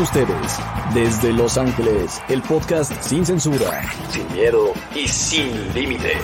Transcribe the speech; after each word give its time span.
ustedes, 0.00 0.58
desde 0.94 1.32
Los 1.32 1.58
Ángeles, 1.58 2.22
el 2.28 2.40
podcast 2.42 2.90
sin 3.02 3.26
censura, 3.26 3.82
sin 4.08 4.32
miedo 4.32 4.72
y 4.94 5.06
sin 5.06 5.74
límites. 5.74 6.16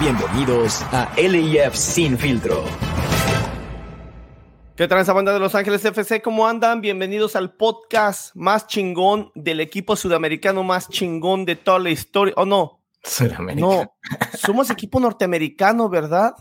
Bienvenidos 0.00 0.80
a 0.92 1.12
LIF 1.16 1.74
Sin 1.74 2.16
Filtro. 2.16 2.64
¿Qué 4.76 4.88
tal 4.88 4.98
esa 5.00 5.12
banda 5.12 5.34
de 5.34 5.40
Los 5.40 5.54
Ángeles 5.54 5.84
FC? 5.84 6.22
¿Cómo 6.22 6.46
andan? 6.46 6.80
Bienvenidos 6.80 7.36
al 7.36 7.54
podcast 7.54 8.34
más 8.34 8.66
chingón 8.66 9.30
del 9.34 9.60
equipo 9.60 9.94
sudamericano 9.94 10.62
más 10.64 10.88
chingón 10.88 11.44
de 11.44 11.56
toda 11.56 11.80
la 11.80 11.90
historia. 11.90 12.32
¿O 12.38 12.46
no? 12.46 12.80
No, 13.56 13.94
somos 14.38 14.70
equipo 14.70 15.00
norteamericano, 15.00 15.90
¿verdad? 15.90 16.34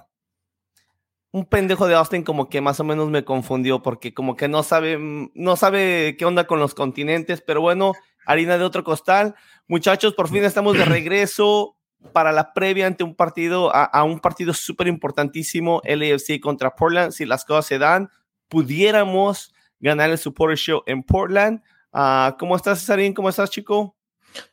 Un 1.32 1.46
pendejo 1.46 1.88
de 1.88 1.96
Austin 1.96 2.24
como 2.24 2.50
que 2.50 2.60
más 2.60 2.80
o 2.80 2.84
menos 2.84 3.10
me 3.10 3.24
confundió 3.24 3.82
porque 3.84 4.14
como 4.14 4.36
que 4.36 4.48
no 4.48 4.64
sabe, 4.64 4.98
no 5.34 5.56
sabe 5.56 6.16
qué 6.18 6.26
onda 6.26 6.48
con 6.48 6.60
los 6.60 6.74
continentes, 6.74 7.42
pero 7.42 7.62
bueno, 7.62 7.94
harina 8.26 8.58
de 8.58 8.64
otro 8.64 8.84
costal. 8.84 9.36
Muchachos, 9.68 10.14
por 10.16 10.30
fin 10.30 10.44
estamos 10.44 10.78
de 10.78 10.86
regreso 10.86 11.76
para 12.14 12.32
la 12.32 12.54
previa 12.54 12.88
ante 12.88 13.04
un 13.04 13.16
partido, 13.16 13.72
a, 13.73 14.03
un 14.03 14.20
partido 14.20 14.53
súper 14.53 14.88
importantísimo, 14.88 15.81
LAFC 15.84 16.40
contra 16.40 16.76
Portland. 16.76 17.12
Si 17.12 17.26
las 17.26 17.46
cosas 17.46 17.66
se 17.66 17.78
dan, 17.78 18.09
pudiéramos 18.48 19.53
ganar 19.80 20.09
el 20.09 20.18
Supporter 20.18 20.58
Show 20.58 20.84
en 20.86 21.03
Portland. 21.03 21.62
Uh, 21.92 22.38
¿Cómo 22.38 22.56
estás, 22.56 22.80
Cesarín? 22.80 23.14
¿Cómo 23.14 23.30
estás, 23.30 23.50
chico? 23.50 23.96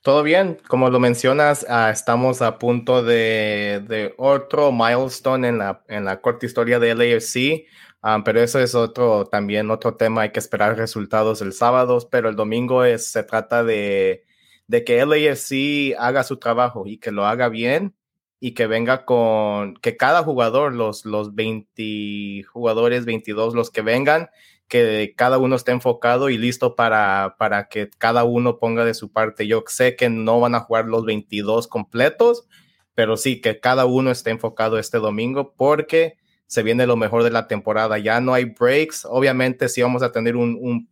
Todo 0.03 0.23
bien, 0.23 0.59
como 0.69 0.91
lo 0.91 1.01
mencionas, 1.01 1.67
uh, 1.69 1.91
estamos 1.91 2.43
a 2.43 2.59
punto 2.59 3.03
de, 3.03 4.15
otro 4.17 4.73
milestone 4.73 5.49
en 5.49 5.59
la, 5.59 5.85
en 5.89 6.05
la 6.05 6.21
corta 6.21 6.47
historia 6.47 6.79
de 6.79 6.95
LAFC, 6.95 7.67
um, 8.03 8.25
pero 8.25 8.41
eso 8.41 8.61
es 8.61 8.75
otro, 8.75 9.27
también 9.27 9.71
otro 9.71 9.97
tema, 9.97 10.23
hay 10.23 10.33
que 10.33 10.41
esperar 10.41 10.77
resultados 10.77 11.43
el 11.43 11.53
sábado, 11.53 11.99
pero 12.11 12.29
el 12.29 12.37
domingo 12.37 12.85
es, 12.85 13.11
se 13.11 13.23
trata 13.23 13.65
de, 13.65 14.25
de 14.67 14.85
que 14.85 15.05
LAFC 15.05 15.97
haga 15.99 16.23
su 16.23 16.39
trabajo 16.39 16.87
y 16.87 16.99
que 16.99 17.11
lo 17.11 17.27
haga 17.27 17.49
bien 17.49 17.95
y 18.39 18.53
que 18.53 18.67
venga 18.67 19.05
con 19.05 19.75
que 19.77 19.97
cada 19.97 20.23
jugador, 20.23 20.75
los, 20.75 21.05
los 21.05 21.35
20 21.35 22.45
jugadores, 22.45 23.05
22, 23.05 23.55
los 23.55 23.71
que 23.71 23.83
vengan, 23.83 24.29
que 24.69 25.15
cada 25.17 25.39
uno 25.39 25.57
esté 25.57 25.73
enfocado 25.73 26.29
y 26.29 26.39
listo 26.39 26.75
para, 26.75 27.37
para 27.39 27.69
que 27.69 27.89
cada 27.99 28.25
uno 28.25 28.59
ponga 28.59 28.85
de 28.85 28.95
su 28.95 29.13
parte. 29.13 29.47
Yo 29.47 29.65
sé 29.67 29.97
que 29.97 30.09
no 30.09 30.41
van 30.41 30.55
a 30.55 30.61
jugar 30.61 30.87
los 30.87 31.05
22 31.05 31.69
completos, 31.69 32.47
pero 32.95 33.17
sí 33.17 33.41
que 33.41 33.61
cada 33.61 33.85
uno 33.87 34.11
esté 34.11 34.31
enfocado 34.31 34.79
este 34.79 34.99
domingo 34.99 35.55
porque 35.57 36.17
se 36.47 36.63
viene 36.63 36.87
lo 36.87 36.97
mejor 36.97 37.23
de 37.23 37.31
la 37.31 37.47
temporada. 37.47 37.99
Ya 37.99 38.21
no 38.21 38.35
hay 38.35 38.47
breaks. 38.47 39.05
Obviamente 39.05 39.69
sí 39.69 39.83
vamos 39.83 40.03
a 40.03 40.13
tener 40.13 40.37
un, 40.37 40.89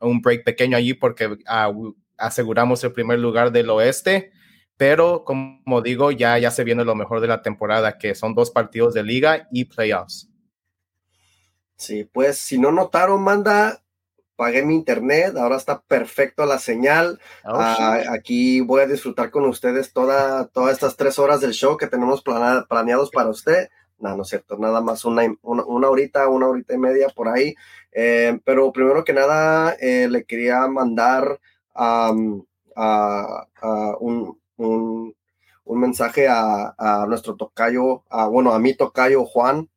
un, 0.00 0.22
break 0.22 0.44
pequeño 0.44 0.76
allí 0.76 0.94
porque 0.94 1.36
aseguramos 2.16 2.82
el 2.84 2.92
primer 2.92 3.18
lugar 3.18 3.52
del 3.52 3.70
oeste 3.70 4.32
pero 4.76 5.24
como 5.24 5.82
digo, 5.82 6.10
ya, 6.10 6.38
ya 6.38 6.50
se 6.50 6.64
viene 6.64 6.84
lo 6.84 6.94
mejor 6.94 7.20
de 7.20 7.28
la 7.28 7.42
temporada, 7.42 7.96
que 7.98 8.14
son 8.14 8.34
dos 8.34 8.50
partidos 8.50 8.94
de 8.94 9.02
liga 9.02 9.48
y 9.52 9.66
playoffs. 9.66 10.28
Sí, 11.84 12.04
pues 12.04 12.38
si 12.38 12.58
no 12.58 12.72
notaron, 12.72 13.22
manda, 13.22 13.82
pagué 14.36 14.64
mi 14.64 14.74
internet, 14.74 15.36
ahora 15.36 15.56
está 15.56 15.82
perfecto 15.82 16.46
la 16.46 16.58
señal. 16.58 17.20
Oh, 17.44 17.52
ah, 17.54 18.00
aquí 18.10 18.60
voy 18.60 18.80
a 18.80 18.86
disfrutar 18.86 19.30
con 19.30 19.44
ustedes 19.44 19.92
toda, 19.92 20.46
todas 20.46 20.72
estas 20.72 20.96
tres 20.96 21.18
horas 21.18 21.42
del 21.42 21.52
show 21.52 21.76
que 21.76 21.86
tenemos 21.86 22.22
planeados 22.22 23.10
para 23.10 23.28
usted. 23.28 23.68
No, 23.98 24.16
no 24.16 24.22
es 24.22 24.28
cierto, 24.28 24.56
nada 24.56 24.80
más 24.80 25.04
una, 25.04 25.22
una, 25.42 25.88
horita, 25.88 26.26
una 26.28 26.48
horita 26.48 26.72
y 26.72 26.78
media 26.78 27.08
por 27.10 27.28
ahí. 27.28 27.54
Eh, 27.92 28.40
pero 28.44 28.72
primero 28.72 29.04
que 29.04 29.12
nada, 29.12 29.76
eh, 29.78 30.08
le 30.08 30.24
quería 30.24 30.66
mandar 30.66 31.38
a 31.74 32.10
un, 32.10 32.46
un, 34.56 35.14
mensaje 35.66 36.28
a, 36.28 37.04
nuestro 37.08 37.36
tocayo, 37.36 38.04
a, 38.08 38.26
bueno, 38.26 38.52
a 38.52 38.58
mi 38.58 38.74
tocayo 38.74 39.26
Juan, 39.26 39.68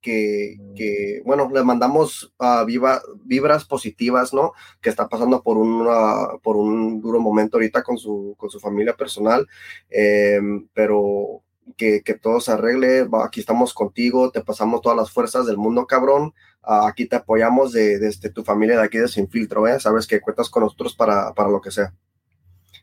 que, 0.00 0.56
que, 0.74 1.22
bueno, 1.24 1.48
le 1.52 1.62
mandamos 1.62 2.32
uh, 2.38 2.64
viva, 2.64 3.00
vibras 3.24 3.64
positivas, 3.64 4.34
¿no? 4.34 4.52
Que 4.80 4.90
está 4.90 5.08
pasando 5.08 5.42
por, 5.42 5.58
una, 5.58 6.38
por 6.42 6.56
un 6.56 7.00
duro 7.00 7.20
momento 7.20 7.56
ahorita 7.56 7.82
con 7.82 7.98
su, 7.98 8.34
con 8.36 8.50
su 8.50 8.58
familia 8.58 8.96
personal, 8.96 9.46
em, 9.90 10.66
pero 10.74 11.42
que, 11.76 12.02
que, 12.02 12.14
todo 12.14 12.40
se 12.40 12.52
arregle, 12.52 13.06
aquí 13.24 13.38
estamos 13.38 13.72
contigo, 13.74 14.30
te 14.32 14.42
pasamos 14.42 14.80
todas 14.80 14.98
las 14.98 15.12
fuerzas 15.12 15.46
del 15.46 15.56
mundo, 15.56 15.86
cabrón, 15.86 16.34
uh, 16.64 16.86
aquí 16.86 17.06
te 17.06 17.16
apoyamos 17.16 17.72
de, 17.72 17.98
desde 17.98 18.08
este, 18.08 18.30
tu 18.30 18.42
familia 18.42 18.76
de 18.78 18.84
aquí 18.84 18.98
de 18.98 19.08
Sin 19.08 19.28
Filtro, 19.28 19.68
¿eh? 19.68 19.78
Sabes 19.78 20.08
que 20.08 20.20
cuentas 20.20 20.50
con 20.50 20.64
nosotros 20.64 20.96
para, 20.96 21.32
para 21.32 21.48
lo 21.48 21.60
que 21.60 21.70
sea. 21.70 21.94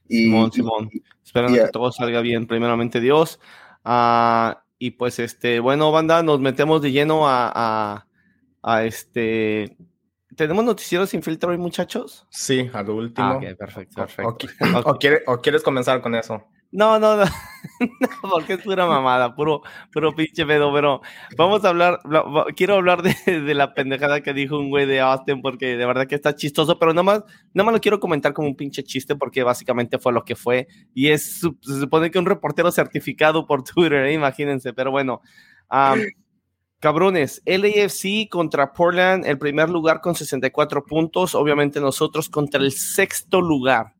Y, 0.07 0.23
Simón, 0.23 0.51
Simón. 0.53 0.89
Esperando 1.23 1.57
que 1.57 1.71
todo 1.71 1.91
salga 1.91 2.21
bien, 2.21 2.47
primeramente 2.47 3.01
Dios. 3.01 3.39
Uh, 3.85 4.55
y 4.79 4.91
pues, 4.91 5.19
este, 5.19 5.59
bueno, 5.59 5.91
banda, 5.91 6.23
nos 6.23 6.39
metemos 6.39 6.81
de 6.81 6.91
lleno 6.91 7.27
a, 7.27 7.51
a, 7.53 8.07
a 8.63 8.83
este. 8.85 9.77
¿Tenemos 10.35 10.63
noticieros 10.63 11.09
sin 11.09 11.21
filtro 11.21 11.51
hoy, 11.51 11.57
muchachos? 11.57 12.25
Sí, 12.29 12.69
a 12.71 12.81
lo 12.81 12.95
último. 12.95 13.27
Ah, 13.27 13.35
okay, 13.35 13.55
perfecto, 13.55 13.95
perfecto. 13.97 14.47
O, 14.73 14.79
o, 14.79 14.93
¿O 15.33 15.41
quieres 15.41 15.63
comenzar 15.63 16.01
con 16.01 16.15
eso? 16.15 16.47
No, 16.71 16.99
no, 16.99 17.17
no, 17.17 17.23
no, 17.79 18.29
porque 18.29 18.53
es 18.53 18.61
pura 18.61 18.85
mamada, 18.85 19.33
puro, 19.33 19.63
puro 19.91 20.13
pinche 20.13 20.45
pedo, 20.45 20.71
pero 20.71 21.01
vamos 21.35 21.65
a 21.65 21.69
hablar, 21.69 21.99
quiero 22.55 22.75
hablar 22.75 23.01
de, 23.01 23.41
de, 23.41 23.53
la 23.55 23.73
pendejada 23.73 24.21
que 24.21 24.33
dijo 24.33 24.59
un 24.59 24.69
güey 24.69 24.85
de 24.85 24.99
Austin, 24.99 25.41
porque 25.41 25.75
de 25.77 25.85
verdad 25.87 26.05
que 26.05 26.13
está 26.13 26.35
chistoso, 26.35 26.77
pero 26.77 26.93
nada 26.93 27.03
más, 27.03 27.23
nada 27.55 27.65
más 27.65 27.73
lo 27.73 27.81
quiero 27.81 27.99
comentar 27.99 28.33
como 28.33 28.49
un 28.49 28.55
pinche 28.55 28.83
chiste, 28.83 29.15
porque 29.15 29.41
básicamente 29.41 29.97
fue 29.97 30.13
lo 30.13 30.23
que 30.23 30.35
fue, 30.35 30.67
y 30.93 31.07
es, 31.07 31.39
se 31.39 31.79
supone 31.79 32.11
que 32.11 32.19
un 32.19 32.27
reportero 32.27 32.71
certificado 32.71 33.47
por 33.47 33.63
Twitter, 33.73 34.05
¿eh? 34.05 34.13
imagínense, 34.13 34.71
pero 34.71 34.91
bueno, 34.91 35.21
um, 35.71 35.99
cabrones, 36.79 37.41
LAFC 37.47 38.29
contra 38.29 38.73
Portland, 38.73 39.25
el 39.25 39.39
primer 39.39 39.69
lugar 39.69 40.01
con 40.01 40.13
64 40.13 40.85
puntos, 40.85 41.33
obviamente 41.33 41.79
nosotros 41.81 42.29
contra 42.29 42.61
el 42.61 42.71
sexto 42.73 43.41
lugar 43.41 43.95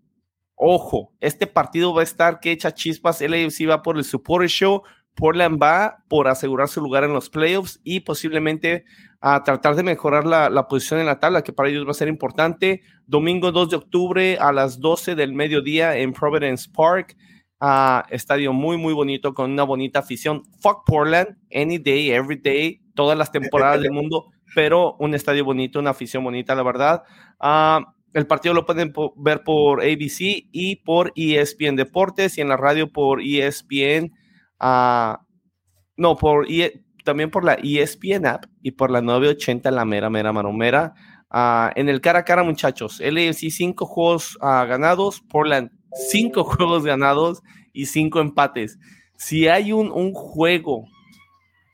Ojo, 0.62 1.14
este 1.22 1.48
partido 1.48 1.94
va 1.94 2.02
a 2.02 2.04
estar 2.04 2.42
que 2.42 2.52
echa 2.52 2.74
chispas. 2.74 3.22
LAFC 3.22 3.70
va 3.70 3.82
por 3.82 3.98
el 3.98 4.04
Supporter 4.04 4.50
Show. 4.50 4.84
Portland 5.16 5.58
va 5.62 6.04
por 6.10 6.28
asegurar 6.28 6.68
su 6.68 6.82
lugar 6.82 7.06
en 7.06 7.14
los 7.14 7.30
playoffs 7.30 7.80
y 7.86 8.02
posiblemente 8.02 8.84
a 9.22 9.42
tratar 9.44 9.76
de 9.76 9.84
mejorar 9.84 10.26
la, 10.26 10.50
la, 10.50 10.68
posición 10.68 11.00
en 11.00 11.06
la 11.06 11.18
tabla, 11.18 11.44
que 11.44 11.54
para 11.54 11.70
ellos 11.70 11.88
va 11.88 11.92
a 11.92 11.94
ser 11.94 12.10
importante. 12.10 12.82
Domingo 13.08 13.54
2 13.54 13.70
de 13.70 13.76
octubre 13.78 14.38
a 14.38 14.52
las 14.52 14.82
12 14.82 15.16
del 15.16 15.32
mediodía 15.32 15.96
en 15.96 16.12
Providence 16.12 16.70
Park. 16.70 17.16
Uh, 17.62 18.04
estadio 18.10 18.52
muy, 18.52 18.76
muy 18.76 18.94
bonito 18.94 19.34
con 19.34 19.52
una 19.52 19.64
bonita 19.64 20.00
afición. 20.00 20.44
Fuck 20.60 20.86
Portland, 20.86 21.38
any 21.54 21.78
day, 21.78 22.12
every 22.12 22.36
day, 22.36 22.82
todas 22.96 23.18
las 23.18 23.32
temporadas 23.32 23.82
del 23.82 23.92
mundo, 23.94 24.26
pero 24.56 24.98
un 25.00 25.16
estadio 25.16 25.46
bonito, 25.46 25.80
una 25.80 25.92
afición 25.92 26.22
bonita, 26.22 26.54
la 26.54 26.64
verdad. 26.64 27.04
Uh, 27.40 27.86
el 28.14 28.28
partido 28.28 28.54
lo 28.54 28.66
pueden 28.66 28.94
ver 29.18 29.44
por 29.44 29.82
ABC 29.82 30.48
y 30.52 30.78
por 30.78 31.12
ESPN 31.16 31.76
Deportes 31.76 32.38
y 32.38 32.42
en 32.42 32.50
la 32.50 32.58
radio 32.58 32.92
por 32.92 33.22
ESPN. 33.22 34.12
Uh, 34.60 35.18
no, 35.98 36.16
por 36.16 36.50
e, 36.50 36.84
también 37.04 37.30
por 37.30 37.44
la 37.44 37.54
ESPN 37.56 38.26
app 38.26 38.46
y 38.62 38.72
por 38.72 38.92
la 38.92 39.02
980, 39.02 39.72
la 39.72 39.86
mera, 39.86 40.10
mera, 40.10 40.34
maromera. 40.34 40.94
Uh, 41.32 41.70
en 41.76 41.90
el 41.90 42.02
cara 42.02 42.20
a 42.20 42.26
cara, 42.26 42.44
muchachos, 42.44 43.00
LAFC 43.00 43.52
cinco 43.52 43.86
juegos 43.86 44.36
uh, 44.38 44.68
ganados, 44.68 45.22
Portland 45.22 45.70
cinco 45.94 46.44
juegos 46.46 46.84
ganados 46.84 47.42
y 47.74 47.86
cinco 47.86 48.20
empates. 48.20 48.80
Si 49.16 49.48
hay 49.48 49.72
un, 49.72 49.92
un 49.92 50.14
juego 50.14 50.86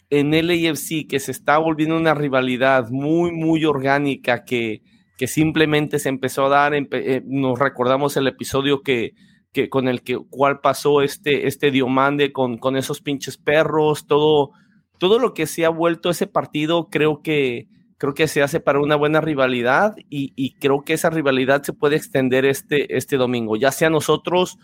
en 0.10 0.32
LAFC 0.32 1.08
que 1.08 1.20
se 1.20 1.32
está 1.32 1.58
volviendo 1.58 1.96
una 1.96 2.14
rivalidad 2.14 2.90
muy, 2.90 3.32
muy 3.32 3.66
orgánica 3.66 4.44
que 4.44 4.82
que 5.18 5.28
simplemente 5.28 6.00
se 6.00 6.10
empezó 6.10 6.46
a 6.46 6.50
dar, 6.50 6.74
eh, 6.74 7.22
nos 7.26 7.60
recordamos 7.60 8.18
el 8.18 8.28
episodio 8.28 8.82
que, 8.82 9.14
que 9.54 9.70
con 9.70 9.88
el 9.88 10.02
que 10.02 10.18
cual 10.30 10.60
pasó 10.60 11.02
este, 11.02 11.48
este 11.48 11.72
Diomande 11.72 12.34
con, 12.34 12.58
con 12.58 12.76
esos 12.76 13.02
pinches 13.02 13.38
perros, 13.38 14.08
todo, 14.08 14.52
todo 15.00 15.20
lo 15.20 15.34
que 15.34 15.48
se 15.48 15.66
ha 15.66 15.70
vuelto 15.70 16.10
ese 16.10 16.28
partido, 16.28 16.90
creo 16.90 17.22
que, 17.22 17.68
creo 17.98 18.14
que 18.14 18.28
se 18.28 18.44
hace 18.44 18.60
para 18.60 18.82
una 18.82 18.98
buena 18.98 19.22
rivalidad 19.22 19.96
y, 20.10 20.34
y, 20.36 20.56
creo 20.56 20.84
que 20.84 20.94
esa 20.94 21.10
rivalidad 21.10 21.64
se 21.64 21.74
puede 21.74 21.96
extender 21.96 22.46
este, 22.46 22.98
este 22.98 23.16
domingo, 23.16 23.56
ya 23.56 23.72
sea 23.72 23.90
nosotros 23.90 24.58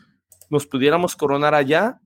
nos 0.50 0.68
pudiéramos 0.68 1.16
coronar 1.16 1.56
allá 1.56 2.02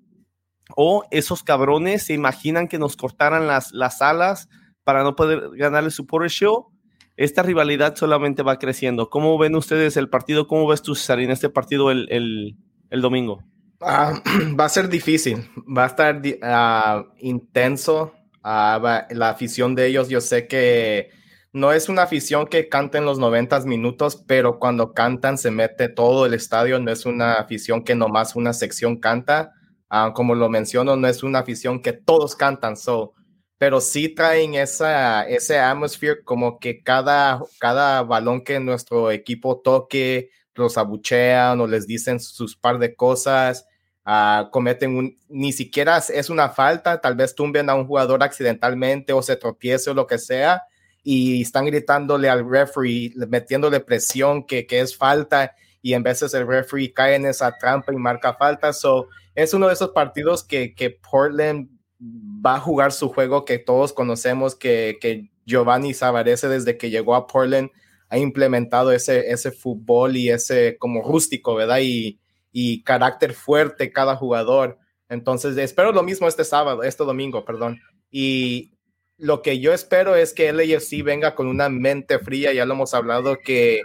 o 0.76 1.04
esos 1.10 1.42
cabrones 1.44 2.04
se 2.04 2.14
imaginan 2.14 2.68
que 2.68 2.78
nos 2.78 2.96
cortaran 2.96 3.48
las, 3.48 3.72
las 3.72 4.04
alas 4.04 4.50
para 4.84 5.04
no 5.04 5.16
poder 5.16 5.50
ganar 5.56 5.84
el 5.84 5.92
Super 5.92 6.30
Show 6.30 6.75
esta 7.18 7.44
rivalidad 7.44 7.96
solamente 7.96 8.44
va 8.44 8.60
creciendo. 8.60 9.10
¿Cómo 9.10 9.38
ven 9.38 9.56
ustedes 9.56 9.98
el 9.98 10.10
partido? 10.10 10.48
¿Cómo 10.48 10.68
ves 10.68 10.82
tú, 10.82 10.98
en 11.10 11.32
este 11.32 11.50
partido 11.50 11.92
el, 11.92 12.08
el, 12.10 12.58
el 12.90 13.02
domingo? 13.02 13.44
Uh, 13.80 14.56
va 14.60 14.66
a 14.66 14.70
ser 14.70 14.90
difícil, 14.90 15.50
va 15.66 15.84
a 15.84 15.88
estar 15.88 16.18
uh, 16.18 17.12
intenso. 17.20 18.14
Va, 18.46 19.08
la 19.10 19.30
afición 19.30 19.74
de 19.74 19.88
ellos, 19.88 20.08
yo 20.08 20.22
sé 20.22 20.48
que 20.48 21.10
no 21.52 21.72
es 21.72 21.90
una 21.90 22.04
afición 22.04 22.46
que 22.46 22.70
canta 22.70 23.00
en 23.00 23.06
los 23.06 23.18
90 23.18 23.62
minutos, 23.62 24.24
pero 24.28 24.60
cuando 24.60 24.94
cantan 24.94 25.40
se 25.40 25.50
mete 25.50 25.90
todo 25.90 26.28
el 26.28 26.36
estadio, 26.36 26.80
no 26.80 26.92
es 26.92 27.08
una 27.08 27.36
afición 27.36 27.84
que 27.84 27.96
nomás 27.96 28.36
una 28.36 28.54
sección 28.54 28.98
canta, 28.98 29.54
ah, 29.90 30.12
como 30.14 30.36
lo 30.36 30.48
menciono, 30.48 30.96
no 30.96 31.08
es 31.08 31.24
una 31.24 31.40
afición 31.40 31.82
que 31.82 31.94
todos 31.94 32.36
cantan, 32.36 32.78
so, 32.78 33.15
pero 33.58 33.80
sí 33.82 34.10
traen 34.10 34.56
esa, 34.56 35.28
ese 35.28 35.60
atmosphere 35.60 36.24
como 36.24 36.60
que 36.60 36.84
cada, 36.84 37.42
cada 37.60 38.04
balón 38.04 38.44
que 38.44 38.60
nuestro 38.60 39.12
equipo 39.12 39.62
toque, 39.62 40.30
los 40.56 40.78
abuchean 40.78 41.60
o 41.62 41.68
les 41.68 41.88
dicen 41.88 42.20
sus 42.20 42.56
par 42.56 42.80
de 42.80 42.96
cosas, 42.96 43.68
uh, 44.06 44.50
cometen 44.52 44.96
un, 44.96 45.18
ni 45.28 45.52
siquiera 45.54 45.98
es 45.98 46.30
una 46.30 46.50
falta, 46.50 47.02
tal 47.02 47.16
vez 47.16 47.36
tumben 47.36 47.70
a 47.70 47.76
un 47.76 47.88
jugador 47.88 48.24
accidentalmente 48.24 49.14
o 49.14 49.22
se 49.22 49.36
tropiece 49.36 49.90
o 49.90 49.94
lo 49.94 50.08
que 50.08 50.18
sea, 50.18 50.64
y 51.04 51.42
están 51.42 51.66
gritándole 51.66 52.30
al 52.30 52.50
referee, 52.50 53.14
metiéndole 53.28 53.80
presión 53.80 54.46
que, 54.46 54.66
que 54.66 54.80
es 54.80 54.98
falta, 54.98 55.56
y 55.82 55.94
en 55.94 56.04
veces 56.04 56.34
el 56.34 56.48
referee 56.48 56.94
cae 56.94 57.16
en 57.16 57.28
esa 57.28 57.56
trampa 57.58 57.94
y 57.94 57.98
marca 57.98 58.34
falta. 58.34 58.74
So, 58.74 59.08
es 59.36 59.54
uno 59.54 59.68
de 59.68 59.74
esos 59.74 59.90
partidos 59.90 60.44
que, 60.44 60.74
que 60.74 60.90
Portland 60.90 61.70
va 62.00 62.56
a 62.56 62.60
jugar 62.60 62.92
su 62.92 63.10
juego 63.10 63.46
que 63.46 63.60
todos 63.60 63.94
conocemos, 63.94 64.56
que, 64.56 64.98
que 65.00 65.30
Giovanni 65.46 65.94
Savarese 65.94 66.48
desde 66.48 66.78
que 66.78 66.90
llegó 66.90 67.16
a 67.16 67.28
Portland 67.28 67.70
ha 68.10 68.18
implementado 68.18 68.92
ese, 68.92 69.32
ese 69.32 69.52
fútbol 69.52 70.16
y 70.16 70.30
ese 70.30 70.78
como 70.78 71.02
rústico, 71.02 71.56
¿verdad? 71.56 71.80
Y, 71.82 72.20
y 72.52 72.84
carácter 72.84 73.34
fuerte 73.34 73.92
cada 73.92 74.16
jugador. 74.16 74.78
Entonces, 75.10 75.58
espero 75.58 75.92
lo 75.92 76.04
mismo 76.04 76.28
este 76.28 76.44
sábado, 76.44 76.84
este 76.84 77.04
domingo, 77.04 77.46
perdón. 77.46 77.80
Y 78.10 78.72
lo 79.18 79.42
que 79.42 79.60
yo 79.60 79.74
espero 79.74 80.16
es 80.16 80.34
que 80.34 80.52
LAFC 80.52 81.04
venga 81.04 81.36
con 81.36 81.48
una 81.48 81.70
mente 81.70 82.20
fría, 82.20 82.54
ya 82.54 82.66
lo 82.66 82.74
hemos 82.74 82.94
hablado, 82.94 83.38
que 83.44 83.82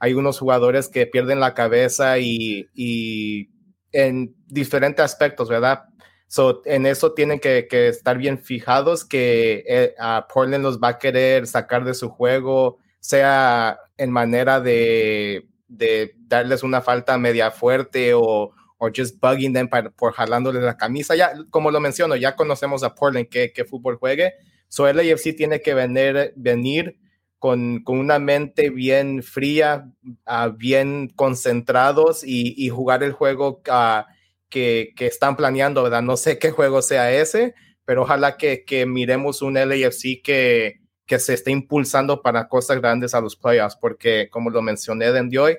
hay 0.00 0.14
unos 0.14 0.38
jugadores 0.38 0.88
que 0.88 1.06
pierden 1.06 1.40
la 1.40 1.54
cabeza 1.54 2.18
y, 2.18 2.68
y 2.74 3.50
en 3.92 4.34
diferentes 4.46 5.04
aspectos, 5.04 5.48
¿verdad? 5.48 5.84
So, 6.28 6.62
en 6.66 6.84
eso 6.84 7.14
tienen 7.14 7.40
que, 7.40 7.66
que 7.68 7.88
estar 7.88 8.18
bien 8.18 8.38
fijados 8.38 9.04
que 9.04 9.64
eh, 9.66 9.94
a 9.98 10.28
Portland 10.32 10.62
los 10.62 10.78
va 10.78 10.88
a 10.88 10.98
querer 10.98 11.46
sacar 11.46 11.84
de 11.84 11.94
su 11.94 12.10
juego, 12.10 12.78
sea 13.00 13.78
en 13.96 14.10
manera 14.10 14.60
de, 14.60 15.48
de 15.68 16.14
darles 16.18 16.62
una 16.62 16.82
falta 16.82 17.16
media 17.16 17.50
fuerte 17.50 18.12
o, 18.12 18.52
o 18.76 18.90
just 18.94 19.18
bugging 19.20 19.54
them 19.54 19.68
por 19.68 20.12
jalándoles 20.12 20.62
la 20.62 20.76
camisa. 20.76 21.16
Ya, 21.16 21.32
como 21.48 21.70
lo 21.70 21.80
menciono, 21.80 22.14
ya 22.14 22.36
conocemos 22.36 22.82
a 22.82 22.94
Portland 22.94 23.28
que, 23.28 23.52
que 23.52 23.64
fútbol 23.64 23.96
juegue. 23.96 24.34
So, 24.68 24.86
el 24.86 25.00
AFC 25.00 25.34
tiene 25.34 25.62
que 25.62 25.72
venir, 25.72 26.34
venir 26.36 26.98
con, 27.38 27.82
con, 27.84 27.98
una 27.98 28.18
mente 28.18 28.68
bien 28.68 29.22
fría, 29.22 29.90
uh, 30.26 30.52
bien 30.54 31.08
concentrados 31.16 32.22
y, 32.22 32.54
y, 32.56 32.68
jugar 32.68 33.02
el 33.02 33.12
juego 33.12 33.62
uh, 33.66 34.02
que, 34.48 34.92
que, 34.96 35.06
están 35.06 35.36
planeando, 35.36 35.82
¿verdad? 35.82 36.02
No 36.02 36.16
sé 36.16 36.38
qué 36.38 36.50
juego 36.50 36.82
sea 36.82 37.12
ese, 37.12 37.54
pero 37.84 38.02
ojalá 38.02 38.36
que, 38.36 38.64
que 38.64 38.86
miremos 38.86 39.42
un 39.42 39.54
LAFC 39.54 40.22
que, 40.22 40.80
que 41.06 41.18
se 41.18 41.34
esté 41.34 41.50
impulsando 41.50 42.22
para 42.22 42.48
cosas 42.48 42.80
grandes 42.80 43.14
a 43.14 43.20
los 43.20 43.34
playoffs, 43.34 43.76
porque 43.80 44.28
como 44.30 44.50
lo 44.50 44.62
mencioné 44.62 45.10
de 45.10 45.38
hoy, 45.38 45.58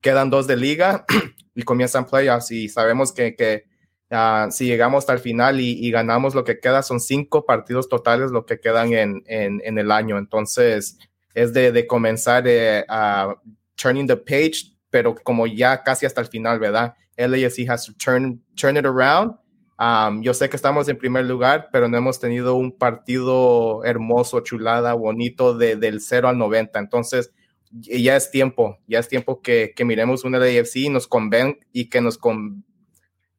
quedan 0.00 0.30
dos 0.30 0.46
de 0.46 0.56
liga 0.56 1.04
y 1.54 1.62
comienzan 1.62 2.06
playoffs 2.06 2.50
y 2.50 2.68
sabemos 2.68 3.12
que, 3.12 3.34
que 3.36 3.64
uh, 4.10 4.50
si 4.50 4.66
llegamos 4.66 5.02
hasta 5.02 5.12
el 5.12 5.20
final 5.20 5.60
y, 5.60 5.90
ganamos 5.90 6.34
lo 6.34 6.44
que 6.44 6.58
queda, 6.58 6.82
son 6.82 7.00
cinco 7.00 7.46
partidos 7.46 7.88
totales 7.88 8.30
lo 8.30 8.44
que 8.44 8.60
quedan 8.60 8.92
en, 8.92 9.22
en, 9.26 9.60
en 9.64 9.78
el 9.78 9.90
año. 9.92 10.18
Entonces 10.18 10.98
es 11.34 11.52
de, 11.52 11.72
de 11.72 11.86
comenzar 11.86 12.44
eh, 12.46 12.84
a 12.88 13.36
turning 13.76 14.06
the 14.06 14.16
page, 14.16 14.72
pero 14.90 15.14
como 15.14 15.46
ya 15.46 15.82
casi 15.82 16.06
hasta 16.06 16.20
el 16.20 16.26
final, 16.26 16.58
¿verdad? 16.58 16.94
LAFC 17.18 17.68
has 17.68 17.84
to 17.84 17.92
turn, 17.94 18.40
turn 18.56 18.76
it 18.76 18.86
around 18.86 19.34
Um, 19.78 20.22
yo 20.22 20.34
sé 20.34 20.48
que 20.48 20.56
estamos 20.56 20.88
en 20.88 20.98
primer 20.98 21.24
lugar, 21.24 21.68
pero 21.70 21.88
no 21.88 21.96
hemos 21.96 22.18
tenido 22.18 22.56
un 22.56 22.72
partido 22.72 23.84
hermoso, 23.84 24.40
chulada, 24.40 24.94
bonito 24.94 25.56
de, 25.56 25.76
del 25.76 26.00
0 26.00 26.28
al 26.28 26.36
90. 26.36 26.80
Entonces, 26.80 27.32
ya 27.70 28.16
es 28.16 28.30
tiempo, 28.32 28.78
ya 28.88 28.98
es 28.98 29.06
tiempo 29.06 29.40
que, 29.40 29.72
que 29.76 29.84
miremos 29.84 30.24
una 30.24 30.38
AFC 30.38 30.76
y 30.76 30.88
nos 30.88 31.06
conven 31.06 31.60
y 31.72 31.88
que 31.88 32.00
nos 32.00 32.18
con, 32.18 32.64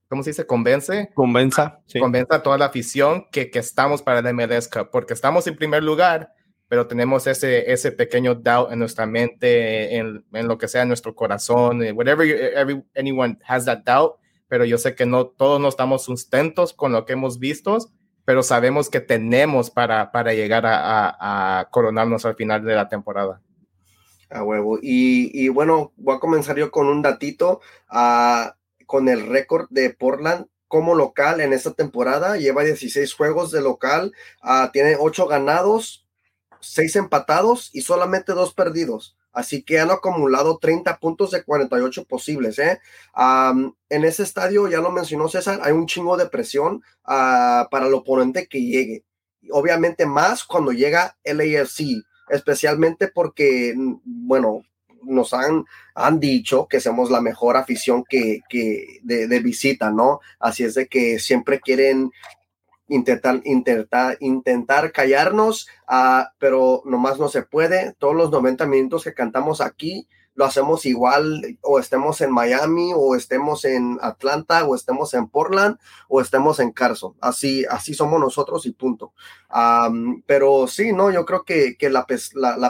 ¿cómo 0.07 0.23
se 0.23 0.29
dice? 0.29 0.45
Convence. 0.45 1.09
Convenza. 1.13 1.81
Sí. 1.87 1.99
Convenza 1.99 2.35
a 2.35 2.43
toda 2.43 2.57
la 2.57 2.65
afición 2.65 3.27
que, 3.33 3.51
que 3.51 3.59
estamos 3.59 4.01
para 4.01 4.19
el 4.19 4.33
MLS 4.33 4.69
Cup, 4.69 4.91
porque 4.93 5.13
estamos 5.13 5.45
en 5.45 5.57
primer 5.57 5.83
lugar, 5.83 6.31
pero 6.69 6.87
tenemos 6.87 7.27
ese, 7.27 7.69
ese 7.69 7.91
pequeño 7.91 8.35
doubt 8.35 8.71
en 8.71 8.79
nuestra 8.79 9.05
mente, 9.05 9.97
en, 9.97 10.23
en 10.31 10.47
lo 10.47 10.57
que 10.57 10.69
sea 10.69 10.83
en 10.83 10.87
nuestro 10.87 11.13
corazón, 11.13 11.81
whatever 11.93 12.25
every, 12.55 12.81
anyone 12.95 13.37
has 13.45 13.65
that 13.65 13.79
doubt 13.79 14.19
pero 14.49 14.65
yo 14.65 14.77
sé 14.77 14.95
que 14.95 15.05
no 15.05 15.27
todos 15.27 15.61
no 15.61 15.69
estamos 15.69 16.03
sustentos 16.03 16.73
con 16.73 16.91
lo 16.91 17.05
que 17.05 17.13
hemos 17.13 17.39
visto, 17.39 17.77
pero 18.25 18.43
sabemos 18.43 18.89
que 18.89 18.99
tenemos 18.99 19.69
para, 19.69 20.11
para 20.11 20.33
llegar 20.33 20.65
a, 20.65 20.79
a, 20.79 21.59
a 21.59 21.69
coronarnos 21.69 22.25
al 22.25 22.35
final 22.35 22.65
de 22.65 22.75
la 22.75 22.89
temporada. 22.89 23.41
A 24.29 24.43
huevo. 24.43 24.77
Y, 24.81 25.31
y, 25.33 25.49
bueno, 25.49 25.93
voy 25.95 26.15
a 26.15 26.19
comenzar 26.19 26.57
yo 26.57 26.69
con 26.71 26.87
un 26.87 27.01
datito 27.01 27.61
uh, 27.91 28.49
con 28.85 29.07
el 29.07 29.27
récord 29.27 29.67
de 29.69 29.91
Portland 29.91 30.47
como 30.67 30.93
local 30.93 31.41
en 31.41 31.53
esta 31.53 31.73
temporada. 31.73 32.37
Lleva 32.37 32.63
16 32.63 33.13
juegos 33.13 33.51
de 33.51 33.61
local, 33.61 34.13
uh, 34.43 34.71
tiene 34.71 34.97
8 34.99 35.27
ganados, 35.27 36.07
6 36.61 36.95
empatados 36.97 37.69
y 37.73 37.81
solamente 37.81 38.33
2 38.33 38.53
perdidos. 38.53 39.15
Así 39.31 39.61
que 39.61 39.79
han 39.79 39.91
acumulado 39.91 40.57
30 40.57 40.97
puntos 40.99 41.31
de 41.31 41.43
48 41.43 42.05
posibles. 42.05 42.59
¿eh? 42.59 42.79
Um, 43.15 43.73
en 43.89 44.03
ese 44.03 44.23
estadio, 44.23 44.67
ya 44.67 44.79
lo 44.79 44.91
mencionó 44.91 45.29
César, 45.29 45.59
hay 45.63 45.71
un 45.71 45.85
chingo 45.85 46.17
de 46.17 46.27
presión 46.27 46.83
uh, 47.05 47.69
para 47.69 47.87
el 47.87 47.93
oponente 47.93 48.47
que 48.47 48.61
llegue. 48.61 49.03
Obviamente 49.51 50.05
más 50.05 50.43
cuando 50.43 50.71
llega 50.71 51.17
el 51.23 51.39
AFC, 51.39 52.03
especialmente 52.29 53.07
porque, 53.07 53.73
bueno, 54.03 54.63
nos 55.03 55.33
han, 55.33 55.65
han 55.95 56.19
dicho 56.19 56.67
que 56.67 56.79
somos 56.79 57.09
la 57.09 57.21
mejor 57.21 57.57
afición 57.57 58.03
que, 58.07 58.41
que 58.49 58.99
de, 59.01 59.39
visita, 59.39 59.91
¿no? 59.91 60.19
Así 60.39 60.63
es 60.63 60.75
de 60.75 60.87
que 60.87 61.19
siempre 61.19 61.59
quieren 61.59 62.11
intentar, 62.89 63.41
intentar, 63.45 64.17
intentar 64.19 64.91
callarnos, 64.91 65.67
uh, 65.89 66.25
pero 66.37 66.81
nomás 66.85 67.19
no 67.19 67.29
se 67.29 67.43
puede. 67.43 67.93
Todos 67.99 68.15
los 68.15 68.31
90 68.31 68.65
minutos 68.65 69.03
que 69.03 69.13
cantamos 69.13 69.61
aquí 69.61 70.07
lo 70.39 70.45
hacemos 70.45 70.85
igual, 70.85 71.57
o 71.61 71.79
estemos 71.79 72.21
en 72.21 72.31
Miami, 72.31 72.93
o 72.95 73.13
estemos 73.13 73.65
en 73.65 73.97
Atlanta, 74.01 74.65
o 74.65 74.73
estemos 74.73 75.13
en 75.13 75.27
Portland, 75.27 75.77
o 76.07 76.21
estemos 76.21 76.61
en 76.61 76.71
Carson. 76.71 77.13
Así, 77.19 77.65
así 77.69 77.93
somos 77.93 78.21
nosotros 78.21 78.65
y 78.65 78.71
punto. 78.71 79.11
Pero 80.25 80.67
sí, 80.67 80.93
no, 80.93 81.11
yo 81.11 81.25
creo 81.25 81.43
que, 81.43 81.75
que 81.77 81.89
la, 81.89 82.05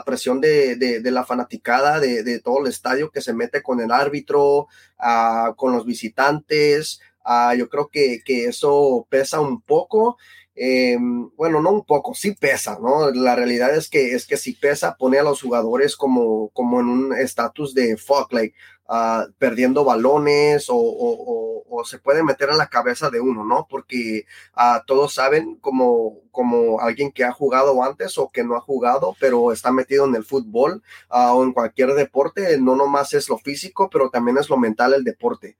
presión 0.03 0.41
de, 0.41 0.77
de, 0.77 1.11
la 1.11 1.23
fanaticada, 1.25 1.99
de, 1.99 2.23
de, 2.23 2.39
todo 2.39 2.61
el 2.61 2.71
estadio 2.71 3.11
que 3.11 3.21
se 3.21 3.33
mete 3.33 3.61
con 3.61 3.79
el 3.81 3.91
árbitro, 3.91 4.67
uh, 4.99 5.53
con 5.55 5.71
los 5.71 5.85
visitantes, 5.85 6.99
Uh, 7.29 7.53
yo 7.55 7.69
creo 7.69 7.89
que, 7.89 8.21
que, 8.25 8.45
eso 8.45 9.05
pesa 9.07 9.39
un 9.39 9.61
poco. 9.61 10.17
Eh, 10.55 10.97
bueno, 11.37 11.61
no 11.61 11.71
un 11.71 11.85
poco, 11.85 12.15
sí 12.15 12.33
pesa, 12.33 12.79
¿no? 12.81 13.11
La 13.11 13.35
realidad 13.35 13.75
es 13.75 13.87
que 13.87 14.15
es 14.15 14.25
que 14.25 14.35
si 14.35 14.53
pesa, 14.53 14.95
pone 14.97 15.19
a 15.19 15.23
los 15.23 15.39
jugadores 15.41 15.95
como, 15.95 16.49
como 16.49 16.79
en 16.79 16.87
un 16.87 17.13
estatus 17.15 17.75
de 17.75 17.97
fuck, 17.97 18.33
like, 18.33 18.55
uh, 18.89 19.31
perdiendo 19.37 19.85
balones 19.85 20.65
o, 20.69 21.55
se 21.85 21.97
puede 21.97 22.23
meter 22.23 22.49
en 22.49 22.57
la 22.57 22.67
cabeza 22.67 23.09
de 23.09 23.21
uno, 23.21 23.45
¿no? 23.45 23.65
Porque 23.69 24.25
uh, 24.57 24.83
todos 24.85 25.13
saben 25.13 25.55
como, 25.61 26.17
como 26.29 26.81
alguien 26.81 27.09
que 27.09 27.23
ha 27.23 27.31
jugado 27.31 27.81
antes 27.81 28.17
o 28.17 28.29
que 28.29 28.43
no 28.43 28.57
ha 28.57 28.59
jugado, 28.59 29.15
pero 29.17 29.53
está 29.53 29.71
metido 29.71 30.05
en 30.05 30.13
el 30.15 30.25
fútbol 30.25 30.83
uh, 31.09 31.31
o 31.35 31.43
en 31.43 31.53
cualquier 31.53 31.93
deporte, 31.93 32.59
no 32.59 32.75
nomás 32.75 33.13
es 33.13 33.29
lo 33.29 33.37
físico, 33.37 33.89
pero 33.89 34.09
también 34.09 34.37
es 34.37 34.49
lo 34.49 34.57
mental 34.57 34.93
el 34.93 35.05
deporte. 35.05 35.57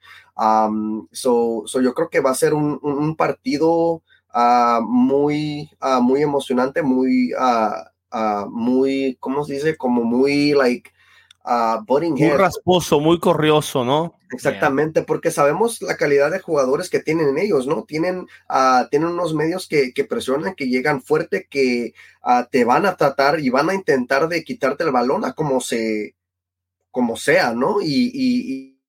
So, 1.12 1.66
yo 1.82 1.94
creo 1.94 2.10
que 2.10 2.20
va 2.20 2.32
a 2.32 2.36
ser 2.36 2.54
un, 2.54 3.16
partido 3.16 4.04
muy, 4.82 5.70
muy 6.02 6.22
emocionante, 6.22 6.82
muy, 6.82 7.34
muy, 8.50 9.18
¿cómo 9.20 9.46
se 9.46 9.54
dice? 9.54 9.78
Como 9.78 10.04
muy, 10.04 10.54
like, 10.54 10.92
Uh, 11.52 11.84
muy 11.88 12.30
rasposo, 12.30 13.00
muy 13.00 13.20
corrioso, 13.20 13.84
¿no? 13.84 14.20
Exactamente, 14.32 15.00
yeah. 15.00 15.06
porque 15.08 15.32
sabemos 15.32 15.82
la 15.82 15.98
calidad 15.98 16.30
de 16.30 16.40
jugadores 16.40 16.92
que 16.92 17.00
tienen 17.00 17.40
ellos, 17.40 17.66
¿no? 17.66 17.86
Tienen, 17.86 18.28
uh, 18.52 18.88
tienen 18.92 19.10
unos 19.10 19.34
medios 19.34 19.68
que, 19.68 19.92
que, 19.92 20.04
presionan, 20.04 20.54
que 20.54 20.68
llegan 20.68 21.02
fuerte, 21.02 21.48
que 21.50 21.96
uh, 22.24 22.44
te 22.52 22.66
van 22.66 22.86
a 22.86 22.96
tratar 22.98 23.40
y 23.40 23.50
van 23.50 23.72
a 23.72 23.74
intentar 23.74 24.28
de 24.28 24.44
quitarte 24.44 24.84
el 24.84 24.92
balón 24.92 25.26
a 25.26 25.34
como 25.34 25.60
se, 25.60 26.14
como 26.92 27.18
sea, 27.18 27.52
¿no? 27.54 27.82
Y, 27.82 28.12
y, 28.14 28.54
y... 28.54 28.80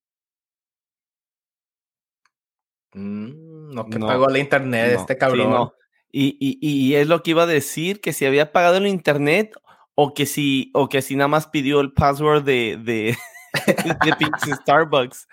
Mm, 2.92 3.74
no, 3.74 3.86
que 3.86 3.98
no, 3.98 4.06
pagó 4.06 4.28
la 4.28 4.38
internet 4.38 4.92
no, 4.96 5.00
este 5.00 5.16
cabrón. 5.16 5.46
Sí, 5.46 5.50
no. 5.50 5.72
y, 6.12 6.36
y, 6.38 6.58
y 6.60 6.94
es 6.96 7.08
lo 7.08 7.22
que 7.22 7.30
iba 7.30 7.44
a 7.44 7.46
decir, 7.46 8.02
que 8.02 8.12
si 8.12 8.26
había 8.26 8.52
pagado 8.52 8.76
el 8.76 8.86
internet 8.86 9.54
o 10.02 10.14
que 10.14 10.24
si, 10.24 10.70
o 10.72 10.88
que 10.88 11.02
si 11.02 11.14
nada 11.14 11.28
más 11.28 11.46
pidió 11.46 11.78
el 11.80 11.92
password 11.92 12.42
de, 12.42 12.78
de, 12.82 13.18
de 14.46 14.54
Starbucks. 14.54 15.28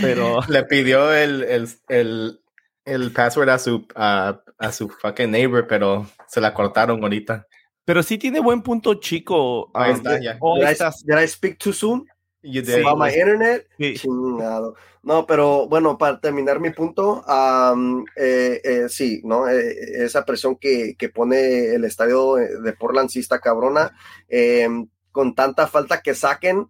Pero 0.00 0.40
le 0.48 0.64
pidió 0.64 1.14
el, 1.14 1.44
el, 1.44 1.68
el, 1.88 2.40
el 2.84 3.12
password 3.12 3.50
a 3.50 3.58
su, 3.60 3.86
a, 3.94 4.40
a, 4.58 4.72
su 4.72 4.88
fucking 4.88 5.30
neighbor, 5.30 5.68
pero 5.68 6.08
se 6.26 6.40
la 6.40 6.52
cortaron 6.52 7.04
ahorita. 7.04 7.46
Pero 7.84 8.02
sí 8.02 8.18
tiene 8.18 8.40
buen 8.40 8.62
punto, 8.62 8.94
chico. 8.94 9.70
Ahí 9.74 9.92
um, 9.92 9.96
está, 9.96 10.20
ya. 10.20 10.38
Oh, 10.40 10.58
did, 10.58 10.64
I, 10.64 10.90
did 11.04 11.22
I 11.22 11.28
speak 11.28 11.58
too 11.58 11.72
soon? 11.72 12.04
You 12.44 12.62
did. 12.62 12.74
Sí, 12.74 12.82
my 12.96 13.08
internet. 13.08 13.66
Sí. 13.78 13.94
Chingado. 13.94 14.74
No, 15.02 15.26
pero 15.26 15.66
bueno, 15.66 15.98
para 15.98 16.20
terminar 16.20 16.60
mi 16.60 16.70
punto, 16.70 17.24
um, 17.26 18.04
eh, 18.16 18.60
eh, 18.62 18.88
sí, 18.88 19.22
¿no? 19.24 19.48
Eh, 19.48 20.04
esa 20.04 20.24
presión 20.24 20.56
que, 20.56 20.94
que, 20.96 21.08
pone 21.08 21.74
el 21.74 21.84
estadio 21.84 22.34
de 22.34 22.72
Portland 22.74 23.10
sí 23.10 23.20
está 23.20 23.38
cabrona. 23.38 23.96
Em, 24.28 24.88
con 25.10 25.34
tanta 25.34 25.66
falta 25.66 26.02
que 26.02 26.14
saquen, 26.14 26.68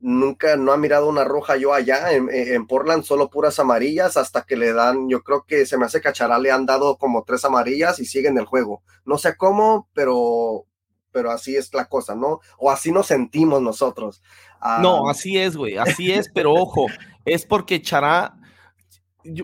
nunca 0.00 0.56
no 0.56 0.72
ha 0.72 0.76
mirado 0.76 1.08
una 1.08 1.24
roja 1.24 1.56
yo 1.56 1.72
allá 1.72 2.12
en, 2.12 2.28
en, 2.30 2.66
Portland, 2.66 3.04
solo 3.04 3.30
puras 3.30 3.58
amarillas, 3.58 4.16
hasta 4.16 4.42
que 4.42 4.56
le 4.56 4.72
dan, 4.72 5.08
yo 5.08 5.22
creo 5.22 5.44
que 5.44 5.66
se 5.66 5.78
me 5.78 5.86
hace 5.86 6.00
cachará, 6.00 6.38
le 6.38 6.50
han 6.50 6.66
dado 6.66 6.98
como 6.98 7.22
tres 7.24 7.44
amarillas 7.44 8.00
y 8.00 8.04
siguen 8.04 8.38
el 8.38 8.44
juego. 8.44 8.82
No 9.04 9.18
sé 9.18 9.36
cómo, 9.36 9.88
pero, 9.94 10.66
pero 11.12 11.30
así 11.30 11.56
es 11.56 11.72
la 11.74 11.86
cosa, 11.86 12.14
¿no? 12.14 12.40
O 12.58 12.70
así 12.70 12.90
nos 12.92 13.06
sentimos 13.06 13.62
nosotros. 13.62 14.22
No, 14.80 15.08
así 15.08 15.38
es, 15.38 15.56
güey, 15.56 15.76
así 15.76 16.12
es, 16.12 16.30
pero 16.32 16.52
ojo, 16.52 16.86
es 17.24 17.44
porque 17.44 17.82
Chará, 17.82 18.36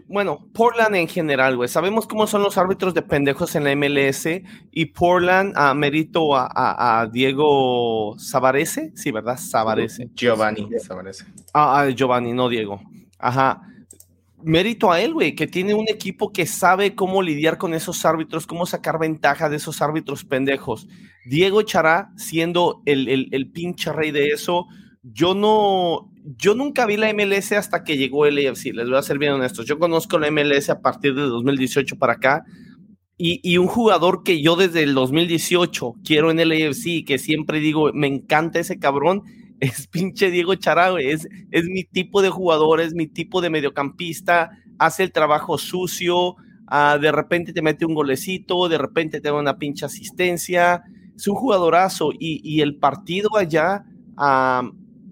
bueno, 0.07 0.49
Portland 0.53 0.97
en 0.97 1.09
general, 1.09 1.57
güey, 1.57 1.69
sabemos 1.69 2.07
cómo 2.07 2.27
son 2.27 2.43
los 2.43 2.59
árbitros 2.59 2.95
de 2.95 3.03
pendejos 3.03 3.55
en 3.55 3.65
la 3.65 3.75
MLS 3.75 4.29
y 4.71 4.87
Portland, 4.87 5.53
a 5.57 5.75
mérito 5.75 6.31
a, 6.35 7.09
Diego 7.13 8.17
Savarese, 8.19 8.93
sí, 8.95 9.11
¿verdad? 9.11 9.39
Savarese. 9.39 10.09
Giovanni 10.15 10.69
Savarese. 10.81 11.25
Ah, 11.55 11.89
Giovanni, 11.95 12.33
no 12.33 12.49
Diego. 12.49 12.81
Ajá. 13.19 13.63
Mérito 14.41 14.93
a 14.93 15.01
él, 15.01 15.15
güey, 15.15 15.35
que 15.35 15.49
tiene 15.49 15.75
un 15.75 15.89
equipo 15.89 16.33
que 16.33 16.47
sabe 16.47 16.95
cómo 16.95 17.23
lidiar 17.23 17.59
con 17.59 17.75
esos 17.75 18.05
árbitros, 18.05 18.47
cómo 18.47 18.67
sacar 18.67 18.99
ventaja 19.01 19.49
de 19.49 19.57
esos 19.57 19.83
árbitros 19.83 20.25
pendejos. 20.25 20.87
Diego 21.25 21.63
Chará, 21.63 22.13
siendo 22.17 22.83
el, 22.87 23.09
el, 23.09 23.29
el 23.33 23.51
pinche 23.51 23.93
rey 23.93 24.13
de 24.13 24.29
eso, 24.29 24.67
yo 25.03 25.35
no, 25.35 26.13
yo 26.37 26.55
nunca 26.55 26.87
vi 26.87 26.97
la 26.97 27.13
MLS 27.13 27.53
hasta 27.53 27.85
que 27.85 27.97
llegó 27.97 28.27
el 28.27 28.39
AFC, 28.39 28.75
les 28.75 28.89
voy 28.89 28.99
a 28.99 29.03
ser 29.03 29.19
bien 29.19 29.33
honestos. 29.33 29.67
Yo 29.67 29.79
conozco 29.79 30.19
la 30.19 30.31
MLS 30.31 30.71
a 30.71 30.81
partir 30.81 31.15
de 31.15 31.23
2018 31.23 31.97
para 31.97 32.15
acá 32.15 32.45
y, 33.21 33.59
un 33.59 33.67
jugador 33.67 34.23
que 34.23 34.41
yo 34.41 34.55
desde 34.55 34.85
el 34.85 34.95
2018 34.95 35.95
quiero 36.05 36.31
en 36.31 36.39
el 36.39 36.53
AFC, 36.53 37.05
que 37.05 37.19
siempre 37.19 37.59
digo, 37.59 37.91
me 37.93 38.07
encanta 38.07 38.61
ese 38.61 38.79
cabrón, 38.79 39.25
es 39.61 39.89
pinche 39.89 40.31
Diego 40.31 40.55
Chará, 40.55 40.95
es, 41.01 41.29
es 41.51 41.65
mi 41.65 41.83
tipo 41.83 42.23
de 42.23 42.31
jugador, 42.31 42.81
es 42.81 42.95
mi 42.95 43.09
tipo 43.09 43.41
de 43.41 43.51
mediocampista, 43.51 44.51
hace 44.79 45.03
el 45.03 45.11
trabajo 45.11 45.59
sucio, 45.59 46.37
ah, 46.69 46.97
de 47.01 47.11
repente 47.11 47.53
te 47.53 47.61
mete 47.61 47.85
un 47.85 47.95
golecito, 47.95 48.69
de 48.69 48.79
repente 48.79 49.21
te 49.21 49.29
da 49.29 49.35
una 49.35 49.59
pinche 49.59 49.85
asistencia, 49.85 50.85
es 51.17 51.27
un 51.27 51.35
jugadorazo 51.35 52.11
y, 52.17 52.61
el 52.61 52.77
partido 52.77 53.37
allá... 53.37 53.85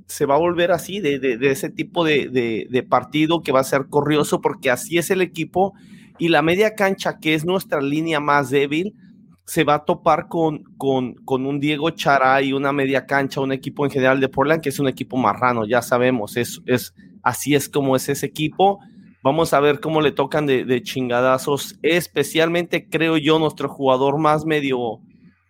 se 0.06 0.25
va 0.25 0.36
a 0.36 0.38
volver 0.38 0.70
así, 0.72 1.00
de, 1.00 1.38
ese 1.42 1.68
tipo 1.68 2.04
de, 2.04 2.86
partido 2.88 3.42
que 3.42 3.52
va 3.52 3.60
a 3.60 3.64
ser 3.64 3.86
corrioso, 3.88 4.40
porque 4.40 4.70
así 4.70 4.98
es 4.98 5.10
el 5.10 5.20
equipo. 5.20 5.75
Y 6.18 6.28
la 6.28 6.42
media 6.42 6.75
cancha, 6.75 7.18
que 7.18 7.34
es 7.34 7.44
nuestra 7.44 7.80
línea 7.80 8.20
más 8.20 8.50
débil, 8.50 8.94
se 9.44 9.64
va 9.64 9.75
a 9.75 9.84
topar 9.84 10.28
con, 10.28 10.64
con, 10.76 11.14
con 11.25 11.46
un 11.46 11.60
Diego 11.60 11.90
Chará 11.90 12.42
y 12.42 12.52
una 12.52 12.72
media 12.72 13.06
cancha, 13.06 13.40
un 13.40 13.52
equipo 13.52 13.84
en 13.84 13.90
general 13.90 14.20
de 14.20 14.28
Portland, 14.28 14.62
que 14.62 14.70
es 14.70 14.78
un 14.78 14.88
equipo 14.88 15.16
marrano, 15.16 15.64
ya 15.66 15.82
sabemos, 15.82 16.36
es, 16.36 16.60
es, 16.66 16.94
así 17.22 17.54
es 17.54 17.68
como 17.68 17.94
es 17.94 18.08
ese 18.08 18.26
equipo. 18.26 18.80
Vamos 19.22 19.52
a 19.52 19.60
ver 19.60 19.80
cómo 19.80 20.00
le 20.00 20.12
tocan 20.12 20.46
de, 20.46 20.64
de 20.64 20.82
chingadazos, 20.82 21.78
especialmente 21.82 22.88
creo 22.88 23.16
yo 23.16 23.38
nuestro 23.38 23.68
jugador 23.68 24.18
más 24.18 24.46
medio, 24.46 25.00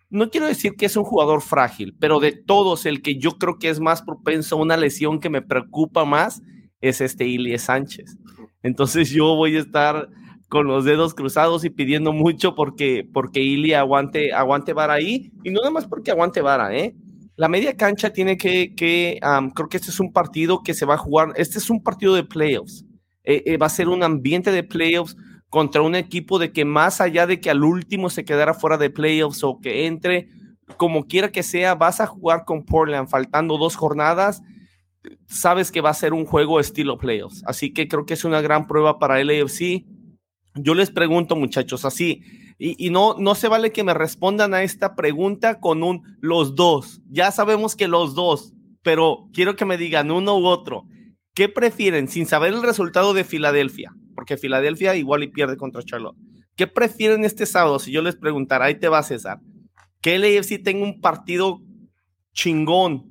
no 0.09 0.29
quiero 0.29 0.47
decir 0.47 0.73
que 0.77 0.85
es 0.85 0.95
un 0.95 1.03
jugador 1.03 1.41
frágil, 1.41 1.95
pero 1.99 2.19
de 2.19 2.31
todos, 2.31 2.85
el 2.85 3.01
que 3.01 3.17
yo 3.17 3.31
creo 3.31 3.57
que 3.59 3.69
es 3.69 3.79
más 3.79 4.01
propenso 4.01 4.55
a 4.55 4.61
una 4.61 4.77
lesión 4.77 5.19
que 5.19 5.29
me 5.29 5.41
preocupa 5.41 6.05
más 6.05 6.41
es 6.81 7.01
este 7.01 7.25
Ilie 7.25 7.57
Sánchez. 7.57 8.17
Entonces 8.63 9.09
yo 9.09 9.35
voy 9.35 9.55
a 9.55 9.59
estar 9.59 10.09
con 10.49 10.67
los 10.67 10.85
dedos 10.85 11.13
cruzados 11.13 11.65
y 11.65 11.69
pidiendo 11.69 12.13
mucho 12.13 12.55
porque, 12.55 13.07
porque 13.13 13.75
aguante, 13.75 14.33
aguante 14.33 14.73
vara 14.73 14.93
ahí, 14.93 15.31
y 15.43 15.51
no 15.51 15.59
nada 15.59 15.71
más 15.71 15.87
porque 15.87 16.11
aguante 16.11 16.41
vara, 16.41 16.75
¿eh? 16.75 16.95
La 17.35 17.49
media 17.49 17.75
cancha 17.75 18.11
tiene 18.11 18.37
que, 18.37 18.73
que 18.73 19.19
creo 19.53 19.69
que 19.69 19.77
este 19.77 19.91
es 19.91 19.99
un 19.99 20.11
partido 20.11 20.63
que 20.63 20.73
se 20.73 20.85
va 20.85 20.95
a 20.95 20.97
jugar, 20.97 21.33
este 21.35 21.59
es 21.59 21.69
un 21.69 21.83
partido 21.83 22.15
de 22.15 22.23
playoffs, 22.23 22.85
eh, 23.23 23.43
eh, 23.45 23.57
va 23.57 23.67
a 23.67 23.69
ser 23.69 23.89
un 23.89 24.03
ambiente 24.03 24.51
de 24.51 24.63
playoffs, 24.63 25.15
contra 25.49 25.81
un 25.81 25.95
equipo 25.95 26.39
de 26.39 26.51
que 26.51 26.65
más 26.65 26.99
allá 27.01 27.25
de 27.25 27.39
que 27.39 27.49
al 27.49 27.63
último 27.63 28.09
se 28.09 28.25
quedara 28.25 28.53
fuera 28.53 28.77
de 28.77 28.89
playoffs 28.89 29.43
o 29.43 29.59
que 29.59 29.85
entre, 29.85 30.29
como 30.77 31.07
quiera 31.07 31.31
que 31.31 31.43
sea, 31.43 31.75
vas 31.75 32.01
a 32.01 32.07
jugar 32.07 32.43
con 32.45 32.65
Portland 32.65 33.09
faltando 33.09 33.57
dos 33.57 33.75
jornadas, 33.75 34.41
sabes 35.27 35.71
que 35.71 35.81
va 35.81 35.91
a 35.91 35.93
ser 35.93 36.13
un 36.13 36.25
juego 36.25 36.59
estilo 36.59 36.97
playoffs. 36.97 37.43
Así 37.45 37.73
que 37.73 37.87
creo 37.87 38.05
que 38.05 38.13
es 38.13 38.25
una 38.25 38.41
gran 38.41 38.67
prueba 38.67 38.99
para 38.99 39.21
el 39.21 39.29
AFC. 39.29 39.85
Yo 40.55 40.73
les 40.73 40.91
pregunto, 40.91 41.35
muchachos, 41.35 41.85
así, 41.85 42.23
y, 42.59 42.89
no, 42.89 43.15
no 43.19 43.35
se 43.35 43.47
vale 43.47 43.71
que 43.71 43.83
me 43.83 43.93
respondan 43.93 44.55
a 44.55 44.63
esta 44.63 44.95
pregunta 44.95 45.59
con 45.59 45.83
un 45.83 46.17
los 46.21 46.55
dos. 46.55 47.01
Ya 47.07 47.31
sabemos 47.31 47.75
que 47.75 47.87
los 47.87 48.15
dos, 48.15 48.53
pero 48.81 49.29
quiero 49.31 49.55
que 49.55 49.65
me 49.65 49.77
digan 49.77 50.09
uno 50.09 50.37
u 50.37 50.45
otro. 50.47 50.85
¿Qué 51.35 51.49
prefieren 51.49 52.07
sin 52.07 52.25
saber 52.25 52.53
el 52.53 52.63
resultado 52.63 53.13
de 53.13 53.23
Filadelfia? 53.23 53.93
Porque 54.27 54.37
Filadelfia 54.37 54.95
igual 54.95 55.23
y 55.23 55.27
pierde 55.27 55.55
contra 55.55 55.81
Charlotte. 55.83 56.17
¿Qué 56.57 56.67
prefieren 56.67 57.23
este 57.23 57.45
sábado? 57.45 57.79
Si 57.79 57.91
yo 57.91 58.01
les 58.01 58.17
preguntara, 58.17 58.65
ahí 58.65 58.75
te 58.75 58.89
va 58.89 59.01
César, 59.01 59.39
que 60.01 60.15
el 60.15 60.23
AFC 60.23 60.61
tenga 60.61 60.83
un 60.83 60.99
partido 60.99 61.61
chingón. 62.33 63.05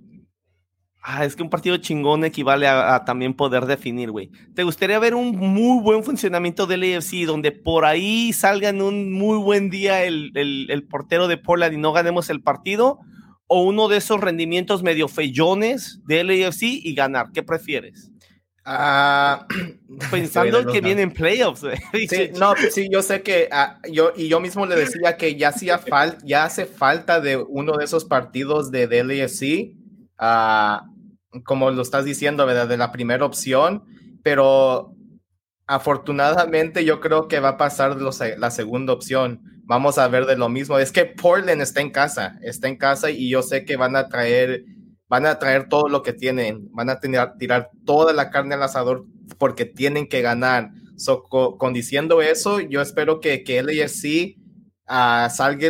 Ah, 1.02 1.24
es 1.24 1.36
que 1.36 1.42
un 1.42 1.48
partido 1.48 1.76
chingón 1.78 2.24
equivale 2.24 2.66
a, 2.66 3.04
también 3.04 3.32
poder 3.32 3.64
definir, 3.64 4.10
güey. 4.10 4.30
¿Te 4.54 4.64
gustaría 4.64 4.98
ver 4.98 5.14
un 5.14 5.30
muy 5.30 5.80
buen 5.80 6.02
funcionamiento 6.02 6.66
del 6.66 6.82
AFC 6.82 7.24
donde 7.24 7.52
por 7.52 7.86
ahí 7.86 8.32
salga 8.32 8.68
en 8.68 8.82
un 8.82 9.12
muy 9.12 9.38
buen 9.38 9.70
día 9.70 10.04
el, 10.04 10.32
el, 10.34 10.86
portero 10.86 11.28
de 11.28 11.38
Portland 11.38 11.74
y 11.74 11.78
no 11.78 11.92
ganemos 11.92 12.28
el 12.28 12.42
partido? 12.42 12.98
¿O 13.46 13.62
uno 13.62 13.88
de 13.88 13.98
esos 13.98 14.20
rendimientos 14.20 14.82
medio 14.82 15.06
fellones 15.06 16.00
del 16.04 16.28
AFC 16.28 16.62
y 16.62 16.94
ganar? 16.94 17.30
¿Qué 17.32 17.44
prefieres? 17.44 18.10
Ah, 18.68 19.46
Pensando 20.10 20.66
que 20.66 20.80
vienen 20.80 21.12
playoffs. 21.12 21.64
Sí, 22.08 22.30
no, 22.38 22.54
sí, 22.70 22.88
yo 22.90 23.00
sé 23.00 23.22
que 23.22 23.48
ah, 23.52 23.78
yo 23.90 24.12
y 24.16 24.28
yo 24.28 24.40
mismo 24.40 24.66
le 24.66 24.74
decía 24.74 25.16
que 25.16 25.36
ya 25.36 25.50
hacía 25.50 25.78
falta, 25.78 26.18
ya 26.24 26.44
hace 26.44 26.66
falta 26.66 27.20
de 27.20 27.36
uno 27.36 27.76
de 27.76 27.84
esos 27.84 28.04
partidos 28.04 28.72
de 28.72 28.88
DLSC, 28.88 29.72
ah, 30.18 30.84
como 31.44 31.70
lo 31.70 31.80
estás 31.80 32.04
diciendo, 32.04 32.44
¿verdad? 32.44 32.66
De 32.66 32.76
la 32.76 32.90
primera 32.90 33.24
opción, 33.24 33.84
pero 34.24 34.92
afortunadamente 35.68 36.84
yo 36.84 37.00
creo 37.00 37.28
que 37.28 37.38
va 37.38 37.50
a 37.50 37.56
pasar 37.56 37.96
la 38.00 38.50
segunda 38.50 38.92
opción. 38.92 39.42
Vamos 39.64 39.98
a 39.98 40.08
ver 40.08 40.26
de 40.26 40.36
lo 40.36 40.48
mismo. 40.48 40.78
Es 40.78 40.92
que 40.92 41.06
Portland 41.06 41.60
está 41.60 41.80
en 41.80 41.90
casa, 41.90 42.38
está 42.42 42.68
en 42.68 42.76
casa 42.76 43.10
y 43.10 43.28
yo 43.28 43.42
sé 43.42 43.64
que 43.64 43.76
van 43.76 43.96
a 43.96 44.08
traer 44.08 44.64
van 45.08 45.26
a 45.26 45.38
traer 45.38 45.68
todo 45.68 45.88
lo 45.88 46.02
que 46.02 46.12
tienen, 46.12 46.68
van 46.72 46.90
a 46.90 47.00
tener, 47.00 47.36
tirar 47.38 47.70
toda 47.84 48.12
la 48.12 48.30
carne 48.30 48.54
al 48.54 48.62
asador 48.62 49.04
porque 49.38 49.64
tienen 49.64 50.08
que 50.08 50.22
ganar. 50.22 50.70
So, 50.96 51.24
con 51.24 51.72
diciendo 51.72 52.22
eso, 52.22 52.60
yo 52.60 52.80
espero 52.80 53.20
que, 53.20 53.44
que 53.44 53.62
LAFC 53.62 54.38
uh, 54.88 55.28
salga, 55.30 55.68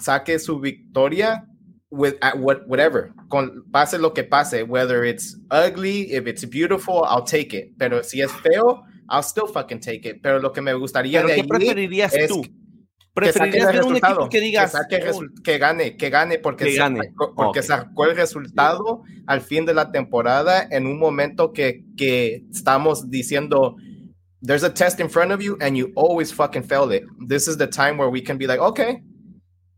saque 0.00 0.38
su 0.38 0.58
victoria 0.58 1.46
with 1.90 2.14
whatever, 2.66 3.12
con, 3.28 3.64
pase 3.70 3.98
lo 3.98 4.12
que 4.12 4.24
pase, 4.24 4.64
whether 4.64 5.04
it's 5.04 5.36
ugly, 5.50 6.12
if 6.12 6.26
it's 6.26 6.44
beautiful, 6.44 7.04
I'll 7.04 7.24
take 7.24 7.56
it. 7.56 7.74
Pero 7.78 8.02
si 8.02 8.20
es 8.20 8.32
feo, 8.32 8.82
I'll 9.08 9.22
still 9.22 9.46
fucking 9.46 9.80
take 9.80 10.04
it. 10.08 10.20
Pero 10.20 10.40
lo 10.40 10.52
que 10.52 10.60
me 10.60 10.74
gustaría 10.74 11.22
¿Pero 11.22 11.34
qué 11.34 11.44
preferirías 11.44 12.12
tú? 12.28 12.42
¿Preferirías 13.14 13.72
ver 13.72 13.84
un 13.84 13.96
equipo 13.96 14.28
que 14.28 14.40
digas 14.40 14.74
que, 15.44 15.58
gane, 15.58 15.96
que 15.96 16.10
gane 16.10 16.38
porque, 16.40 16.74
Sacó, 16.74 17.32
porque 17.34 17.62
sacó 17.62 18.06
el 18.06 18.16
resultado 18.16 19.02
al 19.26 19.40
fin 19.40 19.64
de 19.64 19.72
la 19.72 19.92
temporada 19.92 20.66
en 20.68 20.86
un 20.86 20.98
momento 20.98 21.52
que, 21.52 21.84
que 21.96 22.44
estamos 22.50 23.10
diciendo 23.10 23.76
there's 24.42 24.64
a 24.64 24.74
test 24.74 24.98
in 24.98 25.08
front 25.08 25.30
of 25.30 25.40
you 25.40 25.56
and 25.60 25.76
you 25.76 25.92
always 25.94 26.32
fucking 26.32 26.64
failed 26.64 26.92
it. 26.92 27.04
This 27.18 27.48
is 27.48 27.56
the 27.56 27.68
time 27.68 27.96
where 27.96 28.10
we 28.10 28.20
can 28.20 28.36
be 28.36 28.46
like, 28.46 28.60
okay, 28.60 29.00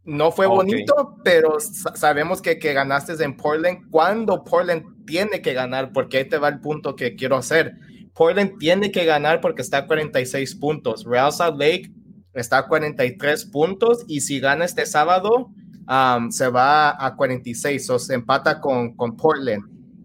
no 0.06 0.30
fue 0.30 0.46
bonito, 0.46 1.18
pero 1.22 1.58
sabemos 1.94 2.40
que, 2.40 2.58
que 2.58 2.72
ganaste 2.72 3.22
en 3.22 3.36
Portland. 3.36 3.90
Cuando 3.90 4.44
Portland 4.44 5.04
tiene 5.04 5.42
que 5.42 5.52
ganar, 5.52 5.92
porque 5.92 6.18
ahí 6.18 6.24
te 6.24 6.38
va 6.38 6.48
el 6.48 6.60
punto 6.60 6.96
que 6.96 7.16
quiero 7.16 7.36
hacer. 7.36 7.74
Portland 8.14 8.58
tiene 8.58 8.90
que 8.90 9.04
ganar 9.04 9.40
porque 9.40 9.62
está 9.62 9.78
a 9.78 9.86
46 9.86 10.54
puntos. 10.54 11.04
Real 11.04 11.32
Salt 11.32 11.58
Lake 11.58 11.90
está 12.36 12.58
a 12.58 12.66
43 12.68 13.44
puntos 13.46 14.04
y 14.06 14.20
si 14.20 14.40
gana 14.40 14.64
este 14.64 14.86
sábado, 14.86 15.50
um, 15.88 16.30
se 16.30 16.48
va 16.48 17.04
a 17.04 17.16
46, 17.16 17.90
o 17.90 17.98
se 17.98 18.14
empata 18.14 18.60
con, 18.60 18.94
con 18.94 19.16
Portland. 19.16 19.64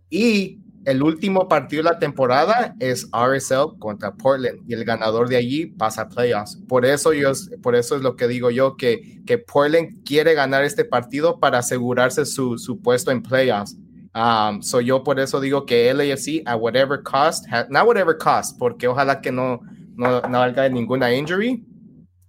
Y 0.10 0.60
el 0.86 1.04
último 1.04 1.48
partido 1.48 1.84
de 1.84 1.90
la 1.92 2.00
temporada 2.00 2.76
es 2.80 3.08
RSL 3.12 3.78
contra 3.78 4.16
Portland 4.16 4.60
y 4.68 4.74
el 4.74 4.84
ganador 4.84 5.30
de 5.30 5.38
allí 5.38 5.68
pasa 5.68 6.04
a 6.04 6.10
playoffs. 6.10 6.58
Por 6.68 6.86
eso, 6.86 7.14
yo, 7.14 7.32
por 7.62 7.76
eso 7.76 7.96
es 7.96 8.02
lo 8.02 8.16
que 8.16 8.28
digo 8.28 8.50
yo, 8.50 8.78
que, 8.78 9.22
que 9.26 9.38
Portland 9.38 10.04
quiere 10.04 10.34
ganar 10.34 10.64
este 10.64 10.84
partido 10.84 11.40
para 11.40 11.60
asegurarse 11.60 12.26
su, 12.26 12.58
su 12.58 12.82
puesto 12.82 13.12
en 13.12 13.22
playoffs. 13.22 13.78
Um, 14.14 14.62
so 14.62 14.82
yo 14.82 15.04
por 15.04 15.20
eso 15.20 15.40
digo 15.40 15.66
que 15.66 15.94
LAFC 15.94 16.44
a 16.46 16.58
whatever 16.58 17.02
cost, 17.02 17.46
not 17.70 17.88
whatever 17.88 18.18
cost, 18.18 18.58
porque 18.58 18.88
ojalá 18.88 19.22
que 19.22 19.32
no, 19.32 19.62
no, 19.96 20.22
no 20.22 20.70
ninguna 20.70 21.14
injury, 21.14 21.64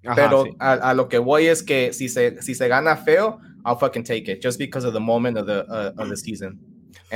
pero 0.02 0.44
a, 0.58 0.94
lo 0.94 1.08
que 1.08 1.18
voy 1.18 1.46
es 1.46 1.62
que 1.62 1.92
si 1.92 2.08
se, 2.08 2.42
si 2.42 2.54
se 2.54 2.68
gana 2.68 2.96
feo, 2.96 3.38
I'll 3.64 3.78
fucking 3.78 4.04
take 4.04 4.30
it, 4.30 4.42
just 4.42 4.58
because 4.58 4.86
of 4.86 4.92
the 4.92 5.00
moment 5.00 5.38
of 5.38 5.46
the, 5.46 5.64
uh, 5.68 6.00
of 6.00 6.08
the 6.08 6.16
season. 6.16 6.58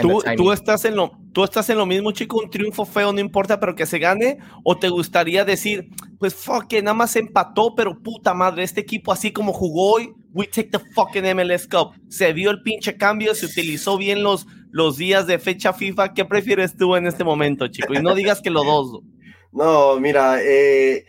¿Tú, 0.01 0.23
tú, 0.37 0.53
estás 0.53 0.85
en 0.85 0.95
lo, 0.95 1.13
tú 1.33 1.43
estás 1.43 1.69
en 1.71 1.79
lo 1.79 1.87
mismo, 1.87 2.13
chico, 2.13 2.39
un 2.39 2.51
triunfo 2.51 2.85
feo 2.85 3.13
no 3.13 3.21
importa, 3.21 3.59
pero 3.59 3.75
que 3.75 3.87
se 3.87 3.99
gane, 3.99 4.39
o 4.63 4.77
te 4.77 4.89
gustaría 4.89 5.45
decir, 5.45 5.89
pues 6.19 6.35
fuck, 6.35 6.67
que 6.67 6.83
nada 6.83 6.95
más 6.95 7.17
empató, 7.17 7.75
pero 7.75 8.03
puta 8.03 8.35
madre, 8.35 8.63
este 8.63 8.83
equipo 8.83 9.11
así 9.11 9.33
como 9.33 9.53
jugó 9.53 9.95
hoy, 9.95 10.13
we 10.33 10.47
take 10.47 10.71
the 10.71 10.79
fucking 10.95 11.25
MLS 11.35 11.67
Cup. 11.67 11.95
Se 12.09 12.33
vio 12.33 12.51
el 12.51 12.63
pinche 12.63 12.97
cambio, 12.97 13.35
se 13.35 13.47
utilizó 13.47 13.97
bien 13.97 14.23
los, 14.23 14.47
los 14.71 14.99
días 14.99 15.27
de 15.27 15.39
fecha 15.39 15.73
FIFA. 15.73 16.13
¿Qué 16.13 16.27
prefieres 16.27 16.77
tú 16.77 16.95
en 16.95 17.07
este 17.07 17.25
momento, 17.25 17.67
chico? 17.69 17.95
Y 17.95 18.03
no 18.03 18.15
digas 18.15 18.41
que 18.41 18.51
lo 18.51 18.63
dos. 18.65 19.01
No, 19.53 19.99
mira, 19.99 20.43
eh, 20.43 21.07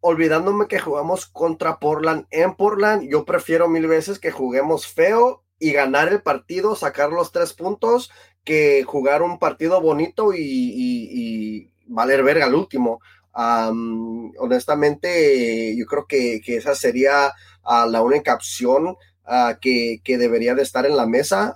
olvidándome 0.00 0.66
que 0.66 0.78
jugamos 0.78 1.26
contra 1.26 1.78
Portland 1.78 2.26
en 2.30 2.54
Portland, 2.54 3.08
yo 3.08 3.24
prefiero 3.24 3.68
mil 3.68 3.86
veces 3.86 4.18
que 4.18 4.30
juguemos 4.30 4.86
feo 4.86 5.42
y 5.58 5.72
ganar 5.72 6.08
el 6.08 6.22
partido, 6.22 6.74
sacar 6.74 7.10
los 7.10 7.32
tres 7.32 7.52
puntos, 7.52 8.10
que 8.44 8.82
jugar 8.84 9.22
un 9.22 9.38
partido 9.38 9.80
bonito 9.80 10.32
y, 10.34 11.70
valer 11.86 12.22
verga 12.22 12.46
al 12.46 12.54
último. 12.54 13.00
honestamente, 14.38 15.76
yo 15.76 15.86
creo 15.86 16.06
que, 16.06 16.40
esa 16.46 16.74
sería 16.74 17.32
ah, 17.62 17.86
la 17.86 18.02
única 18.02 18.34
opción 18.34 18.96
ah, 19.26 19.58
que, 19.60 20.00
debería 20.06 20.54
de 20.54 20.62
estar 20.62 20.86
en 20.86 20.96
la 20.96 21.06
mesa. 21.06 21.54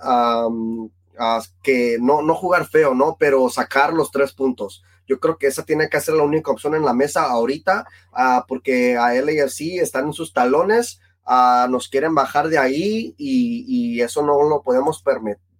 que 1.63 1.97
no, 1.99 2.21
no 2.21 2.35
jugar 2.35 2.67
feo, 2.67 2.93
¿no? 2.93 3.17
Pero 3.19 3.49
sacar 3.49 3.93
los 3.93 4.11
tres 4.11 4.33
puntos. 4.33 4.83
Yo 5.07 5.19
creo 5.19 5.37
que 5.37 5.47
esa 5.47 5.63
tiene 5.63 5.89
que 5.89 6.01
ser 6.01 6.15
la 6.15 6.23
única 6.23 6.51
opción 6.51 6.75
en 6.75 6.85
la 6.85 6.93
mesa 6.93 7.23
ahorita, 7.23 7.85
ah, 8.13 8.45
porque 8.47 8.97
a 8.97 9.13
LAFC 9.13 9.79
están 9.81 10.07
en 10.07 10.13
sus 10.13 10.33
talones 10.33 10.99
nos 11.69 11.87
quieren 11.87 12.15
bajar 12.15 12.49
de 12.49 12.57
ahí 12.57 13.15
y, 13.17 14.01
eso 14.01 14.21
no 14.21 14.43
lo 14.43 14.61
podemos 14.61 15.03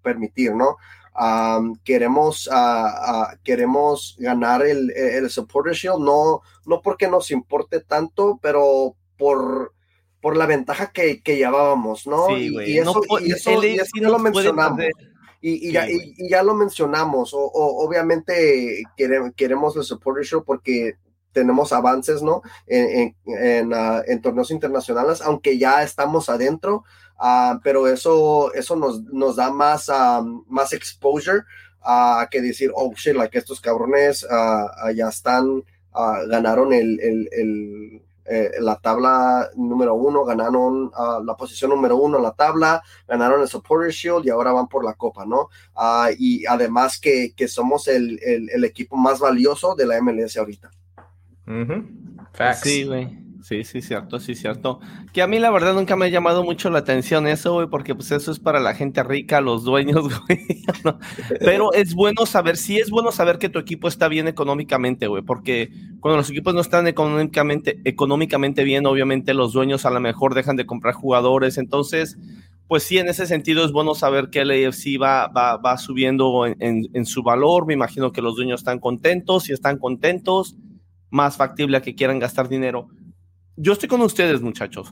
permitir, 0.02 0.54
¿no? 0.54 0.78
queremos, 1.84 2.50
queremos 3.44 4.16
ganar 4.20 4.66
el, 4.66 4.92
el 4.92 5.30
Supporter 5.30 5.74
Shield, 5.74 6.00
no, 6.00 6.42
no 6.66 6.82
porque 6.82 7.08
nos 7.08 7.32
importe 7.32 7.80
tanto, 7.80 8.38
pero 8.42 8.96
por, 9.18 9.74
por 10.22 10.36
la 10.36 10.46
ventaja 10.46 10.92
que, 10.92 11.22
que 11.22 11.38
llevábamos, 11.38 12.06
¿no? 12.06 12.38
y, 12.38 12.78
eso, 12.78 13.02
y, 13.22 13.32
eso, 13.32 13.62
ya 13.62 14.10
lo 14.10 14.20
mencionamos. 14.20 14.86
Y, 15.48 15.72
ya, 15.72 15.88
y, 15.88 16.28
ya, 16.28 16.42
lo 16.42 16.56
mencionamos. 16.56 17.32
O, 17.36 17.52
obviamente 17.54 18.82
queremos, 18.98 19.32
queremos 19.36 19.76
el 19.76 19.84
Supporter 19.84 20.26
Shield 20.26 20.44
porque 20.44 20.98
tenemos 21.34 21.72
avances, 21.72 22.24
¿no? 22.24 22.42
En, 22.66 23.16
en, 23.28 23.72
ah, 23.72 24.02
torneos 24.24 24.50
internacionales, 24.50 25.22
aunque 25.22 25.60
ya 25.60 25.84
estamos 25.84 26.30
adentro, 26.30 26.84
uh, 27.20 27.60
pero 27.64 27.88
eso, 27.88 28.52
eso 28.56 28.76
nos, 28.76 29.04
nos 29.04 29.36
da 29.36 29.52
más, 29.52 29.88
ah, 29.90 30.26
más 30.48 30.74
exposure 30.74 31.44
a 31.84 32.28
que 32.32 32.42
decir, 32.42 32.72
oh, 32.74 32.92
shit, 32.96 33.16
like 33.16 33.38
estos 33.38 33.62
cabrones 33.62 34.26
ya 34.96 35.10
están, 35.10 35.64
ganaron 36.28 36.74
el, 36.74 37.00
el, 37.00 37.30
el 37.32 38.05
eh, 38.26 38.52
la 38.60 38.78
tabla 38.78 39.50
número 39.56 39.94
uno, 39.96 40.24
ganaron 40.24 40.92
la 41.24 41.36
posición 41.36 41.70
número 41.72 41.98
uno 41.98 42.18
en 42.18 42.24
la 42.24 42.34
tabla, 42.34 42.82
ganaron 43.08 43.42
el 43.42 43.48
Supporter 43.48 43.92
Shield 43.92 44.26
y 44.26 44.30
ahora 44.30 44.52
van 44.52 44.68
por 44.68 44.84
la 44.84 44.94
Copa, 44.94 45.26
¿no? 45.26 45.50
y 46.18 46.46
además 46.46 47.00
que, 47.00 47.34
que 47.36 47.48
somos 47.48 47.88
el, 47.88 48.20
el, 48.24 48.50
el, 48.50 48.64
equipo 48.64 48.96
más 48.96 49.20
valioso 49.20 49.76
de 49.76 49.86
la 49.86 50.02
MLS 50.02 50.38
ahorita. 50.38 50.72
Sí, 52.64 52.86
güey. 52.86 53.25
Sí, 53.46 53.64
sí, 53.64 53.84
cierto, 53.84 54.20
sí, 54.20 54.34
cierto. 54.34 54.80
Que 55.14 55.22
a 55.22 55.28
mí 55.28 55.38
la 55.38 55.52
verdad 55.52 55.76
nunca 55.76 55.96
me 55.96 56.06
ha 56.06 56.10
llamado 56.10 56.44
mucho 56.44 56.72
la 56.72 56.80
atención 56.80 57.28
eso, 57.28 57.54
güey, 57.54 57.68
porque 57.68 57.94
pues 57.94 58.10
eso 58.10 58.32
es 58.32 58.40
para 58.40 58.60
la 58.60 58.74
gente 58.74 59.04
rica, 59.04 59.40
los 59.40 59.64
dueños, 59.64 60.04
güey. 60.28 60.64
Pero 61.42 61.72
es 61.72 61.94
bueno 61.94 62.26
saber, 62.26 62.58
sí 62.58 62.80
es 62.80 62.90
bueno 62.90 63.12
saber 63.12 63.38
que 63.38 63.50
tu 63.50 63.60
equipo 63.60 63.88
está 63.88 64.08
bien 64.08 64.28
económicamente, 64.28 65.06
güey, 65.06 65.22
porque 65.22 65.70
cuando 66.00 66.18
los 66.18 66.32
equipos 66.32 66.56
no 66.56 66.62
están 66.62 66.88
económicamente, 66.88 67.80
económicamente 67.86 68.64
bien, 68.64 68.88
obviamente 68.88 69.36
los 69.36 69.54
dueños 69.54 69.86
a 69.86 69.92
lo 69.92 70.00
mejor 70.00 70.34
dejan 70.34 70.56
de 70.56 70.66
comprar 70.66 70.96
jugadores, 70.96 71.60
entonces, 71.60 72.18
pues 72.68 72.82
sí, 72.82 72.98
en 72.98 73.10
ese 73.10 73.28
sentido 73.28 73.64
es 73.64 73.72
bueno 73.72 73.94
saber 73.94 74.32
que 74.32 74.40
el 74.40 74.50
AFC 74.50 75.00
va, 75.00 75.28
va, 75.28 75.58
va 75.58 75.78
subiendo 75.78 76.48
en, 76.48 76.56
en 76.60 77.06
su 77.06 77.22
valor, 77.22 77.68
me 77.68 77.76
imagino 77.76 78.12
que 78.12 78.24
los 78.24 78.38
dueños 78.38 78.62
están 78.62 78.80
contentos, 78.80 79.50
y 79.50 79.54
están 79.54 79.78
contentos 79.78 80.56
más 81.12 81.38
factible 81.38 81.78
a 81.78 81.82
que 81.84 81.94
quieran 81.94 82.18
gastar 82.18 82.50
dinero. 82.50 82.88
Yo 83.58 83.74
estoy 83.74 83.88
con 83.88 84.02
ustedes, 84.02 84.42
muchachos. 84.42 84.92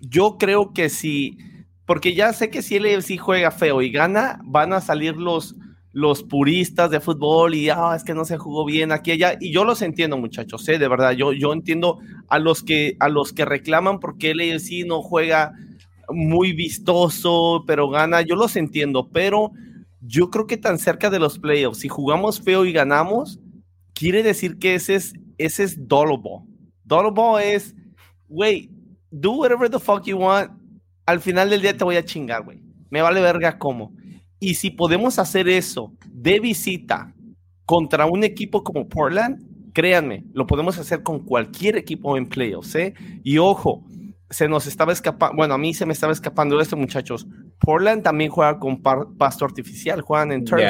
Yo 0.00 0.38
creo 0.38 0.72
que 0.72 0.88
si, 0.88 1.36
porque 1.84 2.14
ya 2.14 2.32
sé 2.32 2.50
que 2.50 2.62
si 2.62 2.76
el 2.76 2.86
AFC 2.86 3.18
juega 3.18 3.50
feo 3.50 3.82
y 3.82 3.90
gana, 3.90 4.40
van 4.44 4.72
a 4.72 4.80
salir 4.80 5.16
los, 5.16 5.56
los 5.92 6.22
puristas 6.22 6.90
de 6.90 7.00
fútbol 7.00 7.54
y 7.54 7.68
ah, 7.68 7.94
es 7.96 8.04
que 8.04 8.14
no 8.14 8.24
se 8.24 8.38
jugó 8.38 8.64
bien 8.64 8.92
aquí 8.92 9.12
allá 9.12 9.36
y 9.40 9.52
yo 9.52 9.64
los 9.64 9.82
entiendo 9.82 10.16
muchachos 10.16 10.68
¿eh? 10.68 10.78
de 10.78 10.86
verdad 10.86 11.12
yo 11.12 11.32
yo 11.32 11.52
entiendo 11.52 11.98
a 12.28 12.38
los 12.38 12.62
que 12.62 12.96
a 13.00 13.08
los 13.08 13.32
que 13.32 13.46
reclaman 13.46 13.98
porque 13.98 14.30
el 14.32 14.40
AFC 14.40 14.86
no 14.86 15.02
juega 15.02 15.54
muy 16.10 16.52
vistoso 16.52 17.64
pero 17.66 17.88
gana 17.88 18.20
yo 18.20 18.36
los 18.36 18.54
entiendo 18.56 19.08
pero 19.10 19.50
yo 20.02 20.30
creo 20.30 20.46
que 20.46 20.58
tan 20.58 20.78
cerca 20.78 21.08
de 21.08 21.18
los 21.18 21.38
playoffs 21.38 21.80
si 21.80 21.88
jugamos 21.88 22.40
feo 22.40 22.66
y 22.66 22.72
ganamos 22.72 23.40
quiere 23.94 24.22
decir 24.22 24.58
que 24.58 24.74
ese 24.74 24.94
es 24.94 25.14
ese 25.38 25.62
es 25.62 25.88
Dolable. 25.88 26.42
Dolable 26.84 27.54
es, 27.54 27.74
güey, 28.28 28.70
do 29.10 29.32
whatever 29.32 29.70
the 29.70 29.78
fuck 29.78 30.04
you 30.04 30.18
want. 30.18 30.50
Al 31.06 31.20
final 31.20 31.50
del 31.50 31.62
día 31.62 31.76
te 31.76 31.84
voy 31.84 31.96
a 31.96 32.04
chingar, 32.04 32.44
güey. 32.44 32.60
Me 32.90 33.02
vale 33.02 33.20
verga 33.20 33.58
cómo. 33.58 33.92
Y 34.40 34.54
si 34.54 34.70
podemos 34.70 35.18
hacer 35.18 35.48
eso 35.48 35.92
de 36.06 36.38
visita 36.40 37.14
contra 37.64 38.06
un 38.06 38.24
equipo 38.24 38.62
como 38.62 38.88
Portland, 38.88 39.72
créanme, 39.72 40.24
lo 40.32 40.46
podemos 40.46 40.78
hacer 40.78 41.02
con 41.02 41.24
cualquier 41.24 41.76
equipo 41.76 42.16
en 42.16 42.28
playoffs, 42.28 42.74
¿eh? 42.74 42.94
Y 43.24 43.38
ojo, 43.38 43.84
se 44.30 44.48
nos 44.48 44.66
estaba 44.66 44.92
escapando, 44.92 45.36
bueno, 45.36 45.54
a 45.54 45.58
mí 45.58 45.74
se 45.74 45.86
me 45.86 45.92
estaba 45.92 46.12
escapando 46.12 46.60
esto, 46.60 46.76
muchachos. 46.76 47.26
Portland 47.58 48.02
también 48.02 48.30
juega 48.30 48.58
con 48.58 48.82
pasto 48.82 49.44
artificial, 49.44 50.02
juegan 50.02 50.32
en 50.32 50.44
turf, 50.44 50.62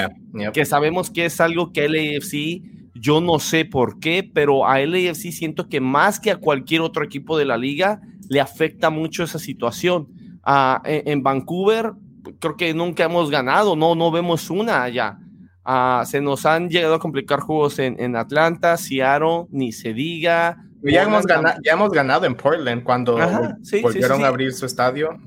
que 0.53 0.65
sabemos 0.65 1.11
que 1.11 1.25
es 1.27 1.41
algo 1.41 1.73
que 1.73 1.89
LAFC 1.89 2.78
yo 3.01 3.21
no 3.21 3.39
sé 3.39 3.65
por 3.65 3.99
qué, 4.01 4.29
pero 4.33 4.67
a 4.67 4.79
LAFC 4.79 5.33
siento 5.33 5.69
que 5.69 5.81
más 5.81 6.21
que 6.21 6.31
a 6.31 6.37
cualquier 6.37 6.81
otro 6.81 7.05
equipo 7.05 7.39
de 7.39 7.45
la 7.45 7.57
liga 7.57 8.01
le 8.29 8.41
afecta 8.41 8.91
mucho 8.91 9.25
esa 9.25 9.39
situación. 9.39 10.09
Ah, 10.43 10.81
en, 10.85 11.23
Vancouver 11.23 11.93
creo 12.39 12.57
que 12.57 12.73
nunca 12.75 13.05
hemos 13.05 13.31
ganado, 13.31 13.77
no, 13.77 13.95
no 13.95 14.11
vemos 14.11 14.51
una 14.51 14.83
allá. 14.83 15.19
Se 16.07 16.21
nos 16.21 16.47
han 16.47 16.71
llegado 16.71 16.95
a 16.95 16.99
complicar 16.99 17.41
juegos 17.41 17.79
en, 17.79 18.17
Atlanta, 18.17 18.77
Seattle, 18.77 19.47
ni 19.51 19.73
se 19.73 19.93
diga. 19.93 20.57
Ya 20.83 21.03
hemos, 21.03 21.27
ganado, 21.27 21.59
ya 21.63 21.73
hemos 21.73 21.91
ganado 21.91 22.25
en 22.25 22.35
Portland 22.35 22.85
cuando 22.85 23.19
volvieron 23.83 24.25
a 24.25 24.29
abrir 24.29 24.53
su 24.53 24.65
estadio. 24.65 25.19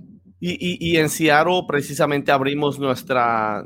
Y, 0.44 0.98
en 0.98 1.10
Seattle 1.10 1.66
precisamente 1.68 2.32
abrimos 2.32 2.80
nuestra, 2.80 3.64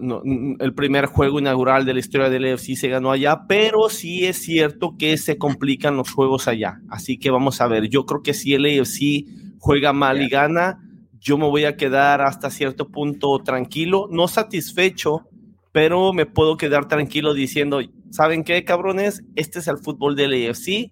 el 0.60 0.74
primer 0.74 1.06
juego 1.06 1.40
inaugural 1.40 1.86
de 1.86 1.94
la 1.94 2.02
historia 2.02 2.30
del 2.30 2.44
EFC 2.44 2.76
se 2.76 2.90
ganó 2.90 3.12
allá, 3.12 3.46
pero 3.48 3.88
sí 3.88 4.26
es 4.26 4.42
cierto 4.42 4.98
que 5.00 5.16
se 5.16 5.38
complican 5.38 5.96
los 5.96 6.12
juegos 6.12 6.50
allá. 6.50 6.82
Así 6.90 7.18
que 7.18 7.32
vamos 7.32 7.62
a 7.62 7.68
ver, 7.68 7.88
yo 7.88 8.06
creo 8.06 8.22
que 8.22 8.34
si 8.34 8.56
el 8.56 8.66
EFC 8.66 9.26
juega 9.58 9.94
mal 9.94 10.22
y 10.22 10.28
gana, 10.28 10.82
yo 11.18 11.38
me 11.38 11.48
voy 11.48 11.64
a 11.64 11.78
quedar 11.78 12.22
hasta 12.22 12.50
cierto 12.50 12.90
punto 12.90 13.40
tranquilo, 13.40 14.10
no 14.12 14.28
satisfecho, 14.28 15.30
pero 15.72 16.12
me 16.12 16.26
puedo 16.26 16.58
quedar 16.58 16.90
tranquilo 16.90 17.34
diciendo, 17.34 17.80
¿saben 18.12 18.44
qué, 18.44 18.66
cabrones? 18.66 19.24
Este 19.38 19.60
es 19.60 19.70
el 19.70 19.78
fútbol 19.78 20.18
del 20.18 20.34
EFC 20.34 20.92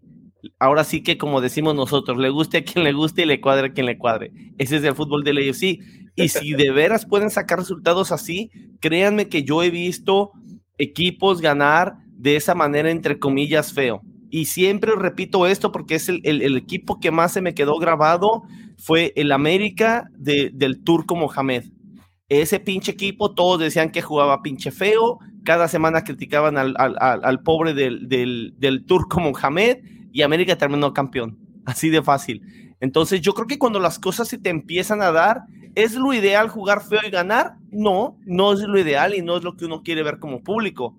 ahora 0.60 0.84
sí 0.84 1.03
que 1.03 1.17
como 1.17 1.41
decimos 1.41 1.75
nosotros, 1.75 2.17
le 2.17 2.29
guste 2.29 2.58
a 2.58 2.63
quien 2.63 2.84
le 2.84 2.93
guste 2.93 3.23
y 3.23 3.25
le 3.25 3.41
cuadre 3.41 3.67
a 3.67 3.73
quien 3.73 3.86
le 3.86 3.97
cuadre. 3.97 4.32
Ese 4.58 4.77
es 4.77 4.84
el 4.84 4.95
fútbol 4.95 5.23
del 5.23 5.38
AFC. 5.38 5.79
Y 6.15 6.27
si 6.29 6.53
de 6.53 6.71
veras 6.71 7.06
pueden 7.06 7.29
sacar 7.29 7.60
resultados 7.60 8.12
así, 8.12 8.51
créanme 8.79 9.29
que 9.29 9.43
yo 9.43 9.63
he 9.63 9.69
visto 9.69 10.32
equipos 10.77 11.41
ganar 11.41 11.95
de 12.12 12.36
esa 12.36 12.56
manera, 12.56 12.91
entre 12.91 13.19
comillas, 13.19 13.73
feo. 13.73 14.01
Y 14.29 14.45
siempre 14.45 14.93
repito 14.95 15.45
esto 15.45 15.71
porque 15.71 15.95
es 15.95 16.10
el, 16.10 16.21
el, 16.23 16.58
equipo 16.58 16.99
que 16.99 17.12
más 17.12 17.34
se 17.34 17.41
me 17.41 17.53
quedó 17.53 17.77
grabado 17.77 18.43
fue 18.77 19.13
el 19.15 19.32
América 19.32 20.08
del 20.17 20.84
turco 20.84 21.15
Mohamed. 21.15 21.65
Ese 22.29 22.60
pinche 22.60 22.91
equipo, 22.91 23.36
todos 23.36 23.60
decían 23.60 23.91
que 23.91 24.01
jugaba 24.01 24.41
pinche 24.41 24.71
feo, 24.71 25.19
cada 25.43 25.67
semana 25.67 26.03
criticaban 26.03 26.58
al, 26.58 27.43
pobre 27.43 27.73
del, 27.73 28.08
del, 28.58 28.86
turco 28.86 29.19
Mohamed 29.19 29.77
y 30.13 30.21
América 30.21 30.58
terminó 30.58 30.93
campeón. 30.93 31.38
Así 31.65 31.89
de 31.89 32.02
fácil. 32.02 32.41
Entonces 32.80 33.19
yo 33.19 33.34
creo 33.34 33.47
que 33.47 33.60
cuando 33.60 33.80
las 33.80 33.99
cosas 33.99 34.30
se 34.30 34.38
te 34.38 34.49
empiezan 34.49 35.02
a 35.02 35.12
dar, 35.12 35.41
¿es 35.76 35.95
lo 35.95 36.13
ideal 36.13 36.47
jugar 36.47 36.82
feo 36.82 37.02
y 37.06 37.10
ganar? 37.10 37.56
No, 37.69 38.17
no 38.26 38.54
es 38.54 38.62
lo 38.62 38.80
ideal 38.80 39.13
y 39.13 39.21
no 39.21 39.36
es 39.36 39.43
lo 39.43 39.58
que 39.58 39.65
uno 39.65 39.84
quiere 39.84 40.04
ver 40.04 40.19
como 40.19 40.41
público. 40.41 40.97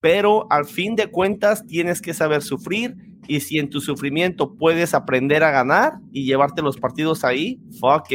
Pero 0.00 0.46
al 0.50 0.66
fin 0.66 0.96
de 0.96 1.06
cuentas 1.10 1.66
tienes 1.66 2.02
que 2.02 2.12
saber 2.12 2.42
sufrir 2.42 2.96
y 3.26 3.40
si 3.40 3.58
en 3.58 3.70
tu 3.70 3.80
sufrimiento 3.80 4.56
puedes 4.56 4.94
aprender 4.94 5.42
a 5.42 5.50
ganar 5.50 5.94
y 6.12 6.26
llevarte 6.26 6.62
los 6.62 6.76
partidos 6.76 7.24
ahí, 7.24 7.60
fuck 7.80 8.08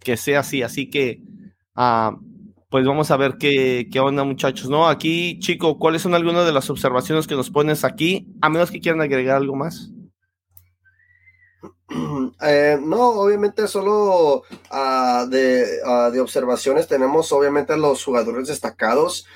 que 0.00 0.16
sea 0.16 0.40
así. 0.40 0.62
Así 0.62 0.90
que 0.90 1.22
Ah, 1.74 2.16
pues 2.72 2.86
vamos 2.86 3.10
a 3.10 3.18
ver 3.18 3.36
qué, 3.38 3.86
qué, 3.92 4.00
onda, 4.00 4.24
muchachos, 4.24 4.70
¿no? 4.70 4.88
Aquí, 4.88 5.38
chico, 5.40 5.78
¿cuáles 5.78 6.00
son 6.00 6.14
algunas 6.14 6.46
de 6.46 6.52
las 6.52 6.70
observaciones 6.70 7.26
que 7.26 7.34
nos 7.34 7.50
pones 7.50 7.84
aquí? 7.84 8.34
A 8.40 8.48
menos 8.48 8.70
que 8.70 8.80
quieran 8.80 9.02
agregar 9.02 9.36
algo 9.36 9.54
más. 9.54 9.90
Eh, 12.44 12.78
no, 12.82 13.10
obviamente 13.10 13.68
solo 13.68 14.42
ah, 14.70 15.26
de, 15.28 15.64
de, 16.10 16.20
observaciones 16.20 16.88
tenemos 16.88 17.30
obviamente 17.30 17.76
los 17.76 18.02
jugadores 18.02 18.48
destacados, 18.48 19.26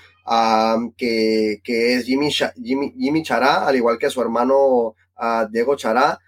que, 0.96 1.61
que, 1.62 1.94
es 1.94 2.05
Jimmy, 2.07 2.31
Jimmy, 2.33 2.94
Jimmy, 2.99 3.22
Chará, 3.22 3.66
al 3.66 3.77
igual 3.77 3.99
que 3.99 4.11
su 4.11 4.20
hermano 4.22 4.96
Diego 5.51 5.77
Chará, 5.77 6.18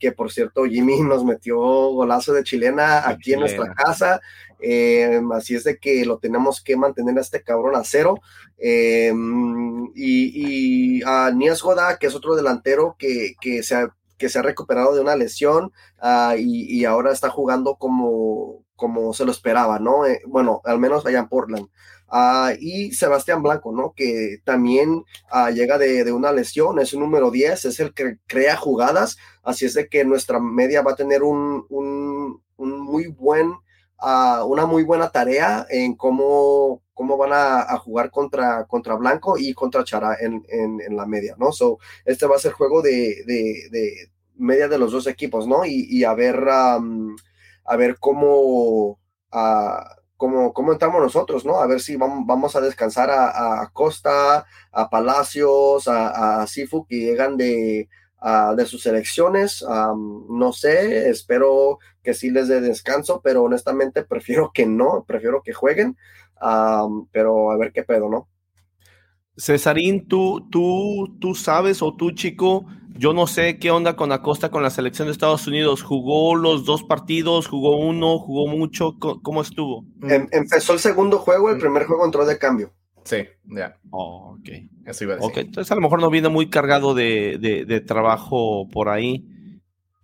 que 0.00 0.12
por 0.12 0.32
cierto 0.32 0.64
Jimmy 0.64 1.00
nos 1.02 1.24
metió 1.24 1.58
golazo 1.58 2.32
de 2.32 2.42
chilena 2.42 3.06
aquí 3.08 3.34
en 3.34 3.40
nuestra 3.40 3.72
casa. 3.74 4.20
Em, 4.62 5.32
así 5.32 5.56
es 5.56 5.64
de 5.64 5.78
que 5.78 6.04
lo 6.06 6.18
tenemos 6.18 6.62
que 6.62 6.76
mantener 6.76 7.18
a 7.18 7.20
este 7.20 7.42
cabrón 7.42 7.74
a 7.76 7.84
cero. 7.84 8.20
Em, 8.58 9.90
y, 9.94 11.02
a 11.04 11.30
Nias 11.32 11.62
Goda, 11.62 11.98
que 11.98 12.06
es 12.06 12.14
otro 12.14 12.36
delantero 12.36 12.96
que, 12.98 13.34
que, 13.40 13.62
se 13.62 13.74
ha, 13.74 13.94
que 14.18 14.28
se 14.28 14.38
ha 14.38 14.42
recuperado 14.42 14.94
de 14.94 15.00
una 15.00 15.16
lesión 15.16 15.72
ah, 16.00 16.36
y, 16.38 16.84
ahora 16.84 17.12
está 17.12 17.28
jugando 17.30 17.76
como, 17.76 18.64
como 18.76 19.12
se 19.14 19.24
lo 19.24 19.32
esperaba, 19.32 19.78
¿no? 19.80 20.06
Eh, 20.06 20.22
bueno, 20.26 20.60
al 20.64 20.78
menos 20.78 21.04
allá 21.04 21.18
en 21.20 21.28
Portland. 21.28 21.68
Ah, 22.08 22.52
y 22.58 22.92
Sebastián 22.92 23.42
Blanco, 23.42 23.72
¿no? 23.72 23.94
Que 23.96 24.38
también 24.44 25.04
ah, 25.30 25.50
llega 25.50 25.78
de, 25.78 26.04
de, 26.04 26.12
una 26.12 26.30
lesión, 26.32 26.78
es 26.78 26.92
un 26.94 27.00
número 27.00 27.30
10, 27.30 27.64
es 27.64 27.80
el 27.80 27.94
que 27.94 28.18
crea 28.26 28.56
jugadas, 28.56 29.16
así 29.42 29.64
es 29.64 29.74
de 29.74 29.88
que 29.88 30.04
nuestra 30.04 30.38
media 30.38 30.82
va 30.82 30.92
a 30.92 30.96
tener 30.96 31.22
un, 31.22 31.66
un 31.68 32.80
muy 32.80 33.08
buen 33.08 33.54
una 34.46 34.66
muy 34.66 34.82
buena 34.82 35.10
tarea 35.10 35.66
en 35.68 35.94
cómo, 35.94 36.82
cómo 36.94 37.16
van 37.16 37.30
a, 37.32 37.76
jugar 37.78 38.10
contra, 38.10 38.66
contra 38.66 38.96
Blanco 38.96 39.36
y 39.38 39.54
contra 39.54 39.84
Chara 39.84 40.16
en, 40.20 40.44
en, 40.48 40.96
la 40.96 41.06
media, 41.06 41.36
¿no? 41.38 41.52
So, 41.52 41.78
este 42.04 42.26
va 42.26 42.36
a 42.36 42.40
ser 42.40 42.52
juego 42.52 42.82
de, 42.82 43.22
de, 43.26 44.10
media 44.36 44.68
de 44.68 44.78
los 44.78 44.92
dos 44.92 45.06
equipos, 45.06 45.46
¿no? 45.46 45.64
Y, 45.64 46.04
a 46.04 46.14
ver, 46.14 46.48
a 46.48 47.76
ver 47.76 47.96
cómo, 48.00 48.98
cómo, 50.16 50.52
cómo, 50.52 50.72
entramos 50.72 51.00
nosotros, 51.00 51.44
¿no? 51.44 51.60
A 51.60 51.66
ver 51.66 51.80
si 51.80 51.96
vamos, 51.96 52.26
vamos 52.26 52.56
a 52.56 52.60
descansar 52.60 53.10
a, 53.10 53.70
Costa, 53.72 54.46
a 54.72 54.90
Palacios, 54.90 55.86
a, 55.86 56.42
a 56.42 56.46
Sifu, 56.46 56.86
que 56.86 56.96
llegan 56.96 57.36
de, 57.36 57.88
de 58.56 58.66
sus 58.66 58.86
elecciones. 58.86 59.64
no 59.64 60.52
sé, 60.52 61.08
espero 61.08 61.78
que 62.02 62.14
sí 62.14 62.30
les 62.30 62.48
dé 62.48 62.60
descanso, 62.60 63.20
pero 63.22 63.42
honestamente 63.42 64.04
prefiero 64.08 64.50
que 64.52 64.66
no, 64.66 65.04
prefiero 65.06 65.42
que 65.42 65.52
jueguen. 65.52 65.96
pero 67.12 67.50
a 67.50 67.56
ver 67.56 67.72
qué 67.72 67.82
pedo, 67.82 68.08
¿no? 68.08 68.28
Cesarín, 69.36 70.06
tú, 70.08 70.46
tú, 70.50 71.16
tú 71.18 71.34
sabes 71.34 71.80
o 71.80 71.94
tú, 71.96 72.10
chico, 72.10 72.66
yo 72.98 73.14
no 73.14 73.26
sé 73.26 73.58
qué 73.58 73.70
onda 73.70 73.96
con 73.96 74.12
Acosta 74.12 74.50
con 74.50 74.62
la 74.62 74.70
selección 74.70 75.08
de 75.08 75.12
Estados 75.12 75.46
Unidos. 75.46 75.82
¿Jugó 75.82 76.36
los 76.36 76.64
dos 76.64 76.82
partidos? 76.82 77.48
¿Jugó 77.48 77.76
uno? 77.76 78.18
¿Jugó 78.18 78.46
mucho? 78.46 78.96
¿Cómo 78.98 79.40
estuvo? 79.40 79.84
Em, 80.02 80.28
empezó 80.30 80.74
el 80.74 80.78
segundo 80.78 81.18
juego, 81.18 81.50
el 81.50 81.58
primer 81.58 81.86
juego 81.86 82.04
entró 82.04 82.26
de 82.26 82.38
cambio. 82.38 82.72
Sí, 83.04 83.18
ya. 83.44 83.76
Oh, 83.90 84.36
ok. 84.38 84.48
Eso 84.86 85.04
iba 85.04 85.14
a 85.14 85.16
decir. 85.16 85.38
entonces 85.38 85.70
a 85.70 85.74
lo 85.74 85.80
mejor 85.80 86.00
no 86.00 86.10
viene 86.10 86.28
muy 86.28 86.48
cargado 86.48 86.94
de, 86.94 87.84
trabajo 87.86 88.68
por 88.68 88.88
ahí. 88.88 89.26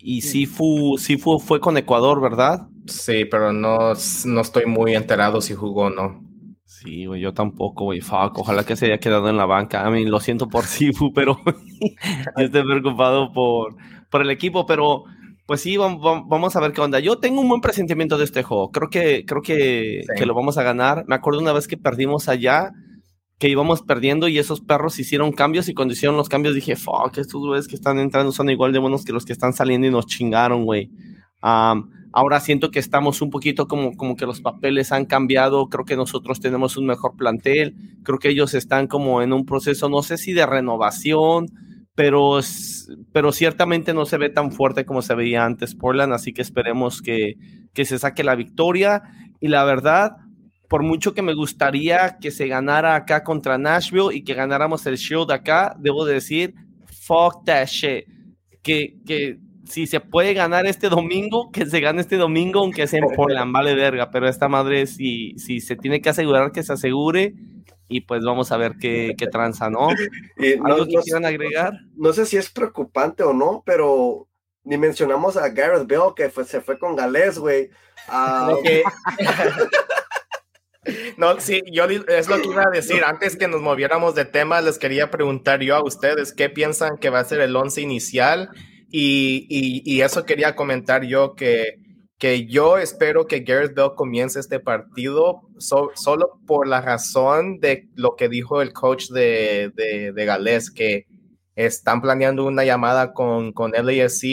Y 0.01 0.23
Sifu, 0.23 0.97
Sifu 0.99 1.41
fue 1.41 1.61
con 1.61 1.77
Ecuador, 1.77 2.21
¿verdad? 2.21 2.69
Sí, 2.87 3.25
pero 3.25 3.53
no, 3.53 3.93
no 4.25 4.41
estoy 4.41 4.67
muy 4.67 4.95
enterado 4.95 5.41
si 5.41 5.55
jugó 5.55 5.87
o 5.87 5.91
no. 5.91 6.25
Sí, 6.65 7.07
güey, 7.07 7.21
yo 7.21 7.35
tampoco, 7.35 7.85
güey. 7.87 8.01
Fuck, 8.01 8.39
ojalá 8.39 8.65
que 8.65 8.77
se 8.77 8.87
haya 8.87 8.99
quedado 8.99 9.29
en 9.29 9.37
la 9.37 9.47
banca. 9.47 9.85
A 9.85 9.91
mí 9.91 10.05
lo 10.05 10.21
siento 10.21 10.49
por 10.49 10.65
Sifu, 10.67 11.13
pero 11.13 11.39
estoy 12.37 12.63
preocupado 12.63 13.33
por, 13.33 13.77
por 14.11 14.23
el 14.23 14.31
equipo, 14.31 14.67
pero 14.67 15.05
pues 15.47 15.63
sí, 15.63 15.79
vamos, 15.79 16.57
a 16.57 16.61
ver 16.61 16.73
qué 16.73 16.81
onda. 16.83 17.01
Yo 17.01 17.19
tengo 17.19 17.41
un 17.41 17.49
buen 17.49 17.63
presentimiento 17.63 18.19
de 18.19 18.25
este 18.25 18.43
juego. 18.43 18.71
Creo 18.71 18.91
que, 18.91 19.25
creo 19.25 19.41
que, 19.41 20.05
que 20.15 20.27
lo 20.27 20.35
vamos 20.35 20.59
a 20.59 20.63
ganar. 20.63 21.05
Me 21.09 21.15
acuerdo 21.15 21.41
una 21.41 21.55
vez 21.55 21.67
que 21.67 21.79
perdimos 21.79 22.29
allá 22.29 22.73
que 23.39 23.49
íbamos 23.49 23.83
perdiendo 23.83 24.27
y 24.29 24.39
esos 24.39 24.61
perros 24.61 24.99
hicieron 24.99 25.33
cambios 25.33 25.69
y 25.69 25.75
cuando 25.75 25.95
hicieron 25.95 26.17
los 26.17 26.29
cambios 26.29 26.55
dije, 26.55 26.75
fuck, 26.75 27.17
estos 27.19 27.41
güeyes 27.41 27.69
que 27.69 27.77
están 27.77 27.99
entrando 27.99 28.33
son 28.33 28.51
igual 28.51 28.73
de 28.73 28.81
buenos 28.81 29.05
que 29.05 29.13
los 29.13 29.25
que 29.25 29.33
están 29.33 29.53
saliendo 29.53 29.87
y 29.87 29.91
nos 29.91 30.07
chingaron, 30.07 30.65
güey. 30.65 30.91
ahora 31.41 32.41
siento 32.41 32.73
que 32.73 32.81
estamos 32.81 33.23
un 33.23 33.31
poquito 33.31 33.69
como, 33.69 33.97
como 33.97 34.17
que 34.17 34.27
los 34.27 34.41
papeles 34.41 34.91
han 34.91 35.05
cambiado, 35.05 35.69
creo 35.69 35.85
que 35.85 35.97
nosotros 35.97 36.41
tenemos 36.41 36.77
un 36.77 36.87
mejor 36.87 37.17
plantel, 37.17 37.77
creo 38.03 38.19
que 38.19 38.31
ellos 38.31 38.55
están 38.55 38.89
como 38.89 39.23
en 39.23 39.33
un 39.33 39.45
proceso, 39.47 39.89
no 39.89 40.03
sé 40.03 40.19
si 40.19 40.33
de 40.33 40.45
renovación, 40.45 41.47
pero, 41.95 42.41
pero 43.13 43.31
ciertamente 43.31 43.95
no 43.95 44.05
se 44.05 44.19
ve 44.19 44.31
tan 44.31 44.51
fuerte 44.51 44.85
como 44.85 45.01
se 45.01 45.15
veía 45.15 45.45
antes 45.45 45.77
Portland, 45.77 46.13
así 46.13 46.33
que 46.33 46.43
esperemos 46.43 47.03
que, 47.03 47.35
que 47.73 47.85
se 47.85 48.01
saque 48.01 48.25
la 48.25 48.35
victoria 48.35 49.03
y 49.41 49.47
la 49.47 49.65
verdad 49.65 50.17
por 50.69 50.83
mucho 50.83 51.15
que 51.15 51.23
me 51.23 51.35
gustaría 51.35 52.19
que 52.21 52.31
se 52.31 52.47
ganara 52.47 52.95
acá 52.95 53.25
contra 53.25 53.59
Nashville 53.59 54.15
y 54.15 54.23
que 54.23 54.35
ganáramos 54.35 54.87
el 54.87 54.99
show 54.99 55.27
de 55.27 55.35
acá, 55.35 55.75
debo 55.79 56.05
decir, 56.05 56.55
fuck 56.87 57.45
that 57.45 57.67
shit. 57.67 58.05
Que, 58.63 58.99
que 59.07 59.39
si 59.65 59.87
se 59.87 60.01
puede 60.01 60.35
ganar 60.35 60.67
este 60.67 60.89
domingo, 60.89 61.51
que 61.51 61.65
se 61.67 61.81
gane 61.81 62.01
este 62.01 62.17
domingo, 62.17 62.61
aunque 62.61 62.87
sea 62.87 63.01
en 63.01 63.07
Portland, 63.17 63.53
vale 63.53 63.75
verga, 63.75 64.11
pero 64.11 64.29
esta 64.29 64.49
madre, 64.49 64.87
si, 64.87 65.39
si 65.39 65.61
se 65.61 65.77
tiene 65.77 66.01
que 66.01 66.11
asegurar, 66.11 66.53
que 66.53 66.63
se 66.63 66.73
asegure, 66.73 67.35
y 67.89 68.03
pues 68.03 68.23
vamos 68.23 68.53
a 68.53 68.59
ver 68.59 68.75
qué, 68.79 69.15
qué 69.17 69.27
tranza, 69.27 69.71
¿no? 69.71 69.89
¿Algo 70.65 70.87
que 70.87 70.97
quieran 71.03 71.25
agregar? 71.25 71.73
No 71.97 72.13
sé 72.13 72.27
si 72.27 72.37
es 72.37 72.51
preocupante 72.51 73.23
o 73.23 73.33
no, 73.33 73.63
pero 73.65 74.29
ni 74.65 74.77
mencionamos 74.77 75.39
a 75.39 75.49
Gareth 75.49 75.87
Bell, 75.87 76.13
que 76.15 76.31
se 76.45 76.61
fue 76.61 76.79
con 76.79 76.95
Gales, 76.95 77.39
güey. 77.39 77.71
Ah, 78.09 78.53
No, 81.17 81.41
sí, 81.41 81.63
yo 81.71 81.85
es 81.85 82.29
lo 82.29 82.41
que 82.41 82.49
iba 82.49 82.63
a 82.63 82.71
decir. 82.71 83.03
Antes 83.05 83.37
que 83.37 83.49
nos 83.49 83.61
moviéramos 83.61 84.15
de 84.15 84.25
tema, 84.25 84.61
les 84.61 84.79
quería 84.79 85.11
preguntar 85.11 85.61
yo 85.61 85.77
a 85.77 85.85
ustedes 85.85 86.33
qué 86.33 86.49
piensan 86.49 86.99
que 86.99 87.11
va 87.11 87.21
a 87.21 87.25
ser 87.25 87.41
el 87.41 87.57
once 87.57 87.81
inicial. 87.81 88.51
Y, 88.91 89.47
y, 89.85 90.01
eso 90.01 90.25
quería 90.25 90.57
comentar 90.57 91.05
yo 91.05 91.35
que, 91.35 91.75
que 92.17 92.47
yo 92.47 92.79
espero 92.79 93.27
que 93.27 93.41
Gareth 93.41 93.75
Bell 93.75 93.91
comience 93.95 94.41
este 94.41 94.61
partido 94.61 95.43
solo 95.59 96.41
por 96.47 96.67
la 96.67 96.81
razón 96.81 97.61
de 97.61 97.87
lo 97.97 98.17
que 98.17 98.31
dijo 98.31 98.63
el 98.63 98.73
coach 98.73 99.09
de, 99.09 99.71
de, 99.75 100.25
Gales, 100.25 100.71
que 100.71 101.07
están 101.55 102.01
planeando 102.01 102.47
una 102.47 102.65
llamada 102.65 103.13
con, 103.13 103.53
con 103.53 103.73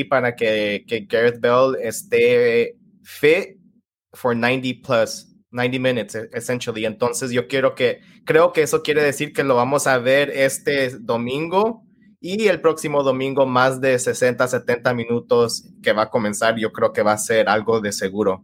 para 0.10 0.36
que, 0.38 0.86
que 0.88 1.02
Gareth 1.02 1.42
Bell 1.42 1.76
esté 1.82 2.78
fit 3.04 3.58
for 4.14 4.34
90 4.34 4.88
plus 4.88 5.35
90 5.56 5.80
minutes, 5.80 6.16
e, 6.16 6.30
essentially. 6.34 6.86
Entonces 6.86 7.32
yo 7.32 7.48
quiero 7.48 7.74
que, 7.74 8.02
creo 8.26 8.52
que 8.52 8.62
eso 8.62 8.84
quiere 8.84 9.02
decir 9.02 9.34
que 9.34 9.44
lo 9.44 9.56
vamos 9.56 9.88
a 9.88 9.98
ver 9.98 10.30
este 10.30 10.92
domingo 11.00 11.84
y 12.20 12.48
el 12.48 12.62
próximo 12.62 13.04
domingo 13.04 13.46
más 13.46 13.82
de 13.82 13.98
60, 13.98 14.48
70 14.48 14.94
minutos 14.94 15.70
que 15.82 15.94
va 15.94 16.04
a 16.04 16.10
comenzar. 16.10 16.58
Yo 16.58 16.72
creo 16.72 16.92
que 16.92 17.04
va 17.04 17.14
a 17.14 17.18
ser 17.18 17.50
algo 17.50 17.80
de 17.80 17.92
seguro. 17.92 18.44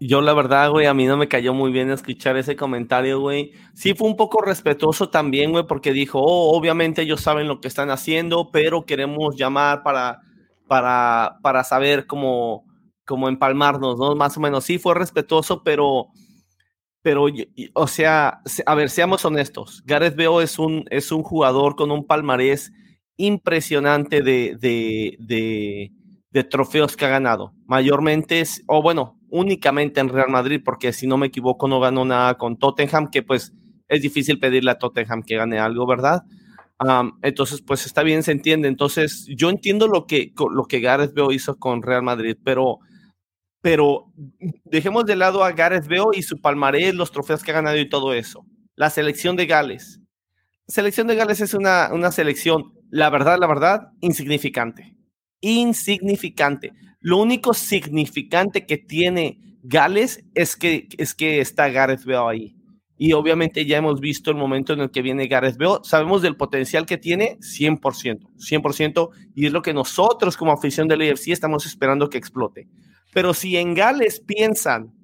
Yo 0.00 0.20
la 0.20 0.32
verdad, 0.32 0.70
güey, 0.70 0.86
a 0.86 0.94
mí 0.94 1.06
no 1.06 1.16
me 1.16 1.26
cayó 1.26 1.52
muy 1.54 1.72
bien 1.72 1.90
escuchar 1.90 2.36
ese 2.36 2.54
comentario, 2.54 3.18
güey. 3.18 3.52
Sí 3.74 3.94
fue 3.94 4.06
un 4.08 4.16
poco 4.16 4.40
respetuoso 4.40 5.10
también, 5.10 5.50
güey, 5.50 5.66
porque 5.66 5.92
dijo, 5.92 6.20
oh, 6.20 6.56
obviamente 6.56 7.02
ellos 7.02 7.20
saben 7.20 7.48
lo 7.48 7.60
que 7.60 7.66
están 7.66 7.90
haciendo, 7.90 8.50
pero 8.52 8.84
queremos 8.84 9.34
llamar 9.36 9.82
para, 9.82 10.20
para, 10.68 11.38
para 11.42 11.64
saber 11.64 12.06
cómo, 12.06 12.67
como 13.08 13.28
empalmarnos, 13.28 13.98
¿no? 13.98 14.14
Más 14.14 14.36
o 14.36 14.40
menos, 14.40 14.64
sí 14.64 14.78
fue 14.78 14.94
respetuoso, 14.94 15.62
pero, 15.64 16.08
pero, 17.00 17.26
o 17.72 17.86
sea, 17.86 18.42
a 18.66 18.74
ver, 18.74 18.90
seamos 18.90 19.24
honestos, 19.24 19.82
Gareth 19.86 20.14
Bale 20.14 20.44
es 20.44 20.58
un, 20.58 20.84
es 20.90 21.10
un 21.10 21.22
jugador 21.22 21.74
con 21.74 21.90
un 21.90 22.06
palmarés 22.06 22.70
impresionante 23.16 24.20
de, 24.22 24.56
de, 24.60 25.90
de 26.30 26.44
trofeos 26.44 26.96
que 26.96 27.06
ha 27.06 27.08
ganado. 27.08 27.54
Mayormente, 27.66 28.40
es, 28.40 28.62
o 28.66 28.82
bueno, 28.82 29.18
únicamente 29.30 30.00
en 30.00 30.10
Real 30.10 30.28
Madrid, 30.28 30.60
porque 30.62 30.92
si 30.92 31.06
no 31.06 31.16
me 31.16 31.28
equivoco 31.28 31.66
no 31.66 31.80
ganó 31.80 32.04
nada 32.04 32.36
con 32.36 32.58
Tottenham, 32.58 33.10
que 33.10 33.22
pues 33.22 33.54
es 33.88 34.02
difícil 34.02 34.38
pedirle 34.38 34.70
a 34.70 34.78
Tottenham 34.78 35.22
que 35.22 35.36
gane 35.36 35.58
algo, 35.58 35.86
¿verdad? 35.86 36.22
entonces, 37.22 37.60
pues 37.60 37.86
está 37.86 38.04
bien, 38.04 38.22
se 38.22 38.30
entiende. 38.30 38.68
Entonces, 38.68 39.26
yo 39.26 39.50
entiendo 39.50 39.88
lo 39.88 40.06
que, 40.06 40.32
lo 40.52 40.64
que 40.66 40.78
Gareth 40.78 41.12
Bale 41.12 41.34
hizo 41.34 41.58
con 41.58 41.82
Real 41.82 42.02
Madrid, 42.04 42.36
pero, 42.44 42.78
pero 43.60 44.12
dejemos 44.64 45.04
de 45.06 45.16
lado 45.16 45.44
a 45.44 45.52
Gareth 45.52 45.88
Bale 45.88 46.16
y 46.16 46.22
su 46.22 46.40
palmarés, 46.40 46.94
los 46.94 47.10
trofeos 47.10 47.42
que 47.42 47.50
ha 47.50 47.54
ganado 47.54 47.78
y 47.78 47.88
todo 47.88 48.14
eso. 48.14 48.44
La 48.76 48.90
selección 48.90 49.36
de 49.36 49.46
Gales. 49.46 50.00
La 50.66 50.74
selección 50.74 51.06
de 51.06 51.16
Gales 51.16 51.40
es 51.40 51.54
una, 51.54 51.90
una 51.92 52.12
selección, 52.12 52.72
la 52.90 53.10
verdad, 53.10 53.38
la 53.38 53.46
verdad, 53.46 53.88
insignificante. 54.00 54.96
Insignificante. 55.40 56.72
Lo 57.00 57.18
único 57.18 57.54
significante 57.54 58.66
que 58.66 58.78
tiene 58.78 59.58
Gales 59.62 60.24
es 60.34 60.56
que, 60.56 60.88
es 60.98 61.14
que 61.14 61.40
está 61.40 61.68
Gareth 61.68 62.04
Bale 62.04 62.30
ahí 62.30 62.58
y 62.98 63.12
obviamente 63.12 63.64
ya 63.64 63.78
hemos 63.78 64.00
visto 64.00 64.30
el 64.30 64.36
momento 64.36 64.72
en 64.72 64.80
el 64.80 64.90
que 64.90 65.02
viene 65.02 65.28
Gareth 65.28 65.56
Bale. 65.56 65.78
Sabemos 65.84 66.20
del 66.20 66.36
potencial 66.36 66.84
que 66.84 66.98
tiene 66.98 67.38
100%, 67.38 67.80
100%, 68.36 69.10
y 69.36 69.46
es 69.46 69.52
lo 69.52 69.62
que 69.62 69.72
nosotros 69.72 70.36
como 70.36 70.52
afición 70.52 70.88
del 70.88 71.02
AFC 71.02 71.28
estamos 71.28 71.64
esperando 71.64 72.10
que 72.10 72.18
explote. 72.18 72.66
Pero 73.12 73.34
si 73.34 73.56
en 73.56 73.74
Gales 73.74 74.20
piensan 74.20 74.94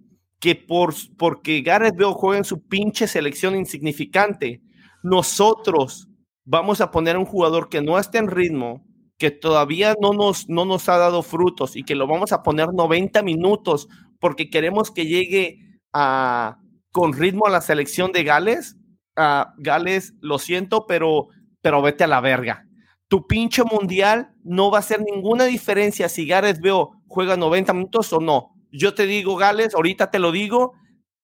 que 0.40 0.54
por, 0.54 0.94
porque 1.16 1.62
Gareth 1.62 1.96
Bale 1.96 2.14
juega 2.14 2.38
en 2.38 2.44
su 2.44 2.66
pinche 2.66 3.06
selección 3.06 3.56
insignificante, 3.56 4.60
nosotros 5.02 6.08
vamos 6.44 6.80
a 6.80 6.90
poner 6.90 7.16
a 7.16 7.18
un 7.18 7.24
jugador 7.24 7.68
que 7.68 7.80
no 7.80 7.98
esté 7.98 8.18
en 8.18 8.28
ritmo, 8.28 8.84
que 9.18 9.30
todavía 9.30 9.94
no 10.00 10.12
nos, 10.12 10.48
no 10.48 10.64
nos 10.64 10.88
ha 10.88 10.98
dado 10.98 11.22
frutos 11.22 11.76
y 11.76 11.84
que 11.84 11.94
lo 11.94 12.06
vamos 12.06 12.32
a 12.32 12.42
poner 12.42 12.68
90 12.72 13.22
minutos 13.22 13.88
porque 14.18 14.50
queremos 14.50 14.90
que 14.90 15.06
llegue 15.06 15.78
a 15.92 16.58
con 16.94 17.12
ritmo 17.12 17.46
a 17.46 17.50
la 17.50 17.60
selección 17.60 18.12
de 18.12 18.22
Gales, 18.22 18.76
uh, 19.18 19.50
Gales, 19.58 20.14
lo 20.20 20.38
siento, 20.38 20.86
pero, 20.86 21.26
pero 21.60 21.82
vete 21.82 22.04
a 22.04 22.06
la 22.06 22.20
verga. 22.20 22.68
Tu 23.08 23.26
pinche 23.26 23.62
mundial 23.64 24.34
no 24.42 24.70
va 24.70 24.78
a 24.78 24.80
hacer 24.80 25.00
ninguna 25.00 25.44
diferencia 25.44 26.08
si 26.08 26.26
Gales 26.26 26.60
veo 26.60 27.02
juega 27.06 27.36
90 27.36 27.72
minutos 27.72 28.12
o 28.12 28.20
no. 28.20 28.54
Yo 28.70 28.94
te 28.94 29.06
digo, 29.06 29.36
Gales, 29.36 29.74
ahorita 29.74 30.10
te 30.10 30.18
lo 30.18 30.32
digo, 30.32 30.72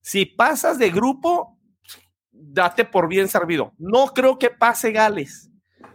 si 0.02 0.26
pasas 0.26 0.78
de 0.78 0.90
grupo, 0.90 1.58
date 2.30 2.84
por 2.84 3.08
bien 3.08 3.28
servido. 3.28 3.72
No 3.78 4.08
creo 4.08 4.38
que 4.38 4.50
pase 4.50 4.92
Gales, 4.92 5.50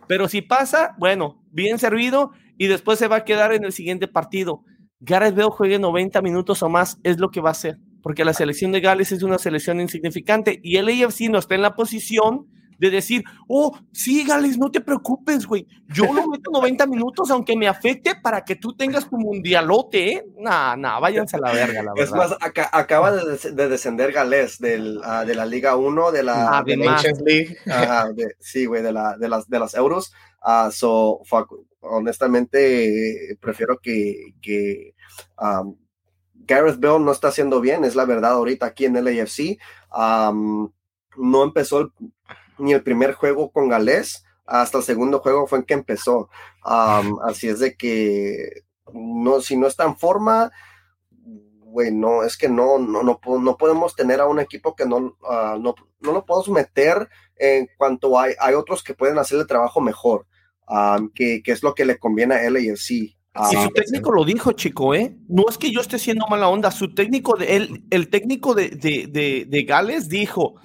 pero 0.07 0.27
si 0.27 0.41
pasa, 0.41 0.95
bueno, 0.97 1.43
bien 1.51 1.79
servido 1.79 2.31
y 2.57 2.67
después 2.67 2.99
se 2.99 3.07
va 3.07 3.17
a 3.17 3.25
quedar 3.25 3.53
en 3.53 3.63
el 3.63 3.71
siguiente 3.71 4.07
partido. 4.07 4.63
Gareth 4.99 5.35
veo 5.35 5.51
juegue 5.51 5.79
90 5.79 6.21
minutos 6.21 6.61
o 6.63 6.69
más, 6.69 6.99
es 7.03 7.19
lo 7.19 7.29
que 7.29 7.41
va 7.41 7.49
a 7.49 7.51
hacer 7.51 7.77
porque 8.05 8.23
la 8.23 8.35
selección 8.35 8.71
de 8.71 8.81
Gales 8.81 9.11
es 9.11 9.23
una 9.23 9.39
selección 9.39 9.81
insignificante 9.81 10.59
y 10.61 10.77
el 10.77 10.89
AFC 10.89 11.21
no 11.21 11.39
está 11.39 11.55
en 11.55 11.63
la 11.63 11.73
posición 11.73 12.45
de 12.77 12.89
decir, 12.89 13.23
oh, 13.47 13.77
sí, 13.91 14.25
Gales, 14.25 14.57
no 14.57 14.71
te 14.71 14.81
preocupes, 14.81 15.45
güey. 15.45 15.67
Yo 15.87 16.13
lo 16.13 16.27
meto 16.27 16.51
90 16.51 16.85
minutos, 16.87 17.29
aunque 17.31 17.55
me 17.55 17.67
afecte, 17.67 18.15
para 18.15 18.43
que 18.43 18.55
tú 18.55 18.75
tengas 18.75 19.09
tu 19.09 19.17
mundialote, 19.17 20.13
¿eh? 20.13 20.25
Nah, 20.37 20.75
nah, 20.75 20.99
váyanse 20.99 21.37
a 21.37 21.39
la 21.39 21.51
verga, 21.51 21.83
la 21.83 21.93
verdad. 21.93 22.03
Es 22.03 22.11
más, 22.11 22.35
acaba 22.71 23.11
de, 23.11 23.67
descender 23.67 24.11
Gales 24.11 24.59
del, 24.59 24.97
uh, 24.97 25.25
de 25.25 25.35
la 25.35 25.45
Liga 25.45 25.75
1, 25.75 26.11
de 26.11 26.23
la 26.23 26.63
de 26.65 26.77
Nations 26.77 27.21
League. 27.21 27.57
de, 28.15 28.35
sí, 28.39 28.65
güey, 28.65 28.81
de, 28.81 28.91
la, 28.91 29.17
de, 29.17 29.29
las, 29.29 29.49
de 29.49 29.59
las 29.59 29.73
euros. 29.75 30.13
Uh, 30.43 30.71
so, 30.71 31.21
fuck, 31.25 31.51
honestamente, 31.79 33.37
prefiero 33.39 33.79
que, 33.79 34.33
que 34.41 34.93
um, 35.39 35.75
Gareth 36.45 36.79
Bell 36.79 37.03
no 37.03 37.11
está 37.11 37.29
haciendo 37.29 37.61
bien, 37.61 37.83
es 37.83 37.95
la 37.95 38.05
verdad 38.05 38.33
ahorita 38.33 38.67
aquí 38.67 38.85
en 38.85 38.97
el 38.97 39.07
AFC. 39.07 39.57
no 39.91 41.43
empezó 41.43 41.91
ni 42.57 42.73
el 42.73 42.83
primer 42.83 43.13
juego 43.13 43.51
con 43.51 43.69
Gales, 43.69 44.23
hasta 44.45 44.77
el 44.77 44.83
segundo 44.83 45.19
juego 45.19 45.47
fue 45.47 45.59
en 45.59 45.65
que 45.65 45.73
empezó. 45.73 46.29
así 46.63 47.47
es 47.47 47.59
de 47.59 47.75
que 47.75 48.63
no, 48.93 49.41
si 49.41 49.57
no 49.57 49.67
está 49.67 49.85
en 49.85 49.97
forma, 49.97 50.51
bueno, 51.75 52.23
es 52.23 52.37
que 52.37 52.47
no, 52.47 52.79
no, 52.79 53.03
no, 53.03 53.19
no, 53.39 53.57
podemos 53.57 53.95
tener 53.95 54.21
a 54.21 54.27
un 54.27 54.39
equipo 54.39 54.75
que 54.75 54.85
no, 54.85 55.17
ah, 55.29 55.57
no, 55.59 55.75
no, 55.99 56.11
lo 56.13 56.25
podemos 56.25 56.49
meter 56.49 57.09
en 57.35 57.67
cuanto 57.77 58.17
hay, 58.17 58.33
hay 58.39 58.53
otros 58.53 58.81
que 58.81 58.93
pueden 58.93 59.17
hacer 59.17 59.39
el 59.39 59.47
trabajo 59.47 59.81
mejor, 59.81 60.25
que, 61.13 61.43
que, 61.43 61.51
es 61.51 61.63
lo 61.63 61.75
que 61.75 61.83
le 61.83 61.99
conviene 61.99 62.35
a 62.35 62.49
LAFC. 62.49 63.15
Ah, 63.33 63.49
y 63.51 63.61
su 63.61 63.69
técnico 63.71 64.13
lo 64.13 64.23
dijo, 64.23 64.53
chico, 64.53 64.95
¿eh? 64.95 65.17
No 65.27 65.43
es 65.49 65.57
que 65.57 65.69
yo 65.69 65.81
esté 65.81 65.99
siendo 65.99 66.25
mala 66.27 66.47
onda. 66.47 66.71
Su 66.71 66.93
técnico, 66.95 67.35
de, 67.35 67.57
el, 67.57 67.83
el 67.89 68.09
técnico 68.09 68.55
de, 68.55 68.69
de, 68.69 69.45
de, 69.45 69.63
Gales 69.63 70.07
dijo, 70.07 70.55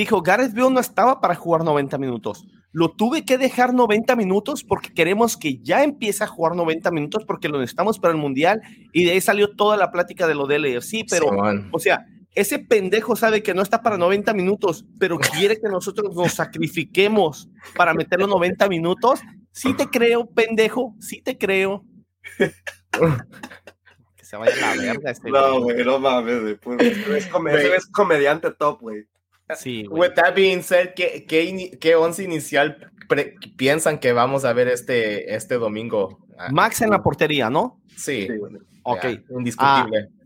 dijo, 0.00 0.22
Gareth 0.22 0.54
Bale 0.54 0.70
no 0.70 0.80
estaba 0.80 1.20
para 1.20 1.34
jugar 1.34 1.64
90 1.64 1.98
minutos. 1.98 2.46
Lo 2.70 2.90
tuve 2.90 3.24
que 3.24 3.38
dejar 3.38 3.72
90 3.72 4.14
minutos 4.16 4.62
porque 4.62 4.92
queremos 4.92 5.36
que 5.36 5.58
ya 5.58 5.82
empiece 5.82 6.22
a 6.22 6.26
jugar 6.26 6.54
90 6.54 6.90
minutos 6.90 7.24
porque 7.24 7.48
lo 7.48 7.58
necesitamos 7.58 7.98
para 7.98 8.12
el 8.12 8.20
Mundial. 8.20 8.60
Y 8.92 9.04
de 9.04 9.12
ahí 9.12 9.20
salió 9.20 9.54
toda 9.56 9.76
la 9.76 9.90
plática 9.90 10.26
de 10.26 10.34
lo 10.34 10.46
del 10.46 10.82
Sí, 10.82 11.04
pero, 11.08 11.30
o 11.72 11.78
sea, 11.78 12.06
ese 12.34 12.58
pendejo 12.58 13.16
sabe 13.16 13.42
que 13.42 13.54
no 13.54 13.62
está 13.62 13.82
para 13.82 13.96
90 13.96 14.34
minutos, 14.34 14.84
pero 14.98 15.18
quiere 15.18 15.58
que 15.58 15.68
nosotros 15.68 16.14
nos 16.14 16.32
sacrifiquemos 16.32 17.48
para 17.74 17.94
meterlo 17.94 18.26
90 18.26 18.68
minutos. 18.68 19.20
Sí 19.52 19.74
te 19.74 19.86
creo, 19.86 20.26
pendejo, 20.26 20.94
sí 21.00 21.22
te 21.22 21.36
creo 21.36 21.84
que 24.16 24.24
se 24.24 24.36
vaya 24.36 24.54
a 24.54 24.76
la 24.76 24.82
verga 24.82 25.10
este 25.10 25.30
No, 25.30 25.62
güey, 25.62 25.84
no 25.84 25.98
mames, 25.98 26.58
Es, 26.78 27.26
es 27.26 27.86
comediante 27.86 28.52
top, 28.52 28.82
güey. 28.82 29.06
Sí, 29.56 29.86
With 29.90 30.14
that 30.14 30.34
being 30.34 30.62
said, 30.62 30.94
¿qué, 30.94 31.24
qué, 31.26 31.96
once 31.96 32.22
inicial 32.22 32.90
piensan 33.56 33.98
que 33.98 34.12
vamos 34.12 34.44
a 34.44 34.52
ver 34.52 34.68
este, 34.68 35.34
este 35.34 35.54
domingo? 35.56 36.18
Ah, 36.38 36.48
Max 36.52 36.82
en 36.82 36.90
la 36.90 37.02
portería, 37.02 37.50
¿no? 37.50 37.80
Sí. 37.96 38.28
ok. 38.82 39.04
indiscutible. 39.30 40.08
Ah, 40.10 40.18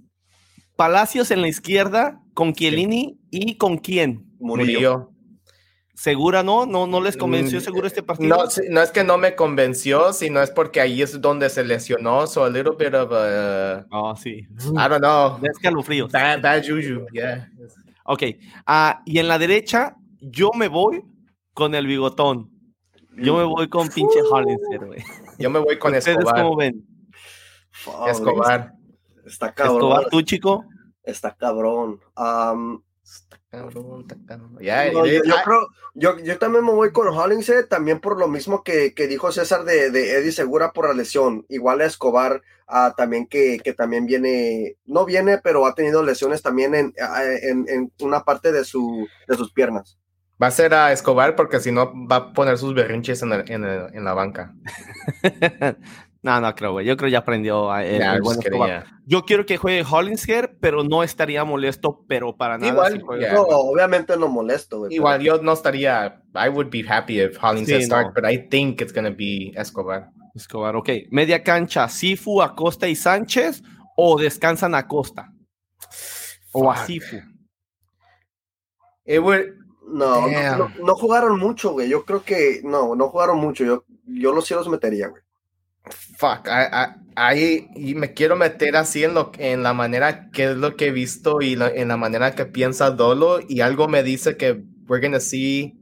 Palacios 0.76 1.30
en 1.30 1.42
la 1.42 1.48
izquierda, 1.48 2.20
con 2.34 2.54
Chiellini 2.54 3.18
y 3.30 3.56
con 3.56 3.78
quién? 3.78 4.26
Murillo. 4.40 5.12
¿Segura 5.94 6.42
no? 6.42 6.66
¿No, 6.66 6.86
no 6.86 7.00
les 7.00 7.16
convenció 7.16 7.58
mm, 7.58 7.62
seguro 7.62 7.86
este 7.86 8.02
partido? 8.02 8.34
No, 8.34 8.44
no 8.70 8.82
es 8.82 8.90
que 8.90 9.04
no 9.04 9.18
me 9.18 9.36
convenció, 9.36 10.12
sino 10.12 10.40
es 10.42 10.50
porque 10.50 10.80
ahí 10.80 11.02
es 11.02 11.20
donde 11.20 11.48
se 11.50 11.62
lesionó, 11.62 12.26
so 12.26 12.44
a 12.44 12.50
little 12.50 12.72
bit 12.76 12.94
of 12.94 13.12
a... 13.12 13.86
Oh, 13.90 14.16
sí. 14.16 14.38
I 14.40 14.88
don't 14.88 14.98
know. 14.98 15.38
De 15.40 15.48
escalofríos. 15.48 16.10
Bad, 16.10 16.40
bad 16.40 16.64
juju, 16.66 17.06
yeah. 17.12 17.48
Ok, 18.04 18.22
uh, 18.68 19.00
y 19.04 19.18
en 19.18 19.28
la 19.28 19.38
derecha, 19.38 19.96
yo 20.20 20.50
me 20.54 20.68
voy 20.68 21.04
con 21.54 21.74
el 21.74 21.86
bigotón. 21.86 22.50
Yo 23.16 23.36
me 23.36 23.44
voy 23.44 23.68
con 23.68 23.88
pinche 23.88 24.22
uh, 24.22 24.86
güey. 24.86 25.04
Yo 25.38 25.50
me 25.50 25.58
voy 25.58 25.78
con 25.78 25.94
¿Ustedes 25.94 26.18
Escobar. 26.18 26.42
cómo 26.42 26.56
ven? 26.56 26.86
Escobar. 28.08 28.72
Está 29.26 29.52
cabrón. 29.54 29.76
Escobar, 29.76 30.06
¿tú, 30.10 30.22
chico? 30.22 30.64
Está 31.02 31.34
cabrón. 31.34 32.00
Um, 32.16 32.82
yo, 35.94 36.18
yo, 36.18 36.38
también 36.38 36.64
me 36.64 36.72
voy 36.72 36.90
con 36.90 37.08
Hollingshead, 37.08 37.66
también 37.66 38.00
por 38.00 38.18
lo 38.18 38.26
mismo 38.28 38.62
que, 38.62 38.94
que 38.94 39.06
dijo 39.06 39.30
César 39.30 39.64
de, 39.64 39.90
de, 39.90 40.16
Eddie 40.18 40.32
Segura 40.32 40.72
por 40.72 40.88
la 40.88 40.94
lesión. 40.94 41.44
Igual 41.48 41.82
a 41.82 41.84
Escobar, 41.84 42.42
uh, 42.68 42.94
también 42.96 43.26
que, 43.26 43.58
que, 43.62 43.74
también 43.74 44.06
viene, 44.06 44.76
no 44.86 45.04
viene, 45.04 45.38
pero 45.38 45.66
ha 45.66 45.74
tenido 45.74 46.02
lesiones 46.02 46.40
también 46.40 46.74
en, 46.74 46.94
en, 47.42 47.66
en, 47.68 47.92
una 48.00 48.24
parte 48.24 48.52
de, 48.52 48.64
su, 48.64 49.06
de 49.28 49.36
sus 49.36 49.52
piernas. 49.52 49.98
Va 50.42 50.46
a 50.46 50.50
ser 50.50 50.72
a 50.72 50.90
Escobar 50.90 51.36
porque 51.36 51.60
si 51.60 51.72
no 51.72 51.92
va 52.08 52.16
a 52.16 52.32
poner 52.32 52.56
sus 52.56 52.74
berrinches 52.74 53.22
en, 53.22 53.32
en, 53.32 53.64
en 53.64 54.04
la 54.04 54.14
banca. 54.14 54.54
No, 56.22 56.40
no 56.40 56.54
creo, 56.54 56.72
güey. 56.72 56.86
Yo 56.86 56.96
creo 56.96 57.08
que 57.08 57.12
ya 57.12 57.18
aprendió 57.18 57.72
a 57.72 57.82
Yo 59.06 59.24
quiero 59.24 59.44
que 59.44 59.56
juegue 59.56 59.84
Hollingshead, 59.88 60.50
pero 60.60 60.84
no 60.84 61.02
estaría 61.02 61.44
molesto, 61.44 62.04
pero 62.06 62.36
para 62.36 62.58
nada. 62.58 62.72
Igual, 62.94 63.02
no, 63.32 63.42
obviamente 63.42 64.16
no 64.16 64.28
molesto, 64.28 64.78
güey. 64.78 64.94
Igual, 64.94 65.20
yo 65.20 65.42
no 65.42 65.52
estaría. 65.52 66.22
I 66.34 66.48
would 66.48 66.70
be 66.70 66.84
happy 66.88 67.20
if 67.20 67.36
Hollingshead 67.42 67.80
sí, 67.80 67.86
starts, 67.86 68.14
but 68.14 68.24
I 68.24 68.38
think 68.48 68.80
it's 68.80 68.92
going 68.92 69.04
to 69.04 69.16
be 69.16 69.52
Escobar. 69.56 70.10
Escobar, 70.36 70.76
ok. 70.76 70.90
Media 71.10 71.42
cancha, 71.42 71.88
Sifu, 71.88 72.40
Acosta 72.40 72.86
y 72.86 72.94
Sánchez, 72.94 73.60
o 73.96 74.16
descansan 74.16 74.76
Acosta. 74.76 75.32
O 76.52 76.70
a 76.70 76.76
Sifu. 76.86 77.16
no, 79.88 80.28
no, 80.28 80.72
no, 80.80 80.94
jugaron 80.94 81.36
mucho, 81.40 81.72
güey. 81.72 81.88
Yo 81.88 82.04
creo 82.04 82.22
que 82.22 82.60
no, 82.62 82.94
no 82.94 83.08
jugaron 83.08 83.38
mucho. 83.38 83.64
Yo, 83.64 83.84
yo 84.06 84.32
los 84.32 84.46
cielos 84.46 84.68
metería, 84.68 85.08
güey 85.08 85.22
fuck, 86.16 86.48
ahí 87.16 87.68
y 87.74 87.94
me 87.94 88.14
quiero 88.14 88.36
meter 88.36 88.76
así 88.76 89.04
en, 89.04 89.14
lo, 89.14 89.32
en 89.38 89.62
la 89.62 89.72
manera 89.72 90.30
que 90.30 90.50
es 90.50 90.56
lo 90.56 90.76
que 90.76 90.88
he 90.88 90.90
visto 90.92 91.40
y 91.40 91.54
en 91.54 91.88
la 91.88 91.96
manera 91.96 92.34
que 92.34 92.46
piensa 92.46 92.90
Dolo 92.90 93.40
y 93.46 93.60
algo 93.60 93.88
me 93.88 94.02
dice 94.02 94.36
que 94.36 94.62
we're 94.88 95.04
gonna 95.04 95.20
see 95.20 95.74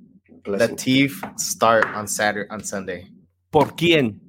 the 0.44 0.68
Thief 0.68 1.22
start 1.38 1.86
on 1.94 2.08
Saturday, 2.08 2.48
on 2.50 2.64
Sunday. 2.64 3.12
¿Por 3.50 3.74
quién? 3.76 4.20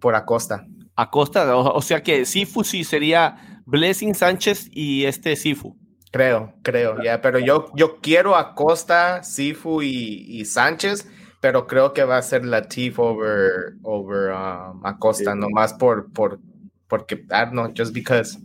Por 0.00 0.14
Acosta. 0.14 0.66
Acosta, 0.94 1.56
o, 1.56 1.74
o 1.74 1.82
sea 1.82 2.02
que 2.02 2.24
Sifu 2.24 2.64
sí 2.64 2.84
sería 2.84 3.60
Blessing 3.66 4.14
Sánchez 4.14 4.68
y 4.70 5.04
este 5.04 5.36
Sifu. 5.36 5.76
Creo, 6.12 6.54
creo, 6.62 7.02
ya, 7.02 7.20
pero 7.20 7.38
yo, 7.38 7.70
yo 7.74 8.00
quiero 8.00 8.36
a 8.36 8.54
Costa, 8.54 9.22
Sifu 9.22 9.82
y, 9.82 10.24
y, 10.28 10.44
Sánchez, 10.46 11.06
pero 11.46 11.64
creo 11.68 11.92
que 11.92 12.02
va 12.02 12.16
a 12.16 12.22
ser 12.22 12.44
Latif 12.44 12.98
over, 12.98 13.74
over 13.84 14.32
um, 14.32 14.84
Acosta, 14.84 15.32
sí. 15.32 15.38
nomás 15.38 15.74
por, 15.74 16.12
por, 16.12 16.40
porque, 16.88 17.14
I 17.14 17.28
don't 17.28 17.52
know, 17.52 17.72
just 17.72 17.92
because 17.92 18.36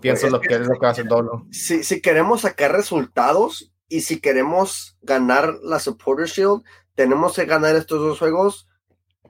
pienso 0.00 0.22
pues 0.22 0.32
lo 0.32 0.40
que 0.40 0.54
es 0.54 0.66
lo 0.66 0.74
que 0.74 0.80
va 0.80 0.88
a 0.88 0.90
hacer 0.90 1.06
Dolo. 1.06 1.46
Si, 1.52 1.84
si 1.84 2.00
queremos 2.00 2.40
sacar 2.40 2.72
resultados 2.72 3.72
y 3.88 4.00
si 4.00 4.18
queremos 4.18 4.98
ganar 5.02 5.54
la 5.62 5.78
Supporter 5.78 6.26
Shield, 6.26 6.64
tenemos 6.96 7.36
que 7.36 7.44
ganar 7.44 7.76
estos 7.76 8.00
dos 8.00 8.18
juegos 8.18 8.66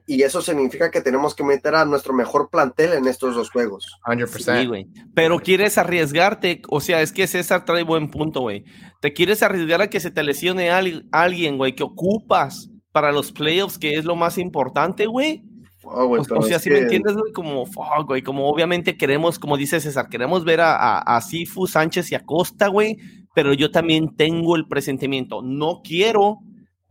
y 0.07 0.23
eso 0.23 0.41
significa 0.41 0.89
que 0.89 1.01
tenemos 1.01 1.35
que 1.35 1.43
meter 1.43 1.75
a 1.75 1.85
nuestro 1.85 2.15
mejor 2.15 2.49
plantel 2.49 2.93
en 2.93 3.07
estos 3.07 3.35
dos 3.35 3.51
juegos. 3.51 3.85
100%. 4.07 4.59
Sí, 4.59 4.65
güey. 4.65 4.87
Pero 5.13 5.37
quieres 5.37 5.77
arriesgarte, 5.77 6.63
o 6.67 6.81
sea, 6.81 7.03
es 7.03 7.11
que 7.11 7.27
César 7.27 7.63
trae 7.63 7.83
buen 7.83 8.09
punto, 8.09 8.39
güey. 8.39 8.65
Te 9.01 9.13
quieres 9.13 9.43
arriesgar 9.43 9.83
a 9.83 9.87
que 9.91 9.99
se 9.99 10.09
te 10.09 10.23
lesione 10.23 10.71
a 10.71 10.81
alguien, 11.11 11.57
güey, 11.57 11.75
que 11.75 11.83
ocupas 11.83 12.71
para 12.93 13.11
los 13.11 13.33
playoffs, 13.33 13.77
que 13.77 13.95
es 13.95 14.05
lo 14.05 14.15
más 14.15 14.37
importante, 14.37 15.05
güey. 15.05 15.43
Oh, 15.83 16.05
güey, 16.07 16.21
o, 16.21 16.39
o, 16.39 16.41
sea, 16.43 16.59
si 16.59 16.69
que... 16.69 16.75
me 16.75 16.81
entiendes, 16.83 17.15
güey, 17.17 17.33
como, 17.33 17.65
güey, 18.07 18.21
como 18.21 18.47
obviamente 18.47 18.95
queremos, 18.95 19.37
como 19.37 19.57
dice 19.57 19.81
César, 19.81 20.07
queremos 20.07 20.45
ver 20.45 20.61
a, 20.61 20.77
a, 20.77 20.99
a 20.99 21.19
Sifu, 21.19 21.67
Sánchez 21.67 22.13
y 22.13 22.15
Acosta, 22.15 22.67
güey, 22.69 22.97
pero 23.35 23.53
yo 23.53 23.69
también 23.69 24.15
tengo 24.15 24.55
el 24.55 24.65
presentimiento. 24.65 25.41
No 25.41 25.81
quiero 25.83 26.39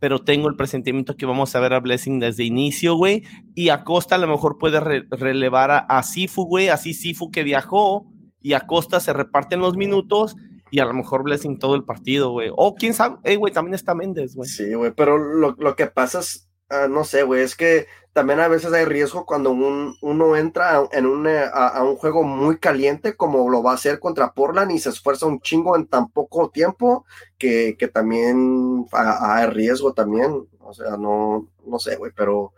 pero 0.03 0.19
tengo 0.19 0.49
el 0.49 0.57
presentimiento 0.57 1.15
que 1.15 1.25
vamos 1.25 1.55
a 1.55 1.61
ver 1.61 1.71
a 1.71 1.79
Blessing 1.79 2.19
desde 2.19 2.43
inicio, 2.43 2.95
güey. 2.95 3.23
Y 3.55 3.69
Acosta 3.69 4.15
a 4.15 4.17
lo 4.17 4.27
mejor 4.27 4.57
puede 4.57 4.81
re 4.81 5.07
relevar 5.09 5.71
a, 5.71 5.77
a 5.77 6.03
Sifu, 6.03 6.43
güey. 6.43 6.67
Así 6.67 6.93
Sifu 6.93 7.31
que 7.31 7.43
viajó 7.43 8.05
y 8.41 8.51
Acosta 8.51 8.99
se 8.99 9.13
reparten 9.13 9.61
los 9.61 9.77
minutos 9.77 10.35
y 10.73 10.79
a 10.79 10.85
lo 10.85 10.93
mejor 10.95 11.21
Blessing 11.21 11.59
todo 11.59 11.75
el 11.75 11.83
partido, 11.83 12.31
güey. 12.31 12.49
O 12.51 12.73
quién 12.73 12.95
sabe, 12.95 13.17
hey, 13.23 13.35
güey, 13.35 13.53
también 13.53 13.75
está 13.75 13.93
Méndez, 13.93 14.33
güey. 14.33 14.49
Sí, 14.49 14.73
güey, 14.73 14.91
pero 14.91 15.19
lo, 15.19 15.55
lo, 15.59 15.75
que 15.75 15.85
pasa 15.85 16.21
es, 16.21 16.49
uh, 16.71 16.89
no 16.89 17.03
sé, 17.03 17.21
güey, 17.21 17.43
es 17.43 17.55
que 17.55 17.85
también 18.11 18.39
a 18.39 18.47
veces 18.47 18.73
hay 18.73 18.85
riesgo 18.85 19.27
cuando 19.27 19.51
un, 19.51 19.95
uno 20.01 20.35
entra 20.35 20.81
en 20.91 21.05
un, 21.05 21.27
a, 21.27 21.67
a, 21.67 21.83
un 21.83 21.95
juego 21.95 22.23
muy 22.23 22.57
caliente 22.57 23.15
como 23.15 23.47
lo 23.51 23.61
va 23.61 23.69
a 23.69 23.75
hacer 23.75 23.99
contra 23.99 24.33
Portland 24.33 24.71
y 24.71 24.79
se 24.79 24.89
esfuerza 24.89 25.27
un 25.27 25.41
chingo 25.41 25.75
en 25.75 25.85
tan 25.85 26.09
poco 26.09 26.49
tiempo 26.49 27.05
que, 27.37 27.75
que 27.77 27.87
también 27.87 28.87
hay 28.93 29.45
riesgo 29.45 29.93
también. 29.93 30.47
O 30.59 30.73
sea, 30.73 30.97
no, 30.97 31.51
no 31.67 31.77
sé, 31.77 31.97
güey, 31.97 32.11
pero 32.15 32.51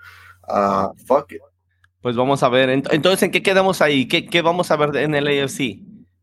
uh, 0.47 0.95
fuck 1.05 1.33
it. 1.33 1.41
Pues 2.01 2.15
vamos 2.15 2.43
a 2.43 2.47
ver. 2.47 2.69
Entonces, 2.69 3.23
¿en 3.23 3.31
qué 3.31 3.43
quedamos 3.43 3.81
ahí? 3.81 4.07
¿Qué, 4.07 4.25
qué 4.25 4.41
vamos 4.41 4.71
a 4.71 4.77
ver 4.77 4.95
en 4.95 5.15
el 5.15 5.27
AFC? 5.27 5.81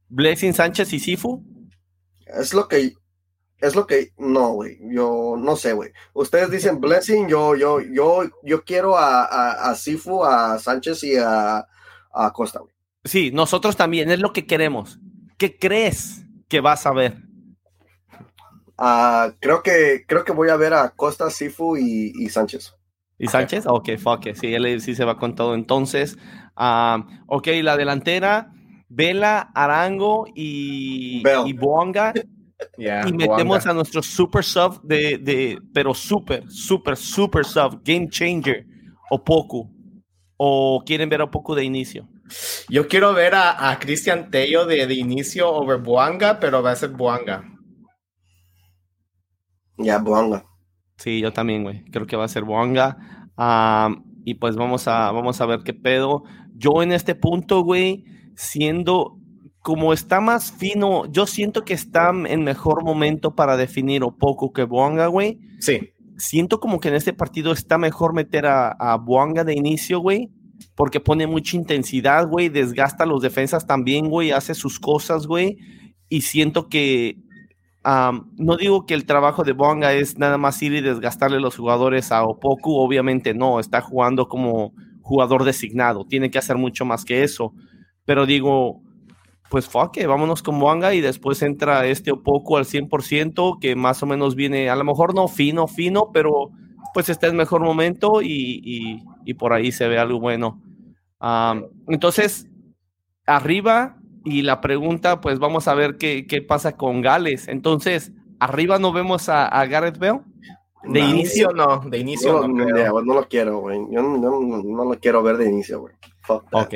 ¿Blessing 0.09 0.55
Sánchez 0.55 0.90
y 0.94 0.98
Sifu? 0.98 1.51
Es 2.26 2.54
lo 2.54 2.68
que 2.68 2.94
es 3.58 3.76
lo 3.76 3.87
que 3.87 4.12
no, 4.18 4.54
güey. 4.54 4.78
Yo 4.80 5.37
no 5.38 5.56
sé, 5.56 5.72
güey. 5.72 5.92
Ustedes 6.14 6.50
dicen 6.50 6.80
blessing, 6.80 7.28
yo, 7.28 7.54
yo, 7.54 7.80
yo, 7.80 8.24
yo 8.42 8.64
quiero 8.64 8.98
a, 8.98 9.24
a, 9.24 9.70
a 9.70 9.74
Sifu, 9.76 10.24
a 10.24 10.58
Sánchez 10.58 11.04
y 11.04 11.16
a, 11.16 11.66
a 12.12 12.32
Costa, 12.32 12.58
güey. 12.58 12.74
Sí, 13.04 13.30
nosotros 13.32 13.76
también, 13.76 14.11
es 14.11 14.20
lo 14.20 14.32
que 14.32 14.46
queremos. 14.46 14.98
¿Qué 15.38 15.58
crees 15.58 16.24
que 16.48 16.61
vas 16.61 16.87
a 16.87 16.92
ver? 16.92 17.16
Uh, 18.78 19.32
creo 19.38 19.62
que 19.62 20.04
creo 20.08 20.24
que 20.24 20.32
voy 20.32 20.48
a 20.48 20.56
ver 20.56 20.74
a 20.74 20.90
Costa, 20.90 21.30
Sifu 21.30 21.76
y, 21.76 22.12
y 22.16 22.28
Sánchez. 22.28 22.74
¿Y 23.18 23.28
Sánchez? 23.28 23.64
Ok, 23.66 23.90
fuck 23.98 24.26
it. 24.26 24.37
Sí, 24.37 24.52
él 24.52 24.80
sí 24.80 24.96
se 24.96 25.04
va 25.04 25.18
con 25.18 25.37
todo. 25.37 25.54
Entonces, 25.54 26.18
uh, 26.56 27.00
ok, 27.28 27.46
la 27.62 27.76
delantera, 27.76 28.52
Vela, 28.94 29.50
Arango 29.55 30.26
y, 30.35 31.22
y 31.46 31.52
Boanga. 31.55 32.12
Yeah, 32.76 33.09
y 33.09 33.12
metemos 33.12 33.66
a 33.66 33.72
nuestro 33.72 34.02
super 34.02 34.44
sub 34.44 34.81
de, 34.83 35.18
de, 35.18 35.59
pero 35.74 35.94
super, 35.94 36.48
super, 36.48 36.96
super 36.96 37.44
sub, 37.44 37.83
game 37.83 38.09
changer, 38.09 38.66
o 39.11 39.22
poco. 39.22 39.68
¿O 40.37 40.83
quieren 40.85 41.09
ver 41.09 41.22
a 41.22 41.31
poco 41.31 41.55
de 41.55 41.64
inicio? 41.64 42.09
Yo 42.68 42.87
quiero 42.87 43.14
ver 43.14 43.35
a, 43.35 43.70
a 43.70 43.78
Cristian 43.78 44.31
Tello 44.31 44.66
de, 44.66 44.87
de, 44.87 44.94
inicio 44.94 45.50
over 45.50 45.78
Boanga, 45.78 46.38
pero 46.38 46.62
va 46.62 46.72
a 46.72 46.76
ser 46.76 46.90
Boanga. 46.90 47.44
Ya, 49.78 49.85
yeah, 49.85 49.98
Boanga. 49.98 50.44
Sí, 50.98 51.20
yo 51.20 51.33
también, 51.33 51.62
güey. 51.62 51.85
Creo 51.87 52.07
que 52.07 52.16
va 52.16 52.24
a 52.24 52.28
ser 52.28 52.44
Boanga. 52.44 52.96
Um, 53.37 54.05
y 54.24 54.35
pues 54.35 54.57
vamos 54.57 54.87
a, 54.87 55.11
vamos 55.11 55.40
a 55.40 55.46
ver 55.46 55.61
qué 55.64 55.74
pedo. 55.74 56.22
Yo 56.55 56.83
en 56.83 56.92
este 56.92 57.14
punto, 57.14 57.62
güey, 57.62 58.05
siendo 58.36 59.18
como 59.60 59.92
está 59.92 60.20
más 60.20 60.52
fino, 60.52 61.10
yo 61.12 61.26
siento 61.26 61.64
que 61.64 61.74
está 61.74 62.10
en 62.10 62.42
mejor 62.42 62.84
momento 62.84 63.36
para 63.36 63.56
definir 63.56 64.02
o 64.02 64.16
poco 64.16 64.52
que 64.52 64.64
Boanga, 64.64 65.06
güey. 65.06 65.38
Sí. 65.60 65.90
Siento 66.16 66.58
como 66.58 66.80
que 66.80 66.88
en 66.88 66.94
este 66.94 67.12
partido 67.12 67.52
está 67.52 67.78
mejor 67.78 68.12
meter 68.12 68.46
a, 68.46 68.72
a 68.72 68.96
Boanga 68.96 69.44
de 69.44 69.54
inicio, 69.54 70.00
güey, 70.00 70.30
porque 70.74 71.00
pone 71.00 71.26
mucha 71.26 71.56
intensidad, 71.56 72.28
güey, 72.28 72.48
desgasta 72.48 73.04
a 73.04 73.06
los 73.06 73.22
defensas 73.22 73.66
también, 73.66 74.08
güey, 74.08 74.32
hace 74.32 74.54
sus 74.54 74.80
cosas, 74.80 75.26
güey, 75.26 75.58
y 76.08 76.22
siento 76.22 76.68
que 76.68 77.18
um, 77.84 78.30
no 78.36 78.56
digo 78.56 78.84
que 78.84 78.94
el 78.94 79.06
trabajo 79.06 79.44
de 79.44 79.52
Boanga 79.52 79.92
es 79.92 80.18
nada 80.18 80.38
más 80.38 80.60
ir 80.62 80.72
y 80.72 80.80
desgastarle 80.80 81.40
los 81.40 81.56
jugadores 81.56 82.12
a 82.12 82.24
Opoku, 82.24 82.76
obviamente 82.76 83.34
no, 83.34 83.60
está 83.60 83.80
jugando 83.80 84.28
como 84.28 84.72
jugador 85.02 85.44
designado, 85.44 86.04
tiene 86.04 86.30
que 86.30 86.38
hacer 86.38 86.56
mucho 86.56 86.84
más 86.84 87.04
que 87.04 87.22
eso, 87.22 87.54
pero 88.04 88.26
digo, 88.26 88.80
pues 89.50 89.68
fuck, 89.68 89.96
it, 89.98 90.06
vámonos 90.06 90.42
con 90.42 90.58
Boanga 90.58 90.94
y 90.94 91.00
después 91.00 91.42
entra 91.42 91.86
este 91.86 92.12
Opoku 92.12 92.56
al 92.56 92.64
100%, 92.64 93.58
que 93.60 93.76
más 93.76 94.02
o 94.02 94.06
menos 94.06 94.34
viene, 94.34 94.70
a 94.70 94.76
lo 94.76 94.84
mejor 94.84 95.14
no 95.14 95.28
fino, 95.28 95.66
fino, 95.66 96.10
pero 96.12 96.50
pues 96.94 97.08
está 97.08 97.26
en 97.26 97.36
mejor 97.36 97.62
momento 97.62 98.22
y, 98.22 98.60
y, 98.64 99.02
y 99.24 99.34
por 99.34 99.52
ahí 99.52 99.72
se 99.72 99.88
ve 99.88 99.98
algo 99.98 100.20
bueno. 100.20 100.60
Um, 101.20 101.64
entonces, 101.88 102.48
arriba, 103.26 103.98
y 104.24 104.42
la 104.42 104.60
pregunta, 104.60 105.20
pues 105.20 105.38
vamos 105.38 105.68
a 105.68 105.74
ver 105.74 105.96
qué, 105.96 106.26
qué 106.26 106.42
pasa 106.42 106.76
con 106.76 107.00
Gales. 107.00 107.48
Entonces, 107.48 108.12
arriba 108.38 108.78
no 108.78 108.92
vemos 108.92 109.28
a, 109.28 109.46
a 109.46 109.66
Gareth 109.66 109.98
Bell. 109.98 110.20
De 110.84 111.00
no, 111.00 111.08
inicio 111.10 111.52
no, 111.52 111.80
de 111.88 111.98
inicio 111.98 112.46
no. 112.46 112.48
No, 112.48 112.64
no, 112.66 113.02
no 113.02 113.14
lo 113.14 113.28
quiero, 113.28 113.60
güey. 113.60 113.78
Yo 113.90 114.02
no, 114.02 114.16
no, 114.18 114.84
lo 114.84 114.98
quiero 114.98 115.22
ver 115.22 115.36
de 115.36 115.48
inicio, 115.48 115.80
güey. 115.80 115.94
Ok, 116.28 116.74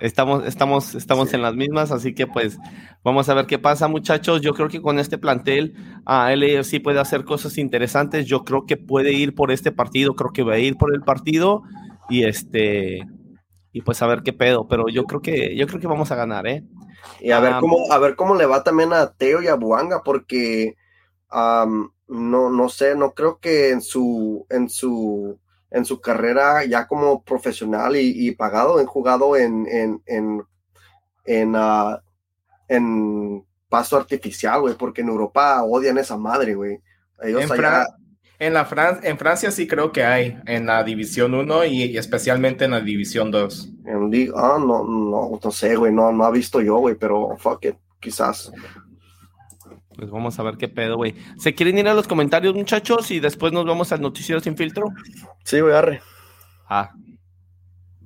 estamos, 0.00 0.46
estamos, 0.46 0.94
estamos 0.94 1.30
sí. 1.30 1.36
en 1.36 1.42
las 1.42 1.54
mismas, 1.54 1.90
así 1.92 2.14
que 2.14 2.26
pues 2.26 2.58
vamos 3.02 3.28
a 3.28 3.34
ver 3.34 3.46
qué 3.46 3.58
pasa, 3.58 3.88
muchachos. 3.88 4.40
Yo 4.40 4.54
creo 4.54 4.68
que 4.68 4.82
con 4.82 4.98
este 4.98 5.18
plantel 5.18 5.74
uh, 6.06 6.34
LAFC 6.34 6.82
puede 6.82 7.00
hacer 7.00 7.24
cosas 7.24 7.58
interesantes. 7.58 8.26
Yo 8.26 8.44
creo 8.44 8.66
que 8.66 8.76
puede 8.76 9.12
ir 9.12 9.34
por 9.34 9.50
este 9.50 9.72
partido, 9.72 10.14
creo 10.14 10.32
que 10.32 10.42
va 10.42 10.54
a 10.54 10.58
ir 10.58 10.76
por 10.76 10.94
el 10.94 11.02
partido 11.02 11.62
y 12.08 12.24
este 12.24 13.06
y 13.72 13.82
pues 13.82 14.00
a 14.00 14.06
ver 14.06 14.22
qué 14.22 14.32
pedo, 14.32 14.66
pero 14.68 14.88
yo 14.88 15.04
creo 15.04 15.20
que 15.20 15.54
yo 15.54 15.66
creo 15.66 15.80
que 15.80 15.86
vamos 15.86 16.10
a 16.10 16.16
ganar, 16.16 16.46
¿eh? 16.46 16.64
Y 17.20 17.30
a 17.30 17.40
ver 17.40 17.54
um, 17.54 17.60
cómo 17.60 17.92
a 17.92 17.98
ver 17.98 18.16
cómo 18.16 18.34
le 18.34 18.46
va 18.46 18.62
también 18.62 18.92
a 18.92 19.12
Teo 19.12 19.42
y 19.42 19.48
a 19.48 19.54
Buanga 19.54 20.02
porque 20.02 20.76
um, 21.32 21.90
no 22.08 22.50
no 22.50 22.68
sé, 22.68 22.94
no 22.94 23.12
creo 23.12 23.38
que 23.38 23.70
en 23.70 23.82
su 23.82 24.46
en 24.48 24.68
su 24.68 25.38
en 25.70 25.84
su 25.84 26.00
carrera 26.00 26.64
ya 26.64 26.86
como 26.86 27.22
profesional 27.22 27.96
y, 27.96 28.28
y 28.28 28.32
pagado, 28.32 28.78
han 28.78 28.86
jugado 28.86 29.36
en, 29.36 29.66
en, 29.66 30.02
en, 30.06 30.42
en, 31.24 31.56
uh, 31.56 31.98
en 32.68 33.44
pasto 33.68 33.96
artificial, 33.96 34.60
güey, 34.60 34.74
porque 34.74 35.00
en 35.00 35.08
Europa 35.08 35.62
odian 35.62 35.98
esa 35.98 36.16
madre, 36.16 36.54
güey. 36.54 36.80
Ellos 37.22 37.42
en, 37.42 37.52
allá... 37.52 37.56
Fran 37.56 37.86
en, 38.38 38.54
la 38.54 38.64
Fran 38.64 39.00
en 39.02 39.18
Francia 39.18 39.50
sí 39.50 39.66
creo 39.66 39.92
que 39.92 40.04
hay, 40.04 40.38
en 40.46 40.66
la 40.66 40.84
División 40.84 41.34
1 41.34 41.64
y, 41.64 41.84
y, 41.84 41.98
especialmente 41.98 42.66
en 42.66 42.72
la 42.72 42.80
División 42.80 43.30
2. 43.30 43.70
En 43.86 44.10
Liga, 44.10 44.34
ah, 44.36 44.58
no, 44.58 44.84
no, 44.84 45.40
no 45.42 45.50
sé, 45.50 45.74
güey, 45.76 45.92
no, 45.92 46.12
no 46.12 46.24
ha 46.24 46.30
visto 46.30 46.60
yo, 46.60 46.76
güey, 46.76 46.94
pero 46.96 47.36
fuck 47.38 47.64
it, 47.64 47.76
quizás. 47.98 48.52
Pues 49.96 50.10
vamos 50.10 50.38
a 50.38 50.42
ver 50.42 50.56
qué 50.56 50.68
pedo, 50.68 50.96
güey. 50.96 51.14
¿Se 51.38 51.54
quieren 51.54 51.78
ir 51.78 51.88
a 51.88 51.94
los 51.94 52.06
comentarios, 52.06 52.54
muchachos? 52.54 53.10
Y 53.10 53.20
después 53.20 53.52
nos 53.52 53.64
vamos 53.64 53.92
al 53.92 54.02
noticiero 54.02 54.40
sin 54.40 54.56
filtro. 54.56 54.88
Sí, 55.44 55.60
güey, 55.60 55.74
arre. 55.74 56.02
Ah. 56.68 56.92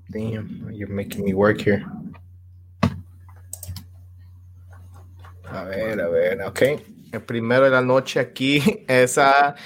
Damn, 0.09 0.71
you're 0.73 0.93
making 0.93 1.25
me 1.25 1.35
work 1.35 1.61
here. 1.67 1.85
A 5.45 5.65
ver, 5.65 6.01
a 6.01 6.09
ver, 6.09 6.43
ok. 6.43 6.63
El 7.13 7.23
primero 7.23 7.65
de 7.65 7.71
la 7.71 7.83
noche 7.83 8.21
aquí 8.21 8.63
es 8.89 9.19
a 9.19 9.57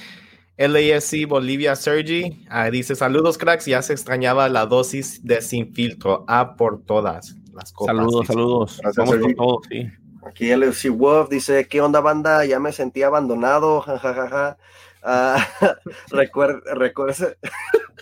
LAFC 0.57 1.27
Bolivia 1.29 1.77
Sergi. 1.77 2.47
Ah, 2.49 2.71
dice: 2.71 2.95
Saludos, 2.95 3.37
cracks. 3.37 3.67
Ya 3.67 3.83
se 3.83 3.93
extrañaba 3.93 4.49
la 4.49 4.65
dosis 4.67 5.25
de 5.25 5.43
sin 5.43 5.75
filtro. 5.75 6.25
A 6.27 6.57
por 6.57 6.83
todas 6.85 7.37
las 7.53 7.73
copas. 7.73 7.97
Saludos, 7.97 8.27
saludos. 8.27 8.81
Gracias, 8.83 8.97
Vamos 8.97 9.15
Sergi. 9.15 9.35
con 9.35 9.47
todo, 9.47 9.61
sí. 9.69 10.04
Aquí 10.27 10.55
LFC 10.55 10.91
Wolf 10.91 11.29
dice, 11.29 11.69
¿qué 11.69 11.81
onda 11.81 12.01
banda? 12.01 12.45
Ya 12.45 12.59
me 12.59 12.73
sentí 12.73 13.03
abandonado, 13.03 13.81
jajajaja. 13.83 14.57
Uh, 15.03 15.39
recuer 16.11 16.63
recuérdense, 16.65 17.37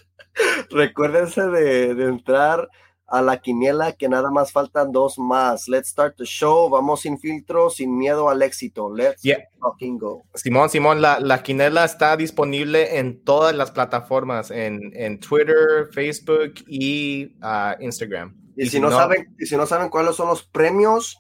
recuérdense 0.71 1.43
de, 1.49 1.95
de, 1.97 2.05
entrar 2.05 2.69
a 3.09 3.21
la 3.21 3.41
quiniela 3.41 3.93
que 3.93 4.09
nada 4.09 4.31
más 4.31 4.53
faltan 4.53 4.93
dos 4.93 5.19
más. 5.19 5.67
Let's 5.69 5.89
start 5.89 6.17
the 6.17 6.25
show. 6.25 6.71
Vamos 6.71 7.01
sin 7.01 7.19
filtro, 7.19 7.71
sin 7.71 7.99
miedo 7.99 8.31
al 8.31 8.41
éxito. 8.41 8.95
Let's 8.95 9.23
Yeah. 9.23 9.49
fucking 9.61 9.99
go. 9.99 10.23
Simón, 10.35 10.71
Simón, 10.71 11.03
la, 11.03 11.19
la 11.19 11.43
quinela 11.43 11.85
está 11.85 12.17
disponible 12.17 12.99
en 12.99 13.25
todas 13.25 13.55
las 13.55 13.73
plataformas, 13.73 14.53
en, 14.53 14.93
en 14.95 15.19
Twitter, 15.19 15.89
Facebook 15.93 16.55
y 16.69 17.37
ah, 17.43 17.77
Instagram. 17.81 18.37
Y, 18.57 18.67
si, 18.67 18.79
no, 18.79 18.91
saben, 18.91 19.35
y 19.39 19.47
si 19.47 19.57
no 19.57 19.67
saben 19.67 19.89
cuáles 19.89 20.15
son 20.15 20.29
los 20.29 20.45
premios 20.45 21.19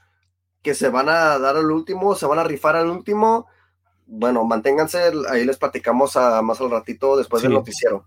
que 0.62 0.74
se 0.74 0.88
van 0.88 1.08
a 1.08 1.38
dar 1.38 1.56
al 1.56 1.70
último, 1.70 2.14
se 2.14 2.26
van 2.26 2.38
a 2.38 2.44
rifar 2.44 2.76
al 2.76 2.88
último, 2.88 3.46
bueno, 4.06 4.44
manténganse, 4.44 5.10
ahí 5.30 5.44
les 5.44 5.56
platicamos 5.56 6.16
a, 6.16 6.40
más 6.42 6.60
al 6.60 6.70
ratito 6.70 7.16
después 7.16 7.42
del 7.42 7.52
noticiero. 7.52 8.04